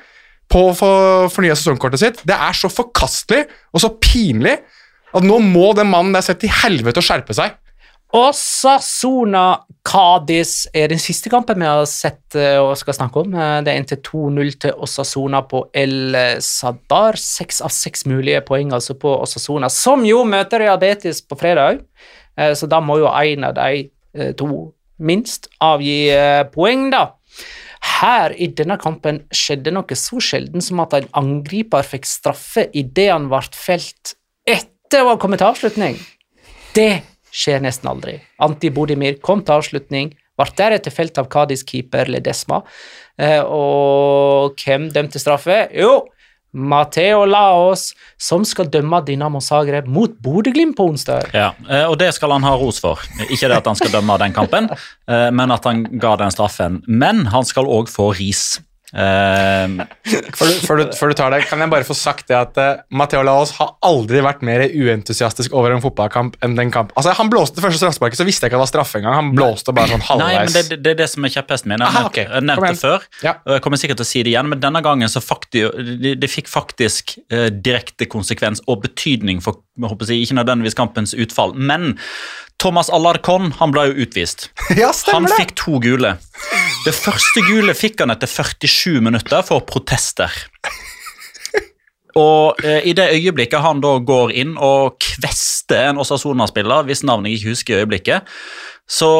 på 0.48 0.68
å 0.70 0.74
få 0.76 0.90
fornya 1.32 1.56
sesongkortet 1.58 2.02
sitt. 2.02 2.20
Det 2.28 2.36
er 2.36 2.56
så 2.56 2.70
forkastelig 2.72 3.46
og 3.72 3.82
så 3.82 3.90
pinlig 4.00 4.54
at 5.08 5.24
nå 5.24 5.38
må 5.44 5.70
den 5.76 5.90
mannen 5.90 6.14
der 6.16 6.24
sett 6.24 6.40
til 6.42 6.52
helvete 6.52 7.00
å 7.00 7.04
skjerpe 7.04 7.36
seg. 7.36 7.56
Osasuna 8.16 9.58
Cádiz 9.84 10.66
er 10.72 10.88
den 10.88 11.00
siste 11.00 11.28
kampen 11.28 11.60
vi 11.60 11.66
har 11.68 11.84
sett 11.88 12.36
eh, 12.36 12.56
og 12.56 12.72
skal 12.80 12.96
snakke 12.96 13.20
om. 13.20 13.34
Det 13.36 13.64
Det 13.66 13.74
endte 13.74 13.98
2-0 14.00 14.54
til 14.64 14.72
Osasuna 14.80 15.42
på 15.44 15.66
El 15.76 16.16
Sadar. 16.40 17.16
Seks 17.20 17.60
av 17.60 17.72
seks 17.74 18.06
mulige 18.06 18.40
poeng 18.48 18.72
altså 18.72 18.96
på 18.96 19.12
Osasuna, 19.22 19.68
som 19.68 20.04
jo 20.08 20.24
møter 20.24 20.64
Diabetes 20.64 21.20
på 21.22 21.36
fredag. 21.36 21.84
Eh, 22.38 22.54
Så 22.54 22.66
da 22.66 22.80
må 22.80 22.98
jo 22.98 23.12
en 23.12 23.44
av 23.44 23.54
de 23.54 23.90
eh, 24.14 24.32
to 24.32 24.72
minst 24.98 25.48
avgi 25.60 26.08
eh, 26.10 26.44
poeng, 26.48 26.90
da. 26.90 27.12
Her 28.00 28.32
i 28.34 28.48
denne 28.48 28.78
kampen 28.80 29.20
skjedde 29.30 29.70
noe 29.70 29.94
så 29.94 30.18
sjelden 30.20 30.64
som 30.64 30.80
at 30.80 30.94
en 30.94 31.08
angriper 31.12 31.84
fikk 31.86 32.06
straffe 32.08 32.68
idet 32.72 33.12
han 33.12 33.28
ble 33.30 33.44
felt 33.54 34.16
etter 34.48 35.04
å 35.04 35.12
ha 35.12 35.20
kommet 35.20 35.38
til 35.42 35.52
avslutning. 35.52 35.98
Det 36.74 37.02
skjer 37.34 37.62
nesten 37.64 37.90
aldri. 37.90 38.18
Anti 38.44 38.70
Bodimir 38.74 39.18
kom 39.24 39.42
til 39.44 39.58
avslutning, 39.58 40.12
ble 40.38 40.52
deretter 40.58 40.94
felt 40.94 41.18
av 41.18 41.26
Kadis 41.32 41.64
keeper 41.66 42.10
Ledesma. 42.10 42.62
Eh, 43.18 43.42
og 43.42 44.54
hvem 44.62 44.86
dømte 44.94 45.18
straffe? 45.18 45.64
Jo, 45.74 46.04
Mateo 46.52 47.24
Laos, 47.28 47.90
som 48.16 48.44
skal 48.48 48.70
dømme 48.72 49.02
Dinamo 49.04 49.40
Zagreb 49.44 49.86
mot 49.86 50.14
Bodø-Glimt 50.24 50.76
på 50.78 50.86
onsdag. 50.88 51.28
Ja, 51.36 51.50
eh, 51.68 51.84
og 51.84 51.98
det 52.00 52.12
skal 52.16 52.32
han 52.32 52.46
ha 52.46 52.54
ros 52.56 52.80
for. 52.80 53.02
Ikke 53.28 53.50
det 53.50 53.58
at 53.58 53.68
han 53.68 53.76
skal 53.76 53.92
dømme 53.92 54.16
den 54.22 54.36
kampen, 54.36 54.70
eh, 54.72 55.28
men 55.34 55.52
at 55.52 55.66
han 55.68 55.84
ga 56.00 56.16
den 56.22 56.32
straffen. 56.32 56.80
Men 56.86 57.26
han 57.34 57.44
skal 57.44 57.68
òg 57.68 57.92
få 57.92 58.12
ris. 58.16 58.60
Eh, 58.94 59.74
Før 60.38 60.48
du, 60.48 60.54
før, 60.64 60.80
du, 60.80 60.92
før 60.96 61.10
du 61.12 61.16
tar 61.18 61.34
det, 61.34 61.42
kan 61.48 61.60
jeg 61.60 61.70
bare 61.72 61.84
få 61.84 61.96
sagt 61.96 62.30
det 62.30 62.36
at 62.38 62.56
uh, 62.60 62.80
Matheo 62.94 63.20
Laos 63.26 63.52
har 63.58 63.74
aldri 63.84 64.22
vært 64.24 64.40
mer 64.46 64.64
uentusiastisk 64.64 65.52
over 65.56 65.74
en 65.74 65.82
fotballkamp 65.84 66.38
enn 66.44 66.56
den 66.56 66.72
kamp. 66.72 66.94
Altså, 66.96 67.12
Han 67.18 67.28
blåste 67.32 67.58
det 67.58 67.66
første 67.66 67.82
straffesparket, 67.82 68.20
så 68.20 68.26
visste 68.28 68.46
jeg 68.46 68.52
ikke 68.52 68.58
det 68.58 68.64
var 68.64 68.70
straffe 68.72 69.00
engang. 69.02 69.18
Han 69.18 69.30
blåste 69.36 69.74
bare 69.76 69.92
sånn 69.92 70.06
halvveis. 70.08 70.38
Nei, 70.38 70.44
men 70.46 70.56
det, 70.56 70.80
det 70.84 70.94
er 70.94 71.00
det 71.02 71.10
som 71.12 71.28
er 71.28 71.34
kjepphesten 71.36 71.74
min. 71.74 71.84
Jeg 71.84 71.96
har 71.98 72.08
okay. 72.08 72.28
nevnt- 72.40 72.68
det 72.68 72.80
før, 72.80 73.04
Ja. 73.24 73.36
og 73.44 73.56
jeg 73.58 73.64
kommer 73.66 73.80
sikkert 73.82 74.00
til 74.00 74.08
å 74.08 74.10
si 74.12 74.24
det 74.24 74.32
igjen, 74.32 74.48
men 74.52 74.62
denne 74.62 74.82
gangen 74.84 75.12
så 75.12 75.22
faktisk, 75.24 75.76
det, 76.02 76.16
det 76.22 76.32
fikk 76.32 76.48
faktisk 76.52 77.16
uh, 77.32 77.48
direkte 77.52 78.08
konsekvens 78.08 78.64
og 78.66 78.82
betydning 78.86 79.42
for 79.44 79.60
jeg 79.78 80.24
ikke 80.24 80.34
nødvendigvis 80.34 80.74
kampens 80.74 81.14
utfall. 81.14 81.52
Men 81.54 81.98
Thomas 82.58 82.88
Alarcon 82.90 83.52
han 83.60 83.70
ble 83.70 83.84
jo 83.92 84.06
utvist. 84.06 84.48
ja, 84.80 84.90
Han 85.12 85.28
fikk 85.38 85.54
to 85.60 85.78
gule. 85.82 86.16
Det 86.86 86.94
første 86.94 87.42
gule 87.48 87.74
fikk 87.76 88.02
han 88.04 88.12
etter 88.14 88.30
47 88.30 89.00
minutter 89.04 89.42
for 89.46 89.64
protester. 89.66 90.32
Og 92.18 92.58
eh, 92.64 92.86
I 92.88 92.94
det 92.96 93.10
øyeblikket 93.14 93.62
han 93.62 93.82
da 93.82 93.96
går 94.02 94.32
inn 94.40 94.54
og 94.56 94.96
kvester 95.02 95.90
en 95.90 96.00
Osasona-spiller, 96.02 96.86
hvis 96.88 97.04
navnet 97.06 97.34
jeg 97.34 97.40
ikke 97.40 97.54
husker 97.54 97.74
i 97.74 97.82
øyeblikket, 97.82 98.30
så, 98.88 99.10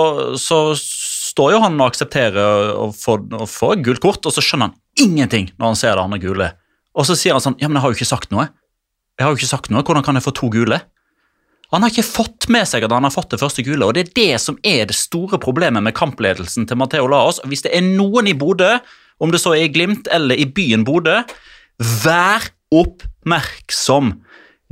så 0.41 0.61
står 0.79 1.55
jo 1.55 1.61
han 1.63 1.77
og 1.79 1.91
aksepterer 1.91 2.73
å 2.73 2.89
få, 2.97 3.19
å 3.37 3.47
få 3.47 3.75
gult 3.85 4.03
kort, 4.03 4.25
og 4.25 4.35
så 4.35 4.43
skjønner 4.45 4.71
han 4.71 5.09
ingenting 5.09 5.51
når 5.59 5.73
han 5.73 5.79
ser 5.79 5.95
det 5.95 6.07
andre 6.07 6.23
gule. 6.23 6.49
Og 6.99 7.07
så 7.07 7.15
sier 7.19 7.37
han 7.37 7.45
sånn 7.45 7.59
Ja, 7.61 7.69
men 7.69 7.79
jeg 7.79 7.85
har 7.85 7.93
jo 7.93 7.99
ikke 8.01 8.09
sagt 8.09 8.33
noe. 8.35 8.49
Jeg 9.19 9.27
har 9.27 9.35
jo 9.35 9.39
ikke 9.39 9.51
sagt 9.51 9.69
noe. 9.71 9.85
Hvordan 9.87 10.07
kan 10.07 10.19
jeg 10.19 10.25
få 10.25 10.35
to 10.35 10.49
gule? 10.51 10.81
Han 11.73 11.85
har 11.85 11.93
ikke 11.93 12.07
fått 12.07 12.47
med 12.53 12.65
seg 12.69 12.87
at 12.87 12.93
han 12.95 13.05
har 13.05 13.13
fått 13.13 13.35
det 13.35 13.41
første 13.43 13.65
gule, 13.67 13.85
og 13.85 13.97
det 13.97 14.07
er 14.07 14.15
det 14.17 14.41
som 14.41 14.57
er 14.65 14.87
det 14.89 14.97
store 14.97 15.41
problemet 15.43 15.85
med 15.85 15.97
kampledelsen 15.97 16.65
til 16.69 16.79
Matheo 16.81 17.09
Laos. 17.11 17.43
Hvis 17.45 17.67
det 17.67 17.75
er 17.77 17.85
noen 17.85 18.31
i 18.31 18.37
Bodø, 18.39 18.79
om 19.21 19.35
det 19.35 19.43
så 19.43 19.53
er 19.53 19.67
i 19.67 19.73
Glimt 19.75 20.09
eller 20.15 20.39
i 20.39 20.47
byen 20.49 20.87
Bodø, 20.89 21.19
vær 22.05 22.49
oppmerksom. 22.75 24.15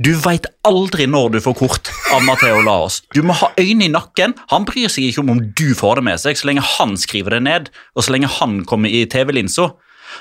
Du 0.01 0.11
veit 0.21 0.45
aldri 0.67 1.07
når 1.09 1.35
du 1.35 1.39
får 1.41 1.55
kort 1.57 1.91
av 2.13 2.25
Matheo 2.25 2.63
Laos. 2.65 2.99
Du 3.13 3.21
må 3.25 3.35
ha 3.39 3.51
øynene 3.57 3.87
i 3.87 3.93
nakken. 3.93 4.35
Han 4.53 4.65
bryr 4.65 4.89
seg 4.93 5.07
ikke 5.07 5.23
om 5.23 5.33
om 5.33 5.41
du 5.57 5.71
får 5.77 5.99
det 5.99 6.07
med 6.09 6.21
seg, 6.21 6.37
så 6.37 6.49
lenge 6.49 6.65
han 6.77 6.97
skriver 6.97 7.37
det 7.37 7.43
ned, 7.45 7.71
og 7.93 8.05
så 8.05 8.13
lenge 8.13 8.29
han 8.39 8.59
kommer 8.69 8.93
i 8.93 9.05
TV-linsa. 9.09 9.71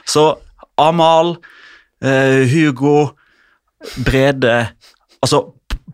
Så 0.08 0.28
Amal, 0.80 1.38
eh, 2.04 2.44
Hugo, 2.52 3.16
Brede 4.04 4.74
Altså, 5.24 5.40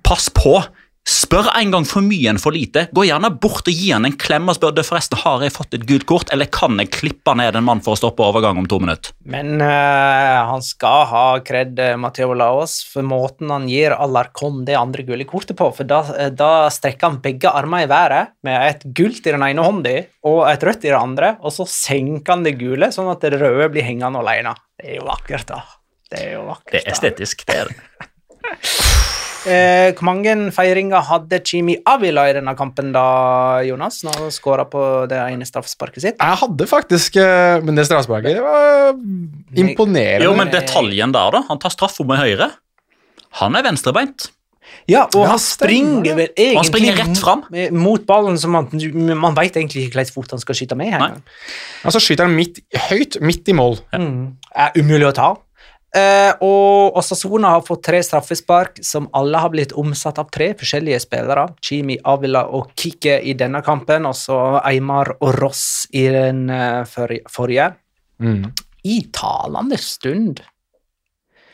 pass 0.05 0.29
på. 0.35 0.59
Spør 1.03 1.49
en 1.59 1.73
gang 1.73 1.87
for 1.89 2.05
mye 2.07 2.31
enn 2.31 2.39
for 2.39 2.55
lite. 2.55 2.85
Gå 2.95 3.03
gjerne 3.09 3.33
bort 3.43 3.67
og 3.67 3.75
gi 3.75 3.89
han 3.91 4.07
en 4.07 4.15
klem 4.15 4.47
og 4.53 4.55
spør 4.55 4.75
«Du, 4.77 4.83
forresten, 4.87 5.19
har 5.19 5.43
jeg 5.43 5.55
fått 5.55 5.75
et 5.75 5.87
gult 5.89 6.07
kort, 6.07 6.31
eller 6.35 6.47
kan 6.53 6.79
jeg 6.79 6.93
klippe 6.95 7.35
ned 7.39 7.59
en 7.59 7.67
mann 7.67 7.83
for 7.83 7.97
å 7.97 7.99
stoppe 7.99 8.23
overgang 8.23 8.61
om 8.61 8.69
to 8.71 8.79
minutter. 8.83 9.11
Men 9.27 9.57
uh, 9.59 10.53
han 10.53 10.63
skal 10.63 11.09
ha 11.11 11.25
kred, 11.43 11.75
eh, 11.83 11.97
Matteo 11.99 12.37
Laos, 12.39 12.79
for 12.87 13.03
måten 13.07 13.51
han 13.51 13.67
gir 13.71 13.97
Alarcon 13.97 14.63
det 14.69 14.79
andre 14.79 15.03
gule 15.09 15.27
kortet 15.27 15.59
på. 15.59 15.73
For 15.75 15.91
da, 15.91 16.05
eh, 16.15 16.31
da 16.39 16.69
strekker 16.71 17.11
han 17.11 17.21
begge 17.25 17.51
armer 17.51 17.89
i 17.89 17.91
været 17.91 18.37
med 18.47 18.69
et 18.69 18.87
gult 18.95 19.27
i 19.27 19.35
den 19.35 19.43
ene 19.49 19.67
hånda 19.67 19.97
og 20.31 20.45
et 20.53 20.69
rødt 20.69 20.87
i 20.87 20.93
den 20.93 21.01
andre, 21.01 21.35
og 21.43 21.57
så 21.57 21.67
senker 21.67 22.37
han 22.37 22.47
det 22.47 22.55
gule, 22.63 22.93
sånn 22.95 23.11
at 23.11 23.27
det 23.27 23.43
røde 23.43 23.73
blir 23.75 23.89
hengende 23.89 24.23
alene. 24.23 24.55
Det 24.79 24.95
er 24.95 25.01
jo 25.01 25.11
vakkert, 25.11 25.51
da. 25.51 25.65
Det 26.13 26.23
er 26.29 26.35
jo 26.37 26.47
vakkert. 26.53 26.73
Det 26.77 26.85
er 26.85 26.95
estetisk, 26.95 27.47
det 27.51 27.63
er 27.65 27.73
det. 27.73 28.91
Eh, 29.43 29.91
hvor 29.99 30.07
mange 30.07 30.35
feiringer 30.55 31.03
hadde 31.09 31.41
Chimi 31.47 31.75
Avila 31.89 32.29
i 32.31 32.35
denne 32.37 32.55
kampen, 32.59 32.93
da, 32.95 33.05
Jonas, 33.67 34.03
når 34.07 34.21
han 34.21 34.35
skåra 34.35 34.67
på 34.71 34.83
det 35.11 35.19
ene 35.19 35.47
straffesparket 35.49 36.05
sitt? 36.05 36.21
Jeg 36.21 36.41
hadde 36.45 36.69
faktisk 36.71 37.19
eh, 37.19 37.59
Men 37.65 37.79
det 37.79 37.89
straffesparket 37.89 38.39
var 38.45 38.93
imponerende. 39.59 40.29
Jo, 40.29 40.37
men 40.39 40.53
detaljen 40.53 41.15
der, 41.15 41.35
da. 41.35 41.43
Han 41.51 41.63
tar 41.63 41.75
straffa 41.75 42.07
med 42.07 42.23
høyre. 42.23 42.53
Han 43.43 43.59
er 43.59 43.67
venstrebeint. 43.67 44.31
Ja, 44.91 45.05
og 45.15 45.23
Ja, 45.25 45.29
han 45.35 45.41
springer 45.43 46.17
vel 46.17 46.31
egentlig 46.33 46.57
Han 46.57 46.67
springer 46.67 46.97
rett 46.99 47.21
fram. 47.21 47.43
mot 47.77 48.07
ballen, 48.07 48.39
så 48.39 48.49
man, 48.49 48.69
man 49.19 49.37
veit 49.37 49.57
egentlig 49.57 49.87
ikke 49.87 49.99
hvilken 50.01 50.15
fot 50.15 50.35
han 50.35 50.43
skal 50.43 50.59
skyte 50.59 50.79
med. 50.79 50.91
Nei. 50.91 51.09
Her. 51.13 51.21
Og 51.87 51.95
så 51.95 52.03
skyter 52.03 52.27
han 52.27 52.35
midt, 52.35 52.63
høyt 52.89 53.19
midt 53.21 53.49
i 53.49 53.57
mål. 53.59 53.79
Mm. 53.95 54.37
Er 54.55 54.79
umulig 54.79 55.11
å 55.11 55.15
ta. 55.17 55.33
Eh, 55.93 56.33
og 56.41 56.97
Osasona 56.97 57.51
har 57.53 57.65
fått 57.67 57.83
tre 57.85 57.99
straffespark 58.01 58.79
som 58.81 59.11
alle 59.13 59.41
har 59.43 59.51
blitt 59.53 59.75
omsatt 59.77 60.17
av 60.23 60.31
tre 60.33 60.53
forskjellige 60.57 61.03
spillere. 61.05 61.51
Chimi, 61.61 61.99
Avila 62.09 62.47
og 62.57 62.71
Kike 62.81 63.19
i 63.21 63.35
denne 63.37 63.61
kampen, 63.65 64.09
og 64.09 64.17
så 64.17 64.39
Eimar 64.65 65.13
og 65.19 65.35
Ross 65.37 65.85
i 65.93 66.07
den 66.15 66.47
eh, 66.53 66.89
forrige. 66.89 67.75
Mm. 68.25 68.47
I 68.89 68.97
talende 69.13 69.79
stund 69.79 70.41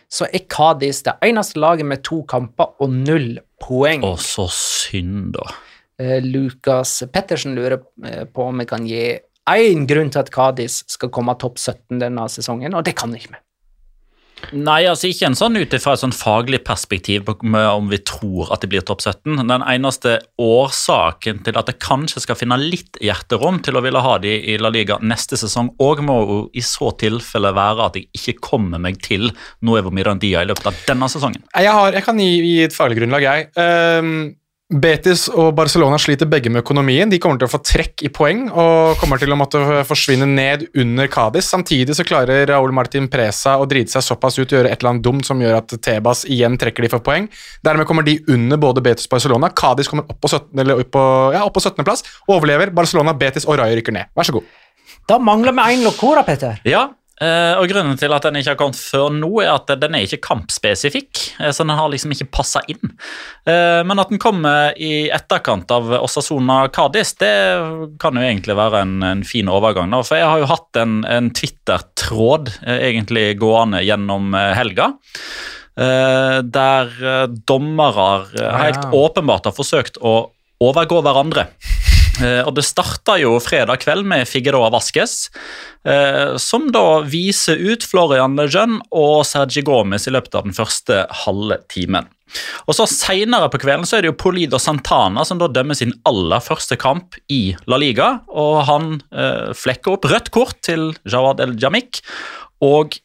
så 0.08 0.28
er 0.30 0.46
Kadis 0.48 1.02
det 1.04 1.18
eneste 1.26 1.58
laget 1.60 1.88
med 1.90 2.04
to 2.06 2.22
kamper 2.30 2.78
og 2.78 2.94
null 2.94 3.34
poeng. 3.60 4.06
Å, 4.06 4.14
så 4.22 4.46
synd, 4.54 5.34
da. 5.34 5.48
Eh, 5.98 6.22
Lukas 6.22 7.00
Pettersen 7.10 7.58
lurer 7.58 7.82
på 8.30 8.46
om 8.46 8.62
vi 8.62 8.70
kan 8.70 8.86
gi 8.86 9.02
én 9.50 9.84
grunn 9.90 10.14
til 10.14 10.22
at 10.22 10.30
Kadis 10.30 10.84
skal 10.86 11.10
komme 11.10 11.34
topp 11.42 11.58
17 11.58 11.98
denne 11.98 12.30
sesongen, 12.30 12.78
og 12.78 12.86
det 12.86 12.94
kan 12.96 13.10
vi 13.10 13.24
ikke. 13.24 13.34
med. 13.34 13.42
Nei, 14.52 14.82
altså 14.88 15.10
ikke 15.10 15.28
en 15.28 15.36
sånn 15.38 15.58
ut 15.58 15.74
ifra 15.76 15.94
et 15.94 16.02
sånn 16.02 16.14
faglig 16.14 16.60
perspektiv 16.66 17.26
på 17.26 17.34
om 17.42 17.90
vi 17.90 17.98
tror 18.06 18.52
at 18.54 18.62
det 18.62 18.70
blir 18.72 18.84
topp 18.86 19.02
17. 19.04 19.42
Den 19.48 19.64
eneste 19.64 20.18
årsaken 20.40 21.42
til 21.46 21.58
at 21.60 21.70
jeg 21.70 21.80
kanskje 21.84 22.22
skal 22.24 22.38
finne 22.38 22.58
litt 22.60 22.98
hjerterom 23.04 23.60
til 23.64 23.78
å 23.78 23.84
ville 23.84 24.02
ha 24.04 24.16
de 24.22 24.34
i 24.52 24.56
La 24.60 24.72
Liga 24.72 24.98
neste 25.02 25.38
sesong, 25.40 25.72
og 25.84 26.02
må 26.06 26.18
jo 26.22 26.40
i 26.56 26.64
så 26.64 26.92
tilfelle 27.00 27.52
være 27.56 27.88
at 27.88 27.98
jeg 27.98 28.08
ikke 28.16 28.38
kommer 28.50 28.82
meg 28.82 29.00
til 29.04 29.30
Nuevo 29.66 29.92
Mirandia 29.94 30.44
i 30.44 30.50
løpet 30.50 30.70
av 30.70 30.82
denne 30.88 31.10
sesongen. 31.12 31.44
Jeg, 31.52 31.72
har, 31.74 31.94
jeg 31.96 32.06
kan 32.06 32.20
gi, 32.22 32.30
gi 32.44 32.58
et 32.66 32.76
faglig 32.76 33.00
grunnlag, 33.02 33.26
jeg. 33.26 33.50
Ehm, 33.60 34.14
Betis 34.68 35.30
og 35.32 35.54
Barcelona 35.56 35.96
sliter 35.96 36.28
begge 36.28 36.50
med 36.52 36.60
økonomien. 36.60 37.08
De 37.08 37.16
kommer 37.16 37.40
til 37.40 37.48
å 37.48 37.52
få 37.54 37.62
trekk 37.64 38.02
i 38.04 38.10
poeng 38.12 38.50
og 38.52 38.98
kommer 39.00 39.16
til 39.16 39.32
å 39.32 39.38
måtte 39.40 39.62
forsvinne 39.88 40.26
ned 40.28 40.66
under 40.76 41.08
Cádiz. 41.08 41.48
Samtidig 41.48 41.96
så 41.96 42.04
klarer 42.04 42.44
Raúl 42.50 42.74
Martin 42.76 43.06
Presa 43.08 43.54
å 43.56 43.64
drite 43.64 43.94
seg 43.94 44.04
såpass 44.04 44.36
ut 44.36 44.44
og 44.44 44.58
gjøre 44.58 44.68
et 44.68 44.76
eller 44.82 44.92
annet 44.92 45.06
dumt 45.06 45.24
som 45.24 45.40
gjør 45.40 45.56
at 45.62 45.72
Tebas 45.80 46.26
igjen 46.28 46.60
trekker 46.60 46.84
de 46.84 46.92
for 46.92 47.06
poeng. 47.06 47.30
Dermed 47.64 47.88
kommer 47.88 48.04
de 48.04 48.18
under 48.28 48.60
både 48.60 48.84
Betis 48.84 49.08
og 49.08 49.16
Barcelona. 49.16 49.48
Cádiz 49.56 49.88
kommer 49.88 50.04
opp 50.04 50.20
på 50.20 50.28
17. 50.34 50.52
Eller 50.60 50.84
opp 50.84 50.92
på, 50.92 51.08
ja, 51.32 51.46
opp 51.48 51.56
på 51.56 51.64
17. 51.64 51.80
plass. 51.88 52.04
Overlever. 52.28 52.68
Barcelona, 52.76 53.16
Betis 53.16 53.48
og 53.48 53.56
Rayo 53.62 53.80
rykker 53.80 53.96
ned. 53.96 54.12
Vær 54.20 54.28
så 54.28 54.36
god. 54.36 54.52
Da 55.08 55.16
mangler 55.16 55.56
vi 55.56 55.78
én 55.78 55.88
Locora, 55.88 56.28
Petter. 56.28 56.60
Ja, 56.68 56.90
eh, 57.20 57.54
og 57.58 57.68
grunnen 57.70 57.98
til 57.98 58.12
at 58.14 58.24
den 58.26 58.38
ikke 58.40 58.52
har 58.54 58.58
kommet 58.60 58.78
før 58.78 59.08
nå, 59.14 59.30
er 59.42 59.50
at 59.54 59.72
den 59.80 59.96
er 59.96 60.06
ikke 60.06 60.20
kampspesifikk, 60.28 61.22
eh, 61.40 61.50
så 61.54 61.66
den 61.66 61.74
har 61.78 61.90
liksom 61.92 62.14
ikke 62.14 62.28
passa 62.34 62.62
inn. 62.70 62.94
Uh, 63.48 63.82
Men 63.88 63.98
at 63.98 64.10
den 64.12 64.20
kommer 64.22 64.72
i 64.76 65.08
etterkant 65.14 65.70
av 65.74 65.90
Osasona 66.00 66.68
Cádiz, 66.74 67.14
det 67.18 67.32
kan 68.00 68.16
jo 68.18 68.24
egentlig 68.24 68.56
være 68.58 68.82
en, 68.84 68.96
en 69.02 69.24
fin 69.26 69.48
overgang. 69.48 69.90
Da. 69.94 70.02
For 70.06 70.20
jeg 70.20 70.28
har 70.28 70.42
jo 70.42 70.50
hatt 70.50 70.80
en, 70.82 70.98
en 71.08 71.30
Twitter-tråd 71.34 72.52
uh, 72.66 72.78
egentlig 72.78 73.38
gående 73.40 73.82
gjennom 73.86 74.34
helga. 74.34 74.92
Der 75.78 76.88
dommere 77.46 78.06
helt 78.34 78.82
Ja. 78.82 78.90
åpenbart 78.90 79.46
har 79.46 79.54
forsøkt 79.54 80.00
å 80.02 80.32
overgå 80.58 80.98
hverandre. 81.06 81.46
Eh, 82.18 82.42
og 82.42 82.54
Det 82.56 82.66
starta 82.66 83.16
jo 83.20 83.36
fredag 83.42 83.82
kveld 83.84 84.06
med 84.08 84.26
Figueroa 84.28 84.70
Vasques, 84.74 85.28
eh, 85.86 86.36
som 86.40 86.68
da 86.74 87.00
viser 87.06 87.58
ut 87.58 87.86
Florian 87.86 88.36
Lejeune 88.38 88.80
og 88.90 89.24
Sergi 89.28 89.62
Gomez 89.66 90.08
i 90.08 90.14
løpet 90.14 90.34
av 90.34 90.48
den 90.48 90.56
første 90.56 91.04
halve 91.24 91.60
timen. 91.70 92.08
Og 92.68 92.76
så 92.76 92.84
Senere 92.90 93.48
på 93.48 93.60
kvelden 93.62 93.86
så 93.88 93.98
er 93.98 94.04
det 94.04 94.10
jo 94.10 94.18
Polido 94.20 94.58
Santana 94.60 95.24
som 95.24 95.38
da 95.40 95.48
dømmer 95.48 95.78
sin 95.78 95.94
aller 96.08 96.42
første 96.44 96.76
kamp 96.80 97.16
i 97.32 97.56
La 97.70 97.78
Liga. 97.80 98.18
og 98.28 98.64
Han 98.68 98.98
eh, 99.12 99.54
flekker 99.56 99.96
opp 99.96 100.08
rødt 100.10 100.32
kort 100.34 100.60
til 100.66 100.90
Jawad 101.08 101.40
El 101.40 101.56
Jamik 101.60 102.02
og 102.64 102.98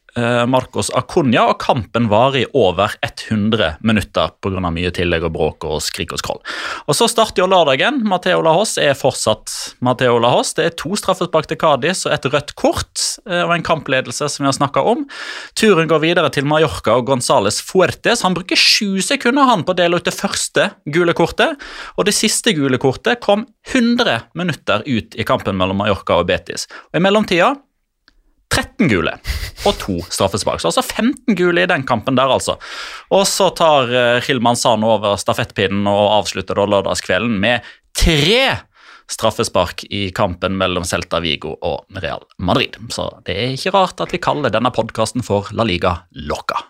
Marcos 0.48 0.90
Acuña, 0.94 1.48
og 1.50 1.58
kampen 1.62 2.06
varer 2.10 2.44
i 2.44 2.46
over 2.54 2.94
100 3.02 3.80
minutter 3.82 4.30
pga. 4.40 4.60
mye 4.70 4.90
tillegg 4.94 5.24
og 5.26 5.32
bråk 5.34 5.66
og 5.66 5.82
skrik 5.82 6.12
og 6.14 6.20
skroll. 6.22 6.40
Og 6.88 6.94
Så 6.94 7.08
starter 7.10 7.42
jo 7.42 7.48
lørdagen. 7.50 8.02
Mateo 8.06 8.42
Lahos 8.42 8.76
er 8.78 8.94
fortsatt 8.94 9.74
Mateo 9.80 10.18
Lahos. 10.18 10.54
Det 10.54 10.64
er 10.64 10.76
to 10.78 10.94
straffespark 10.96 11.48
til 11.50 11.58
Cádiz 11.58 12.04
og 12.06 12.14
et 12.14 12.28
rødt 12.30 12.54
kort 12.54 13.02
eh, 13.26 13.42
og 13.42 13.54
en 13.54 13.66
kampledelse 13.66 14.28
som 14.28 14.44
vi 14.44 14.50
har 14.50 14.56
snakka 14.56 14.84
om. 14.84 15.04
Turen 15.58 15.90
går 15.90 16.02
videre 16.04 16.30
til 16.30 16.46
Mallorca 16.48 16.96
og 16.98 17.06
Gonzales 17.10 17.60
Fuertes. 17.64 18.22
Han 18.22 18.36
bruker 18.36 18.58
sju 18.58 19.02
sekunder 19.04 19.48
han 19.50 19.64
på 19.64 19.74
å 19.74 19.78
dele 19.78 19.98
ut 19.98 20.06
det 20.06 20.14
første 20.16 20.70
gule 20.86 21.14
kortet, 21.16 21.58
og 21.98 22.08
det 22.08 22.14
siste 22.16 22.54
gule 22.56 22.78
kortet 22.78 23.22
kom 23.24 23.46
100 23.72 24.30
minutter 24.38 24.84
ut 24.86 25.14
i 25.16 25.26
kampen 25.26 25.56
mellom 25.58 25.80
Mallorca 25.82 26.20
og 26.20 26.28
Betis. 26.30 26.68
Og 26.92 27.00
I 27.00 27.04
mellomtida 27.04 27.54
13 28.54 28.90
gule 28.90 29.16
og 29.66 29.78
to 29.80 29.98
straffespark. 30.08 30.62
Så 30.62 30.70
altså 30.70 30.84
15 30.84 31.34
gule 31.38 31.64
i 31.64 31.70
den 31.70 31.86
kampen 31.88 32.18
der, 32.18 32.30
altså. 32.30 32.56
Og 33.14 33.24
så 33.28 33.50
tar 33.58 33.90
Hilman 34.26 34.58
Sano 34.58 34.94
over 34.96 35.18
stafettpinnen 35.20 35.88
og 35.90 36.20
avslutter 36.20 36.58
da 36.58 36.68
lørdagskvelden 36.70 37.40
med 37.42 37.66
tre 37.98 38.54
straffespark 39.10 39.84
i 39.90 40.08
kampen 40.16 40.56
mellom 40.56 40.84
Celta 40.88 41.20
Vigo 41.20 41.56
og 41.60 41.84
Real 42.00 42.24
Madrid. 42.38 42.78
Så 42.92 43.10
det 43.26 43.36
er 43.36 43.56
ikke 43.56 43.74
rart 43.74 44.00
at 44.00 44.14
vi 44.14 44.22
kaller 44.22 44.52
denne 44.52 44.72
podkasten 44.74 45.24
for 45.26 45.50
La 45.52 45.66
Liga 45.66 45.98
Locca. 46.28 46.62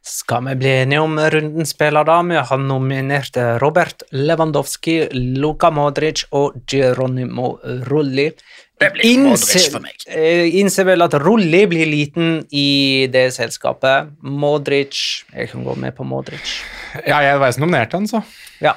Skal 0.00 0.46
vi 0.46 0.54
bli 0.62 0.70
enige 0.78 1.02
om 1.04 1.18
rundens 1.20 1.74
spiller, 1.74 2.06
da? 2.08 2.22
Vi 2.24 2.40
har 2.40 2.60
nominert 2.64 3.36
Robert 3.60 4.06
Lewandowski, 4.16 5.10
Luka 5.12 5.68
Modric 5.70 6.24
og 6.32 6.56
Geronimo 6.64 7.58
Rulli. 7.90 8.30
Det 8.80 8.88
blir 8.94 9.18
Modric 9.20 9.66
for 9.68 9.84
meg. 9.84 10.04
Jeg 10.08 10.52
innser 10.62 10.86
vel 10.88 11.04
at 11.04 11.12
Rulli 11.20 11.66
blir 11.68 11.88
liten 11.88 12.38
i 12.48 13.06
det 13.12 13.26
selskapet. 13.36 14.14
Modric 14.24 15.26
Jeg 15.34 15.50
kan 15.52 15.66
gå 15.66 15.74
med 15.76 15.92
på 15.96 16.06
Modric. 16.08 16.54
Ja, 17.04 17.20
jeg 17.20 17.36
var 17.42 17.52
som 17.52 17.66
nominerte 17.66 18.00
han, 18.00 18.08
så. 18.08 18.22
Ja, 18.64 18.72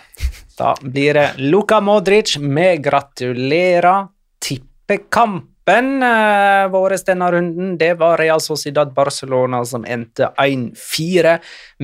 da 0.60 0.74
blir 0.84 1.16
det 1.16 1.28
Luka 1.40 1.80
Modric. 1.80 2.36
Vi 2.36 2.68
gratulerer. 2.84 4.10
Tippekampen 4.44 6.04
eh, 6.04 6.66
vår 6.74 6.98
denne 7.08 7.30
runden, 7.32 7.78
det 7.80 7.94
var 8.02 8.20
Real 8.20 8.44
Sociedad 8.44 8.92
Barcelona 8.94 9.64
som 9.66 9.86
endte 9.88 10.34
1-4 10.36 11.38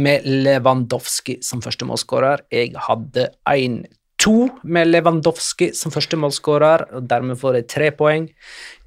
med 0.04 0.28
Lewandowski 0.28 1.38
som 1.40 1.64
første 1.64 1.88
målskårer. 1.88 2.44
Jeg 2.52 2.76
hadde 2.76 3.30
1-2 3.48 3.99
med 4.64 4.90
Lewandowski 4.90 5.70
som 5.78 5.94
første 5.94 6.18
målskårer, 6.20 6.86
og 6.98 7.08
dermed 7.08 7.40
får 7.40 7.56
de 7.56 7.62
tre 7.72 7.92
poeng. 7.96 8.28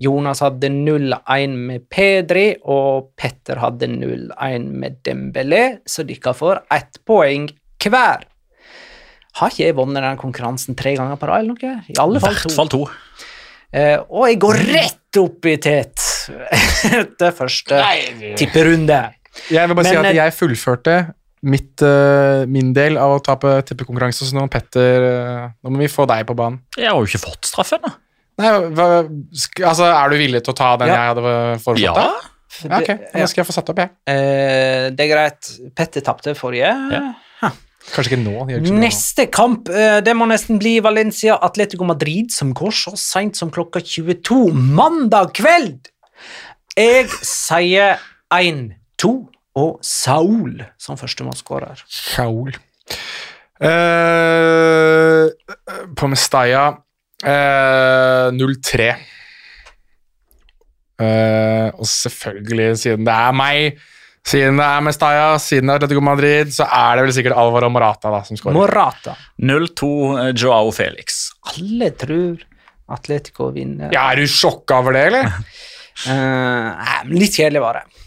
Jonas 0.02 0.42
hadde 0.44 0.68
0-1 0.68 1.56
med 1.56 1.86
Pedri, 1.90 2.56
og 2.62 3.12
Petter 3.16 3.60
hadde 3.62 3.88
0-1 3.88 4.68
med 4.68 5.00
Dembélé, 5.06 5.78
så 5.86 6.04
dere 6.04 6.34
får 6.36 6.62
ett 6.70 7.00
poeng 7.08 7.48
hver. 7.82 8.28
Har 9.40 9.48
ikke 9.48 9.64
jeg 9.64 9.76
vunnet 9.78 10.02
denne 10.02 10.18
konkurransen 10.20 10.76
tre 10.76 10.92
ganger 10.98 11.16
på 11.16 11.26
rad? 11.30 11.46
eller 11.46 11.56
noe? 11.56 11.80
I 11.88 11.96
alle 12.02 12.20
fall 12.20 12.36
to. 12.36 12.52
fall 12.52 12.68
to. 12.72 12.82
Uh, 13.72 14.04
og 14.12 14.26
jeg 14.28 14.38
går 14.44 14.58
rett 14.68 15.18
opp 15.22 15.48
i 15.48 15.56
tet 15.56 16.02
etter 17.00 17.32
første 17.32 17.80
tipperunde. 18.36 19.00
Jeg 19.48 19.68
vil 19.68 19.78
bare 19.78 19.88
si 19.88 19.96
at 19.96 20.10
eh, 20.10 20.18
jeg 20.18 20.34
fullførte 20.36 20.96
mitt, 21.42 21.82
eh, 21.82 22.44
min 22.46 22.72
del 22.76 22.98
av 23.00 23.16
å 23.16 23.22
tape 23.24 23.58
tippekonkurranse, 23.66 24.26
så 24.28 24.36
nå, 24.36 24.46
Petter, 24.50 25.06
eh, 25.08 25.48
nå 25.62 25.72
må 25.74 25.82
vi 25.82 25.90
få 25.90 26.06
deg 26.10 26.26
på 26.28 26.36
banen. 26.38 26.60
Jeg 26.76 26.90
har 26.90 26.98
jo 26.98 27.08
ikke 27.08 27.24
fått 27.24 27.50
straffen. 27.50 27.82
Nei, 28.40 28.50
hva, 28.72 28.86
altså, 29.68 29.88
Er 29.92 30.12
du 30.12 30.16
villig 30.16 30.42
til 30.44 30.54
å 30.54 30.56
ta 30.56 30.76
den 30.80 30.88
Ja. 30.88 30.94
jeg 30.94 31.14
hadde 31.14 31.60
foreslått? 31.60 31.82
Ja. 31.82 31.94
da? 31.94 32.12
Ja, 32.68 32.78
ok. 32.80 33.12
Da 33.12 33.26
skal 33.26 33.42
jeg 33.42 33.48
få 33.48 33.54
satt 33.56 33.70
opp, 33.72 33.78
jeg. 33.80 33.90
Eh, 34.06 34.90
det 34.90 35.00
er 35.00 35.10
greit. 35.14 35.50
Petter 35.74 36.04
tapte 36.04 36.34
forrige. 36.36 36.72
Ja. 36.92 37.14
Kanskje 37.90 38.12
ikke 38.12 38.22
nå. 38.22 38.34
ikke 38.46 38.74
Neste 38.78 39.24
nå. 39.26 39.30
Kamp 39.34 39.68
eh, 39.68 39.98
det 40.04 40.14
må 40.14 40.28
nesten 40.30 40.60
bli 40.62 40.76
Valencia 40.84 41.38
Atletico 41.42 41.84
Madrid, 41.88 42.30
som 42.30 42.52
går 42.54 42.70
så 42.70 42.94
seint 42.96 43.36
som 43.36 43.50
klokka 43.50 43.82
22 43.82 44.52
mandag 44.54 45.32
kveld. 45.34 45.90
Jeg 46.78 47.08
sier 47.26 47.98
1-2 48.32 49.12
og 49.58 49.80
Saul 49.84 50.62
som 50.80 50.98
førstemålsskårer. 51.00 51.82
Saul. 51.88 52.54
Uh, 53.62 55.28
på 55.96 56.08
Mestalla 56.10 56.64
uh, 57.22 58.28
0-3. 58.34 58.92
Uh, 61.02 61.68
og 61.76 61.86
selvfølgelig, 61.88 62.76
siden 62.78 63.06
det 63.06 63.14
er 63.14 63.34
meg, 63.36 63.82
siden 64.26 64.60
det 64.60 64.66
er 64.68 64.84
Mestalla, 64.86 65.26
siden 65.42 65.68
det 65.68 65.74
er 65.74 65.80
Atletico 65.82 66.04
Madrid, 66.04 66.52
så 66.54 66.66
er 66.68 66.98
det 66.98 67.06
vel 67.08 67.14
sikkert 67.16 67.38
Alvaro 67.42 67.70
Morata 67.74 68.12
da, 68.14 68.22
som 68.26 68.38
skårer. 68.38 68.56
Morata. 68.56 69.16
0-2 69.42 69.90
eh, 70.22 70.30
Joao 70.38 70.70
Felix. 70.74 71.24
Alle 71.54 71.90
tror 71.98 72.44
Atletico 72.92 73.50
vinner. 73.54 73.90
Ja, 73.94 74.08
Er 74.12 74.22
du 74.22 74.30
sjokka 74.30 74.78
over 74.82 74.98
det, 74.98 75.06
eller? 75.12 75.30
Eh, 76.08 77.02
litt 77.12 77.34
kjedelig 77.36 77.60
var 77.60 77.76
det. 77.76 77.98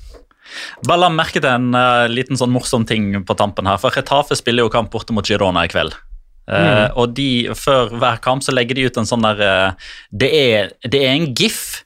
Bare 0.88 1.04
la 1.04 1.12
merke 1.14 1.42
til 1.42 1.52
en 1.52 1.72
uh, 1.76 2.06
liten 2.12 2.40
sånn 2.40 2.54
morsom 2.54 2.86
ting 2.88 3.12
på 3.26 3.38
tampen 3.38 3.70
her. 3.70 3.80
For 3.82 3.96
Retafe 3.96 4.38
spiller 4.38 4.66
jo 4.66 4.74
kamp 4.74 4.92
borte 4.94 5.16
mot 5.16 5.26
Girona 5.28 5.66
i 5.66 5.72
kveld. 5.72 5.96
Eh, 6.46 6.92
og 6.94 7.16
de, 7.18 7.50
Før 7.58 7.90
hver 7.98 8.20
kamp 8.22 8.44
så 8.46 8.54
legger 8.54 8.78
de 8.78 8.84
ut 8.86 9.00
en 9.02 9.08
sånn 9.10 9.24
der 9.26 9.40
uh, 9.42 9.88
det, 10.14 10.30
er, 10.30 10.68
det 10.86 11.02
er 11.02 11.16
en 11.16 11.32
gif 11.34 11.82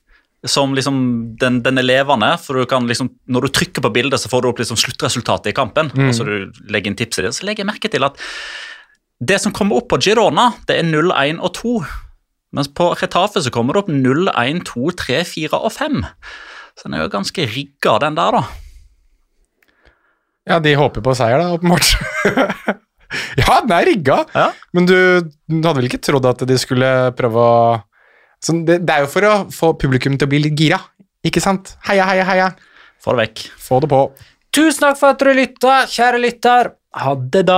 som 0.47 0.73
liksom 0.75 0.97
den, 1.39 1.61
den 1.63 1.79
er 1.79 1.87
levende. 1.87 2.33
for 2.43 2.59
du 2.59 2.65
kan 2.65 2.87
liksom, 2.87 3.09
Når 3.27 3.47
du 3.47 3.49
trykker 3.55 3.83
på 3.83 3.93
bildet, 3.95 4.19
så 4.19 4.31
får 4.31 4.41
du 4.41 4.49
opp 4.49 4.59
liksom 4.59 4.79
sluttresultatet 4.79 5.51
i 5.51 5.55
kampen. 5.55 5.91
og 5.95 6.13
så 6.15 6.27
du 6.27 6.51
legger 6.71 6.91
inn 6.91 6.99
tips 6.99 7.19
i 7.19 7.25
det, 7.27 7.33
Så 7.35 7.47
legger 7.47 7.65
jeg 7.65 7.71
merke 7.71 7.91
til 7.91 8.03
at 8.07 8.19
det 9.19 9.41
som 9.43 9.51
kommer 9.51 9.75
opp 9.75 9.89
på 9.91 9.99
Girona, 9.99 10.53
det 10.67 10.77
er 10.79 10.85
0, 10.87 11.11
1 11.11 11.41
og 11.43 11.51
2. 11.57 11.73
Mens 12.55 12.69
på 12.71 12.93
Retafe 12.95 13.41
så 13.43 13.51
kommer 13.51 13.75
det 13.75 13.83
opp 13.83 13.91
0, 13.91 14.29
1, 14.31 14.63
2, 14.65 14.91
3, 14.95 15.17
4 15.27 15.59
og 15.59 15.73
5. 15.75 16.05
Så 16.79 16.87
den 16.87 16.95
er 16.95 17.03
jo 17.03 17.11
ganske 17.11 17.43
rigga, 17.51 17.97
den 18.05 18.15
der, 18.15 18.37
da. 18.39 18.43
Ja, 20.49 20.57
de 20.63 20.71
håper 20.79 21.03
på 21.05 21.13
seier, 21.17 21.41
da, 21.43 21.51
åpenbart. 21.57 21.91
ja, 23.41 23.59
den 23.65 23.73
er 23.75 23.85
rigga, 23.89 24.21
Ja. 24.33 24.47
men 24.73 24.87
du, 24.89 24.95
du 25.49 25.59
hadde 25.59 25.75
vel 25.81 25.89
ikke 25.89 25.99
trodd 26.07 26.25
at 26.29 26.41
de 26.47 26.57
skulle 26.61 26.89
prøve 27.19 27.43
å 27.43 27.59
så 28.39 28.53
det, 28.63 28.77
det 28.87 28.93
er 28.95 29.03
jo 29.03 29.09
for 29.11 29.25
å 29.27 29.31
få 29.51 29.73
publikum 29.75 30.13
til 30.15 30.23
å 30.23 30.31
bli 30.31 30.39
litt 30.45 30.55
gira, 30.55 30.77
ikke 31.27 31.41
sant? 31.43 31.73
Heia, 31.89 32.05
heia, 32.07 32.23
heia. 32.23 32.45
Få 33.03 33.11
det 33.11 33.25
vekk. 33.25 33.41
Få 33.59 33.81
det 33.83 33.89
på. 33.91 33.97
Tusen 34.55 34.85
takk 34.85 34.95
for 35.01 35.11
at 35.11 35.19
dere 35.19 35.33
lytta, 35.35 35.73
kjære 35.91 36.21
lytter. 36.23 36.69
Ha 37.03 37.11
det 37.35 37.41
da. 37.49 37.57